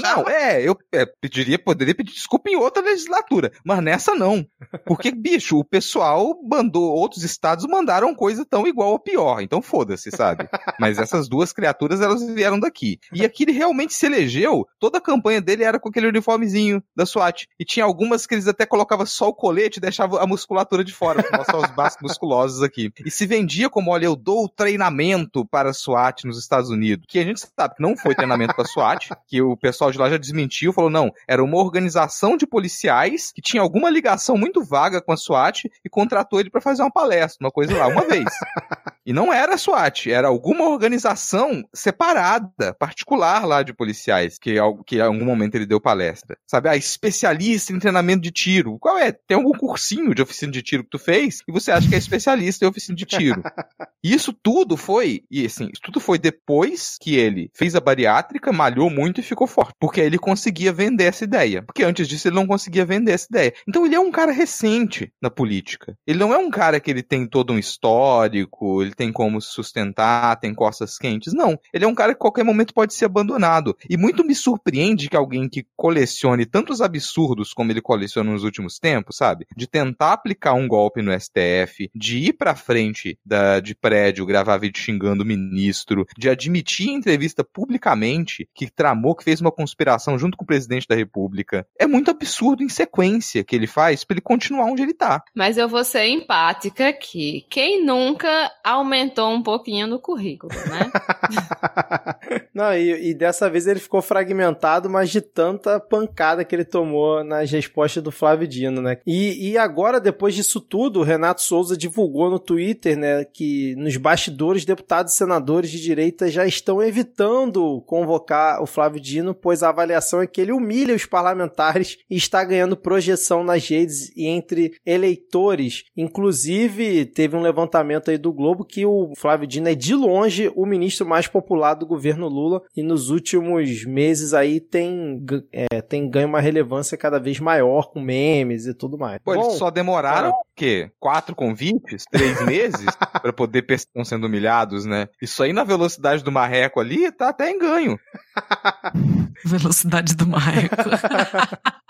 Não, 0.02 0.28
é, 0.28 0.62
eu 0.62 0.78
é, 0.92 1.06
pediria, 1.06 1.58
poderia 1.58 1.96
pedir 1.96 2.14
desculpa 2.14 2.50
em 2.50 2.56
outra 2.56 2.84
legislatura, 2.84 3.52
mas 3.64 3.82
nessa 3.84 4.16
não. 4.16 4.46
Porque, 4.86 5.12
bicho, 5.12 5.58
o 5.58 5.64
pessoal 5.64 6.36
mandou, 6.44 6.94
outros 6.94 7.24
estados 7.24 7.66
mandaram 7.66 8.14
coisa 8.16 8.46
tão 8.46 8.68
igual 8.68 8.92
ou 8.92 9.00
pior. 9.00 9.42
Então 9.42 9.62
foda-se, 9.62 10.12
sabe? 10.12 10.48
Mas 10.80 10.98
essas 10.98 11.28
duas 11.28 11.54
criaturas, 11.54 12.02
elas 12.02 12.24
vieram 12.24 12.60
daqui. 12.60 13.00
E 13.14 13.26
aqui 13.26 13.44
ele 13.44 13.52
realmente 13.52 13.94
se 13.94 14.06
elegeu, 14.06 14.66
toda 14.80 14.98
a 14.98 15.02
campanha 15.02 15.42
dele 15.42 15.64
era 15.64 15.80
com 15.80 15.90
aquele 15.90 16.08
uniformezinho 16.08 16.84
da 16.96 17.06
SWAT. 17.06 17.48
E 17.60 17.66
tinha 17.66 17.86
algumas 17.86 18.26
que 18.26 18.36
eles 18.36 18.48
até 18.48 18.66
colocavam 18.66 19.06
só 19.06 19.30
o 19.30 19.34
colete 19.34 19.78
e 19.78 19.82
deixavam 19.82 20.20
a 20.20 20.28
musculatura 20.28 20.84
de 20.84 20.94
fora, 20.94 21.24
pra 21.24 21.38
mostrar 21.38 21.58
os 21.58 21.76
braços 21.76 22.02
musculosos 22.02 22.62
aqui. 22.62 22.92
E 23.06 23.12
se 23.12 23.26
vendia 23.26 23.70
como, 23.70 23.92
olha, 23.92 24.06
eu 24.06 24.16
dou 24.16 24.48
treinamento 24.50 25.46
para 25.46 25.70
a 25.70 25.74
SWAT 25.74 26.09
nos 26.26 26.38
Estados 26.38 26.70
Unidos. 26.70 27.06
Que 27.08 27.20
a 27.20 27.24
gente 27.24 27.40
sabe 27.40 27.76
que 27.76 27.82
não 27.82 27.96
foi 27.96 28.16
treinamento 28.16 28.54
para 28.54 28.64
a 28.64 28.68
SWAT, 28.68 29.10
que 29.28 29.42
o 29.42 29.56
pessoal 29.58 29.92
de 29.92 29.98
lá 29.98 30.10
já 30.10 30.18
desmentiu, 30.18 30.74
falou, 30.74 30.90
não, 30.90 31.12
era 31.28 31.44
uma 31.44 31.58
organização 31.58 32.38
de 32.38 32.46
policiais 32.46 33.32
que 33.34 33.42
tinha 33.42 33.62
alguma 33.62 33.90
ligação 33.90 34.38
muito 34.38 34.64
vaga 34.64 35.02
com 35.02 35.12
a 35.12 35.18
SWAT 35.18 35.66
e 35.84 35.90
contratou 35.90 36.40
ele 36.40 36.50
para 36.50 36.62
fazer 36.62 36.82
uma 36.82 36.92
palestra, 36.92 37.46
uma 37.46 37.52
coisa 37.52 37.78
lá, 37.78 37.88
uma 37.88 38.06
vez. 38.06 38.26
E 39.06 39.14
não 39.14 39.34
era 39.34 39.56
a 39.56 39.58
SWAT, 39.58 40.12
era 40.12 40.28
alguma 40.28 40.68
organização 40.70 41.64
separada, 41.74 42.74
particular 42.78 43.46
lá 43.46 43.64
de 43.64 43.74
policiais, 43.74 44.38
que, 44.38 44.56
que 44.86 44.98
em 44.98 45.02
algum 45.02 45.26
momento 45.26 45.56
ele 45.56 45.66
deu 45.66 45.82
palestra. 45.82 46.38
Sabe, 46.48 46.70
a 46.70 46.74
ah, 46.74 46.78
especialista 46.78 47.74
em 47.74 47.80
treinamento 47.80 48.22
de 48.22 48.32
tiro. 48.32 48.78
Qual 48.80 48.98
é? 48.98 49.12
Tem 49.12 49.38
algum 49.38 49.58
cursinho 49.58 50.14
de 50.14 50.22
oficina 50.22 50.52
de 50.52 50.62
tiro 50.62 50.84
que 50.84 50.90
tu 50.90 51.00
fez 51.00 51.42
e 51.48 51.52
você 51.52 51.72
acha 51.72 51.88
que 51.88 51.96
é 51.96 51.98
especialista 51.98 52.66
em 52.66 52.68
oficina 52.68 52.96
de 52.96 53.06
tiro. 53.06 53.42
E 54.02 54.14
isso 54.14 54.32
tudo 54.32 54.78
foi, 54.78 55.24
e 55.30 55.46
assim, 55.46 55.66
isso 55.74 55.82
tudo 55.84 56.00
foi 56.00 56.18
depois 56.18 56.98
que 57.02 57.18
ele 57.18 57.52
fez 57.54 57.76
a 57.76 57.82
bariátrica, 57.82 58.54
malhou 58.54 58.90
muito 58.90 59.20
e 59.20 59.24
ficou 59.24 59.46
forte. 59.46 59.74
Porque 59.78 60.00
ele 60.00 60.18
conseguia 60.18 60.72
vender 60.72 61.04
essa 61.04 61.26
ideia. 61.26 61.62
Porque 61.62 61.84
antes 61.84 62.08
disso 62.08 62.30
ele 62.30 62.36
não 62.36 62.48
conseguia 62.48 62.86
vender 62.86 63.12
essa 63.12 63.28
ideia. 63.30 63.54
Então 63.68 63.86
ele 63.86 63.96
é 63.96 64.00
um 64.00 64.10
cara 64.10 64.32
recente 64.32 65.12
na 65.22 65.30
política. 65.30 65.98
Ele 66.08 66.18
não 66.18 66.34
é 66.34 66.38
um 66.38 66.50
cara 66.50 66.80
que 66.80 66.90
ele 66.90 67.04
tem 67.04 67.28
todo 67.28 67.52
um 67.52 67.60
histórico, 67.60 68.82
ele 68.82 68.94
tem 69.00 69.14
como 69.14 69.40
se 69.40 69.48
sustentar, 69.54 70.38
tem 70.42 70.54
costas 70.54 70.98
quentes. 70.98 71.32
Não. 71.32 71.58
Ele 71.74 71.86
é 71.86 71.88
um 71.88 71.96
cara 71.96 72.12
que 72.12 72.18
a 72.18 72.20
qualquer 72.20 72.44
momento 72.44 72.74
pode 72.74 72.94
ser 72.94 73.06
abandonado. 73.06 73.78
E 73.90 73.96
muito 73.96 74.26
me 74.26 74.36
surpreende 74.36 75.08
que 75.08 75.16
alguém 75.16 75.48
que 75.48 75.66
colecione 75.74 76.46
tantos 76.46 76.82
absurdos 76.82 77.54
como 77.54 77.72
ele 77.72 77.82
coleciona 77.82 78.30
nos 78.30 78.44
últimos 78.44 78.78
tempos, 78.78 79.16
sabe? 79.16 79.48
De 79.56 79.68
tentar 79.68 80.12
aplicar 80.12 80.54
um 80.54 80.68
golpe 80.68 81.02
no 81.02 81.18
STF, 81.18 81.90
de 81.96 82.18
ir 82.18 82.34
pra 82.34 82.56
frente 82.56 83.18
da, 83.26 83.62
de 83.62 83.74
prédio, 83.74 84.26
gravar 84.26 84.58
vídeo 84.58 84.82
xingando 84.82 85.24
o 85.24 85.26
ministro, 85.26 86.06
de 86.18 86.30
admitir 86.30 86.90
em 86.90 86.96
entrevista 86.96 87.42
publicamente 87.42 88.50
que 88.54 88.70
tramou, 88.70 89.16
que 89.16 89.24
fez 89.24 89.40
uma 89.40 89.52
conspiração 89.52 90.20
junto 90.20 90.36
com 90.36 90.44
o 90.44 90.48
presidente 90.48 90.86
da 90.90 90.96
república. 90.96 91.66
É 91.80 91.88
muito 91.88 92.12
absurdo 92.12 92.64
em 92.64 92.70
sequência 92.70 93.46
que 93.46 93.56
ele 93.56 93.68
faz 93.68 94.04
pra 94.04 94.16
ele 94.16 94.22
continuar 94.22 94.66
onde 94.66 94.82
ele 94.82 94.94
tá. 94.94 95.24
Mas 95.34 95.58
eu 95.58 95.70
vou 95.70 95.86
ser 95.86 96.06
empática 96.08 96.90
aqui. 96.90 97.46
Quem 97.50 97.86
nunca 97.86 98.52
aumentou 98.80 99.30
um 99.30 99.44
pouquinho 99.44 99.88
no 99.88 100.00
currículo, 100.00 100.54
né? 100.54 100.92
Não, 102.54 102.74
e, 102.74 103.12
e, 103.12 103.14
dessa 103.14 103.50
vez 103.50 103.68
ele 103.68 103.80
ficou 103.80 104.02
fragmentado, 104.02 104.90
mas 104.90 105.10
de 105.10 105.22
tanta 105.22 105.80
pancada 105.80 106.44
que 106.44 106.56
ele 106.56 106.66
tomou 106.66 107.24
nas 107.24 107.50
respostas 107.50 108.04
do 108.04 108.12
Flávio 108.12 108.48
Dino, 108.48 108.82
né? 108.82 108.98
E, 109.06 109.52
e 109.52 109.58
agora, 109.58 110.00
depois 110.00 110.36
disso 110.36 110.60
tudo, 110.60 111.00
o 111.00 111.04
Renato 111.04 111.42
Souza 111.42 111.78
divulgou 111.78 112.30
no 112.30 112.40
Twitter, 112.40 112.98
né, 112.98 113.24
que 113.24 113.76
nos 113.76 113.96
bastidores, 113.98 114.66
deputados 114.66 115.14
e 115.14 115.16
senadores 115.16 115.72
de 115.72 115.82
direita 115.82 116.30
já 116.30 116.46
estão 116.46 116.82
evitando 116.82 117.82
convocar 117.86 118.62
o 118.62 118.66
Flávio 118.66 119.00
Dino, 119.00 119.34
pois 119.34 119.64
a 119.64 119.70
avaliação 119.70 120.22
é 120.22 120.28
que 120.28 120.42
ele 120.42 120.52
humilha 120.52 120.96
os 120.96 121.06
parlamentares 121.06 121.98
e 122.10 122.16
está 122.16 122.44
ganhando 122.44 122.78
projeção 122.78 123.44
nas 123.44 123.68
redes 123.68 124.12
e 124.16 124.26
entre 124.26 124.74
eleitores. 124.86 125.84
Inclusive, 125.96 127.06
teve 127.06 127.36
um 127.36 127.42
levantamento 127.42 128.12
aí 128.12 128.18
do 128.18 128.34
Globo 128.34 128.66
que 128.70 128.86
o 128.86 129.14
Flávio 129.18 129.48
Dino 129.48 129.68
é 129.68 129.76
de 129.76 129.96
longe 129.96 130.52
o 130.56 130.66
ministro 130.66 131.06
mais 131.08 131.28
popular 131.28 131.74
do 131.74 131.86
governo 131.86 132.28
Lula 132.28 132.62
e 132.76 132.84
nos 132.84 133.10
últimos 133.10 133.84
meses 133.86 134.34
aí 134.34 134.60
tem, 134.60 135.26
é, 135.52 135.82
tem 135.82 136.10
ganho 136.10 136.28
uma 136.28 136.40
relevância 136.40 136.98
cada 136.98 137.20
vez 137.20 137.40
maior 137.40 137.90
com 137.92 138.00
memes 138.00 138.66
e 138.68 138.74
tudo 138.74 138.98
mais. 138.98 139.20
Pô, 139.24 139.34
Bom, 139.34 139.42
eles 139.42 139.54
só 139.54 139.72
demoraram 139.72 140.32
quê? 140.60 140.92
Quatro 141.00 141.34
convites? 141.34 142.04
Três 142.12 142.46
meses? 142.46 142.86
para 143.22 143.32
poder 143.32 143.64
estão 143.70 144.04
sendo 144.04 144.28
humilhados, 144.28 144.86
né? 144.86 145.08
Isso 145.22 145.42
aí 145.42 145.54
na 145.54 145.64
velocidade 145.64 146.22
do 146.22 146.32
marreco 146.32 146.82
ali 146.82 147.10
tá 147.12 147.30
até 147.30 147.50
em 147.50 147.58
ganho. 147.58 147.98
velocidade 149.46 150.16
do 150.16 150.28
marreco. 150.28 150.76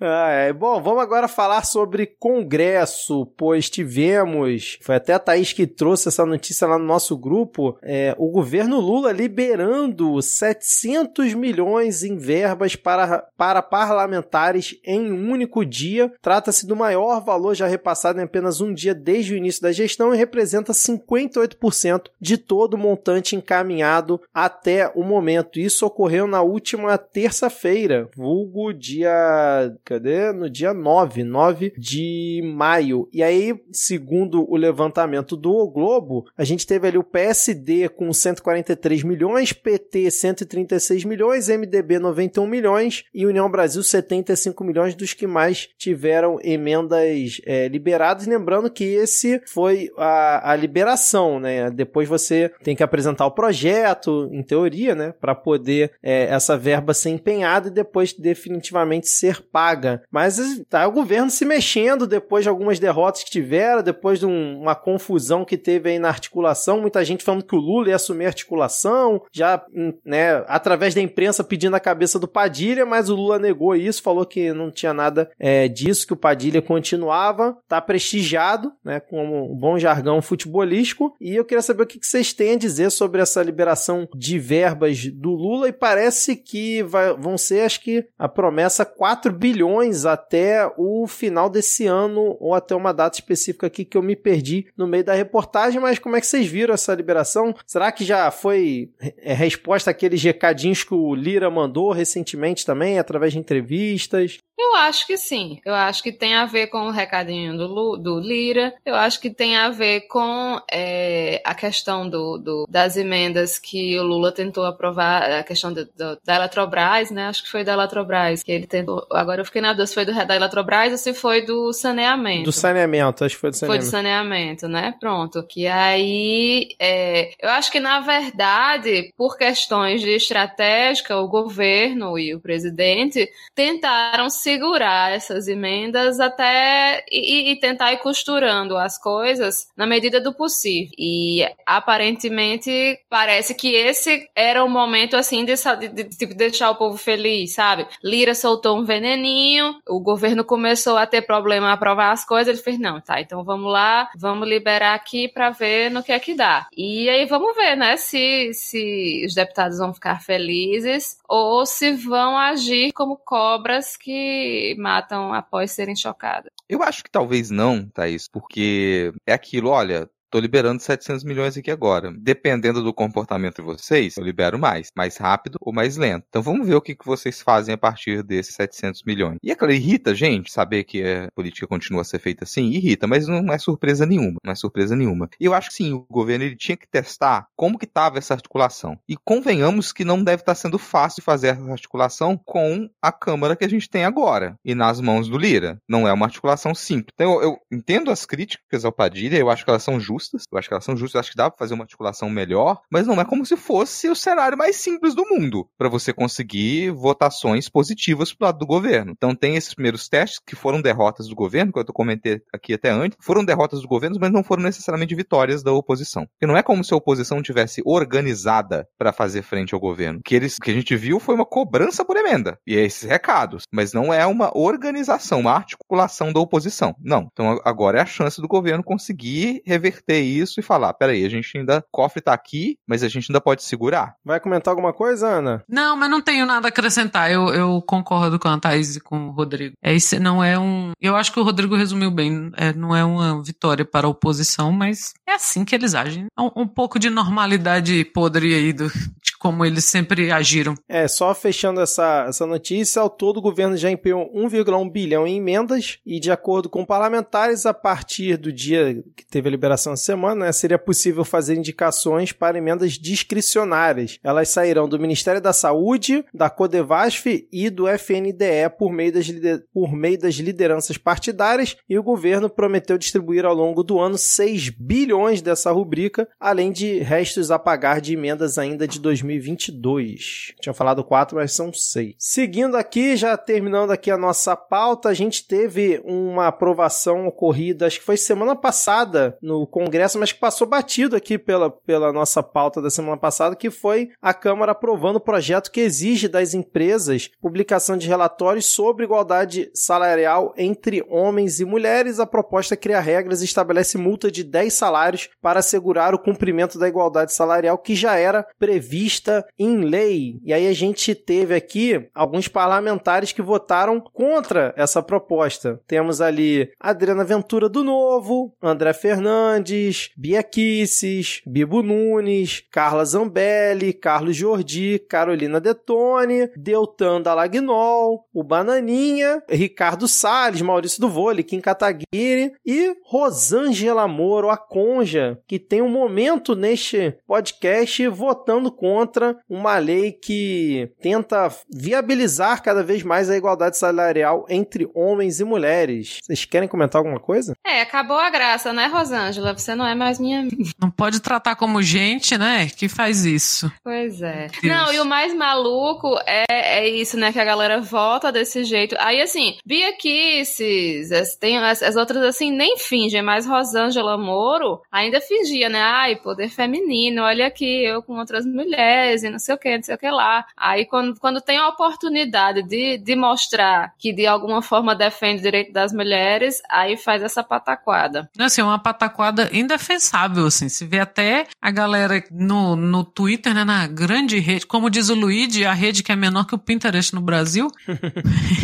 Ah, 0.00 0.28
é. 0.30 0.52
Bom, 0.52 0.82
vamos 0.82 1.02
agora 1.02 1.26
falar 1.26 1.64
sobre 1.64 2.06
Congresso, 2.06 3.26
pois 3.38 3.70
tivemos, 3.70 4.76
foi 4.82 4.96
até 4.96 5.14
a 5.14 5.18
Thaís 5.18 5.52
que 5.52 5.66
trouxe 5.66 6.08
essa 6.08 6.26
notícia 6.26 6.66
lá 6.66 6.78
no 6.78 6.84
nosso 6.84 7.16
grupo, 7.16 7.78
é, 7.82 8.14
o 8.18 8.28
governo 8.30 8.78
Lula 8.80 9.12
liberando 9.12 10.20
700 10.20 11.32
milhões 11.34 12.02
em 12.02 12.16
verbas 12.16 12.76
para, 12.76 13.24
para 13.38 13.62
parlamentares 13.62 14.78
em 14.84 15.10
um 15.10 15.30
único 15.30 15.64
dia. 15.64 16.12
Trata-se 16.20 16.66
do 16.66 16.76
maior 16.76 17.24
valor 17.24 17.54
já 17.54 17.66
repassado 17.66 18.03
em 18.12 18.22
apenas 18.22 18.60
um 18.60 18.72
dia 18.72 18.94
desde 18.94 19.34
o 19.34 19.36
início 19.36 19.62
da 19.62 19.72
gestão 19.72 20.14
e 20.14 20.18
representa 20.18 20.72
58% 20.72 22.08
de 22.20 22.36
todo 22.36 22.74
o 22.74 22.78
montante 22.78 23.36
encaminhado 23.36 24.20
até 24.32 24.90
o 24.94 25.02
momento. 25.02 25.58
Isso 25.58 25.86
ocorreu 25.86 26.26
na 26.26 26.42
última 26.42 26.98
terça-feira, 26.98 28.08
vulgo 28.16 28.72
dia 28.72 29.74
cadê? 29.84 30.32
No 30.32 30.50
dia 30.50 30.74
9, 30.74 31.24
9 31.24 31.72
de 31.78 32.42
maio. 32.54 33.08
E 33.12 33.22
aí, 33.22 33.58
segundo 33.72 34.50
o 34.50 34.56
levantamento 34.56 35.36
do 35.36 35.54
o 35.54 35.70
Globo, 35.70 36.26
a 36.36 36.44
gente 36.44 36.66
teve 36.66 36.88
ali 36.88 36.98
o 36.98 37.04
PSD 37.04 37.88
com 37.88 38.12
143 38.12 39.02
milhões, 39.02 39.52
PT 39.52 40.10
136 40.10 41.04
milhões, 41.04 41.48
MDB 41.48 41.98
91 41.98 42.46
milhões 42.46 43.04
e 43.14 43.26
União 43.26 43.50
Brasil 43.50 43.82
75 43.82 44.64
milhões 44.64 44.94
dos 44.94 45.12
que 45.12 45.26
mais 45.26 45.68
tiveram 45.78 46.38
emendas 46.42 47.40
é, 47.46 47.68
liberadas. 47.68 47.93
Lembrando 48.26 48.70
que 48.70 48.84
esse 48.84 49.40
foi 49.46 49.90
a, 49.96 50.52
a 50.52 50.56
liberação, 50.56 51.38
né? 51.38 51.70
Depois 51.70 52.08
você 52.08 52.50
tem 52.62 52.76
que 52.76 52.82
apresentar 52.82 53.26
o 53.26 53.30
projeto, 53.30 54.28
em 54.32 54.42
teoria, 54.42 54.94
né? 54.94 55.14
Para 55.20 55.34
poder 55.34 55.92
é, 56.02 56.24
essa 56.24 56.56
verba 56.56 56.94
ser 56.94 57.10
empenhada 57.10 57.68
e 57.68 57.72
depois 57.72 58.12
definitivamente 58.12 59.08
ser 59.08 59.42
paga. 59.42 60.02
Mas 60.10 60.38
tá 60.68 60.86
o 60.86 60.92
governo 60.92 61.30
se 61.30 61.44
mexendo 61.44 62.06
depois 62.06 62.44
de 62.44 62.48
algumas 62.48 62.78
derrotas 62.78 63.24
que 63.24 63.30
tiveram, 63.30 63.82
depois 63.82 64.18
de 64.18 64.26
um, 64.26 64.60
uma 64.60 64.74
confusão 64.74 65.44
que 65.44 65.56
teve 65.56 65.90
aí 65.90 65.98
na 65.98 66.08
articulação, 66.08 66.80
muita 66.80 67.04
gente 67.04 67.24
falando 67.24 67.44
que 67.44 67.54
o 67.54 67.60
Lula 67.60 67.88
ia 67.88 67.96
assumir 67.96 68.26
a 68.26 68.28
articulação, 68.28 69.22
já, 69.32 69.64
hum, 69.74 69.92
né, 70.04 70.44
através 70.46 70.94
da 70.94 71.00
imprensa 71.00 71.44
pedindo 71.44 71.74
a 71.74 71.80
cabeça 71.80 72.18
do 72.18 72.28
Padilha, 72.28 72.86
mas 72.86 73.08
o 73.08 73.14
Lula 73.14 73.38
negou 73.38 73.74
isso, 73.74 74.02
falou 74.02 74.26
que 74.26 74.52
não 74.52 74.70
tinha 74.70 74.92
nada 74.92 75.30
é, 75.38 75.68
disso, 75.68 76.06
que 76.06 76.12
o 76.12 76.16
Padilha 76.16 76.62
continuava, 76.62 77.56
tá 77.68 77.80
prestigiado, 77.84 78.72
né, 78.84 79.00
com 79.00 79.52
um 79.52 79.54
bom 79.54 79.78
jargão 79.78 80.20
futebolístico, 80.20 81.14
e 81.20 81.34
eu 81.34 81.44
queria 81.44 81.62
saber 81.62 81.82
o 81.84 81.86
que 81.86 81.98
vocês 82.00 82.32
têm 82.32 82.52
a 82.52 82.58
dizer 82.58 82.90
sobre 82.90 83.20
essa 83.20 83.42
liberação 83.42 84.08
de 84.14 84.38
verbas 84.38 85.06
do 85.06 85.30
Lula, 85.30 85.68
e 85.68 85.72
parece 85.72 86.36
que 86.36 86.82
vai, 86.82 87.14
vão 87.14 87.36
ser, 87.38 87.60
acho 87.60 87.80
que, 87.80 88.06
a 88.18 88.28
promessa 88.28 88.84
4 88.84 89.32
bilhões 89.32 90.04
até 90.04 90.70
o 90.76 91.06
final 91.06 91.48
desse 91.48 91.86
ano 91.86 92.36
ou 92.40 92.54
até 92.54 92.74
uma 92.74 92.92
data 92.92 93.16
específica 93.16 93.66
aqui 93.66 93.84
que 93.84 93.96
eu 93.96 94.02
me 94.02 94.16
perdi 94.16 94.66
no 94.76 94.86
meio 94.86 95.04
da 95.04 95.14
reportagem, 95.14 95.80
mas 95.80 95.98
como 95.98 96.16
é 96.16 96.20
que 96.20 96.26
vocês 96.26 96.46
viram 96.46 96.74
essa 96.74 96.94
liberação? 96.94 97.54
Será 97.66 97.92
que 97.92 98.04
já 98.04 98.30
foi 98.30 98.90
é, 99.18 99.32
resposta 99.32 99.90
àqueles 99.90 100.22
recadinhos 100.22 100.84
que 100.84 100.94
o 100.94 101.14
Lira 101.14 101.50
mandou 101.50 101.92
recentemente 101.92 102.64
também, 102.64 102.98
através 102.98 103.32
de 103.32 103.38
entrevistas? 103.38 104.38
Eu 104.58 104.76
acho 104.76 105.06
que 105.06 105.16
sim. 105.16 105.60
Eu 105.64 105.74
acho 105.74 106.02
que 106.02 106.12
tem 106.12 106.34
a 106.34 106.46
ver 106.46 106.68
com 106.68 106.86
o 106.86 106.90
recadinho 106.90 107.56
do, 107.56 107.96
do 107.96 108.20
Lira. 108.20 108.72
Eu 108.84 108.94
acho 108.94 109.20
que 109.20 109.30
tem 109.30 109.56
a 109.56 109.68
ver 109.68 110.02
com 110.02 110.60
é, 110.70 111.42
a 111.44 111.54
questão 111.54 112.08
do, 112.08 112.38
do, 112.38 112.66
das 112.68 112.96
emendas 112.96 113.58
que 113.58 113.98
o 113.98 114.02
Lula 114.02 114.32
tentou 114.32 114.64
aprovar, 114.64 115.30
a 115.30 115.42
questão 115.42 115.72
do, 115.72 115.84
do, 115.84 116.18
da 116.24 116.36
Eletrobras, 116.36 117.10
né? 117.10 117.26
Acho 117.26 117.42
que 117.42 117.50
foi 117.50 117.64
da 117.64 117.72
Eletrobras 117.72 118.42
que 118.42 118.52
ele 118.52 118.66
tentou. 118.66 119.06
Agora 119.10 119.40
eu 119.40 119.44
fiquei 119.44 119.60
na 119.60 119.72
dúvida 119.72 119.86
se 119.86 119.94
foi 119.94 120.04
do, 120.04 120.12
da 120.12 120.36
Eletrobras 120.36 120.92
ou 120.92 120.98
se 120.98 121.14
foi 121.14 121.42
do 121.42 121.72
saneamento. 121.72 122.44
Do 122.44 122.52
saneamento, 122.52 123.24
acho 123.24 123.34
que 123.34 123.40
foi 123.40 123.50
do 123.50 123.56
saneamento. 123.56 123.82
Foi 123.82 123.88
do 123.88 123.90
saneamento, 123.90 124.68
né? 124.68 124.94
Pronto. 125.00 125.42
Que 125.46 125.66
aí, 125.66 126.68
é, 126.78 127.32
eu 127.40 127.50
acho 127.50 127.72
que 127.72 127.80
na 127.80 128.00
verdade, 128.00 129.12
por 129.16 129.36
questões 129.36 130.00
de 130.00 130.10
estratégica, 130.10 131.16
o 131.16 131.28
governo 131.28 132.18
e 132.18 132.34
o 132.34 132.40
presidente 132.40 133.28
tentaram 133.54 134.30
segurar 134.44 135.10
essas 135.10 135.48
emendas 135.48 136.20
até 136.20 137.02
e, 137.10 137.50
e, 137.50 137.56
tentar 137.56 137.94
ir 137.94 137.98
costurando 137.98 138.76
as 138.76 139.00
coisas 139.00 139.68
na 139.74 139.86
medida 139.86 140.20
do 140.20 140.34
possível. 140.34 140.92
E 140.98 141.48
aparentemente 141.64 142.98
parece 143.08 143.54
que 143.54 143.74
esse 143.74 144.28
era 144.36 144.62
o 144.62 144.68
momento 144.68 145.16
assim 145.16 145.46
de, 145.46 145.54
de, 145.54 145.88
de, 145.88 146.02
de 146.04 146.18
tipo, 146.18 146.34
deixar 146.34 146.70
o 146.70 146.76
povo 146.76 146.98
feliz, 146.98 147.54
sabe? 147.54 147.86
Lira 148.02 148.34
soltou 148.34 148.78
um 148.78 148.84
veneninho, 148.84 149.76
o 149.88 149.98
governo 149.98 150.44
começou 150.44 150.98
a 150.98 151.06
ter 151.06 151.22
problema 151.22 151.70
a 151.70 151.72
aprovar 151.72 152.12
as 152.12 152.26
coisas, 152.26 152.54
ele 152.54 152.62
fez 152.62 152.78
não, 152.78 153.00
tá? 153.00 153.22
Então 153.22 153.42
vamos 153.42 153.72
lá, 153.72 154.10
vamos 154.14 154.46
liberar 154.46 154.94
aqui 154.94 155.26
para 155.26 155.50
ver 155.50 155.90
no 155.90 156.02
que 156.02 156.12
é 156.12 156.18
que 156.18 156.34
dá. 156.34 156.68
E 156.76 157.08
aí 157.08 157.24
vamos 157.24 157.56
ver, 157.56 157.76
né? 157.76 157.96
Se 157.96 158.52
se 158.52 159.24
os 159.26 159.34
deputados 159.34 159.78
vão 159.78 159.94
ficar 159.94 160.20
felizes 160.20 161.16
ou 161.26 161.64
se 161.64 161.92
vão 161.92 162.36
agir 162.36 162.92
como 162.92 163.16
cobras 163.16 163.96
que 163.96 164.33
matam 164.78 165.32
após 165.32 165.70
serem 165.70 165.96
chocadas. 165.96 166.50
Eu 166.68 166.82
acho 166.82 167.04
que 167.04 167.10
talvez 167.10 167.50
não, 167.50 167.88
Thaís, 167.88 168.28
porque 168.28 169.12
é 169.26 169.32
aquilo, 169.32 169.70
olha, 169.70 170.08
Tô 170.34 170.40
liberando 170.40 170.82
700 170.82 171.22
milhões 171.22 171.56
aqui 171.56 171.70
agora. 171.70 172.12
Dependendo 172.18 172.82
do 172.82 172.92
comportamento 172.92 173.58
de 173.58 173.62
vocês, 173.62 174.16
eu 174.16 174.24
libero 174.24 174.58
mais. 174.58 174.90
Mais 174.96 175.16
rápido 175.16 175.58
ou 175.60 175.72
mais 175.72 175.96
lento. 175.96 176.26
Então 176.28 176.42
vamos 176.42 176.66
ver 176.66 176.74
o 176.74 176.80
que, 176.80 176.96
que 176.96 177.06
vocês 177.06 177.40
fazem 177.40 177.72
a 177.72 177.78
partir 177.78 178.20
desses 178.24 178.52
700 178.56 179.04
milhões. 179.04 179.38
E 179.44 179.52
é 179.52 179.54
claro, 179.54 179.72
irrita 179.72 180.12
gente 180.12 180.50
saber 180.50 180.82
que 180.82 181.04
a 181.04 181.30
política 181.36 181.68
continua 181.68 182.00
a 182.00 182.04
ser 182.04 182.18
feita 182.18 182.42
assim? 182.42 182.64
Irrita, 182.64 183.06
mas 183.06 183.28
não 183.28 183.52
é 183.52 183.58
surpresa 183.58 184.04
nenhuma. 184.04 184.38
Não 184.44 184.50
é 184.50 184.56
surpresa 184.56 184.96
nenhuma. 184.96 185.30
E 185.38 185.44
eu 185.44 185.54
acho 185.54 185.68
que 185.68 185.76
sim, 185.76 185.92
o 185.92 186.04
governo 186.10 186.44
ele 186.44 186.56
tinha 186.56 186.76
que 186.76 186.88
testar 186.88 187.46
como 187.54 187.78
que 187.78 187.84
estava 187.84 188.18
essa 188.18 188.34
articulação. 188.34 188.98
E 189.08 189.16
convenhamos 189.16 189.92
que 189.92 190.04
não 190.04 190.24
deve 190.24 190.42
estar 190.42 190.56
sendo 190.56 190.80
fácil 190.80 191.22
fazer 191.22 191.50
essa 191.50 191.70
articulação 191.70 192.36
com 192.44 192.90
a 193.00 193.12
Câmara 193.12 193.54
que 193.54 193.64
a 193.64 193.70
gente 193.70 193.88
tem 193.88 194.04
agora. 194.04 194.56
E 194.64 194.74
nas 194.74 195.00
mãos 195.00 195.28
do 195.28 195.38
Lira. 195.38 195.80
Não 195.88 196.08
é 196.08 196.12
uma 196.12 196.26
articulação 196.26 196.74
simples. 196.74 197.12
Então 197.14 197.34
eu, 197.34 197.42
eu 197.42 197.58
entendo 197.70 198.10
as 198.10 198.26
críticas 198.26 198.84
ao 198.84 198.90
Padilha, 198.90 199.38
eu 199.38 199.48
acho 199.48 199.64
que 199.64 199.70
elas 199.70 199.84
são 199.84 200.00
justas 200.00 200.23
justas. 200.24 200.44
Eu 200.50 200.58
acho 200.58 200.68
que 200.68 200.74
elas 200.74 200.84
são 200.84 200.96
justas, 200.96 201.14
eu 201.14 201.20
acho 201.20 201.30
que 201.30 201.36
dá 201.36 201.50
pra 201.50 201.58
fazer 201.58 201.74
uma 201.74 201.84
articulação 201.84 202.30
melhor, 202.30 202.80
mas 202.90 203.06
não 203.06 203.20
é 203.20 203.24
como 203.24 203.44
se 203.44 203.56
fosse 203.56 204.08
o 204.08 204.16
cenário 204.16 204.56
mais 204.56 204.76
simples 204.76 205.14
do 205.14 205.24
mundo 205.28 205.68
para 205.78 205.88
você 205.88 206.12
conseguir 206.12 206.90
votações 206.90 207.68
positivas 207.68 208.32
pro 208.32 208.46
lado 208.46 208.58
do 208.58 208.66
governo. 208.66 209.12
Então 209.12 209.34
tem 209.34 209.56
esses 209.56 209.74
primeiros 209.74 210.08
testes 210.08 210.40
que 210.44 210.56
foram 210.56 210.80
derrotas 210.80 211.28
do 211.28 211.34
governo, 211.34 211.72
que 211.72 211.78
eu 211.78 211.84
comentei 211.86 212.40
aqui 212.52 212.74
até 212.74 212.90
antes, 212.90 213.18
foram 213.20 213.44
derrotas 213.44 213.80
do 213.82 213.88
governo, 213.88 214.16
mas 214.20 214.32
não 214.32 214.42
foram 214.42 214.62
necessariamente 214.62 215.14
vitórias 215.14 215.62
da 215.62 215.72
oposição. 215.72 216.26
Porque 216.26 216.46
não 216.46 216.56
é 216.56 216.62
como 216.62 216.82
se 216.82 216.94
a 216.94 216.96
oposição 216.96 217.42
tivesse 217.42 217.82
organizada 217.84 218.86
para 218.98 219.12
fazer 219.12 219.42
frente 219.42 219.74
ao 219.74 219.80
governo. 219.80 220.20
O 220.20 220.22
que 220.22 220.34
eles, 220.34 220.58
que 220.58 220.70
a 220.70 220.74
gente 220.74 220.96
viu 220.96 221.20
foi 221.20 221.34
uma 221.34 221.46
cobrança 221.46 222.04
por 222.04 222.16
emenda 222.16 222.58
e 222.66 222.74
esses 222.74 223.08
recados, 223.08 223.64
mas 223.72 223.92
não 223.92 224.12
é 224.12 224.26
uma 224.26 224.56
organização, 224.56 225.40
uma 225.40 225.52
articulação 225.52 226.32
da 226.32 226.40
oposição. 226.40 226.94
Não. 227.00 227.28
Então 227.32 227.60
agora 227.64 227.98
é 227.98 228.02
a 228.02 228.06
chance 228.06 228.40
do 228.40 228.48
governo 228.48 228.82
conseguir 228.82 229.62
reverter 229.66 230.13
isso 230.20 230.60
e 230.60 230.62
falar, 230.62 230.92
peraí, 230.94 231.24
a 231.24 231.28
gente 231.28 231.56
ainda, 231.56 231.78
o 231.78 231.84
cofre 231.90 232.20
tá 232.20 232.32
aqui, 232.32 232.78
mas 232.86 233.02
a 233.02 233.08
gente 233.08 233.30
ainda 233.30 233.40
pode 233.40 233.62
segurar. 233.62 234.14
Vai 234.24 234.40
comentar 234.40 234.72
alguma 234.72 234.92
coisa, 234.92 235.28
Ana? 235.28 235.64
Não, 235.68 235.96
mas 235.96 236.10
não 236.10 236.20
tenho 236.20 236.46
nada 236.46 236.68
a 236.68 236.70
acrescentar. 236.70 237.30
Eu, 237.30 237.48
eu 237.48 237.82
concordo 237.82 238.38
com 238.38 238.48
a 238.48 238.58
Thaís 238.58 238.96
e 238.96 239.00
com 239.00 239.28
o 239.28 239.30
Rodrigo. 239.30 239.74
É, 239.82 239.94
esse 239.94 240.18
não 240.18 240.42
é 240.42 240.58
um. 240.58 240.92
Eu 241.00 241.16
acho 241.16 241.32
que 241.32 241.40
o 241.40 241.44
Rodrigo 241.44 241.76
resumiu 241.76 242.10
bem. 242.10 242.50
É, 242.56 242.72
não 242.72 242.94
é 242.94 243.04
uma 243.04 243.42
vitória 243.42 243.84
para 243.84 244.06
a 244.06 244.10
oposição, 244.10 244.72
mas 244.72 245.14
é 245.26 245.34
assim 245.34 245.64
que 245.64 245.74
eles 245.74 245.94
agem. 245.94 246.26
Um, 246.38 246.62
um 246.62 246.66
pouco 246.66 246.98
de 246.98 247.10
normalidade 247.10 248.04
podre 248.06 248.54
aí 248.54 248.72
do, 248.72 248.88
de 248.88 249.33
como 249.44 249.62
eles 249.62 249.84
sempre 249.84 250.32
agiram. 250.32 250.74
É, 250.88 251.06
só 251.06 251.34
fechando 251.34 251.78
essa, 251.78 252.24
essa 252.26 252.46
notícia, 252.46 253.02
ao 253.02 253.10
todo 253.10 253.36
o 253.36 253.42
governo 253.42 253.76
já 253.76 253.90
empenhou 253.90 254.32
1,1 254.34 254.90
bilhão 254.90 255.26
em 255.26 255.36
emendas 255.36 255.98
e, 256.06 256.18
de 256.18 256.30
acordo 256.30 256.70
com 256.70 256.82
parlamentares, 256.82 257.66
a 257.66 257.74
partir 257.74 258.38
do 258.38 258.50
dia 258.50 259.04
que 259.14 259.26
teve 259.26 259.46
a 259.46 259.50
liberação 259.50 259.92
da 259.92 259.98
semana, 259.98 260.46
né, 260.46 260.52
seria 260.52 260.78
possível 260.78 261.26
fazer 261.26 261.56
indicações 261.56 262.32
para 262.32 262.56
emendas 262.56 262.92
discricionárias. 262.92 264.18
Elas 264.24 264.48
sairão 264.48 264.88
do 264.88 264.98
Ministério 264.98 265.42
da 265.42 265.52
Saúde, 265.52 266.24
da 266.32 266.48
Codevasf 266.48 267.46
e 267.52 267.68
do 267.68 267.86
FNDE 267.86 268.70
por 268.78 268.90
meio 268.90 269.12
das, 269.12 269.26
por 269.74 269.92
meio 269.92 270.18
das 270.18 270.36
lideranças 270.36 270.96
partidárias 270.96 271.76
e 271.86 271.98
o 271.98 272.02
governo 272.02 272.48
prometeu 272.48 272.96
distribuir 272.96 273.44
ao 273.44 273.54
longo 273.54 273.82
do 273.82 274.00
ano 274.00 274.16
6 274.16 274.70
bilhões 274.70 275.42
dessa 275.42 275.70
rubrica, 275.70 276.26
além 276.40 276.72
de 276.72 277.00
restos 277.00 277.50
a 277.50 277.58
pagar 277.58 278.00
de 278.00 278.14
emendas 278.14 278.56
ainda 278.56 278.88
de 278.88 278.98
2022. 279.38 280.54
Tinha 280.60 280.74
falado 280.74 281.04
4, 281.04 281.36
mas 281.36 281.52
são 281.52 281.72
6. 281.72 282.14
Seguindo 282.18 282.76
aqui, 282.76 283.16
já 283.16 283.36
terminando 283.36 283.90
aqui 283.90 284.10
a 284.10 284.18
nossa 284.18 284.56
pauta, 284.56 285.08
a 285.08 285.14
gente 285.14 285.46
teve 285.46 286.00
uma 286.04 286.48
aprovação 286.48 287.26
ocorrida, 287.26 287.86
acho 287.86 287.98
que 287.98 288.04
foi 288.04 288.16
semana 288.16 288.54
passada 288.56 289.36
no 289.42 289.66
Congresso, 289.66 290.18
mas 290.18 290.32
que 290.32 290.38
passou 290.38 290.66
batido 290.66 291.16
aqui 291.16 291.38
pela, 291.38 291.70
pela 291.70 292.12
nossa 292.12 292.42
pauta 292.42 292.80
da 292.80 292.90
semana 292.90 293.16
passada, 293.16 293.56
que 293.56 293.70
foi 293.70 294.10
a 294.20 294.32
Câmara 294.32 294.72
aprovando 294.72 295.16
o 295.16 295.20
projeto 295.20 295.70
que 295.70 295.80
exige 295.80 296.28
das 296.28 296.54
empresas 296.54 297.30
publicação 297.40 297.96
de 297.96 298.08
relatórios 298.08 298.66
sobre 298.66 299.04
igualdade 299.04 299.70
salarial 299.74 300.54
entre 300.56 301.04
homens 301.08 301.60
e 301.60 301.64
mulheres. 301.64 302.18
A 302.18 302.26
proposta 302.26 302.76
cria 302.76 303.00
regras 303.00 303.42
e 303.42 303.44
estabelece 303.44 303.98
multa 303.98 304.30
de 304.30 304.44
10 304.44 304.72
salários 304.72 305.28
para 305.40 305.60
assegurar 305.60 306.14
o 306.14 306.18
cumprimento 306.18 306.78
da 306.78 306.88
igualdade 306.88 307.32
salarial 307.32 307.78
que 307.78 307.94
já 307.94 308.16
era 308.16 308.46
prevista 308.58 309.23
em 309.58 309.80
lei. 309.84 310.38
E 310.42 310.52
aí 310.52 310.66
a 310.66 310.72
gente 310.72 311.14
teve 311.14 311.54
aqui 311.54 312.08
alguns 312.14 312.48
parlamentares 312.48 313.32
que 313.32 313.42
votaram 313.42 314.00
contra 314.00 314.74
essa 314.76 315.02
proposta. 315.02 315.80
Temos 315.86 316.20
ali 316.20 316.70
Adriana 316.80 317.24
Ventura 317.24 317.68
do 317.68 317.84
Novo, 317.84 318.54
André 318.62 318.92
Fernandes, 318.92 320.10
Bia 320.16 320.42
Kisses, 320.42 321.42
Bibo 321.46 321.82
Nunes, 321.82 322.62
Carla 322.70 323.04
Zambelli, 323.04 323.92
Carlos 323.92 324.36
Jordi, 324.36 324.98
Carolina 325.08 325.60
Detone, 325.60 326.50
Deltan 326.56 327.20
Dalagnol, 327.20 328.26
o 328.32 328.42
Bananinha, 328.42 329.42
Ricardo 329.48 330.08
Salles, 330.08 330.62
Maurício 330.62 331.00
do 331.00 331.08
Vôlei, 331.08 331.44
Kim 331.44 331.60
Kataguiri 331.60 332.52
e 332.64 332.96
Rosângela 333.04 334.08
Moro, 334.08 334.50
a 334.50 334.56
Conja, 334.56 335.38
que 335.46 335.58
tem 335.58 335.80
um 335.80 335.88
momento 335.88 336.54
neste 336.54 337.16
podcast 337.26 338.06
votando 338.08 338.70
contra 338.70 339.03
uma 339.48 339.78
lei 339.78 340.12
que 340.12 340.90
tenta 341.00 341.48
viabilizar 341.70 342.62
cada 342.62 342.82
vez 342.82 343.02
mais 343.02 343.30
a 343.30 343.36
igualdade 343.36 343.76
salarial 343.76 344.46
entre 344.48 344.88
homens 344.94 345.40
e 345.40 345.44
mulheres. 345.44 346.18
Vocês 346.22 346.44
querem 346.44 346.68
comentar 346.68 346.98
alguma 347.00 347.20
coisa? 347.20 347.54
É, 347.66 347.80
acabou 347.80 348.18
a 348.18 348.30
graça, 348.30 348.72
né, 348.72 348.86
Rosângela? 348.86 349.56
Você 349.56 349.74
não 349.74 349.86
é 349.86 349.94
mais 349.94 350.18
minha 350.18 350.40
amiga. 350.40 350.70
Não 350.80 350.90
pode 350.90 351.20
tratar 351.20 351.56
como 351.56 351.82
gente, 351.82 352.36
né? 352.38 352.68
Que 352.68 352.88
faz 352.88 353.24
isso. 353.24 353.70
Pois 353.82 354.22
é. 354.22 354.48
Não, 354.62 354.92
e 354.92 355.00
o 355.00 355.04
mais 355.04 355.34
maluco 355.34 356.16
é, 356.26 356.44
é 356.48 356.88
isso, 356.88 357.18
né? 357.18 357.32
Que 357.32 357.40
a 357.40 357.44
galera 357.44 357.80
vota 357.80 358.30
desse 358.32 358.64
jeito. 358.64 358.96
Aí, 358.98 359.20
assim, 359.20 359.56
Bia 359.64 359.96
Kisses, 359.96 361.12
as, 361.12 361.36
tem 361.36 361.58
as, 361.58 361.82
as 361.82 361.96
outras, 361.96 362.22
assim, 362.22 362.50
nem 362.50 362.76
fingem, 362.78 363.22
mas 363.22 363.46
Rosângela 363.46 364.16
Moro 364.16 364.80
ainda 364.90 365.20
fingia, 365.20 365.68
né? 365.68 365.80
Ai, 365.80 366.16
poder 366.16 366.48
feminino, 366.48 367.22
olha 367.22 367.46
aqui, 367.46 367.84
eu 367.84 368.02
com 368.02 368.18
outras 368.18 368.46
mulheres 368.46 368.93
e 369.22 369.30
não 369.30 369.38
sei 369.38 369.54
o 369.54 369.58
que, 369.58 369.76
não 369.76 369.82
sei 369.82 369.94
o 369.94 369.98
que 369.98 370.10
lá. 370.10 370.44
Aí, 370.56 370.86
quando, 370.86 371.18
quando 371.18 371.40
tem 371.40 371.58
a 371.58 371.68
oportunidade 371.68 372.62
de, 372.62 372.98
de 372.98 373.16
mostrar 373.16 373.92
que 373.98 374.12
de 374.12 374.26
alguma 374.26 374.62
forma 374.62 374.94
defende 374.94 375.40
o 375.40 375.42
direito 375.42 375.72
das 375.72 375.92
mulheres, 375.92 376.60
aí 376.70 376.96
faz 376.96 377.22
essa 377.22 377.42
pataquada. 377.42 378.30
Assim, 378.38 378.62
uma 378.62 378.78
pataquada 378.78 379.50
indefensável, 379.52 380.46
assim. 380.46 380.68
Se 380.68 380.84
vê 380.84 381.00
até 381.00 381.46
a 381.60 381.70
galera 381.70 382.22
no, 382.30 382.76
no 382.76 383.04
Twitter, 383.04 383.54
né? 383.54 383.64
Na 383.64 383.86
grande 383.86 384.38
rede, 384.38 384.66
como 384.66 384.90
diz 384.90 385.08
o 385.08 385.14
Luigi, 385.14 385.64
a 385.64 385.72
rede 385.72 386.02
que 386.02 386.12
é 386.12 386.16
menor 386.16 386.46
que 386.46 386.54
o 386.54 386.58
Pinterest 386.58 387.14
no 387.14 387.20
Brasil. 387.20 387.70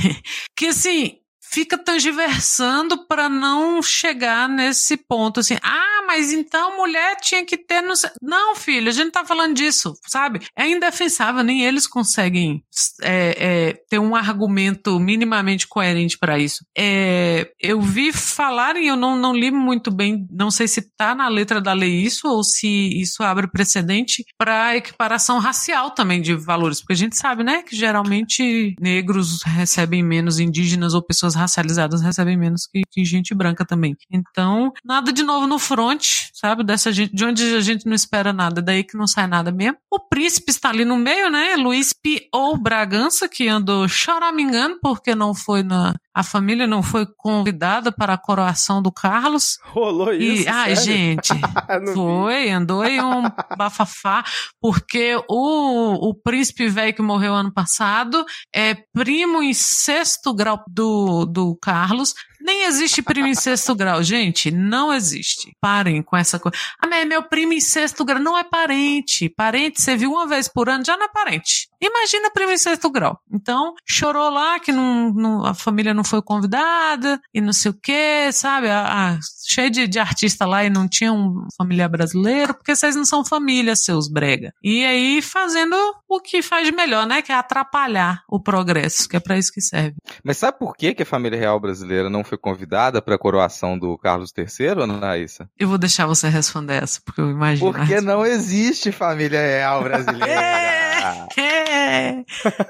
que 0.56 0.66
assim, 0.66 1.19
fica 1.50 1.76
tangiversando 1.76 3.06
para 3.06 3.28
não 3.28 3.82
chegar 3.82 4.48
nesse 4.48 4.96
ponto 4.96 5.40
assim. 5.40 5.56
Ah, 5.62 6.04
mas 6.06 6.32
então 6.32 6.76
mulher 6.76 7.16
tinha 7.16 7.44
que 7.44 7.56
ter. 7.56 7.82
No... 7.82 7.92
Não, 8.22 8.54
filho, 8.54 8.88
a 8.88 8.92
gente 8.92 9.10
tá 9.10 9.24
falando 9.24 9.54
disso, 9.54 9.94
sabe? 10.06 10.40
É 10.56 10.68
indefensável, 10.68 11.42
nem 11.42 11.64
eles 11.64 11.86
conseguem 11.86 12.62
é, 13.02 13.36
é, 13.38 13.72
ter 13.88 13.98
um 13.98 14.14
argumento 14.14 14.98
minimamente 15.00 15.66
coerente 15.66 16.16
para 16.18 16.38
isso. 16.38 16.64
É, 16.76 17.50
eu 17.60 17.80
vi 17.80 18.12
falarem, 18.12 18.86
eu 18.86 18.96
não, 18.96 19.16
não 19.16 19.34
li 19.34 19.50
muito 19.50 19.90
bem, 19.90 20.26
não 20.30 20.50
sei 20.50 20.68
se 20.68 20.82
tá 20.96 21.14
na 21.14 21.28
letra 21.28 21.60
da 21.60 21.72
lei 21.72 21.90
isso 21.90 22.28
ou 22.28 22.44
se 22.44 22.68
isso 23.00 23.22
abre 23.22 23.48
precedente 23.48 24.24
para 24.38 24.76
equiparação 24.76 25.38
racial 25.38 25.90
também 25.90 26.22
de 26.22 26.34
valores, 26.34 26.80
porque 26.80 26.92
a 26.92 26.96
gente 26.96 27.16
sabe, 27.16 27.42
né, 27.42 27.62
que 27.62 27.74
geralmente 27.74 28.74
negros 28.80 29.42
recebem 29.42 30.02
menos, 30.02 30.38
indígenas 30.38 30.94
ou 30.94 31.02
pessoas 31.02 31.34
racializadas 31.40 32.00
recebem 32.00 32.36
menos 32.36 32.66
que, 32.66 32.82
que 32.90 33.04
gente 33.04 33.34
branca 33.34 33.64
também. 33.64 33.96
Então, 34.10 34.72
nada 34.84 35.12
de 35.12 35.22
novo 35.22 35.46
no 35.46 35.58
front, 35.58 36.04
sabe? 36.32 36.62
Dessa 36.64 36.92
gente, 36.92 37.14
de 37.14 37.24
onde 37.24 37.54
a 37.54 37.60
gente 37.60 37.86
não 37.86 37.94
espera 37.94 38.32
nada, 38.32 38.62
daí 38.62 38.84
que 38.84 38.96
não 38.96 39.06
sai 39.06 39.26
nada 39.26 39.50
mesmo. 39.50 39.78
O 39.90 39.98
príncipe 39.98 40.50
está 40.50 40.70
ali 40.70 40.84
no 40.84 40.96
meio, 40.96 41.30
né? 41.30 41.56
Luiz 41.56 41.92
P.O. 41.92 42.56
Bragança, 42.56 43.28
que 43.28 43.48
andou 43.48 43.88
choramingando 43.88 44.78
porque 44.80 45.14
não 45.14 45.34
foi 45.34 45.62
na, 45.62 45.94
a 46.14 46.22
família 46.22 46.66
não 46.66 46.82
foi 46.82 47.06
convidada 47.16 47.92
para 47.92 48.14
a 48.14 48.18
coroação 48.18 48.82
do 48.82 48.90
Carlos. 48.90 49.58
Rolou 49.62 50.12
isso. 50.12 50.42
E, 50.42 50.48
ai, 50.48 50.74
gente, 50.74 51.32
foi, 51.94 52.44
vi. 52.44 52.50
andou 52.50 52.82
aí 52.82 53.00
um 53.00 53.22
bafafá, 53.56 54.24
porque 54.60 55.16
o, 55.28 56.08
o 56.08 56.14
príncipe 56.14 56.68
velho 56.68 56.94
que 56.94 57.02
morreu 57.02 57.32
ano 57.34 57.52
passado 57.52 58.24
é 58.54 58.74
primo 58.92 59.42
em 59.42 59.54
sexto 59.54 60.34
grau 60.34 60.62
do, 60.68 61.24
do 61.24 61.56
Carlos. 61.62 62.14
Nem 62.40 62.64
existe 62.64 63.02
primo 63.02 63.28
em 63.28 63.34
sexto 63.34 63.74
grau, 63.74 64.02
gente, 64.02 64.50
não 64.50 64.92
existe. 64.92 65.52
Parem 65.60 66.02
com 66.02 66.16
essa 66.16 66.38
coisa. 66.38 66.56
Ah, 66.82 66.86
mas 66.88 67.02
é 67.02 67.04
meu 67.04 67.22
primo 67.22 67.52
em 67.52 67.60
sexto 67.60 68.04
grau. 68.04 68.20
Não 68.20 68.36
é 68.36 68.42
parente. 68.42 69.28
Parente, 69.28 69.80
você 69.80 69.96
viu 69.96 70.10
uma 70.10 70.26
vez 70.26 70.48
por 70.48 70.68
ano, 70.68 70.84
já 70.84 70.96
não 70.96 71.04
é 71.04 71.08
parente. 71.08 71.69
Imagina 71.80 72.30
primo 72.30 72.52
em 72.52 72.58
sexto 72.58 72.90
grau. 72.90 73.18
Então, 73.32 73.74
chorou 73.86 74.30
lá 74.30 74.60
que 74.60 74.72
não, 74.72 75.12
não, 75.12 75.46
a 75.46 75.54
família 75.54 75.94
não 75.94 76.04
foi 76.04 76.20
convidada 76.22 77.20
e 77.32 77.40
não 77.40 77.52
sei 77.52 77.70
o 77.70 77.74
que, 77.74 78.30
sabe? 78.32 78.68
Ah, 78.68 79.18
cheio 79.48 79.70
de, 79.70 79.86
de 79.88 79.98
artista 79.98 80.44
lá 80.46 80.64
e 80.64 80.70
não 80.70 80.86
tinha 80.88 81.12
um 81.12 81.46
familiar 81.56 81.88
brasileiro, 81.88 82.54
porque 82.54 82.74
vocês 82.74 82.94
não 82.94 83.04
são 83.04 83.24
família, 83.24 83.74
seus 83.74 84.08
brega. 84.08 84.52
E 84.62 84.84
aí 84.84 85.22
fazendo 85.22 85.76
o 86.08 86.20
que 86.20 86.42
faz 86.42 86.66
de 86.66 86.72
melhor, 86.72 87.06
né? 87.06 87.22
Que 87.22 87.32
é 87.32 87.34
atrapalhar 87.34 88.22
o 88.28 88.40
progresso, 88.40 89.08
que 89.08 89.16
é 89.16 89.20
para 89.20 89.38
isso 89.38 89.52
que 89.52 89.60
serve. 89.60 89.96
Mas 90.22 90.36
sabe 90.36 90.58
por 90.58 90.76
que, 90.76 90.94
que 90.94 91.02
a 91.02 91.06
família 91.06 91.38
real 91.38 91.58
brasileira 91.58 92.10
não 92.10 92.22
foi 92.22 92.36
convidada 92.36 93.00
para 93.00 93.14
a 93.14 93.18
coroação 93.18 93.78
do 93.78 93.96
Carlos 93.98 94.32
III, 94.36 94.82
Anaísa? 94.82 95.48
Eu 95.58 95.68
vou 95.68 95.78
deixar 95.78 96.06
você 96.06 96.28
responder 96.28 96.82
essa, 96.82 97.00
porque 97.04 97.20
eu 97.20 97.30
imagino. 97.30 97.72
Porque 97.72 98.00
não 98.00 98.24
existe 98.24 98.92
família 98.92 99.40
real 99.40 99.82
brasileira. 99.84 100.89
É. 101.36 102.24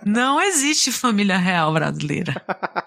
Não 0.05 0.41
existe 0.41 0.93
família 0.93 1.37
real 1.39 1.73
brasileira. 1.73 2.35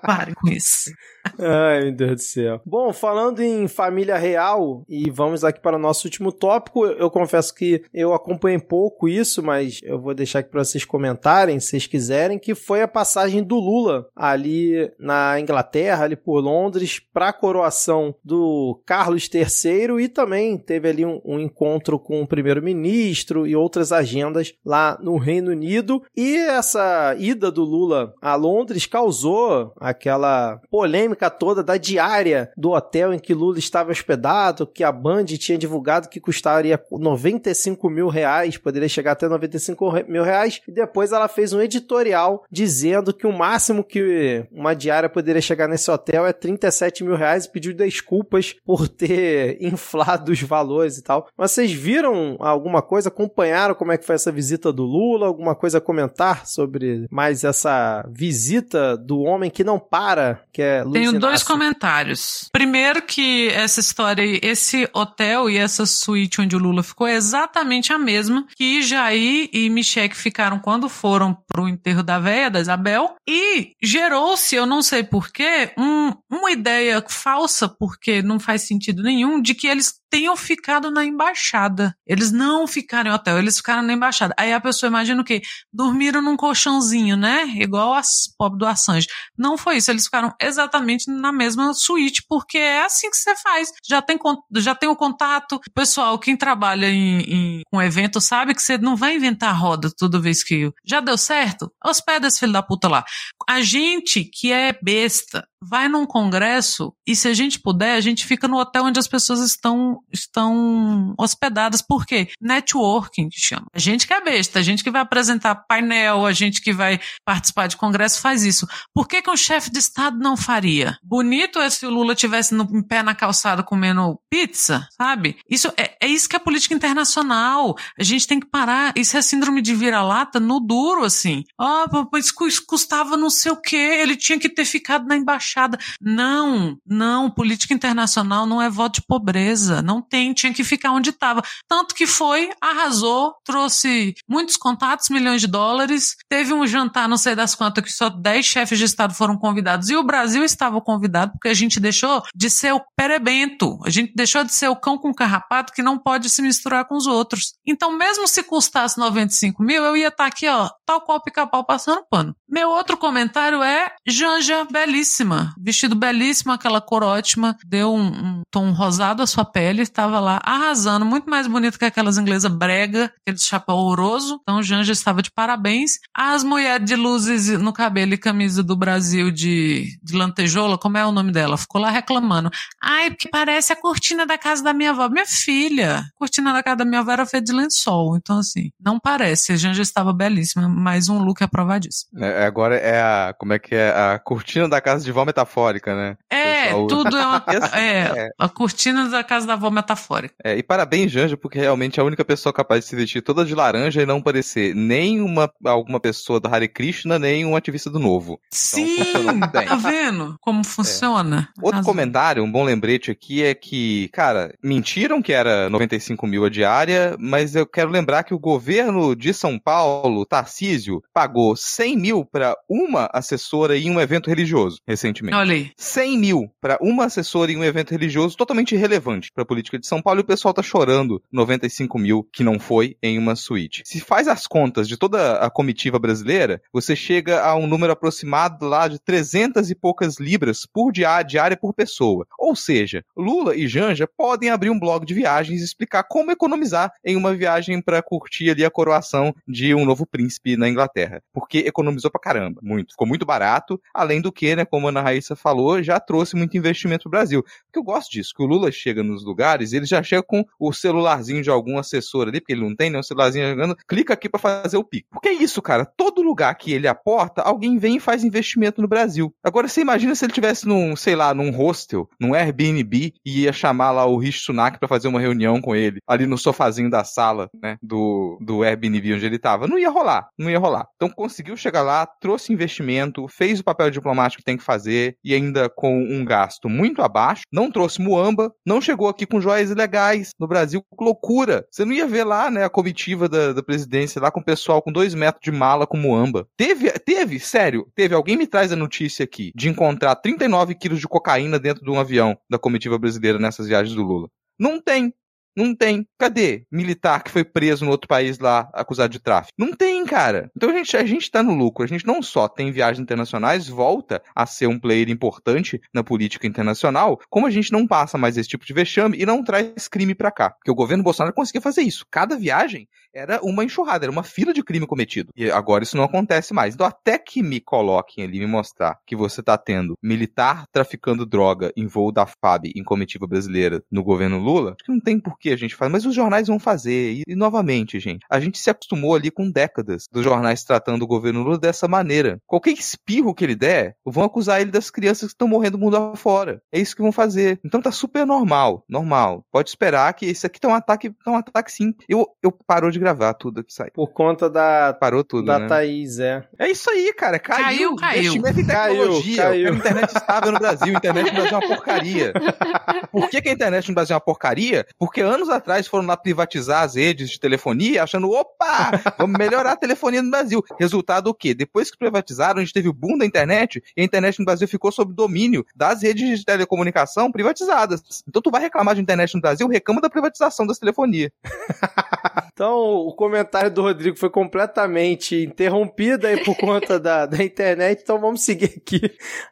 Pare 0.02 0.34
com 0.36 0.48
isso. 0.50 0.92
Ai, 1.40 1.84
meu 1.84 1.92
Deus 1.94 2.12
do 2.16 2.22
céu. 2.22 2.62
Bom, 2.66 2.94
falando 2.94 3.42
em 3.42 3.68
família 3.68 4.18
real, 4.18 4.84
e 4.88 5.10
vamos 5.10 5.44
aqui 5.44 5.60
para 5.60 5.78
o 5.78 5.80
nosso 5.80 6.08
último 6.08 6.32
tópico, 6.32 6.86
eu 6.86 7.10
confesso 7.10 7.54
que 7.54 7.84
eu 7.94 8.14
acompanhei 8.14 8.60
pouco 8.60 9.08
isso, 9.08 9.42
mas 9.42 9.80
eu 9.84 10.00
vou 10.00 10.14
deixar 10.14 10.40
aqui 10.40 10.50
para 10.50 10.64
vocês 10.64 10.86
comentarem, 10.86 11.60
se 11.60 11.70
vocês 11.70 11.88
quiserem, 11.88 12.38
que 12.38 12.54
foi 12.54 12.82
a 12.82 12.88
passagem 12.88 13.44
do 13.44 13.56
Lula 13.56 14.08
ali 14.16 14.92
na 15.00 15.40
Inglaterra, 15.40 16.06
ali 16.06 16.16
por 16.16 16.40
Londres, 16.40 17.00
para 17.00 17.30
a 17.30 17.34
coroação 17.34 18.16
do 18.24 18.82
Carlos 18.86 19.30
III 19.34 20.04
e 20.04 20.08
também 20.08 20.58
teve 20.58 20.90
ali 20.90 21.06
um, 21.06 21.22
um 21.26 21.40
encontro 21.40 21.98
com 22.00 22.22
o 22.22 22.28
primeiro-ministro 22.28 23.48
e 23.48 23.56
outras 23.56 23.92
agendas 23.92 24.54
lá 24.66 24.98
no 25.02 25.18
Reino 25.18 25.52
Unido. 25.52 26.04
E 26.16 26.36
essa 26.36 27.16
ida 27.18 27.52
do 27.52 27.64
Lula 27.64 28.14
a 28.22 28.36
Londres 28.36 28.86
causou 28.86 29.74
aquela 29.80 30.60
polêmica 30.70 31.13
polêmica 31.14 31.30
toda 31.30 31.64
da 31.64 31.78
diária 31.78 32.52
do 32.58 32.72
hotel 32.72 33.14
em 33.14 33.20
que 33.20 33.34
Lula 33.34 33.60
estava 33.60 33.92
hospedado, 33.92 34.68
que 34.68 34.84
a 34.84 34.92
Band 34.92 35.26
tinha 35.26 35.58
divulgado 35.58 36.10
que 36.10 36.20
custaria 36.20 36.82
95 36.92 37.90
mil 37.90 38.08
reais, 38.08 38.58
poderia 38.58 38.90
chegar 38.90 39.14
até 39.14 39.28
95 39.28 40.04
mil 40.08 40.24
reais, 40.24 40.62
e 40.68 40.72
depois 40.72 41.12
ela 41.12 41.28
fez 41.28 41.54
um 41.54 41.62
editorial 41.62 42.44
dizendo 42.52 43.14
que 43.14 43.28
o 43.28 43.32
máximo 43.32 43.84
que 43.84 44.46
uma 44.52 44.74
diária 44.74 45.10
poderia 45.10 45.42
chegar 45.42 45.68
nesse 45.68 45.90
hotel 45.90 46.26
é 46.26 46.34
37 46.34 47.04
mil 47.04 47.16
reais 47.16 47.46
e 47.46 47.52
pediu 47.52 47.74
desculpas 47.74 48.56
por 48.66 48.88
ter 48.88 49.58
inflado 49.62 50.32
os 50.32 50.42
valores 50.42 50.98
e 50.98 51.04
tal. 51.04 51.28
Mas 51.38 51.52
vocês 51.52 51.72
viram 51.72 52.38
alguma 52.40 52.82
coisa, 52.82 53.10
acompanharam 53.10 53.76
como 53.76 53.92
é 53.92 53.98
que 53.98 54.06
foi 54.06 54.16
essa 54.16 54.32
visita 54.32 54.74
do 54.74 54.84
Lula, 54.84 55.28
alguma 55.28 55.56
coisa 55.56 55.78
a 55.78 55.82
comentar 55.82 56.48
sobre 56.48 57.06
mais 57.12 57.44
essa 57.44 58.06
visita 58.10 58.98
do 58.98 59.22
homem 59.22 59.50
que 59.50 59.64
não 59.64 59.80
para, 59.80 60.42
que 60.52 60.62
é 60.62 60.84
Luiz 60.84 61.03
tenho 61.12 61.20
dois 61.20 61.44
comentários. 61.44 62.50
Primeiro 62.52 63.02
que 63.02 63.50
essa 63.50 63.80
história, 63.80 64.40
esse 64.42 64.90
hotel 64.94 65.50
e 65.50 65.58
essa 65.58 65.86
suíte 65.86 66.42
onde 66.42 66.56
o 66.56 66.60
Lula 66.60 66.84
ficou 66.84 67.08
é 67.08 67.14
exatamente 67.14 67.92
a 67.92 67.98
mesma 67.98 68.46
que 68.56 68.82
Jair 68.82 69.50
e 69.52 69.70
Michele 69.70 70.14
ficaram 70.14 70.60
quando 70.60 70.90
foram 70.90 71.38
pro 71.48 71.68
enterro 71.68 72.04
da 72.04 72.20
véia, 72.20 72.50
da 72.50 72.60
Isabel, 72.60 73.16
e 73.28 73.74
gerou-se, 73.82 74.56
eu 74.56 74.66
não 74.66 74.82
sei 74.82 75.04
porquê, 75.04 75.74
um, 75.78 76.14
uma 76.30 76.52
ideia 76.52 77.04
falsa, 77.08 77.68
porque 77.68 78.22
não 78.22 78.40
faz 78.40 78.64
sentido 78.64 79.02
nenhum, 79.04 79.42
de 79.42 79.54
que 79.54 79.68
eles 79.68 79.94
tenham 80.14 80.38
ficado 80.38 80.92
na 80.92 81.04
embaixada. 81.04 81.96
Eles 82.06 82.32
não 82.32 82.68
ficaram 82.68 83.10
em 83.10 83.14
hotel, 83.16 83.40
eles 83.40 83.58
ficaram 83.58 83.82
na 83.82 83.94
embaixada. 83.94 84.32
Aí 84.38 84.54
a 84.54 84.62
pessoa 84.62 84.88
imagina 84.88 85.20
o 85.20 85.26
quê? 85.26 85.42
Dormiram 85.74 86.22
num 86.22 86.38
colchãozinho, 86.38 87.18
né? 87.18 87.46
Igual 87.56 87.96
as 87.96 88.32
pobre 88.38 88.60
do 88.60 88.68
Assange. 88.68 89.08
Não 89.36 89.58
foi 89.58 89.78
isso, 89.78 89.90
eles 89.90 90.06
ficaram 90.06 90.32
exatamente 90.40 90.93
na 91.08 91.32
mesma 91.32 91.74
suíte, 91.74 92.24
porque 92.28 92.58
é 92.58 92.84
assim 92.84 93.10
que 93.10 93.18
você 93.18 93.36
faz. 93.36 93.72
Já 93.88 94.02
tem, 94.02 94.18
já 94.56 94.76
tem 94.76 94.90
o 94.90 94.96
contato. 94.96 95.60
Pessoal, 95.74 96.18
quem 96.20 96.36
trabalha 96.36 96.88
em, 96.88 97.22
em 97.22 97.62
com 97.72 97.82
evento 97.82 98.20
sabe 98.22 98.54
que 98.54 98.62
você 98.62 98.78
não 98.78 98.96
vai 98.96 99.16
inventar 99.16 99.58
roda 99.60 99.90
toda 99.98 100.20
vez 100.20 100.44
que. 100.44 100.72
Já 100.86 101.00
deu 101.00 101.18
certo? 101.18 101.72
Hospeda 101.84 102.28
esse 102.28 102.40
filho 102.40 102.54
da 102.54 102.64
puta 102.64 102.88
lá. 102.88 103.04
A 103.48 103.62
gente 103.62 104.24
que 104.24 104.52
é 104.52 104.78
besta, 104.82 105.48
vai 105.70 105.88
num 105.88 106.06
congresso 106.06 106.94
e 107.08 107.16
se 107.16 107.28
a 107.28 107.34
gente 107.34 107.60
puder, 107.60 107.96
a 107.96 108.02
gente 108.02 108.26
fica 108.26 108.48
no 108.48 108.58
hotel 108.58 108.86
onde 108.86 109.00
as 109.00 109.08
pessoas 109.08 109.40
estão 109.40 110.00
estão 110.12 111.14
hospedadas. 111.18 111.82
Por 111.82 112.06
quê? 112.06 112.30
Networking, 112.42 113.30
que 113.30 113.40
chama. 113.40 113.68
A 113.74 113.80
gente 113.80 114.06
que 114.06 114.14
é 114.14 114.22
besta, 114.22 114.60
a 114.60 114.62
gente 114.62 114.84
que 114.84 114.92
vai 114.92 115.02
apresentar 115.02 115.56
painel, 115.56 116.26
a 116.26 116.34
gente 116.34 116.62
que 116.62 116.74
vai 116.74 117.00
participar 117.26 117.68
de 117.68 117.78
congresso 117.78 118.22
faz 118.22 118.44
isso. 118.44 118.68
Por 118.94 119.08
que, 119.08 119.22
que 119.22 119.30
um 119.30 119.38
chefe 119.38 119.72
de 119.72 119.80
Estado 119.80 120.18
não 120.20 120.36
faria? 120.38 120.98
Bonito 121.04 121.60
é 121.60 121.70
se 121.70 121.86
o 121.86 121.90
Lula 121.90 122.16
tivesse 122.16 122.54
no 122.54 122.86
pé 122.86 123.02
na 123.02 123.16
calçada 123.16 123.64
comendo 123.64 124.20
pizza, 124.30 124.88
sabe? 124.98 125.38
Isso 125.50 125.72
é, 125.78 125.96
é 126.02 126.08
isso 126.08 126.30
que 126.30 126.36
é 126.36 126.40
política 126.40 126.76
internacional. 126.76 127.76
A 127.98 128.04
gente 128.04 128.28
tem 128.28 128.40
que 128.40 128.50
parar. 128.50 128.94
Isso 128.96 129.18
é 129.18 129.22
síndrome 129.22 129.62
de 129.62 129.74
vira-lata 129.74 130.40
no 130.40 130.60
duro, 130.60 131.04
assim. 131.04 131.44
Ó, 131.60 131.86
oh, 132.12 132.18
isso 132.18 132.34
custava 132.66 133.18
não 133.18 133.30
sei 133.30 133.52
o 133.52 133.62
quê, 133.62 133.76
ele 133.76 134.16
tinha 134.16 134.40
que 134.40 134.50
ter 134.50 134.66
ficado 134.66 135.06
na 135.06 135.16
embaixada 135.16 135.53
fachada. 135.54 135.78
Não, 136.02 136.78
não, 136.86 137.30
política 137.30 137.74
internacional 137.74 138.46
não 138.46 138.62
é 138.62 138.70
voto 138.70 138.96
de 138.96 139.08
pobreza. 139.08 139.82
Não 139.82 140.02
tem, 140.02 140.34
tinha 140.34 140.54
que 140.54 140.64
ficar 140.64 140.92
onde 140.92 141.12
estava. 141.12 141.44
Tanto 141.68 141.94
que 141.94 142.08
foi, 142.08 142.50
arrasou, 142.60 143.34
trouxe 143.46 144.16
muitos 144.28 144.58
contatos, 144.58 145.10
milhões 145.10 145.42
de 145.42 145.48
dólares. 145.48 146.16
Teve 146.28 146.54
um 146.54 146.66
jantar, 146.66 147.08
não 147.08 147.18
sei 147.18 147.36
das 147.36 147.54
quantas, 147.54 147.84
que 147.84 147.92
só 147.92 148.10
10 148.10 148.46
chefes 148.46 148.80
de 148.80 148.86
Estado 148.86 149.14
foram 149.14 149.38
convidados. 149.38 149.90
E 149.90 149.96
o 149.96 150.04
Brasil 150.04 150.44
estava 150.44 150.82
convidado 150.82 151.34
porque 151.34 151.50
a 151.50 151.54
gente 151.54 151.80
deixou 151.80 152.24
de 152.36 152.50
ser 152.50 152.74
o 152.74 152.82
perebento. 152.96 153.80
A 153.86 153.90
gente 153.90 154.14
deixou 154.16 154.44
de 154.44 154.54
ser 154.54 154.68
o 154.68 154.76
cão 154.76 154.98
com 154.98 155.14
carrapato 155.14 155.74
que 155.74 155.84
não 155.84 155.98
pode 155.98 156.30
se 156.30 156.42
misturar 156.42 156.86
com 156.86 156.96
os 156.96 157.06
outros. 157.06 157.54
Então, 157.66 157.96
mesmo 157.98 158.28
se 158.28 158.44
custasse 158.44 158.98
95 158.98 159.62
mil, 159.62 159.84
eu 159.84 159.96
ia 159.96 160.08
estar 160.08 160.24
tá 160.24 160.28
aqui, 160.28 160.48
ó, 160.48 160.70
tal 160.86 161.02
qual 161.02 161.22
pica-pau 161.22 161.66
passando 161.66 162.06
pano. 162.10 162.36
Meu 162.50 162.70
outro 162.70 162.98
comentário 162.98 163.62
é 163.62 163.92
Janja 164.08 164.66
belíssima 164.66 165.43
vestido 165.58 165.96
belíssimo, 165.96 166.52
aquela 166.52 166.82
cor 166.82 167.04
ótima, 167.04 167.58
deu 167.66 167.94
um, 167.94 168.08
um 168.08 168.42
tom 168.52 168.72
rosado 168.72 169.22
à 169.22 169.28
sua 169.28 169.46
pele, 169.46 169.82
estava 169.82 170.20
lá 170.20 170.40
arrasando, 170.44 171.06
muito 171.06 171.30
mais 171.30 171.48
bonito 171.48 171.78
que 171.78 171.86
aquelas 171.86 172.18
inglesas 172.18 172.52
brega, 172.52 173.12
aquele 173.22 173.38
chapéu 173.38 173.76
ouroso. 173.76 174.40
Então 174.42 174.62
Janja 174.62 174.92
estava 174.92 175.22
de 175.22 175.32
parabéns. 175.32 176.00
As 176.16 176.44
mulheres 176.44 176.86
de 176.86 176.96
luzes 176.96 177.48
no 177.60 177.74
cabelo 177.74 178.14
e 178.14 178.18
camisa 178.18 178.64
do 178.64 178.76
Brasil 178.76 179.32
de, 179.32 179.98
de 180.02 180.16
lantejoula, 180.16 180.78
como 180.78 180.98
é 180.98 181.06
o 181.06 181.12
nome 181.12 181.32
dela? 181.32 181.58
Ficou 181.58 181.82
lá 181.82 181.90
reclamando. 181.90 182.50
Ai, 182.82 183.10
porque 183.10 183.30
parece 183.30 183.74
a 183.74 183.76
cortina 183.76 184.26
da 184.26 184.38
casa 184.38 184.64
da 184.64 184.74
minha 184.74 184.92
avó. 184.92 185.10
Minha 185.10 185.26
filha, 185.26 186.00
a 186.00 186.04
cortina 186.16 186.54
da 186.54 186.64
casa 186.64 186.78
da 186.78 186.86
minha 186.86 187.02
avó 187.02 187.12
era 187.12 187.26
feita 187.26 187.46
de 187.46 187.54
lençol. 187.54 188.18
Então, 188.18 188.40
assim, 188.40 188.72
não 188.80 189.00
parece. 189.00 189.54
A 189.54 189.56
Janja 189.56 189.82
estava 189.82 190.14
belíssima, 190.14 190.68
mais 190.68 191.10
um 191.10 191.20
look 191.20 191.44
aprovadíssimo. 191.44 192.24
É, 192.24 192.46
agora 192.46 192.76
é 192.76 193.02
a, 193.02 193.36
como 193.38 193.54
é 193.54 193.60
que 193.60 193.76
é? 193.76 193.90
A 193.90 194.20
cortina 194.20 194.68
da 194.68 194.82
casa 194.82 195.04
de 195.04 195.12
vó 195.12 195.23
metafórica, 195.26 195.96
né? 195.96 196.18
É, 196.30 196.72
tudo 196.72 197.16
é, 197.18 197.26
uma, 197.26 197.44
é, 197.74 198.26
é, 198.26 198.30
a 198.38 198.50
cortina 198.50 199.10
da 199.10 199.24
casa 199.24 199.48
da 199.48 199.54
avó 199.54 199.70
metafórica. 199.70 200.36
É, 200.44 200.58
e 200.58 200.64
parabéns, 200.64 201.12
Janja, 201.12 201.38
porque 201.38 201.60
realmente 201.60 202.00
é 202.00 202.04
a 202.04 202.06
única 202.06 202.26
pessoa 202.26 202.54
capaz 202.54 202.84
de 202.84 202.90
se 202.90 202.96
vestir 202.96 203.22
toda 203.22 203.46
de 203.46 203.56
laranja 203.56 204.02
e 204.02 204.06
não 204.06 204.22
parecer 204.22 204.76
nem 204.76 205.22
uma, 205.22 205.52
alguma 205.66 206.00
pessoa 206.00 206.40
do 206.40 206.48
Hare 206.48 206.68
Krishna, 206.68 207.18
nem 207.18 207.46
um 207.46 207.56
ativista 207.56 207.90
do 207.90 208.00
Novo. 208.00 208.34
Então, 208.34 208.86
Sim, 208.86 208.98
então, 209.00 209.50
tá 209.50 209.76
vendo 209.76 210.36
como 210.42 210.66
funciona? 210.66 211.50
É. 211.58 211.66
Outro 211.66 211.84
comentário, 211.84 212.44
um 212.44 212.52
bom 212.52 212.64
lembrete 212.64 213.12
aqui 213.12 213.44
é 213.44 213.54
que, 213.54 214.10
cara, 214.10 214.54
mentiram 214.64 215.22
que 215.22 215.34
era 215.34 215.70
95 215.70 216.28
mil 216.28 216.46
a 216.46 216.50
diária, 216.50 217.16
mas 217.20 217.56
eu 217.56 217.66
quero 217.66 217.90
lembrar 217.90 218.24
que 218.24 218.34
o 218.34 218.40
governo 218.40 219.16
de 219.16 219.34
São 219.34 219.58
Paulo, 219.60 220.26
Tarcísio, 220.26 221.02
pagou 221.14 221.56
100 221.56 221.98
mil 221.98 222.26
para 222.26 222.56
uma 222.70 223.10
assessora 223.14 223.78
em 223.78 223.90
um 223.90 224.00
evento 224.00 224.30
religioso 224.30 224.80
recentemente 224.88 225.13
recentemente. 225.14 225.36
Olha 225.36 225.54
aí. 225.54 225.72
100 225.78 226.18
mil 226.18 226.52
para 226.60 226.78
uma 226.82 227.06
assessora 227.06 227.52
em 227.52 227.58
um 227.58 227.64
evento 227.64 227.92
religioso 227.92 228.36
totalmente 228.36 228.74
irrelevante 228.74 229.32
para 229.34 229.44
a 229.44 229.46
política 229.46 229.78
de 229.78 229.88
São 229.88 230.02
Paulo 230.02 230.20
e 230.20 230.24
o 230.24 230.26
pessoal 230.26 230.54
tá 230.54 230.64
chorando 230.64 231.22
95 231.32 232.00
mil 232.00 232.28
que 232.34 232.44
não 232.44 232.60
foi 232.60 232.98
em 233.02 233.18
uma 233.18 233.36
suíte. 233.36 233.84
Se 233.86 234.00
faz 234.00 234.28
as 234.28 234.48
contas 234.48 234.88
de 234.88 234.98
toda 234.98 235.38
a 235.38 235.50
comitiva 235.50 236.00
brasileira, 236.00 236.62
você 236.72 236.96
chega 236.96 237.42
a 237.42 237.56
um 237.56 237.68
número 237.68 237.94
aproximado 237.94 238.66
lá 238.66 238.88
de 238.88 239.00
300 239.00 239.70
e 239.70 239.76
poucas 239.76 240.20
libras 240.20 240.66
por 240.72 240.92
diária, 240.92 241.26
diária 241.26 241.58
por 241.58 241.74
pessoa. 241.74 242.26
Ou 242.38 242.56
seja, 242.56 243.04
Lula 243.16 243.56
e 243.56 243.68
Janja 243.68 244.08
podem 244.18 244.50
abrir 244.50 244.70
um 244.70 244.80
blog 244.80 245.06
de 245.06 245.14
viagens 245.14 245.62
e 245.62 245.66
explicar 245.66 246.04
como 246.04 246.32
economizar 246.32 246.92
em 247.06 247.16
uma 247.16 247.36
viagem 247.36 247.82
para 247.82 248.02
curtir 248.02 248.50
ali 248.50 248.66
a 248.66 248.72
coroação 248.72 249.34
de 249.48 249.76
um 249.76 249.86
novo 249.86 250.06
príncipe 250.06 250.58
na 250.58 250.70
Inglaterra. 250.70 251.22
Porque 251.34 251.60
economizou 251.60 252.10
pra 252.10 252.22
caramba, 252.22 252.60
muito. 252.64 252.92
Ficou 252.92 253.08
muito 253.08 253.26
barato, 253.26 253.80
além 253.94 254.22
do 254.22 254.32
que, 254.32 254.56
né, 254.56 254.66
como 254.66 254.88
a 254.88 254.90
Ana 254.90 255.03
Raíssa 255.04 255.36
falou, 255.36 255.82
já 255.84 256.00
trouxe 256.00 256.36
muito 256.36 256.58
investimento 256.58 257.04
para 257.04 257.10
o 257.10 257.12
Brasil. 257.12 257.44
Porque 257.44 257.80
eu 257.80 257.84
gosto 257.84 258.12
disso, 258.12 258.34
que 258.36 258.44
o 258.44 258.46
Lula 258.46 258.72
chega 258.72 259.04
nos 259.04 259.24
lugares, 259.24 259.74
ele 259.74 259.86
já 259.86 260.02
chega 260.02 260.24
com 260.24 260.44
o 260.60 260.74
celularzinho 260.74 261.42
de 261.42 261.50
algum 261.50 261.78
assessor 261.78 262.28
ali, 262.28 262.40
porque 262.40 262.54
ele 262.54 262.62
não 262.62 262.76
tem, 262.76 262.90
né? 262.90 263.00
O 263.00 263.04
celularzinho 263.04 263.50
jogando, 263.50 263.76
clica 263.88 264.14
aqui 264.14 264.30
para 264.30 264.40
fazer 264.40 264.78
o 264.78 264.84
pico. 264.84 265.10
Porque 265.12 265.30
é 265.30 265.34
isso, 265.34 265.62
cara. 265.62 265.86
Todo 265.86 266.22
lugar 266.22 266.56
que 266.56 266.72
ele 266.72 266.88
aporta, 266.88 267.42
alguém 267.42 267.78
vem 267.78 267.98
e 267.98 268.00
faz 268.00 268.24
investimento 268.24 268.82
no 268.82 268.88
Brasil. 268.88 269.34
Agora, 269.44 269.68
você 269.68 269.82
imagina 269.82 270.16
se 270.16 270.26
ele 270.26 270.34
tivesse 270.34 270.68
num, 270.68 270.96
sei 270.96 271.16
lá, 271.16 271.34
num 271.34 271.52
hostel, 271.52 272.10
num 272.20 272.34
Airbnb, 272.34 273.14
e 273.26 273.42
ia 273.42 273.54
chamar 273.54 273.92
lá 273.92 274.06
o 274.06 274.18
Rishi 274.18 274.40
Sunak 274.40 274.80
para 274.80 274.88
fazer 274.88 275.08
uma 275.08 275.20
reunião 275.20 275.62
com 275.62 275.76
ele, 275.76 276.00
ali 276.08 276.26
no 276.26 276.38
sofazinho 276.38 276.90
da 276.90 277.04
sala, 277.04 277.50
né? 277.62 277.78
Do, 277.82 278.38
do 278.42 278.64
Airbnb 278.64 279.14
onde 279.14 279.26
ele 279.26 279.40
tava. 279.40 279.68
Não 279.68 279.78
ia 279.78 279.90
rolar. 279.90 280.28
Não 280.38 280.50
ia 280.50 280.60
rolar. 280.60 280.88
Então 280.96 281.10
conseguiu 281.10 281.56
chegar 281.58 281.82
lá, 281.82 282.06
trouxe 282.06 282.54
investimento, 282.54 283.28
fez 283.28 283.60
o 283.60 283.64
papel 283.64 283.90
diplomático 283.90 284.42
que 284.42 284.46
tem 284.46 284.58
que 284.58 284.64
fazer 284.64 284.93
e 285.24 285.34
ainda 285.34 285.70
com 285.70 286.02
um 286.02 286.24
gasto 286.24 286.70
muito 286.70 287.02
abaixo. 287.02 287.44
Não 287.52 287.72
trouxe 287.72 288.02
muamba, 288.02 288.54
não 288.66 288.82
chegou 288.82 289.08
aqui 289.08 289.26
com 289.26 289.42
joias 289.42 289.72
ilegais 289.72 290.32
no 290.40 290.48
Brasil. 290.48 290.84
Loucura! 291.00 291.66
Você 291.72 291.86
não 291.86 291.94
ia 291.94 292.08
ver 292.08 292.24
lá, 292.24 292.50
né, 292.50 292.64
a 292.64 292.70
comitiva 292.70 293.28
da, 293.28 293.54
da 293.54 293.64
presidência 293.64 294.22
lá 294.22 294.32
com 294.32 294.40
o 294.40 294.46
pessoal 294.46 294.82
com 294.82 294.92
dois 294.92 295.14
metros 295.14 295.42
de 295.44 295.52
mala 295.52 295.88
com 295.88 295.98
muamba. 295.98 296.48
Teve, 296.58 296.92
teve, 297.00 297.40
sério, 297.40 297.88
teve. 297.96 298.14
Alguém 298.14 298.38
me 298.38 298.48
traz 298.48 298.72
a 298.72 298.76
notícia 298.76 299.24
aqui 299.24 299.52
de 299.56 299.70
encontrar 299.70 300.16
39 300.16 300.76
quilos 300.76 301.00
de 301.00 301.08
cocaína 301.08 301.60
dentro 301.60 301.84
de 301.84 301.90
um 301.90 302.00
avião 302.00 302.38
da 302.50 302.60
comitiva 302.60 302.98
brasileira 302.98 303.40
nessas 303.40 303.68
viagens 303.68 303.96
do 303.96 304.04
Lula. 304.04 304.30
Não 304.60 304.80
tem. 304.82 305.14
Não 305.56 305.76
tem. 305.76 306.08
Cadê? 306.18 306.66
Militar 306.72 307.24
que 307.24 307.32
foi 307.32 307.44
preso 307.44 307.86
no 307.86 307.92
outro 307.92 308.08
país 308.08 308.40
lá, 308.40 308.70
acusado 308.74 309.12
de 309.12 309.20
tráfico. 309.20 309.54
Não 309.58 309.74
tem, 309.74 310.04
cara. 310.06 310.50
Então 310.56 310.70
a 310.70 310.74
gente, 310.74 310.98
a 310.98 311.06
gente 311.06 311.30
tá 311.30 311.44
no 311.44 311.54
lucro. 311.54 311.84
A 311.84 311.88
gente 311.88 312.06
não 312.06 312.22
só 312.22 312.48
tem 312.48 312.72
viagens 312.72 313.02
internacionais, 313.02 313.68
volta 313.68 314.22
a 314.36 314.46
ser 314.46 314.68
um 314.68 314.80
player 314.80 315.10
importante 315.10 315.80
na 315.94 316.04
política 316.04 316.48
internacional, 316.48 317.20
como 317.30 317.46
a 317.48 317.52
gente 317.52 317.72
não 317.72 317.88
passa 317.88 318.18
mais 318.18 318.38
esse 318.38 318.50
tipo 318.50 318.66
de 318.66 318.74
vexame 318.74 319.18
e 319.20 319.26
não 319.26 319.44
traz 319.44 319.88
crime 319.88 320.16
para 320.16 320.32
cá. 320.32 320.50
Porque 320.52 320.72
o 320.72 320.76
governo 320.76 321.04
Bolsonaro 321.04 321.36
conseguia 321.36 321.62
fazer 321.62 321.82
isso. 321.82 322.06
Cada 322.10 322.36
viagem 322.36 322.88
era 323.14 323.40
uma 323.44 323.64
enxurrada, 323.64 324.06
era 324.06 324.12
uma 324.12 324.24
fila 324.24 324.54
de 324.54 324.64
crime 324.64 324.88
cometido. 324.88 325.30
E 325.36 325.50
agora 325.50 325.84
isso 325.84 325.98
não 325.98 326.04
acontece 326.04 326.54
mais. 326.54 326.74
Então 326.74 326.86
até 326.86 327.18
que 327.18 327.44
me 327.44 327.60
coloquem 327.60 328.24
ali, 328.24 328.40
me 328.40 328.48
mostrar 328.48 328.98
que 329.06 329.16
você 329.16 329.42
tá 329.42 329.58
tendo 329.58 329.98
militar 330.02 330.66
traficando 330.72 331.26
droga 331.26 331.72
em 331.76 331.88
voo 331.88 332.12
da 332.12 332.26
FAB 332.26 332.72
em 332.76 332.84
comitiva 332.84 333.28
brasileira 333.28 333.84
no 333.92 334.04
governo 334.04 334.38
Lula, 334.38 334.76
não 334.88 335.00
tem 335.00 335.20
por 335.20 335.38
que 335.38 335.50
a 335.50 335.56
gente 335.56 335.76
faz, 335.76 335.92
mas 335.92 336.06
os 336.06 336.16
jornais 336.16 336.48
vão 336.48 336.60
fazer. 336.60 337.14
E, 337.14 337.24
e, 337.28 337.36
novamente, 337.36 338.00
gente, 338.00 338.26
a 338.30 338.40
gente 338.40 338.58
se 338.58 338.70
acostumou 338.70 339.16
ali 339.16 339.30
com 339.30 339.50
décadas 339.50 340.06
dos 340.12 340.24
jornais 340.24 340.64
tratando 340.64 341.04
o 341.04 341.08
governo 341.08 341.44
Lula 341.44 341.58
dessa 341.58 341.88
maneira. 341.88 342.40
Qualquer 342.48 342.72
espirro 342.72 343.34
que 343.34 343.44
ele 343.44 343.56
der, 343.56 343.96
vão 344.06 344.24
acusar 344.24 344.62
ele 344.62 344.72
das 344.72 344.90
crianças 344.90 345.30
que 345.30 345.34
estão 345.34 345.48
morrendo 345.48 345.74
do 345.74 345.80
mundo 345.80 345.98
afora. 345.98 346.62
É 346.72 346.80
isso 346.80 346.96
que 346.96 347.02
vão 347.02 347.12
fazer. 347.12 347.60
Então 347.64 347.82
tá 347.82 347.92
super 347.92 348.26
normal, 348.26 348.84
normal. 348.88 349.44
Pode 349.52 349.70
esperar 349.70 350.14
que 350.14 350.26
esse 350.26 350.46
aqui 350.46 350.60
tá 350.60 350.68
um 350.68 350.76
ataque, 350.76 351.10
tá 351.24 351.32
um 351.32 351.38
ataque 351.38 351.72
sim. 351.72 351.94
Eu, 352.08 352.28
eu 352.44 352.52
parou 352.52 352.92
de 352.92 353.00
gravar 353.04 353.34
tudo 353.34 353.64
que 353.64 353.74
sai. 353.74 353.92
Por 353.92 354.12
conta 354.12 354.50
da. 354.50 354.94
Parou 354.94 355.24
tudo. 355.24 355.46
Da 355.46 355.60
né? 355.60 355.68
Thaís, 355.68 356.20
é. 356.20 356.44
É 356.58 356.70
isso 356.70 356.90
aí, 356.90 357.14
cara. 357.14 357.38
Caiu, 357.38 357.96
caiu. 357.96 357.96
caiu. 357.96 358.20
Investimento 358.20 358.60
em 358.60 358.66
tecnologia. 358.66 359.44
Caiu, 359.44 359.64
caiu. 359.66 359.74
A 359.74 359.78
internet 359.78 360.16
estável 360.16 360.52
no 360.52 360.60
Brasil. 360.60 360.94
A 360.94 360.98
internet 360.98 361.26
no 361.26 361.34
Brasil 361.34 361.52
é 361.52 361.58
uma 361.58 361.68
porcaria. 361.68 362.34
Por 363.12 363.30
que, 363.30 363.42
que 363.42 363.50
a 363.50 363.52
internet 363.52 363.88
no 363.90 363.96
Brasil 363.96 364.14
é 364.14 364.16
uma 364.16 364.22
porcaria? 364.22 364.86
Porque 364.98 365.22
anos 365.22 365.50
atrás 365.50 365.88
foram 365.88 366.06
lá 366.06 366.18
privatizar 366.18 366.84
as 366.84 366.96
redes 366.96 367.30
de 367.32 367.40
telefonia, 367.40 368.04
achando, 368.04 368.30
opa, 368.32 368.92
vamos 369.18 369.38
melhorar 369.38 369.74
a 369.74 369.78
telefonia 369.78 370.22
no 370.22 370.32
Brasil. 370.32 370.64
Resultado 370.80 371.28
o 371.28 371.34
quê? 371.34 371.54
Depois 371.54 371.92
que 371.92 371.98
privatizaram, 371.98 372.60
a 372.60 372.64
gente 372.64 372.74
teve 372.74 372.88
o 372.88 372.94
boom 372.94 373.18
da 373.18 373.26
internet 373.26 373.84
e 373.96 374.02
a 374.02 374.06
internet 374.06 374.40
no 374.40 374.46
Brasil 374.46 374.68
ficou 374.68 374.92
sob 374.92 375.14
domínio 375.14 375.66
das 375.76 376.02
redes 376.02 376.40
de 376.40 376.46
telecomunicação 376.46 377.32
privatizadas. 377.32 378.24
Então 378.28 378.42
tu 378.42 378.52
vai 378.52 378.62
reclamar 378.62 378.96
de 378.96 379.02
internet 379.02 379.34
no 379.36 379.42
Brasil, 379.42 379.68
reclama 379.68 380.02
da 380.02 380.10
privatização 380.10 380.66
das 380.66 380.80
telefonias. 380.80 381.32
então, 382.54 382.78
o 382.78 383.16
comentário 383.16 383.72
do 383.72 383.82
Rodrigo 383.82 384.16
foi 384.16 384.30
completamente 384.30 385.44
interrompido 385.44 386.28
aí 386.28 386.44
por 386.44 386.56
conta 386.56 387.00
da, 387.00 387.26
da 387.26 387.44
internet, 387.44 388.02
então 388.04 388.20
vamos 388.20 388.44
seguir 388.44 388.76
aqui 388.78 389.02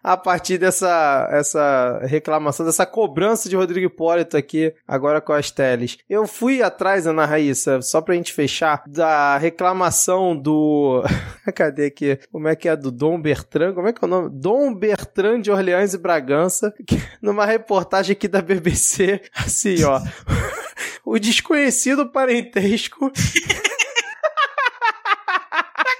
a 0.03 0.15
partir 0.15 0.59
dessa 0.59 1.27
essa 1.31 1.99
reclamação, 2.03 2.63
dessa 2.63 2.85
cobrança 2.85 3.49
de 3.49 3.55
Rodrigo 3.55 3.87
Hipólito 3.87 4.37
aqui, 4.37 4.71
agora 4.87 5.19
com 5.19 5.33
as 5.33 5.49
teles. 5.49 5.97
Eu 6.07 6.27
fui 6.27 6.61
atrás, 6.61 7.07
Ana 7.07 7.25
Raíssa, 7.25 7.81
só 7.81 8.01
pra 8.01 8.13
gente 8.13 8.33
fechar, 8.33 8.83
da 8.85 9.35
reclamação 9.37 10.37
do... 10.37 11.03
Cadê 11.55 11.87
aqui? 11.87 12.19
Como 12.31 12.47
é 12.47 12.55
que 12.55 12.69
é? 12.69 12.75
Do 12.75 12.91
Dom 12.91 13.19
Bertrand? 13.19 13.73
Como 13.73 13.87
é 13.87 13.93
que 13.93 14.03
é 14.03 14.07
o 14.07 14.09
nome? 14.09 14.29
Dom 14.31 14.75
Bertrand 14.75 15.41
de 15.41 15.49
Orleans 15.49 15.95
e 15.95 15.97
Bragança, 15.97 16.71
numa 17.19 17.47
reportagem 17.47 18.13
aqui 18.13 18.27
da 18.27 18.43
BBC, 18.43 19.21
assim, 19.35 19.83
ó... 19.83 19.99
o 21.05 21.19
desconhecido 21.19 22.09
parentesco. 22.09 23.11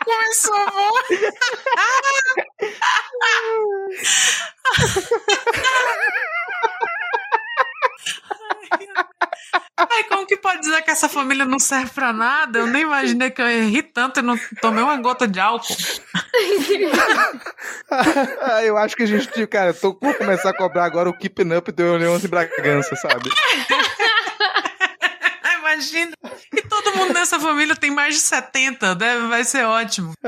Começou, 0.04 0.56
amor. 0.56 1.02
Ai, 9.78 10.04
como 10.10 10.28
que 10.28 10.38
pode 10.38 10.62
dizer 10.62 10.82
que 10.84 10.92
essa 10.92 11.10
família 11.10 11.46
não 11.46 11.60
serve 11.60 11.92
pra 11.92 12.14
nada? 12.14 12.60
Eu 12.60 12.68
nem 12.68 12.84
imaginei 12.84 13.32
que 13.32 13.42
eu 13.42 13.48
rir 13.48 13.84
tanto 13.84 14.20
e 14.20 14.24
não 14.24 14.38
tomei 14.62 14.84
uma 14.84 14.98
gota 14.98 15.28
de 15.28 15.40
álcool. 15.40 15.76
ah, 18.42 18.64
eu 18.64 18.78
acho 18.78 18.96
que 18.96 19.04
a 19.04 19.08
gente, 19.08 19.48
cara, 19.48 19.74
tô, 19.74 19.98
vou 20.00 20.14
começar 20.14 20.52
a 20.52 20.58
cobrar 20.58 20.86
agora 20.86 21.10
o 21.10 21.18
Keeping 21.18 21.54
Up 21.56 21.72
do 21.72 21.96
Leões 21.98 22.24
e 22.24 22.28
Bragança, 22.28 22.96
sabe? 22.96 23.30
Imagina. 25.72 26.12
E 26.54 26.62
todo 26.64 26.98
mundo 26.98 27.14
nessa 27.14 27.40
família 27.40 27.76
tem 27.76 27.92
mais 27.92 28.16
de 28.16 28.22
70, 28.22 28.94
deve, 28.96 29.28
vai 29.28 29.44
ser 29.44 29.64
ótimo. 29.66 30.14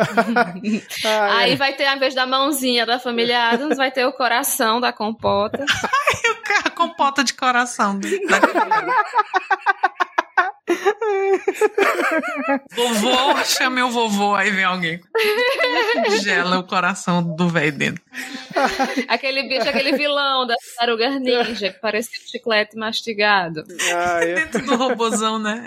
ah, 1.06 1.38
Aí 1.38 1.54
é. 1.54 1.56
vai 1.56 1.74
ter, 1.74 1.86
ao 1.86 1.98
invés 1.98 2.16
da 2.16 2.26
mãozinha 2.26 2.86
da 2.86 2.98
família 2.98 3.50
Adams, 3.50 3.78
vai 3.78 3.92
ter 3.92 4.06
o 4.06 4.14
coração 4.14 4.80
da 4.80 4.94
compota. 4.94 5.66
Ai, 5.68 6.62
a 6.66 6.70
compota 6.70 7.24
de 7.24 7.34
coração. 7.34 8.00
vovô, 12.72 13.44
chame 13.44 13.82
o 13.82 13.90
vovô, 13.90 14.36
aí 14.36 14.50
vem 14.52 14.64
alguém. 14.64 15.02
Gela 16.24 16.60
o 16.60 16.64
coração 16.64 17.22
do 17.36 17.50
velho 17.50 17.72
dentro. 17.74 18.04
Aquele 19.08 19.44
bicho, 19.44 19.68
aquele 19.68 19.94
vilão 19.98 20.48
da 20.48 20.56
Taruga 20.78 21.20
Ninja, 21.20 21.72
que 21.72 21.80
parecia 21.80 22.20
um 22.20 22.28
chiclete 22.30 22.78
mastigado. 22.78 23.64
Ah, 23.94 24.20
é. 24.22 24.36
Dentro 24.36 24.66
do 24.66 24.76
robozão, 24.76 25.38
né? 25.40 25.66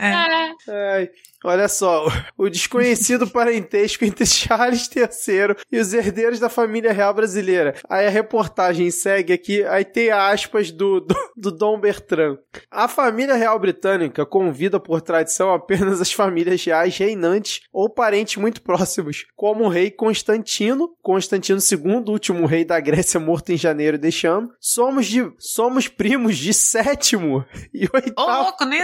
É. 0.69 1.03
é. 1.03 1.11
Olha 1.47 1.69
só, 1.69 2.09
o 2.37 2.49
desconhecido 2.49 3.25
parentesco 3.31 4.05
entre 4.05 4.27
Charles 4.27 4.91
III 4.93 5.55
e 5.71 5.79
os 5.79 5.95
herdeiros 5.95 6.41
da 6.41 6.49
família 6.49 6.93
real 6.93 7.15
brasileira. 7.15 7.77
Aí 7.89 8.05
a 8.05 8.11
reportagem 8.11 8.91
segue 8.91 9.33
aqui, 9.33 9.63
aí 9.63 9.85
tem 9.85 10.11
aspas 10.11 10.73
do, 10.73 10.99
do, 10.99 11.15
do 11.37 11.53
Dom 11.53 11.79
Bertrand. 11.79 12.37
A 12.69 12.89
família 12.89 13.37
real 13.37 13.61
britânica 13.61 14.27
convida 14.27 14.81
por 14.81 15.01
tradição 15.01 15.55
apenas 15.55 16.01
as 16.01 16.13
famílias 16.13 16.65
reais 16.65 16.99
reinantes 16.99 17.61
ou 17.73 17.89
parentes 17.89 18.39
muito 18.39 18.61
próximos, 18.61 19.25
como 19.37 19.67
o 19.67 19.69
rei 19.69 19.89
Constantino, 19.89 20.97
Constantino 21.01 21.61
II, 21.61 22.07
último 22.09 22.45
rei 22.45 22.65
da 22.65 22.81
Grécia 22.81 23.21
morto 23.21 23.53
em 23.53 23.57
janeiro 23.57 23.97
deste 23.97 24.27
ano. 24.27 24.51
Somos, 24.61 25.07
de, 25.07 25.33
somos 25.39 25.87
primos 25.87 26.37
de 26.37 26.53
sétimo 26.53 27.45
e 27.73 27.89
oitavo. 27.95 28.15
Ô, 28.19 28.25
oh, 28.25 28.43
louco, 28.43 28.65
nem. 28.65 28.83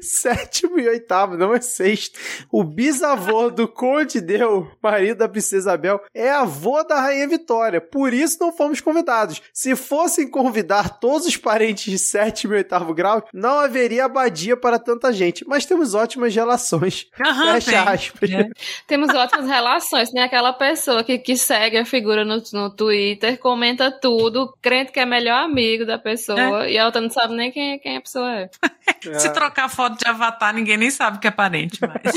Sétimo 0.00 0.80
e 0.80 0.88
oitavo, 0.88 1.36
não 1.36 1.52
é 1.52 1.60
sexto. 1.82 2.18
O 2.50 2.62
bisavô 2.62 3.50
do 3.50 3.66
Conde 3.66 4.20
Deu, 4.20 4.70
marido 4.80 5.18
da 5.18 5.28
princesa 5.28 5.72
Isabel, 5.72 6.00
é 6.14 6.30
avô 6.30 6.82
da 6.84 7.00
Rainha 7.00 7.26
Vitória. 7.26 7.80
Por 7.80 8.14
isso 8.14 8.38
não 8.40 8.52
fomos 8.52 8.80
convidados. 8.80 9.42
Se 9.52 9.74
fossem 9.74 10.28
convidar 10.28 11.00
todos 11.00 11.26
os 11.26 11.36
parentes 11.36 11.90
de 11.90 11.98
sétimo 11.98 12.54
e 12.54 12.58
oitavo 12.58 12.94
grau, 12.94 13.26
não 13.32 13.58
haveria 13.58 14.04
abadia 14.04 14.56
para 14.56 14.78
tanta 14.78 15.12
gente. 15.12 15.44
Mas 15.46 15.66
temos 15.66 15.94
ótimas 15.94 16.34
relações. 16.34 17.08
Aham, 17.24 17.60
Fecha 17.60 17.82
aspas. 17.82 18.30
É. 18.30 18.48
Temos 18.86 19.14
ótimas 19.14 19.46
relações. 19.46 20.10
Tem 20.10 20.22
aquela 20.22 20.52
pessoa 20.52 21.02
que, 21.02 21.18
que 21.18 21.36
segue 21.36 21.78
a 21.78 21.84
figura 21.84 22.24
no, 22.24 22.42
no 22.52 22.70
Twitter, 22.70 23.38
comenta 23.38 23.90
tudo, 23.90 24.56
crente 24.60 24.92
que 24.92 25.00
é 25.00 25.06
melhor 25.06 25.42
amigo 25.42 25.84
da 25.84 25.98
pessoa, 25.98 26.66
é. 26.66 26.72
e 26.72 26.78
a 26.78 26.86
outra 26.86 27.00
não 27.00 27.10
sabe 27.10 27.34
nem 27.34 27.50
quem, 27.50 27.78
quem 27.78 27.96
a 27.96 28.00
pessoa 28.00 28.30
é. 28.32 28.50
Se 29.18 29.32
trocar 29.32 29.68
foto 29.68 29.98
de 29.98 30.08
avatar, 30.08 30.54
ninguém 30.54 30.76
nem 30.76 30.90
sabe 30.90 31.18
que 31.18 31.26
é 31.26 31.30
parente 31.30 31.71
gente, 31.72 31.80
mas. 31.80 32.12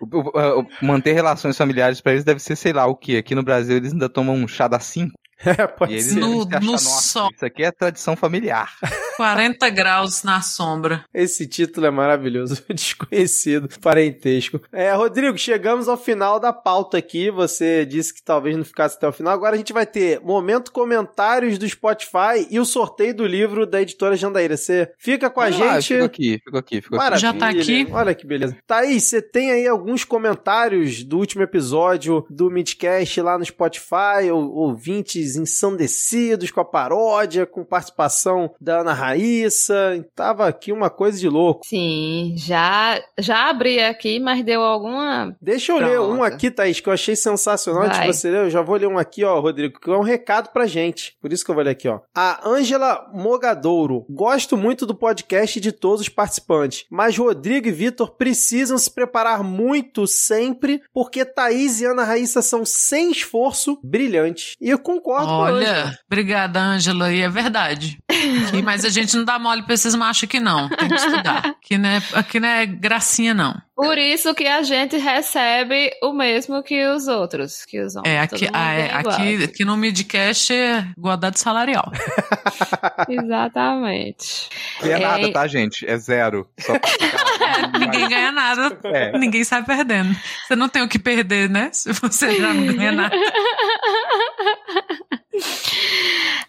Manter 0.82 1.12
relações 1.12 1.56
familiares 1.56 2.00
para 2.00 2.12
eles 2.12 2.24
deve 2.24 2.40
ser, 2.40 2.56
sei 2.56 2.72
lá, 2.72 2.86
o 2.86 2.96
que? 2.96 3.16
Aqui 3.16 3.34
no 3.34 3.42
Brasil 3.42 3.76
eles 3.76 3.92
ainda 3.92 4.08
tomam 4.08 4.34
um 4.34 4.48
chá 4.48 4.68
da 4.68 4.80
5. 4.80 5.12
É, 5.44 5.66
pode 5.66 5.92
e 5.92 5.96
eles, 5.96 6.06
ser. 6.06 6.20
No, 6.20 6.42
acham, 6.42 6.60
no 6.60 6.78
sol. 6.78 7.30
Isso 7.34 7.44
aqui 7.44 7.64
é 7.64 7.70
tradição 7.70 8.16
familiar. 8.16 8.72
40 9.16 9.68
graus 9.70 10.22
na 10.22 10.40
sombra. 10.40 11.04
Esse 11.12 11.46
título 11.46 11.86
é 11.86 11.90
maravilhoso. 11.90 12.62
Desconhecido, 12.68 13.68
parentesco. 13.80 14.60
É, 14.72 14.92
Rodrigo, 14.92 15.38
chegamos 15.38 15.88
ao 15.88 15.96
final 15.96 16.40
da 16.40 16.52
pauta 16.52 16.98
aqui. 16.98 17.30
Você 17.30 17.84
disse 17.86 18.14
que 18.14 18.22
talvez 18.22 18.56
não 18.56 18.64
ficasse 18.64 18.96
até 18.96 19.06
o 19.06 19.12
final. 19.12 19.32
Agora 19.32 19.54
a 19.54 19.58
gente 19.58 19.72
vai 19.72 19.86
ter 19.86 20.20
momento 20.20 20.72
comentários 20.72 21.58
do 21.58 21.68
Spotify 21.68 22.46
e 22.50 22.58
o 22.58 22.64
sorteio 22.64 23.14
do 23.14 23.26
livro 23.26 23.66
da 23.66 23.80
editora 23.80 24.16
Jandaíra. 24.16 24.56
Você 24.56 24.92
fica 24.98 25.30
com 25.30 25.40
a 25.40 25.50
gente. 25.50 25.94
Fico 25.94 26.04
aqui, 26.04 26.40
fico 26.44 26.58
aqui, 26.58 26.80
fico 26.80 26.96
aqui. 26.96 27.18
Já 27.18 27.32
tá 27.32 27.48
aqui. 27.48 27.86
Olha 27.90 28.14
que 28.14 28.26
beleza. 28.26 28.56
Thaís, 28.66 29.04
você 29.04 29.22
tem 29.22 29.50
aí 29.50 29.66
alguns 29.66 30.04
comentários 30.04 31.04
do 31.04 31.18
último 31.18 31.42
episódio 31.42 32.26
do 32.28 32.50
Midcast 32.50 33.20
lá 33.20 33.38
no 33.38 33.44
Spotify, 33.44 34.30
ou, 34.32 34.54
ouvintes 34.54 35.36
ensandecidos 35.36 36.50
com 36.50 36.60
a 36.60 36.64
paródia, 36.64 37.46
com 37.46 37.64
participação 37.64 38.54
da 38.60 38.80
Ana 38.80 39.03
Raíssa. 39.04 40.04
Tava 40.14 40.46
aqui 40.46 40.72
uma 40.72 40.90
coisa 40.90 41.18
de 41.18 41.28
louco. 41.28 41.66
Sim, 41.66 42.34
já, 42.36 43.00
já 43.18 43.48
abri 43.48 43.80
aqui, 43.80 44.18
mas 44.18 44.44
deu 44.44 44.62
alguma. 44.62 45.36
Deixa 45.40 45.72
eu 45.72 45.78
ler 45.78 46.00
um 46.00 46.22
aqui, 46.22 46.50
Thaís, 46.50 46.80
que 46.80 46.88
eu 46.88 46.92
achei 46.92 47.14
sensacional. 47.16 47.88
De 47.88 48.06
você 48.06 48.30
ler, 48.30 48.44
eu 48.44 48.50
já 48.50 48.62
vou 48.62 48.76
ler 48.76 48.86
um 48.86 48.98
aqui, 48.98 49.24
ó, 49.24 49.38
Rodrigo, 49.40 49.78
que 49.78 49.90
é 49.90 49.96
um 49.96 50.02
recado 50.02 50.50
pra 50.52 50.66
gente. 50.66 51.16
Por 51.20 51.32
isso 51.32 51.44
que 51.44 51.50
eu 51.50 51.54
vou 51.54 51.64
ler 51.64 51.70
aqui, 51.70 51.88
ó. 51.88 52.00
A 52.14 52.48
Ângela 52.48 53.10
Mogadouro. 53.12 54.04
Gosto 54.08 54.56
muito 54.56 54.86
do 54.86 54.94
podcast 54.94 55.58
e 55.58 55.62
de 55.62 55.72
todos 55.72 56.02
os 56.02 56.08
participantes, 56.08 56.84
mas 56.90 57.16
Rodrigo 57.16 57.68
e 57.68 57.72
Vitor 57.72 58.16
precisam 58.16 58.78
se 58.78 58.90
preparar 58.92 59.42
muito 59.42 60.06
sempre, 60.06 60.82
porque 60.92 61.24
Thaís 61.24 61.80
e 61.80 61.86
Ana 61.86 62.04
Raíssa 62.04 62.42
são 62.42 62.64
sem 62.64 63.10
esforço 63.10 63.78
brilhantes. 63.82 64.54
E 64.60 64.70
eu 64.70 64.78
concordo 64.78 65.28
Olha, 65.28 65.34
com 65.34 65.44
a 65.44 65.70
Ângela. 65.72 65.98
obrigada, 66.06 66.60
Ângela, 66.60 67.12
e 67.12 67.20
é 67.20 67.28
verdade. 67.28 67.98
Aqui, 68.48 68.62
mas 68.62 68.84
a 68.84 68.88
gente 68.88 69.16
não 69.16 69.24
dá 69.24 69.38
mole 69.38 69.62
pra 69.62 69.74
esses 69.74 69.94
machos 69.94 70.24
aqui, 70.24 70.38
não. 70.40 70.68
Tem 70.68 70.88
que 70.88 70.94
estudar. 70.94 71.46
Aqui 71.46 71.78
não 71.78 71.88
é, 71.88 72.02
aqui 72.14 72.40
não 72.40 72.48
é 72.48 72.66
gracinha, 72.66 73.32
não. 73.34 73.54
Por 73.76 73.98
isso 73.98 74.32
que 74.34 74.46
a 74.46 74.62
gente 74.62 74.96
recebe 74.96 75.90
o 76.00 76.12
mesmo 76.12 76.62
que 76.62 76.86
os 76.86 77.08
outros, 77.08 77.64
que 77.64 77.80
os 77.80 77.96
homens. 77.96 78.14
É, 78.14 78.20
aqui, 78.20 78.48
ah, 78.52 78.72
é, 78.72 78.80
é 78.82 79.00
igual. 79.00 79.14
aqui, 79.16 79.44
aqui 79.44 79.64
no 79.64 79.76
Midcast 79.76 80.52
é 80.52 80.86
igualdade 80.96 81.40
salarial. 81.40 81.90
Exatamente. 83.08 84.48
Que 84.80 84.90
é 84.90 84.92
É, 84.92 84.98
nada, 85.00 85.32
tá, 85.32 85.46
gente? 85.48 85.84
É 85.88 85.96
zero. 85.98 86.48
Só 86.60 86.74
ficar- 86.78 87.78
Ninguém 87.80 88.08
ganha 88.08 88.30
nada, 88.30 88.78
É. 88.84 89.18
ninguém 89.18 89.42
sai 89.42 89.64
perdendo. 89.64 90.14
Você 90.46 90.54
não 90.54 90.68
tem 90.68 90.82
o 90.82 90.88
que 90.88 90.98
perder, 90.98 91.50
né? 91.50 91.70
Se 91.72 91.92
você 91.92 92.36
já 92.40 92.54
não 92.54 92.74
ganha 92.76 92.92
nada. 92.92 93.14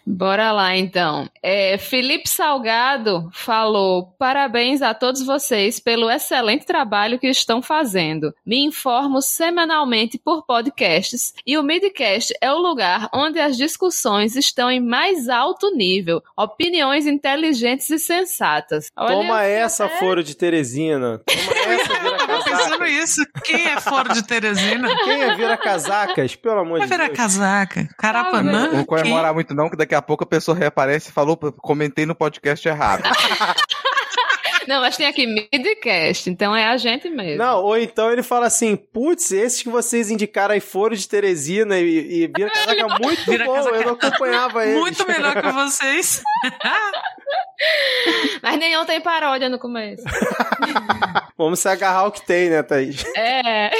Bora 0.08 0.52
lá 0.52 0.76
então. 0.76 1.28
É, 1.42 1.76
Felipe 1.78 2.28
Salgado 2.28 3.28
falou: 3.32 4.14
parabéns 4.18 4.80
a 4.80 4.94
todos 4.94 5.26
vocês 5.26 5.80
pelo 5.80 6.08
excelente 6.08 6.64
trabalho 6.64 7.18
que 7.18 7.26
estão 7.26 7.60
fazendo. 7.60 8.32
Me 8.46 8.64
informo 8.64 9.20
semanalmente 9.20 10.16
por 10.16 10.46
podcasts 10.46 11.34
e 11.44 11.58
o 11.58 11.62
Midcast 11.62 12.32
é 12.40 12.52
o 12.52 12.58
lugar 12.58 13.08
onde 13.12 13.40
as 13.40 13.56
discussões 13.56 14.36
estão 14.36 14.70
em 14.70 14.78
mais 14.80 15.28
alto 15.28 15.74
nível, 15.74 16.22
opiniões 16.36 17.04
inteligentes 17.06 17.90
e 17.90 17.98
sensatas. 17.98 18.90
Olha, 18.96 19.08
Toma 19.16 19.42
essa, 19.42 19.86
até- 19.86 19.98
Foro 19.98 20.22
de 20.22 20.36
Teresina. 20.36 21.20
Toma 21.26 21.40
essa, 21.74 21.94
vira 22.00 22.16
pensando 22.44 22.86
isso. 22.86 23.26
Quem 23.44 23.66
é 23.66 23.80
fora 23.80 24.14
de 24.14 24.22
Teresina? 24.24 24.88
Quem 25.04 25.22
é 25.22 25.34
vira 25.34 25.56
casacas? 25.56 26.36
Pelo 26.36 26.60
amor 26.60 26.78
Vai 26.78 26.86
de 26.86 26.92
virar 26.94 27.06
Deus. 27.06 27.16
casaca. 27.18 27.88
Carapanã? 27.98 28.70
Não 28.72 28.84
comemorar 28.84 29.34
muito 29.34 29.52
não, 29.52 29.68
que 29.68 29.76
daqui 29.76 29.95
a 29.96 30.02
pouco 30.02 30.24
a 30.24 30.26
pessoa 30.26 30.56
reaparece 30.56 31.10
e 31.10 31.12
falou, 31.12 31.36
comentei 31.36 32.06
no 32.06 32.14
podcast 32.14 32.66
errado. 32.68 33.02
Não, 34.66 34.80
mas 34.80 34.96
tem 34.96 35.06
aqui 35.06 35.26
Midcast, 35.26 36.28
então 36.30 36.54
é 36.54 36.66
a 36.66 36.76
gente 36.76 37.08
mesmo. 37.08 37.38
Não, 37.38 37.62
ou 37.62 37.76
então 37.78 38.10
ele 38.10 38.22
fala 38.22 38.46
assim: 38.46 38.76
putz, 38.76 39.30
esses 39.32 39.62
que 39.62 39.68
vocês 39.68 40.10
indicaram 40.10 40.54
aí 40.54 40.60
foram 40.60 40.94
de 40.96 41.08
Teresina 41.08 41.78
e, 41.78 42.22
e 42.22 42.26
vira 42.26 42.50
casaca 42.50 42.86
muito 43.00 43.30
Vira 43.30 43.44
bom. 43.44 43.54
casaca- 43.54 43.76
Eu 43.76 43.84
não 43.86 43.92
acompanhava 43.94 44.64
eles. 44.66 44.80
Muito 44.80 45.06
melhor 45.06 45.40
que 45.42 45.50
vocês. 45.52 46.22
Mas 48.42 48.58
nenhum 48.58 48.84
tem 48.84 49.00
paródia 49.00 49.48
no 49.48 49.58
começo. 49.58 50.02
Vamos 51.38 51.60
se 51.60 51.68
agarrar 51.68 52.00
ao 52.00 52.12
que 52.12 52.24
tem, 52.24 52.48
né, 52.50 52.62
Thaís? 52.62 53.04
É. 53.16 53.70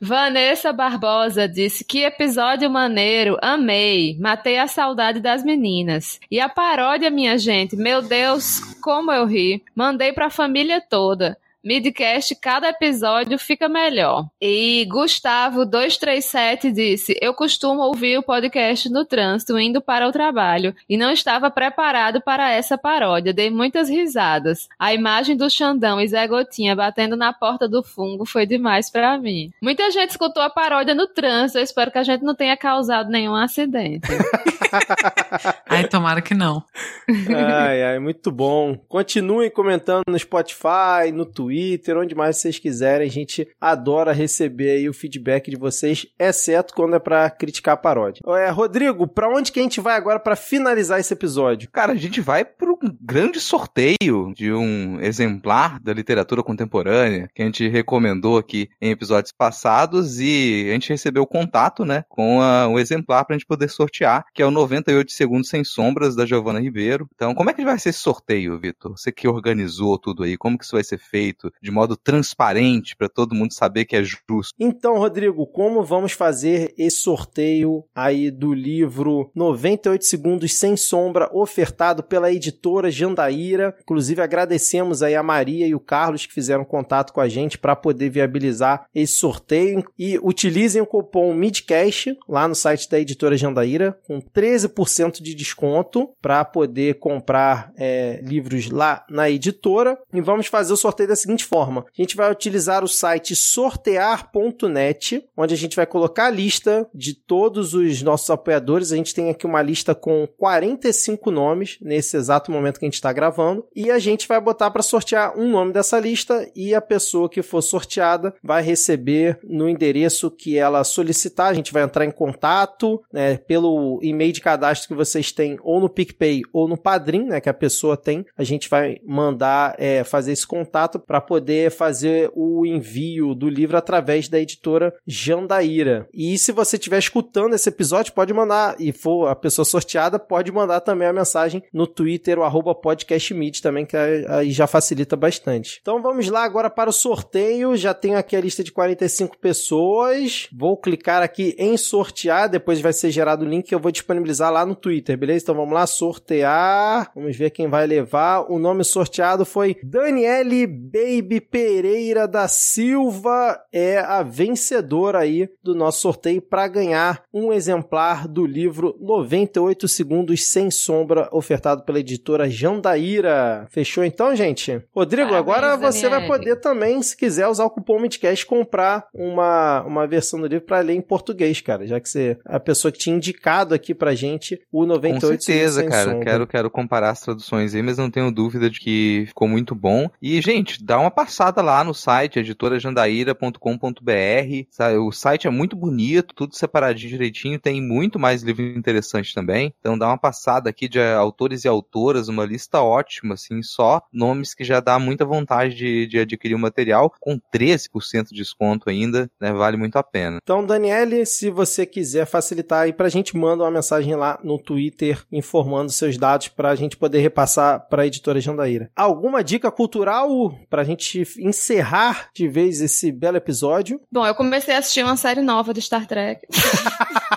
Vanessa 0.00 0.72
Barbosa 0.72 1.48
disse: 1.48 1.84
Que 1.84 2.04
episódio 2.04 2.68
maneiro, 2.70 3.38
amei. 3.42 4.16
Matei 4.20 4.58
a 4.58 4.66
saudade 4.66 5.20
das 5.20 5.42
meninas. 5.42 6.20
E 6.30 6.38
a 6.40 6.48
paródia, 6.48 7.10
minha 7.10 7.38
gente, 7.38 7.76
meu 7.76 8.02
Deus, 8.02 8.60
como 8.82 9.10
eu 9.12 9.15
ri. 9.24 9.64
Mandei 9.74 10.12
pra 10.12 10.30
família 10.30 10.80
toda. 10.80 11.38
Midcast, 11.66 12.36
cada 12.36 12.68
episódio 12.68 13.36
fica 13.40 13.68
melhor. 13.68 14.28
E 14.40 14.86
Gustavo237 14.88 16.70
disse: 16.72 17.18
Eu 17.20 17.34
costumo 17.34 17.82
ouvir 17.82 18.16
o 18.16 18.22
podcast 18.22 18.88
no 18.88 19.04
trânsito 19.04 19.58
indo 19.58 19.82
para 19.82 20.06
o 20.06 20.12
trabalho 20.12 20.72
e 20.88 20.96
não 20.96 21.10
estava 21.10 21.50
preparado 21.50 22.20
para 22.20 22.52
essa 22.52 22.78
paródia. 22.78 23.34
Dei 23.34 23.50
muitas 23.50 23.88
risadas. 23.88 24.68
A 24.78 24.94
imagem 24.94 25.36
do 25.36 25.50
Xandão 25.50 26.00
e 26.00 26.06
Zé 26.06 26.28
Gotinha 26.28 26.76
batendo 26.76 27.16
na 27.16 27.32
porta 27.32 27.68
do 27.68 27.82
fungo 27.82 28.24
foi 28.24 28.46
demais 28.46 28.88
para 28.88 29.18
mim. 29.18 29.50
Muita 29.60 29.90
gente 29.90 30.10
escutou 30.10 30.44
a 30.44 30.50
paródia 30.50 30.94
no 30.94 31.08
trânsito. 31.08 31.58
Eu 31.58 31.64
espero 31.64 31.90
que 31.90 31.98
a 31.98 32.04
gente 32.04 32.22
não 32.22 32.36
tenha 32.36 32.56
causado 32.56 33.10
nenhum 33.10 33.34
acidente. 33.34 34.06
Ai, 35.68 35.88
tomara 35.88 36.22
que 36.22 36.34
não. 36.34 36.62
Ai, 37.08 37.82
ai, 37.82 37.98
muito 37.98 38.30
bom. 38.30 38.76
Continuem 38.88 39.50
comentando 39.50 40.04
no 40.08 40.18
Spotify, 40.18 41.12
no 41.12 41.24
Twitter, 41.24 41.55
onde 41.98 42.14
mais 42.14 42.36
vocês 42.38 42.58
quiserem. 42.58 43.06
A 43.06 43.10
gente 43.10 43.46
adora 43.60 44.12
receber 44.12 44.70
aí 44.70 44.88
o 44.88 44.92
feedback 44.94 45.50
de 45.50 45.56
vocês, 45.56 46.06
exceto 46.18 46.74
quando 46.74 46.96
é 46.96 46.98
pra 46.98 47.30
criticar 47.30 47.74
a 47.74 47.76
paródia. 47.76 48.22
É, 48.26 48.50
Rodrigo, 48.50 49.06
pra 49.06 49.28
onde 49.28 49.50
que 49.52 49.60
a 49.60 49.62
gente 49.62 49.80
vai 49.80 49.96
agora 49.96 50.18
pra 50.18 50.36
finalizar 50.36 51.00
esse 51.00 51.12
episódio? 51.12 51.70
Cara, 51.70 51.92
a 51.92 51.96
gente 51.96 52.20
vai 52.20 52.44
para 52.44 52.70
um 52.70 52.76
grande 53.00 53.40
sorteio 53.40 54.32
de 54.34 54.52
um 54.52 55.00
exemplar 55.00 55.80
da 55.80 55.92
literatura 55.92 56.42
contemporânea 56.42 57.28
que 57.34 57.42
a 57.42 57.44
gente 57.44 57.66
recomendou 57.68 58.38
aqui 58.38 58.68
em 58.80 58.90
episódios 58.90 59.32
passados 59.32 60.20
e 60.20 60.66
a 60.68 60.72
gente 60.72 60.88
recebeu 60.90 61.26
contato, 61.26 61.84
né, 61.84 62.04
com 62.08 62.40
a- 62.40 62.68
um 62.68 62.78
exemplar 62.78 63.24
para 63.24 63.34
a 63.34 63.38
gente 63.38 63.46
poder 63.46 63.68
sortear, 63.68 64.24
que 64.34 64.42
é 64.42 64.46
o 64.46 64.50
98 64.50 65.12
Segundos 65.12 65.48
Sem 65.48 65.64
Sombras 65.64 66.14
da 66.16 66.26
Giovana 66.26 66.60
Ribeiro. 66.60 67.08
Então, 67.14 67.34
como 67.34 67.50
é 67.50 67.54
que 67.54 67.64
vai 67.64 67.78
ser 67.78 67.90
esse 67.90 67.98
sorteio, 68.00 68.58
Vitor? 68.58 68.92
Você 68.96 69.10
que 69.12 69.26
organizou 69.28 69.98
tudo 69.98 70.22
aí, 70.24 70.36
como 70.36 70.58
que 70.58 70.64
isso 70.64 70.74
vai 70.76 70.84
ser 70.84 70.98
feito 70.98 71.45
de 71.62 71.70
modo 71.70 71.96
transparente 71.96 72.96
para 72.96 73.08
todo 73.08 73.34
mundo 73.34 73.52
saber 73.52 73.84
que 73.84 73.96
é 73.96 74.02
justo? 74.02 74.54
Então, 74.58 74.98
Rodrigo, 74.98 75.46
como 75.46 75.82
vamos 75.82 76.12
fazer 76.12 76.74
esse 76.76 76.98
sorteio 76.98 77.84
aí 77.94 78.30
do 78.30 78.52
livro 78.52 79.30
98 79.34 80.04
Segundos 80.04 80.54
Sem 80.54 80.76
Sombra, 80.76 81.30
ofertado 81.32 82.02
pela 82.02 82.32
editora 82.32 82.90
Jandaíra? 82.90 83.76
Inclusive, 83.80 84.22
agradecemos 84.22 85.02
aí 85.02 85.14
a 85.14 85.22
Maria 85.22 85.66
e 85.66 85.74
o 85.74 85.80
Carlos 85.80 86.26
que 86.26 86.32
fizeram 86.32 86.64
contato 86.64 87.12
com 87.12 87.20
a 87.20 87.28
gente 87.28 87.58
para 87.58 87.76
poder 87.76 88.10
viabilizar 88.10 88.86
esse 88.94 89.14
sorteio. 89.14 89.84
E 89.98 90.18
utilizem 90.22 90.82
o 90.82 90.86
cupom 90.86 91.32
MIDCAST 91.34 92.16
lá 92.28 92.46
no 92.46 92.54
site 92.54 92.88
da 92.88 92.98
editora 92.98 93.36
Jandaíra, 93.36 93.98
com 94.06 94.20
13% 94.20 95.22
de 95.22 95.34
desconto 95.34 96.10
para 96.20 96.44
poder 96.44 96.98
comprar 96.98 97.72
é, 97.76 98.20
livros 98.22 98.70
lá 98.70 99.04
na 99.08 99.30
editora. 99.30 99.98
E 100.12 100.20
vamos 100.20 100.46
fazer 100.46 100.72
o 100.72 100.76
sorteio 100.76 101.08
da 101.08 101.16
seguinte 101.26 101.44
forma: 101.44 101.84
a 101.86 102.02
gente 102.02 102.16
vai 102.16 102.30
utilizar 102.30 102.84
o 102.84 102.88
site 102.88 103.34
sortear.net, 103.34 105.24
onde 105.36 105.54
a 105.54 105.56
gente 105.56 105.76
vai 105.76 105.86
colocar 105.86 106.26
a 106.26 106.30
lista 106.30 106.88
de 106.94 107.14
todos 107.14 107.74
os 107.74 108.02
nossos 108.02 108.30
apoiadores. 108.30 108.92
A 108.92 108.96
gente 108.96 109.14
tem 109.14 109.30
aqui 109.30 109.44
uma 109.44 109.60
lista 109.60 109.94
com 109.94 110.26
45 110.38 111.30
nomes 111.30 111.78
nesse 111.80 112.16
exato 112.16 112.50
momento 112.50 112.78
que 112.78 112.84
a 112.84 112.88
gente 112.88 112.94
está 112.94 113.12
gravando. 113.12 113.66
E 113.74 113.90
a 113.90 113.98
gente 113.98 114.28
vai 114.28 114.40
botar 114.40 114.70
para 114.70 114.82
sortear 114.82 115.36
um 115.36 115.50
nome 115.50 115.72
dessa 115.72 115.98
lista 115.98 116.48
e 116.54 116.74
a 116.74 116.80
pessoa 116.80 117.28
que 117.28 117.42
for 117.42 117.62
sorteada 117.62 118.34
vai 118.42 118.62
receber 118.62 119.38
no 119.42 119.68
endereço 119.68 120.30
que 120.30 120.56
ela 120.56 120.84
solicitar. 120.84 121.48
A 121.48 121.54
gente 121.54 121.72
vai 121.72 121.82
entrar 121.82 122.04
em 122.04 122.10
contato 122.10 123.02
né, 123.12 123.36
pelo 123.38 123.98
e-mail 124.02 124.32
de 124.32 124.40
cadastro 124.40 124.88
que 124.88 124.94
vocês 124.94 125.32
têm 125.32 125.58
ou 125.62 125.80
no 125.80 125.88
PicPay 125.88 126.42
ou 126.52 126.68
no 126.68 126.76
Padrim, 126.76 127.24
né, 127.24 127.40
que 127.40 127.48
a 127.48 127.54
pessoa 127.54 127.96
tem. 127.96 128.24
A 128.36 128.44
gente 128.44 128.68
vai 128.68 128.98
mandar 129.04 129.74
é, 129.78 130.04
fazer 130.04 130.32
esse 130.32 130.46
contato 130.46 130.98
para 130.98 131.15
poder 131.20 131.70
fazer 131.70 132.30
o 132.34 132.64
envio 132.66 133.34
do 133.34 133.48
livro 133.48 133.76
através 133.76 134.28
da 134.28 134.40
editora 134.40 134.94
Jandaíra. 135.06 136.08
E 136.12 136.36
se 136.38 136.52
você 136.52 136.76
estiver 136.76 136.98
escutando 136.98 137.54
esse 137.54 137.68
episódio, 137.68 138.12
pode 138.12 138.32
mandar, 138.32 138.76
e 138.78 138.92
for 138.92 139.28
a 139.28 139.34
pessoa 139.34 139.64
sorteada, 139.64 140.18
pode 140.18 140.50
mandar 140.52 140.80
também 140.80 141.08
a 141.08 141.12
mensagem 141.12 141.62
no 141.72 141.86
Twitter, 141.86 142.38
o 142.38 142.42
arroba 142.42 142.74
podcastmid 142.74 143.60
também, 143.60 143.86
que 143.86 143.96
aí 143.96 144.50
já 144.50 144.66
facilita 144.66 145.16
bastante. 145.16 145.78
Então 145.80 146.02
vamos 146.02 146.28
lá 146.28 146.44
agora 146.44 146.70
para 146.70 146.90
o 146.90 146.92
sorteio. 146.92 147.76
Já 147.76 147.94
tenho 147.94 148.18
aqui 148.18 148.36
a 148.36 148.40
lista 148.40 148.62
de 148.62 148.72
45 148.72 149.38
pessoas. 149.38 150.48
Vou 150.52 150.76
clicar 150.76 151.22
aqui 151.22 151.54
em 151.58 151.76
sortear, 151.76 152.48
depois 152.48 152.80
vai 152.80 152.92
ser 152.92 153.10
gerado 153.10 153.44
o 153.44 153.48
link 153.48 153.66
que 153.66 153.74
eu 153.74 153.80
vou 153.80 153.92
disponibilizar 153.92 154.52
lá 154.52 154.64
no 154.64 154.74
Twitter, 154.74 155.16
beleza? 155.16 155.44
Então 155.44 155.54
vamos 155.54 155.74
lá, 155.74 155.86
sortear. 155.86 157.10
Vamos 157.14 157.36
ver 157.36 157.50
quem 157.50 157.68
vai 157.68 157.86
levar. 157.86 158.50
O 158.50 158.58
nome 158.58 158.84
sorteado 158.84 159.44
foi 159.44 159.76
Daniele 159.82 160.66
Baby 161.06 161.40
Pereira 161.40 162.26
da 162.26 162.48
Silva 162.48 163.60
é 163.72 163.98
a 163.98 164.24
vencedora 164.24 165.20
aí 165.20 165.48
do 165.62 165.72
nosso 165.72 166.00
sorteio 166.00 166.42
para 166.42 166.66
ganhar 166.66 167.22
um 167.32 167.52
exemplar 167.52 168.26
do 168.26 168.44
livro 168.44 168.96
98 169.00 169.86
Segundos 169.86 170.44
Sem 170.44 170.68
Sombra, 170.68 171.28
ofertado 171.30 171.84
pela 171.84 172.00
editora 172.00 172.50
Jandaíra. 172.50 173.68
Fechou 173.70 174.04
então, 174.04 174.34
gente? 174.34 174.82
Rodrigo, 174.92 175.30
Parabéns, 175.30 175.56
agora 175.56 175.76
você 175.76 176.08
vai 176.08 176.20
Daniele. 176.20 176.38
poder 176.38 176.56
também, 176.56 177.00
se 177.02 177.16
quiser, 177.16 177.46
usar 177.46 177.64
o 177.64 177.70
cupom 177.70 178.00
Midcast 178.00 178.44
comprar 178.44 179.06
uma, 179.14 179.82
uma 179.82 180.06
versão 180.08 180.40
do 180.40 180.48
livro 180.48 180.66
para 180.66 180.80
ler 180.80 180.94
em 180.94 181.00
português, 181.00 181.60
cara, 181.60 181.86
já 181.86 182.00
que 182.00 182.08
você 182.08 182.36
é 182.48 182.56
a 182.56 182.58
pessoa 182.58 182.90
que 182.90 182.98
tinha 182.98 183.14
indicado 183.14 183.74
aqui 183.74 183.94
pra 183.94 184.14
gente 184.14 184.60
o 184.72 184.84
98 184.84 185.38
Com 185.38 185.44
certeza, 185.44 185.74
Segundos 185.76 185.96
cara. 185.96 186.10
Sombra. 186.10 186.24
Quero, 186.24 186.46
quero 186.48 186.70
comparar 186.70 187.10
as 187.10 187.20
traduções 187.20 187.74
aí, 187.76 187.82
mas 187.82 187.96
não 187.96 188.10
tenho 188.10 188.32
dúvida 188.32 188.68
de 188.68 188.80
que 188.80 189.24
ficou 189.28 189.46
muito 189.46 189.72
bom. 189.74 190.10
E, 190.20 190.40
gente, 190.40 190.82
dá 190.84 190.95
uma 190.98 191.10
passada 191.10 191.62
lá 191.62 191.84
no 191.84 191.94
site, 191.94 192.38
editorajandaíra.com.br. 192.38 195.00
O 195.00 195.12
site 195.12 195.46
é 195.46 195.50
muito 195.50 195.76
bonito, 195.76 196.34
tudo 196.34 196.56
separadinho 196.56 197.10
direitinho. 197.10 197.58
Tem 197.58 197.80
muito 197.80 198.18
mais 198.18 198.42
livro 198.42 198.62
interessante 198.62 199.34
também. 199.34 199.74
Então 199.80 199.98
dá 199.98 200.08
uma 200.08 200.18
passada 200.18 200.70
aqui 200.70 200.88
de 200.88 201.00
autores 201.00 201.64
e 201.64 201.68
autoras, 201.68 202.28
uma 202.28 202.44
lista 202.44 202.80
ótima, 202.80 203.34
assim, 203.34 203.62
só 203.62 204.00
nomes 204.12 204.54
que 204.54 204.64
já 204.64 204.80
dá 204.80 204.98
muita 204.98 205.24
vontade 205.24 205.74
de, 205.74 206.06
de 206.06 206.18
adquirir 206.18 206.54
o 206.54 206.58
material, 206.58 207.12
com 207.20 207.38
13% 207.54 208.28
de 208.30 208.36
desconto 208.36 208.88
ainda, 208.88 209.30
né? 209.40 209.52
Vale 209.52 209.76
muito 209.76 209.96
a 209.96 210.02
pena. 210.02 210.38
Então, 210.42 210.64
Daniele, 210.64 211.26
se 211.26 211.50
você 211.50 211.84
quiser 211.84 212.26
facilitar 212.26 212.82
aí 212.82 212.92
pra 212.92 213.08
gente, 213.08 213.36
manda 213.36 213.64
uma 213.64 213.70
mensagem 213.70 214.14
lá 214.14 214.38
no 214.42 214.58
Twitter 214.58 215.24
informando 215.32 215.90
seus 215.90 216.16
dados 216.16 216.48
pra 216.48 216.74
gente 216.74 216.96
poder 216.96 217.18
repassar 217.18 217.88
pra 217.88 218.06
editora 218.06 218.40
Jandaíra. 218.40 218.90
Alguma 218.94 219.42
dica 219.42 219.70
cultural 219.70 220.54
pra 220.70 220.84
gente 220.86 221.22
encerrar 221.38 222.30
de 222.34 222.48
vez 222.48 222.80
esse 222.80 223.12
belo 223.12 223.36
episódio? 223.36 224.00
Bom, 224.10 224.26
eu 224.26 224.34
comecei 224.34 224.74
a 224.74 224.78
assistir 224.78 225.04
uma 225.04 225.16
série 225.16 225.42
nova 225.42 225.74
do 225.74 225.80
Star 225.80 226.06
Trek. 226.06 226.46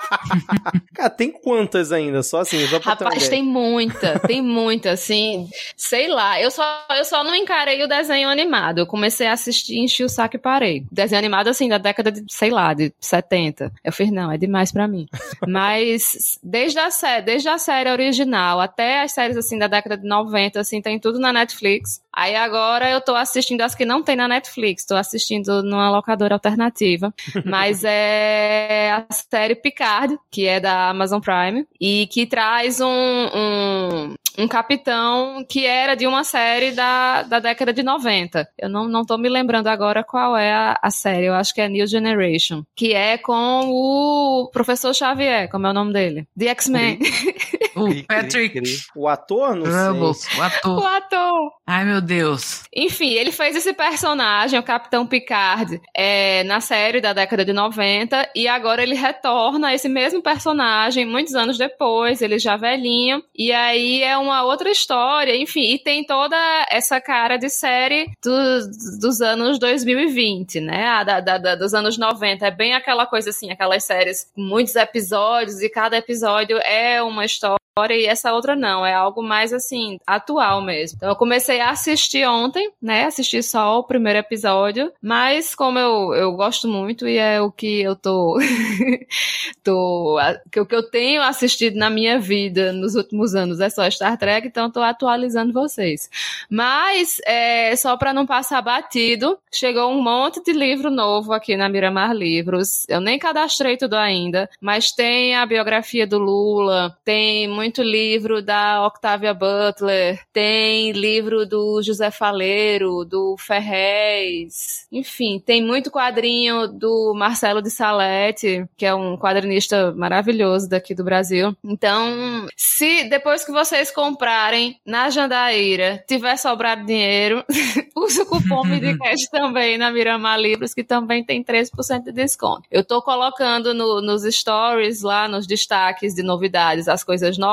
Cara, 0.94 1.10
tem 1.10 1.32
quantas 1.32 1.92
ainda? 1.92 2.22
Só 2.24 2.40
assim, 2.40 2.66
só 2.68 2.80
pra 2.80 2.94
Rapaz, 2.94 3.30
tem 3.30 3.44
muita, 3.44 4.20
tem 4.20 4.42
muita, 4.42 4.92
assim. 4.92 5.50
Sei 5.76 6.08
lá, 6.08 6.42
eu 6.42 6.52
só, 6.52 6.86
eu 6.98 7.06
só 7.06 7.24
não 7.24 7.36
encarei 7.36 7.84
o 7.84 7.88
desenho 7.88 8.30
animado. 8.30 8.80
Eu 8.80 8.88
comecei 8.88 9.28
a 9.28 9.34
assistir, 9.34 9.78
enchi 9.78 10.04
o 10.04 10.10
saco 10.10 10.36
e 10.36 10.40
parei. 10.40 10.86
Desenho 10.92 11.20
animado, 11.20 11.48
assim, 11.48 11.70
da 11.70 11.78
década 11.78 12.12
de, 12.12 12.24
sei 12.28 12.50
lá, 12.50 12.74
de 12.74 12.94
70. 13.00 13.72
Eu 13.84 13.92
fiz, 13.92 14.12
não, 14.12 14.32
é 14.32 14.38
demais 14.38 14.72
pra 14.72 14.88
mim. 14.88 15.08
Mas 15.48 16.40
desde 16.44 16.80
a, 16.80 16.92
sé 16.92 17.22
desde 17.22 17.50
a 17.50 17.58
série 17.58 17.90
original 17.90 18.60
até 18.60 19.02
as 19.04 19.14
séries, 19.14 19.38
assim, 19.38 19.58
da 19.58 19.68
década 19.68 19.98
de 19.98 20.08
90, 20.08 20.60
assim, 20.60 20.82
tem 20.82 21.00
tudo 21.00 21.20
na 21.20 21.32
Netflix. 21.32 22.02
Aí 22.20 22.36
agora 22.36 22.90
eu 22.90 23.00
tô 23.00 23.16
assistindo 23.16 23.62
as 23.62 23.74
que 23.74 23.86
não 23.86 24.04
tem 24.04 24.14
na 24.14 24.28
Netflix, 24.28 24.84
tô 24.84 24.94
assistindo 24.94 25.64
numa 25.64 25.90
locadora 25.90 26.34
alternativa. 26.34 27.14
Mas 27.46 27.86
é 27.86 28.91
a 28.91 29.06
série 29.10 29.56
Picard, 29.56 30.18
que 30.30 30.46
é 30.46 30.60
da 30.60 30.90
Amazon 30.90 31.22
Prime, 31.22 31.66
e 31.80 32.08
que 32.08 32.26
traz 32.26 32.82
um, 32.82 32.90
um, 32.90 34.16
um 34.38 34.48
capitão 34.50 35.46
que 35.48 35.66
era 35.66 35.96
de 35.96 36.06
uma 36.08 36.26
série 36.26 36.72
da, 36.72 37.24
da 37.24 37.40
década 37.40 37.72
de 37.72 37.84
90. 37.84 38.50
Eu 38.58 38.68
não, 38.68 38.86
não 38.86 39.06
tô 39.06 39.18
me 39.18 39.30
lembrando 39.30 39.68
agora 39.68 40.04
qual 40.04 40.36
é 40.36 40.52
a, 40.52 40.78
a 40.82 40.91
série, 40.91 41.28
eu 41.28 41.34
acho 41.34 41.54
que 41.54 41.62
é 41.62 41.70
New 41.70 41.88
Generation, 41.88 42.64
que 42.76 42.94
é 42.94 43.18
com 43.18 43.62
o 43.70 44.50
professor 44.52 44.94
Xavier, 44.94 45.50
como 45.50 45.68
é 45.68 45.70
o 45.70 45.74
nome 45.74 45.94
dele? 45.94 46.28
The 46.38 46.48
X-Men. 46.48 47.00
O 47.84 48.03
Patrick. 48.07 48.61
O 48.95 49.07
ator, 49.07 49.56
não 49.56 49.65
sei. 49.65 50.38
O 50.38 50.39
o 50.39 50.43
ator. 50.43 50.85
ator. 50.85 51.51
Ai, 51.68 51.85
meu 51.85 52.01
Deus. 52.01 52.64
Enfim, 52.76 53.11
ele 53.14 53.31
fez 53.31 53.56
esse 53.56 53.73
personagem, 53.73 54.60
o 54.60 54.64
Capitão 54.64 55.06
Picard, 55.06 55.80
é, 55.95 56.43
na 56.45 56.60
série 56.60 56.99
da 57.01 57.14
década 57.14 57.45
de 57.45 57.53
90, 57.53 58.30
e 58.35 58.47
agora 58.47 58.81
ele 58.81 58.95
retorna 58.95 59.73
esse 59.73 59.88
mesmo 59.88 60.22
personagem 60.22 61.06
muitos 61.06 61.35
anos 61.35 61.57
depois, 61.57 62.22
ele 62.22 62.39
já 62.39 62.57
velhinho, 62.57 63.23
e 63.35 63.51
aí 63.51 64.01
é 64.03 64.18
uma 64.18 64.43
outra 64.43 64.69
história, 64.69 65.35
enfim, 65.35 65.73
e 65.73 65.80
tem 65.80 66.03
toda 66.03 66.35
essa 66.69 66.99
cara 66.99 67.38
de 67.38 67.49
série 67.49 68.07
dos, 68.23 68.99
dos 68.99 69.22
anos 69.22 69.60
2020, 69.60 70.60
né? 70.61 70.88
A 70.88 71.03
da- 71.03 71.19
da- 71.19 71.56
dos 71.56 71.73
anos 71.73 71.97
90. 71.97 72.47
É 72.47 72.51
bem 72.51 72.73
aquela 72.73 73.06
coisa 73.06 73.30
assim, 73.30 73.51
aquelas 73.51 73.84
séries 73.84 74.31
com 74.35 74.41
muitos 74.41 74.76
episódios, 74.76 75.61
e 75.61 75.69
cada 75.69 75.97
episódio 75.97 76.57
é 76.60 77.01
uma 77.01 77.26
história 77.26 77.57
e 77.78 78.06
essa 78.06 78.34
outra 78.34 78.56
não, 78.56 78.86
é 78.86 78.94
algo 78.94 79.24
mais 79.24 79.54
assim, 79.54 80.00
atual 80.06 80.62
mesmo. 80.62 80.98
Então 80.98 81.10
eu 81.10 81.16
comecei 81.16 81.62
a 81.62 81.70
assistir 81.70 82.28
ontem, 82.28 82.72
né? 82.82 83.06
Assisti 83.06 83.41
só 83.41 83.80
o 83.80 83.84
primeiro 83.84 84.20
episódio, 84.20 84.91
mas 85.02 85.56
como 85.56 85.80
eu, 85.80 86.14
eu 86.14 86.32
gosto 86.34 86.68
muito 86.68 87.08
e 87.08 87.18
é 87.18 87.41
o 87.41 87.52
que 87.52 87.82
eu 87.82 87.96
tô. 87.96 88.38
tô 89.64 90.18
que 90.52 90.60
o 90.60 90.66
que 90.66 90.76
eu 90.76 90.84
tenho 90.90 91.22
assistido 91.22 91.78
na 91.78 91.90
minha 91.90 92.20
vida 92.20 92.74
nos 92.74 92.96
últimos 92.96 93.36
anos 93.36 93.60
é 93.60 93.70
só 93.70 93.90
Star 93.90 94.18
Trek, 94.18 94.48
então 94.48 94.70
tô 94.70 94.82
atualizando 94.82 95.54
vocês. 95.54 96.10
Mas, 96.50 97.18
é, 97.26 97.76
só 97.76 97.98
para 97.98 98.14
não 98.14 98.26
passar 98.26 98.62
batido, 98.62 99.38
chegou 99.52 99.91
um 99.91 100.02
monte 100.02 100.44
de 100.44 100.52
livro 100.52 100.90
novo 100.90 101.34
aqui 101.34 101.56
na 101.56 101.70
Miramar 101.70 102.14
Livros. 102.14 102.86
Eu 102.88 103.00
nem 103.00 103.18
cadastrei 103.18 103.78
tudo 103.78 103.96
ainda, 103.96 104.50
mas 104.60 104.91
tem 104.91 105.36
a 105.36 105.46
biografia 105.46 106.06
do 106.06 106.20
Lula, 106.20 106.98
tem 107.04 107.48
muito 107.60 107.84
livro 107.84 108.41
da 108.41 108.88
Octavia 108.88 109.34
Butler, 109.34 110.18
tem 110.31 110.94
livro 110.94 111.45
do 111.45 111.81
José 111.84 112.10
Faleiro, 112.10 113.03
do 113.03 113.36
Ferrez, 113.38 114.88
enfim, 114.90 115.44
tem 115.45 115.61
muito 115.61 115.91
quadrinho 115.91 116.69
do 116.69 117.14
Marcelo 117.14 117.61
de 117.61 117.69
Salete, 117.69 118.65
que 118.77 118.86
é 118.86 118.95
um 118.95 119.18
quadrinista 119.18 119.91
maravilhoso 119.91 120.69
daqui 120.69 120.95
do 120.95 121.03
Brasil. 121.03 121.53
Então, 121.61 122.48
se 122.56 123.10
depois 123.10 123.44
que 123.44 123.52
vocês 123.52 123.91
comprarem 123.91 124.80
na 124.86 125.10
Jandaíra 125.10 126.02
tiver 126.07 126.38
sobrado 126.38 126.86
dinheiro, 126.86 127.44
use 127.94 128.22
o 128.22 128.26
cupom 128.26 128.64
Midcast 128.64 129.30
também 129.31 129.77
na 129.77 129.91
Miramar 129.91 130.40
Livros, 130.40 130.73
que 130.73 130.84
também 130.84 131.26
tem 131.26 131.44
13% 131.44 132.03
de 132.06 132.11
desconto. 132.14 132.64
Eu 132.72 132.86
tô 132.86 133.02
colocando 133.02 133.73
no- 133.73 134.02
nos 134.02 134.23
stories 134.23 135.02
lá, 135.02 135.27
nos 135.27 135.45
destaques 135.45 136.15
de 136.15 136.23
novidades, 136.23 136.88
as 136.88 137.03
coisas 137.03 137.38
novas, 137.38 137.49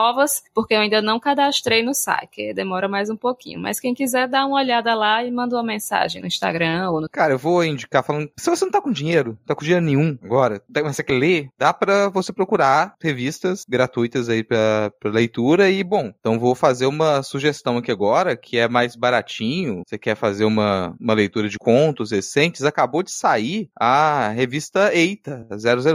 porque 0.55 0.75
eu 0.75 0.81
ainda 0.81 1.01
não 1.03 1.19
cadastrei 1.21 1.83
no 1.83 1.95
site, 1.95 2.29
que 2.33 2.55
demora 2.55 2.89
mais 2.89 3.09
um 3.11 3.17
pouquinho. 3.17 3.61
Mas 3.61 3.81
quem 3.81 3.95
quiser 3.95 4.29
dá 4.29 4.45
uma 4.47 4.57
olhada 4.57 4.95
lá 4.95 5.25
e 5.25 5.31
manda 5.31 5.57
uma 5.57 5.63
mensagem 5.63 6.21
no 6.21 6.27
Instagram 6.27 6.91
ou 6.91 7.01
no 7.01 7.09
Cara, 7.09 7.35
eu 7.35 7.39
vou 7.39 7.65
indicar 7.65 8.05
falando. 8.05 8.31
Se 8.37 8.51
você 8.51 8.65
não 8.65 8.73
tá 8.73 8.81
com 8.81 8.91
dinheiro, 8.93 9.39
tá 9.47 9.55
com 9.55 9.63
dinheiro 9.65 9.85
nenhum 9.85 10.19
agora, 10.23 10.61
tá- 10.73 10.83
mas 10.83 10.97
você 10.97 11.03
quer 11.03 11.15
ler, 11.19 11.49
dá 11.59 11.73
pra 11.73 12.09
você 12.09 12.33
procurar 12.33 12.95
revistas 13.03 13.65
gratuitas 13.69 14.29
aí 14.29 14.43
pra, 14.45 14.91
pra 15.01 15.11
leitura. 15.11 15.71
E, 15.71 15.83
bom, 15.83 16.13
então 16.19 16.39
vou 16.39 16.55
fazer 16.55 16.87
uma 16.87 17.23
sugestão 17.23 17.77
aqui 17.79 17.91
agora, 17.91 18.37
que 18.37 18.59
é 18.59 18.69
mais 18.69 18.95
baratinho. 18.97 19.83
Você 19.87 19.99
quer 19.99 20.15
fazer 20.17 20.45
uma, 20.45 20.95
uma 21.01 21.15
leitura 21.15 21.49
de 21.49 21.59
contos 21.59 22.11
recentes? 22.11 22.63
Acabou 22.65 23.03
de 23.03 23.11
sair 23.11 23.69
a 23.79 24.29
revista 24.31 24.95
Eita, 24.95 25.47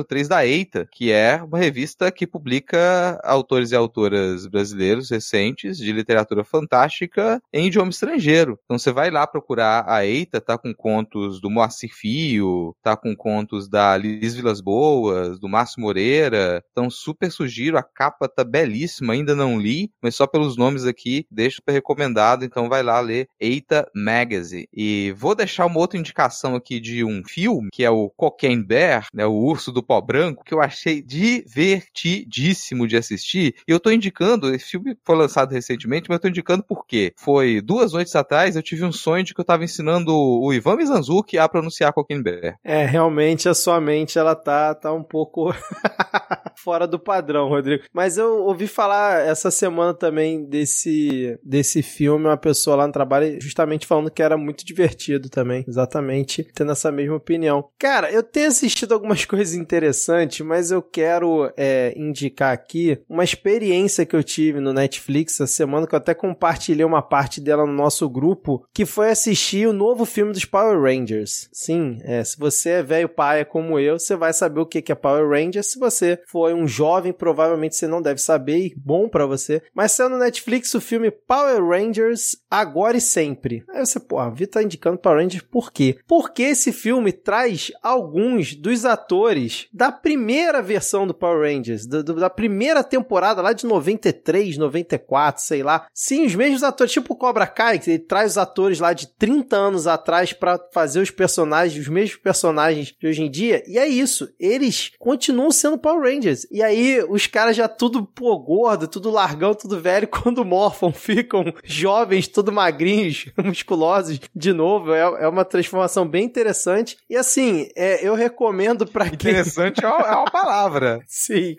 003 0.07 0.27
da 0.27 0.45
Eita, 0.45 0.87
que 0.91 1.11
é 1.11 1.41
uma 1.43 1.57
revista 1.57 2.11
que 2.11 2.25
publica 2.27 3.19
autores 3.23 3.71
e 3.71 3.75
autoras 3.91 4.47
brasileiros 4.47 5.09
recentes 5.09 5.77
de 5.77 5.91
literatura 5.91 6.45
fantástica 6.45 7.41
em 7.51 7.67
idioma 7.67 7.91
estrangeiro. 7.91 8.57
Então 8.63 8.79
você 8.79 8.91
vai 8.91 9.11
lá 9.11 9.27
procurar 9.27 9.83
a 9.87 10.05
Eita, 10.05 10.39
tá 10.39 10.57
com 10.57 10.73
contos 10.73 11.41
do 11.41 11.49
Moacir 11.49 11.91
Fio, 11.93 12.73
tá 12.81 12.95
com 12.95 13.13
contos 13.15 13.67
da 13.67 13.97
Liz 13.97 14.33
Vilas 14.33 14.61
Boas, 14.61 15.39
do 15.39 15.49
Márcio 15.49 15.81
Moreira. 15.81 16.63
Então 16.71 16.89
super 16.89 17.29
sugiro, 17.29 17.77
a 17.77 17.83
capa 17.83 18.29
tá 18.29 18.43
belíssima, 18.43 19.13
ainda 19.13 19.35
não 19.35 19.59
li, 19.59 19.91
mas 20.01 20.15
só 20.15 20.25
pelos 20.25 20.55
nomes 20.55 20.85
aqui 20.85 21.25
deixo 21.29 21.57
super 21.57 21.73
recomendado, 21.73 22.45
então 22.45 22.69
vai 22.69 22.81
lá 22.81 22.99
ler 23.01 23.27
Eita 23.39 23.85
Magazine. 23.93 24.67
E 24.73 25.13
vou 25.17 25.35
deixar 25.35 25.65
uma 25.65 25.79
outra 25.79 25.99
indicação 25.99 26.55
aqui 26.55 26.79
de 26.79 27.03
um 27.03 27.21
filme, 27.25 27.69
que 27.73 27.83
é 27.83 27.89
o 27.89 28.09
Cocaine 28.09 28.63
Bear, 28.63 29.07
né, 29.13 29.25
o 29.25 29.33
Urso 29.33 29.71
do 29.71 29.83
Pó 29.83 29.99
Branco, 29.99 30.43
que 30.45 30.53
eu 30.53 30.61
achei 30.61 31.01
divertidíssimo 31.01 32.87
de 32.87 32.95
assistir. 32.95 33.55
Eu 33.67 33.79
tô 33.81 33.91
indicando, 33.91 34.53
esse 34.53 34.65
filme 34.65 34.95
foi 35.03 35.15
lançado 35.15 35.51
recentemente, 35.51 36.07
mas 36.07 36.15
eu 36.17 36.21
tô 36.21 36.27
indicando 36.27 36.63
porque 36.63 37.13
foi 37.17 37.61
duas 37.61 37.93
noites 37.93 38.15
atrás 38.15 38.55
eu 38.55 38.63
tive 38.63 38.85
um 38.85 38.91
sonho 38.91 39.23
de 39.23 39.33
que 39.33 39.41
eu 39.41 39.45
tava 39.45 39.63
ensinando 39.63 40.13
o 40.15 40.53
Ivan 40.53 40.77
Mizanzuki 40.77 41.37
a 41.37 41.49
pronunciar 41.49 41.93
Cocaine 41.93 42.23
Bear. 42.23 42.57
É, 42.63 42.85
realmente 42.85 43.49
a 43.49 43.53
sua 43.53 43.79
mente 43.81 44.17
ela 44.17 44.35
tá, 44.35 44.73
tá 44.75 44.93
um 44.93 45.03
pouco 45.03 45.53
fora 46.57 46.87
do 46.87 46.99
padrão, 46.99 47.49
Rodrigo. 47.49 47.83
Mas 47.93 48.17
eu 48.17 48.43
ouvi 48.43 48.67
falar 48.67 49.25
essa 49.25 49.49
semana 49.49 49.93
também 49.93 50.45
desse, 50.45 51.37
desse 51.43 51.81
filme, 51.81 52.25
uma 52.25 52.37
pessoa 52.37 52.75
lá 52.75 52.87
no 52.87 52.93
trabalho 52.93 53.39
justamente 53.41 53.87
falando 53.87 54.11
que 54.11 54.21
era 54.21 54.37
muito 54.37 54.65
divertido 54.65 55.29
também. 55.29 55.65
Exatamente, 55.67 56.43
tendo 56.53 56.71
essa 56.71 56.91
mesma 56.91 57.15
opinião. 57.15 57.69
Cara, 57.79 58.11
eu 58.11 58.23
tenho 58.23 58.47
assistido 58.47 58.93
algumas 58.93 59.25
coisas 59.25 59.55
interessantes, 59.55 60.45
mas 60.45 60.71
eu 60.71 60.81
quero 60.81 61.51
é, 61.57 61.93
indicar 61.97 62.53
aqui 62.53 63.01
uma 63.09 63.23
experiência 63.23 63.70
experiência 63.71 64.05
que 64.05 64.15
eu 64.15 64.23
tive 64.23 64.59
no 64.59 64.73
Netflix 64.73 65.35
essa 65.35 65.47
semana, 65.47 65.87
que 65.87 65.95
eu 65.95 65.97
até 65.97 66.13
compartilhei 66.13 66.83
uma 66.83 67.01
parte 67.01 67.39
dela 67.39 67.65
no 67.65 67.71
nosso 67.71 68.09
grupo, 68.09 68.65
que 68.73 68.85
foi 68.85 69.09
assistir 69.09 69.67
o 69.67 69.73
novo 69.73 70.03
filme 70.03 70.33
dos 70.33 70.43
Power 70.43 70.79
Rangers. 70.81 71.47
Sim, 71.53 71.99
é, 72.03 72.23
se 72.23 72.37
você 72.37 72.69
é 72.69 72.83
velho 72.83 73.07
paia 73.07 73.45
como 73.45 73.79
eu, 73.79 73.97
você 73.97 74.15
vai 74.15 74.33
saber 74.33 74.59
o 74.59 74.65
que 74.65 74.91
é 74.91 74.95
Power 74.95 75.29
Rangers. 75.29 75.67
Se 75.67 75.79
você 75.79 76.19
for 76.27 76.53
um 76.53 76.67
jovem, 76.67 77.13
provavelmente 77.13 77.75
você 77.75 77.87
não 77.87 78.01
deve 78.01 78.19
saber, 78.19 78.57
e 78.57 78.73
bom 78.75 79.07
para 79.07 79.25
você. 79.25 79.61
Mas 79.73 79.93
saiu 79.93 80.09
no 80.09 80.17
Netflix 80.17 80.73
o 80.73 80.81
filme 80.81 81.09
Power 81.09 81.63
Rangers 81.65 82.35
Agora 82.49 82.97
e 82.97 83.01
Sempre. 83.01 83.63
Aí 83.69 83.85
você, 83.85 83.99
pô, 83.99 84.19
a 84.19 84.29
Vitor 84.29 84.61
tá 84.61 84.63
indicando 84.63 84.97
Power 84.97 85.19
Rangers 85.19 85.43
por 85.43 85.71
quê? 85.71 85.97
Porque 86.07 86.43
esse 86.43 86.73
filme 86.73 87.13
traz 87.13 87.71
alguns 87.81 88.53
dos 88.53 88.83
atores 88.83 89.67
da 89.71 89.91
primeira 89.91 90.61
versão 90.61 91.07
do 91.07 91.13
Power 91.13 91.49
Rangers, 91.49 91.85
do, 91.85 92.03
do, 92.03 92.15
da 92.15 92.29
primeira 92.29 92.83
temporada 92.83 93.41
lá 93.41 93.53
de 93.53 93.60
93, 93.65 94.57
94, 94.57 95.43
sei 95.43 95.63
lá. 95.63 95.87
Sim, 95.93 96.25
os 96.25 96.35
mesmos 96.35 96.63
atores, 96.63 96.93
tipo 96.93 97.13
o 97.13 97.17
Cobra 97.17 97.47
Kai, 97.47 97.79
que 97.79 97.91
ele 97.91 97.99
traz 97.99 98.31
os 98.31 98.37
atores 98.37 98.79
lá 98.79 98.93
de 98.93 99.07
30 99.07 99.55
anos 99.55 99.87
atrás 99.87 100.33
para 100.33 100.59
fazer 100.73 101.01
os 101.01 101.11
personagens, 101.11 101.81
os 101.81 101.89
mesmos 101.89 102.17
personagens 102.17 102.93
de 102.99 103.07
hoje 103.07 103.23
em 103.23 103.29
dia. 103.29 103.63
E 103.67 103.77
é 103.77 103.87
isso, 103.87 104.29
eles 104.39 104.91
continuam 104.99 105.51
sendo 105.51 105.77
Power 105.77 106.01
Rangers. 106.01 106.45
E 106.51 106.61
aí 106.61 107.03
os 107.09 107.27
caras 107.27 107.55
já 107.55 107.67
tudo, 107.67 108.05
pô, 108.05 108.37
gordo, 108.39 108.87
tudo 108.87 109.09
largão, 109.09 109.53
tudo 109.53 109.79
velho, 109.79 110.07
quando 110.09 110.45
morfam, 110.45 110.91
ficam 110.91 111.53
jovens, 111.63 112.27
tudo 112.27 112.51
magrinhos, 112.51 113.25
musculosos 113.43 114.19
de 114.35 114.53
novo. 114.53 114.93
É, 114.93 115.23
é 115.23 115.27
uma 115.27 115.45
transformação 115.45 116.07
bem 116.07 116.23
interessante. 116.25 116.97
E 117.09 117.15
assim, 117.15 117.67
é, 117.75 118.07
eu 118.07 118.15
recomendo 118.15 118.85
para 118.85 119.09
quem... 119.09 119.31
Interessante 119.31 119.83
é 119.83 119.87
uma, 119.87 120.07
é 120.07 120.15
uma 120.15 120.31
palavra. 120.31 121.01
Sim. 121.07 121.55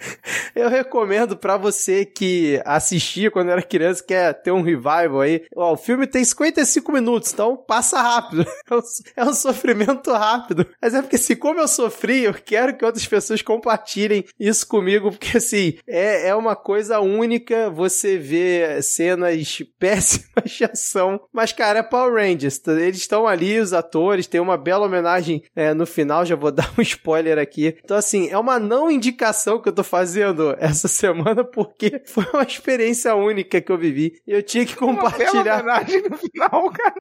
Eu 0.55 0.69
recomendo 0.69 1.37
para 1.37 1.57
você 1.57 1.92
que 2.15 2.61
assistia 2.65 3.31
quando 3.31 3.51
era 3.51 3.63
criança, 3.63 4.03
quer 4.03 4.33
ter 4.43 4.51
um 4.51 4.63
revival 4.63 5.21
aí. 5.21 5.43
Ó, 5.55 5.73
o 5.73 5.77
filme 5.77 6.07
tem 6.07 6.25
55 6.25 6.93
minutos, 6.93 7.33
então 7.33 7.57
passa 7.57 8.01
rápido. 8.01 8.45
É 8.71 8.75
um, 8.75 8.83
é 9.17 9.25
um 9.25 9.35
sofrimento 9.35 10.11
rápido. 10.13 10.67
Mas 10.81 10.95
é 10.95 11.03
porque 11.03 11.17
assim, 11.17 11.37
como 11.37 11.61
eu 11.61 11.69
sofri, 11.69 12.25
eu 12.25 12.33
quero 12.33 12.77
que 12.77 12.85
outras 12.85 13.05
pessoas 13.05 13.43
compartilhem 13.43 14.25
isso 14.39 14.67
comigo, 14.67 15.11
porque 15.11 15.37
assim, 15.37 15.75
é, 15.87 16.29
é 16.29 16.35
uma 16.35 16.57
coisa 16.57 17.01
única 17.01 17.69
você 17.69 18.17
ver 18.17 18.83
cenas 18.83 19.63
péssimas 19.79 20.51
de 20.51 20.65
ação. 20.65 21.21
Mas, 21.33 21.53
cara, 21.53 21.81
é 21.81 21.83
Power 21.83 22.15
Rangers. 22.15 22.61
Eles 22.67 22.99
estão 22.99 23.27
ali, 23.27 23.59
os 23.59 23.73
atores, 23.73 24.27
tem 24.27 24.41
uma 24.41 24.57
bela 24.57 24.87
homenagem 24.87 25.43
é, 25.55 25.75
no 25.75 25.87
final, 25.87 26.25
já 26.25 26.37
vou 26.37 26.51
dar 26.53 26.71
um 26.79 26.83
spoiler 26.83 27.39
aqui. 27.39 27.77
Então, 27.85 27.97
assim, 27.97 28.29
é 28.29 28.39
uma 28.39 28.59
não 28.59 28.91
indicação 28.91 29.61
que 29.61 29.69
eu 29.69 29.73
tô 29.73 29.85
fazendo 29.85 30.55
essa 30.59 30.89
semana, 30.89 31.45
porque 31.45 31.82
foi 32.07 32.27
uma 32.33 32.43
experiência 32.43 33.15
única 33.15 33.61
que 33.61 33.73
eu 33.73 33.79
vivi. 33.79 34.21
E 34.27 34.33
eu 34.33 34.43
tinha 34.43 34.65
que 34.65 34.77
compartilhar. 34.77 35.33
Uma 35.33 35.43
bela 35.43 35.61
homenagem 35.61 36.03
no 36.03 36.17
final, 36.17 36.71
cara. 36.71 36.95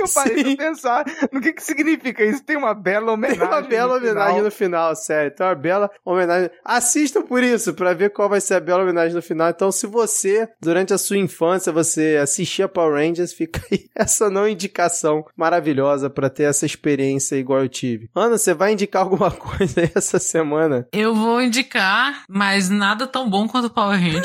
Eu 0.00 0.06
parei 0.14 0.38
Sim. 0.38 0.44
de 0.44 0.56
pensar 0.56 1.04
no 1.32 1.40
que 1.40 1.52
que 1.52 1.62
significa 1.62 2.24
isso. 2.24 2.44
Tem 2.44 2.56
uma 2.56 2.74
bela 2.74 3.12
homenagem. 3.12 3.38
Tem 3.38 3.48
uma 3.48 3.62
bela 3.62 3.94
no 3.94 3.98
homenagem 3.98 4.30
final. 4.30 4.44
no 4.44 4.50
final, 4.50 4.96
sério. 4.96 5.30
Tem 5.34 5.46
uma 5.46 5.54
bela 5.54 5.90
homenagem. 6.04 6.50
Assistam 6.64 7.22
por 7.22 7.42
isso, 7.42 7.74
para 7.74 7.94
ver 7.94 8.10
qual 8.10 8.28
vai 8.28 8.40
ser 8.40 8.54
a 8.54 8.60
bela 8.60 8.82
homenagem 8.82 9.14
no 9.14 9.22
final. 9.22 9.48
Então, 9.50 9.70
se 9.72 9.86
você, 9.86 10.48
durante 10.60 10.92
a 10.92 10.98
sua 10.98 11.16
infância, 11.18 11.72
você 11.72 12.18
assistia 12.20 12.68
Power 12.68 12.94
Rangers, 12.94 13.32
fica 13.32 13.60
aí 13.70 13.86
essa 13.94 14.30
não 14.30 14.48
indicação 14.48 15.24
maravilhosa 15.36 16.08
para 16.10 16.30
ter 16.30 16.44
essa 16.44 16.66
experiência 16.66 17.36
igual 17.36 17.60
eu 17.60 17.68
tive. 17.68 18.08
Ana, 18.14 18.38
você 18.38 18.54
vai 18.54 18.72
indicar 18.72 19.02
alguma 19.02 19.30
coisa 19.32 19.90
essa 19.94 20.18
semana? 20.18 20.86
Eu 20.92 21.14
vou 21.14 21.40
indicar, 21.40 22.24
mas 22.28 22.68
nada 22.68 23.06
tão 23.06 23.28
bom 23.28 23.46
quanto 23.48 23.70
Power 23.70 23.98
Rangers, 23.98 24.15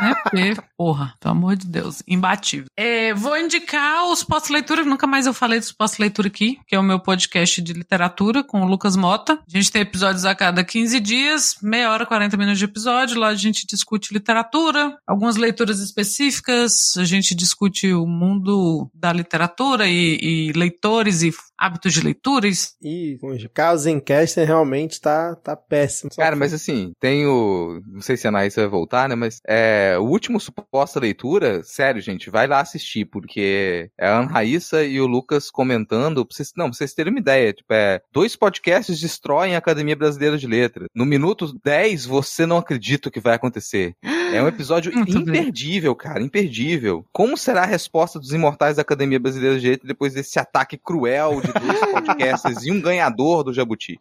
né? 0.00 0.14
Porque, 0.22 0.56
porra, 0.76 1.14
pelo 1.20 1.32
amor 1.32 1.56
de 1.56 1.66
Deus, 1.66 2.02
imbatível. 2.06 2.66
É, 2.76 3.14
vou 3.14 3.36
indicar 3.38 4.06
os 4.06 4.22
pós-leitura, 4.22 4.84
nunca 4.84 5.06
mais 5.06 5.26
eu 5.26 5.34
falei 5.34 5.58
dos 5.58 5.72
pós-leitura 5.72 6.28
aqui, 6.28 6.58
que 6.66 6.74
é 6.74 6.78
o 6.78 6.82
meu 6.82 7.00
podcast 7.00 7.60
de 7.62 7.72
literatura 7.72 8.42
com 8.42 8.62
o 8.62 8.66
Lucas 8.66 8.96
Mota. 8.96 9.34
A 9.34 9.56
gente 9.56 9.70
tem 9.70 9.82
episódios 9.82 10.24
a 10.24 10.34
cada 10.34 10.64
15 10.64 11.00
dias, 11.00 11.56
meia 11.62 11.90
hora, 11.90 12.06
40 12.06 12.36
minutos 12.36 12.58
de 12.58 12.64
episódio. 12.64 13.18
Lá 13.18 13.28
a 13.28 13.34
gente 13.34 13.66
discute 13.66 14.12
literatura, 14.12 14.96
algumas 15.06 15.36
leituras 15.36 15.80
específicas, 15.80 16.96
a 16.96 17.04
gente 17.04 17.34
discute 17.34 17.92
o 17.92 18.06
mundo 18.06 18.90
da 18.94 19.12
literatura 19.12 19.86
e, 19.86 20.18
e 20.20 20.52
leitores 20.52 21.22
e 21.22 21.32
hábitos 21.58 21.92
de 21.92 22.00
leituras. 22.00 22.74
E 22.82 23.18
o 23.22 23.50
caso 23.50 23.84
Zencaster 23.84 24.46
realmente 24.46 25.00
tá, 25.00 25.34
tá 25.36 25.56
péssimo. 25.56 26.10
Cara, 26.16 26.36
mas 26.36 26.52
assim, 26.52 26.92
tem 27.00 27.26
o. 27.26 27.80
Não 27.86 28.00
sei 28.00 28.16
se 28.16 28.26
a 28.26 28.30
Anaísa 28.30 28.62
vai 28.62 28.70
voltar, 28.70 29.08
né? 29.08 29.14
Mas 29.14 29.35
é, 29.46 29.96
o 29.98 30.04
último 30.04 30.38
suposta 30.40 31.00
leitura, 31.00 31.62
sério, 31.62 32.00
gente, 32.00 32.30
vai 32.30 32.46
lá 32.46 32.60
assistir, 32.60 33.04
porque 33.04 33.90
é 33.98 34.06
a 34.06 34.18
Ana 34.18 34.30
Raíssa 34.30 34.84
e 34.84 35.00
o 35.00 35.06
Lucas 35.06 35.50
comentando. 35.50 36.24
Pra 36.24 36.36
vocês, 36.36 36.52
não, 36.56 36.66
pra 36.66 36.76
vocês 36.76 36.94
terem 36.94 37.12
uma 37.12 37.20
ideia, 37.20 37.52
tipo, 37.52 37.72
é, 37.72 38.00
dois 38.12 38.36
podcasts 38.36 39.00
destroem 39.00 39.54
a 39.54 39.58
Academia 39.58 39.96
Brasileira 39.96 40.38
de 40.38 40.46
Letras. 40.46 40.88
No 40.94 41.04
minuto 41.04 41.58
10, 41.64 42.06
você 42.06 42.46
não 42.46 42.58
acredita 42.58 43.08
o 43.08 43.12
que 43.12 43.20
vai 43.20 43.34
acontecer. 43.34 43.94
É 44.32 44.42
um 44.42 44.48
episódio 44.48 44.92
imperdível, 44.96 45.94
cara, 45.94 46.22
imperdível. 46.22 47.04
Como 47.12 47.36
será 47.36 47.62
a 47.62 47.66
resposta 47.66 48.18
dos 48.18 48.32
imortais 48.32 48.76
da 48.76 48.82
Academia 48.82 49.18
Brasileira 49.18 49.58
de 49.58 49.68
Letras 49.70 49.88
depois 49.88 50.14
desse 50.14 50.38
ataque 50.38 50.76
cruel 50.76 51.40
de 51.40 51.52
dois 51.52 51.80
podcasts 51.92 52.64
e 52.64 52.72
um 52.72 52.80
ganhador 52.80 53.44
do 53.44 53.52
Jabuti? 53.52 53.98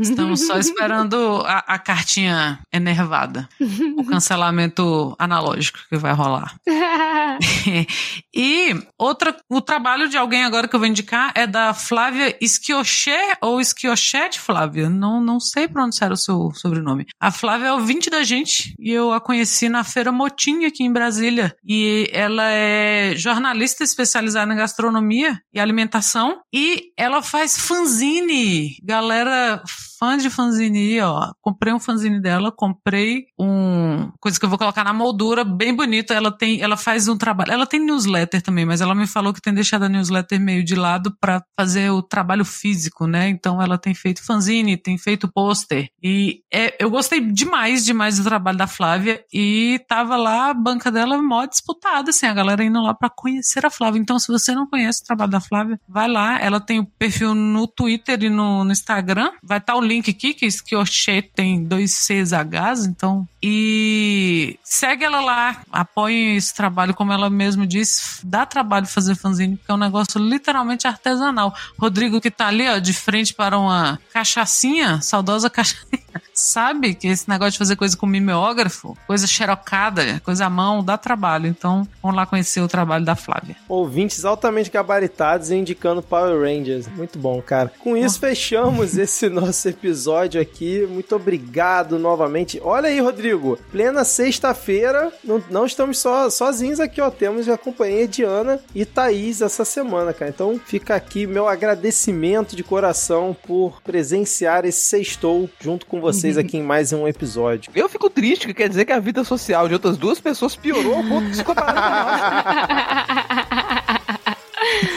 Estamos 0.00 0.46
só 0.46 0.58
esperando 0.58 1.42
a, 1.44 1.58
a 1.66 1.78
cartinha 1.78 2.60
enervada. 2.72 3.48
o 3.96 4.04
cancelamento 4.04 5.14
analógico 5.18 5.78
que 5.88 5.96
vai 5.96 6.12
rolar. 6.12 6.54
e 8.34 8.74
outra, 8.98 9.36
o 9.48 9.60
trabalho 9.60 10.08
de 10.08 10.16
alguém 10.16 10.44
agora 10.44 10.68
que 10.68 10.74
eu 10.74 10.80
vou 10.80 10.88
indicar 10.88 11.32
é 11.34 11.46
da 11.46 11.74
Flávia 11.74 12.36
Esquioché 12.40 13.36
ou 13.40 13.60
Esquiochete 13.60 14.40
Flávia. 14.40 14.88
Não, 14.88 15.20
não 15.20 15.40
sei 15.40 15.68
pronunciar 15.68 16.12
o 16.12 16.16
seu 16.16 16.52
sobrenome. 16.54 17.06
A 17.20 17.30
Flávia 17.30 17.66
é 17.66 17.72
ouvinte 17.72 18.10
da 18.10 18.22
gente 18.22 18.74
e 18.78 18.90
eu 18.90 19.12
a 19.12 19.20
conheci 19.20 19.55
na 19.68 19.82
Feira 19.82 20.12
Motim 20.12 20.64
aqui 20.64 20.84
em 20.84 20.92
Brasília. 20.92 21.54
E 21.64 22.08
ela 22.12 22.50
é 22.50 23.14
jornalista 23.16 23.82
especializada 23.82 24.52
em 24.52 24.56
gastronomia 24.56 25.40
e 25.52 25.58
alimentação 25.58 26.40
e 26.52 26.92
ela 26.96 27.22
faz 27.22 27.58
fanzine. 27.58 28.76
Galera 28.82 29.62
fã 29.98 30.16
de 30.16 30.28
fanzine, 30.30 31.00
ó. 31.00 31.32
Comprei 31.40 31.72
um 31.72 31.80
fanzine 31.80 32.20
dela, 32.20 32.52
comprei 32.52 33.26
um 33.38 34.10
coisa 34.20 34.38
que 34.38 34.44
eu 34.44 34.48
vou 34.48 34.58
colocar 34.58 34.84
na 34.84 34.92
moldura, 34.92 35.44
bem 35.44 35.74
bonito. 35.74 36.12
Ela 36.12 36.30
tem, 36.30 36.60
ela 36.60 36.76
faz 36.76 37.08
um 37.08 37.16
trabalho. 37.16 37.52
Ela 37.52 37.66
tem 37.66 37.80
newsletter 37.80 38.42
também, 38.42 38.64
mas 38.64 38.80
ela 38.80 38.94
me 38.94 39.06
falou 39.06 39.32
que 39.32 39.40
tem 39.40 39.54
deixado 39.54 39.84
a 39.84 39.88
newsletter 39.88 40.40
meio 40.40 40.64
de 40.64 40.74
lado 40.74 41.14
para 41.20 41.42
fazer 41.58 41.90
o 41.90 42.02
trabalho 42.02 42.44
físico, 42.44 43.06
né? 43.06 43.28
Então 43.28 43.60
ela 43.60 43.78
tem 43.78 43.94
feito 43.94 44.24
fanzine, 44.24 44.76
tem 44.76 44.98
feito 44.98 45.30
pôster. 45.32 45.88
E 46.02 46.40
é, 46.52 46.76
eu 46.82 46.90
gostei 46.90 47.20
demais, 47.20 47.84
demais 47.84 48.18
do 48.18 48.24
trabalho 48.24 48.58
da 48.58 48.66
Flávia 48.66 49.22
e 49.32 49.45
tava 49.88 50.16
lá 50.16 50.50
a 50.50 50.54
banca 50.54 50.90
dela 50.90 51.20
mó 51.20 51.44
disputada, 51.44 52.10
assim, 52.10 52.26
a 52.26 52.34
galera 52.34 52.64
indo 52.64 52.80
lá 52.80 52.94
para 52.94 53.10
conhecer 53.10 53.64
a 53.64 53.70
Flávia. 53.70 53.98
Então, 53.98 54.18
se 54.18 54.28
você 54.28 54.54
não 54.54 54.66
conhece 54.66 55.02
o 55.02 55.06
trabalho 55.06 55.30
da 55.30 55.40
Flávia, 55.40 55.80
vai 55.88 56.08
lá. 56.08 56.38
Ela 56.40 56.60
tem 56.60 56.78
o 56.78 56.86
perfil 56.86 57.34
no 57.34 57.66
Twitter 57.66 58.22
e 58.22 58.28
no, 58.28 58.64
no 58.64 58.72
Instagram. 58.72 59.30
Vai 59.42 59.58
estar 59.58 59.74
tá 59.74 59.78
o 59.78 59.82
link 59.82 60.10
aqui, 60.10 60.34
que 60.34 60.46
Skioche 60.46 61.22
tem 61.22 61.62
dois 61.62 62.06
CZHs, 62.06 62.86
então. 62.86 63.26
E 63.48 64.58
segue 64.64 65.04
ela 65.04 65.20
lá, 65.20 65.62
apoie 65.70 66.34
esse 66.34 66.52
trabalho, 66.52 66.92
como 66.92 67.12
ela 67.12 67.30
mesma 67.30 67.64
disse, 67.64 68.26
dá 68.26 68.44
trabalho 68.44 68.86
fazer 68.86 69.14
fanzine, 69.14 69.56
porque 69.56 69.70
é 69.70 69.74
um 69.74 69.78
negócio 69.78 70.20
literalmente 70.20 70.88
artesanal. 70.88 71.54
Rodrigo 71.78 72.20
que 72.20 72.28
tá 72.28 72.48
ali, 72.48 72.68
ó, 72.68 72.78
de 72.78 72.92
frente 72.92 73.32
para 73.32 73.56
uma 73.56 74.00
cachaçinha, 74.12 75.00
saudosa 75.00 75.48
cachaçinha 75.48 76.02
sabe 76.34 76.94
que 76.94 77.06
esse 77.06 77.28
negócio 77.28 77.52
de 77.52 77.58
fazer 77.58 77.76
coisa 77.76 77.96
com 77.96 78.04
mimeógrafo, 78.04 78.96
coisa 79.06 79.28
xerocada, 79.28 80.20
coisa 80.24 80.46
à 80.46 80.50
mão, 80.50 80.82
dá 80.82 80.98
trabalho. 80.98 81.46
Então, 81.46 81.86
vamos 82.02 82.16
lá 82.16 82.26
conhecer 82.26 82.60
o 82.60 82.68
trabalho 82.68 83.04
da 83.04 83.14
Flávia. 83.14 83.54
Ouvintes 83.68 84.24
altamente 84.24 84.70
gabaritados 84.70 85.50
e 85.50 85.54
indicando 85.54 86.02
Power 86.02 86.40
Rangers. 86.40 86.88
Muito 86.88 87.16
bom, 87.16 87.40
cara. 87.40 87.72
Com 87.78 87.96
isso, 87.96 88.18
fechamos 88.18 88.98
esse 88.98 89.28
nosso 89.30 89.68
episódio 89.68 90.40
aqui. 90.40 90.84
Muito 90.90 91.14
obrigado 91.14 91.96
novamente. 91.96 92.60
Olha 92.62 92.88
aí, 92.88 93.00
Rodrigo. 93.00 93.35
Plena 93.70 94.04
sexta-feira. 94.04 95.12
Não, 95.22 95.42
não 95.50 95.66
estamos 95.66 95.98
só, 95.98 96.30
sozinhos 96.30 96.80
aqui, 96.80 97.00
ó. 97.00 97.10
Temos 97.10 97.48
a 97.48 97.58
companhia 97.58 98.08
de 98.08 98.22
Ana 98.22 98.60
e 98.74 98.84
Thaís 98.84 99.42
essa 99.42 99.64
semana, 99.64 100.12
cara. 100.12 100.30
Então, 100.30 100.60
fica 100.64 100.94
aqui 100.94 101.26
meu 101.26 101.48
agradecimento 101.48 102.56
de 102.56 102.62
coração 102.62 103.36
por 103.46 103.82
presenciar 103.82 104.64
esse 104.64 104.80
sextou 104.80 105.48
junto 105.60 105.86
com 105.86 106.00
vocês 106.00 106.38
aqui 106.38 106.58
em 106.58 106.62
mais 106.62 106.92
um 106.92 107.06
episódio. 107.06 107.70
Eu 107.74 107.88
fico 107.88 108.10
triste, 108.10 108.46
que 108.46 108.54
quer 108.54 108.68
dizer 108.68 108.84
que 108.84 108.92
a 108.92 109.00
vida 109.00 109.24
social 109.24 109.68
de 109.68 109.74
outras 109.74 109.96
duas 109.96 110.20
pessoas 110.20 110.56
piorou 110.56 110.96
ao 110.96 111.04
ponto 111.04 111.30
de 111.30 111.36
se 111.36 111.44
comparar 111.44 111.76
com 111.76 111.82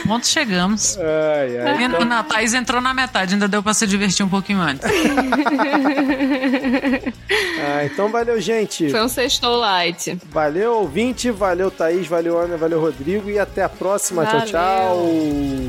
Ponto 0.06 0.26
chegamos. 0.26 0.98
Ai, 0.98 1.58
ai, 1.58 1.84
então... 1.84 2.04
Não, 2.04 2.24
Thaís 2.24 2.54
entrou 2.54 2.80
na 2.80 2.92
metade, 2.92 3.34
ainda 3.34 3.48
deu 3.48 3.62
pra 3.62 3.74
se 3.74 3.86
divertir 3.86 4.24
um 4.24 4.28
pouquinho 4.28 4.60
antes. 4.60 4.90
Ah, 7.60 7.84
então 7.84 8.08
valeu, 8.10 8.40
gente. 8.40 8.90
Foi 8.90 9.02
um 9.02 9.08
sextou 9.08 9.56
light. 9.56 10.18
Valeu, 10.30 10.78
ouvinte. 10.78 11.30
Valeu, 11.30 11.70
Thaís. 11.70 12.06
Valeu, 12.06 12.38
Ana. 12.38 12.56
Valeu, 12.56 12.80
Rodrigo. 12.80 13.30
E 13.30 13.38
até 13.38 13.62
a 13.62 13.68
próxima. 13.68 14.24
Valeu. 14.24 14.40
Tchau, 14.40 14.48
tchau. 14.48 15.06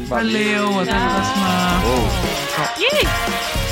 Valeu, 0.07 0.79
até 0.79 0.91
a 0.91 1.09
próxima. 1.09 2.01
Ih! 2.79 3.70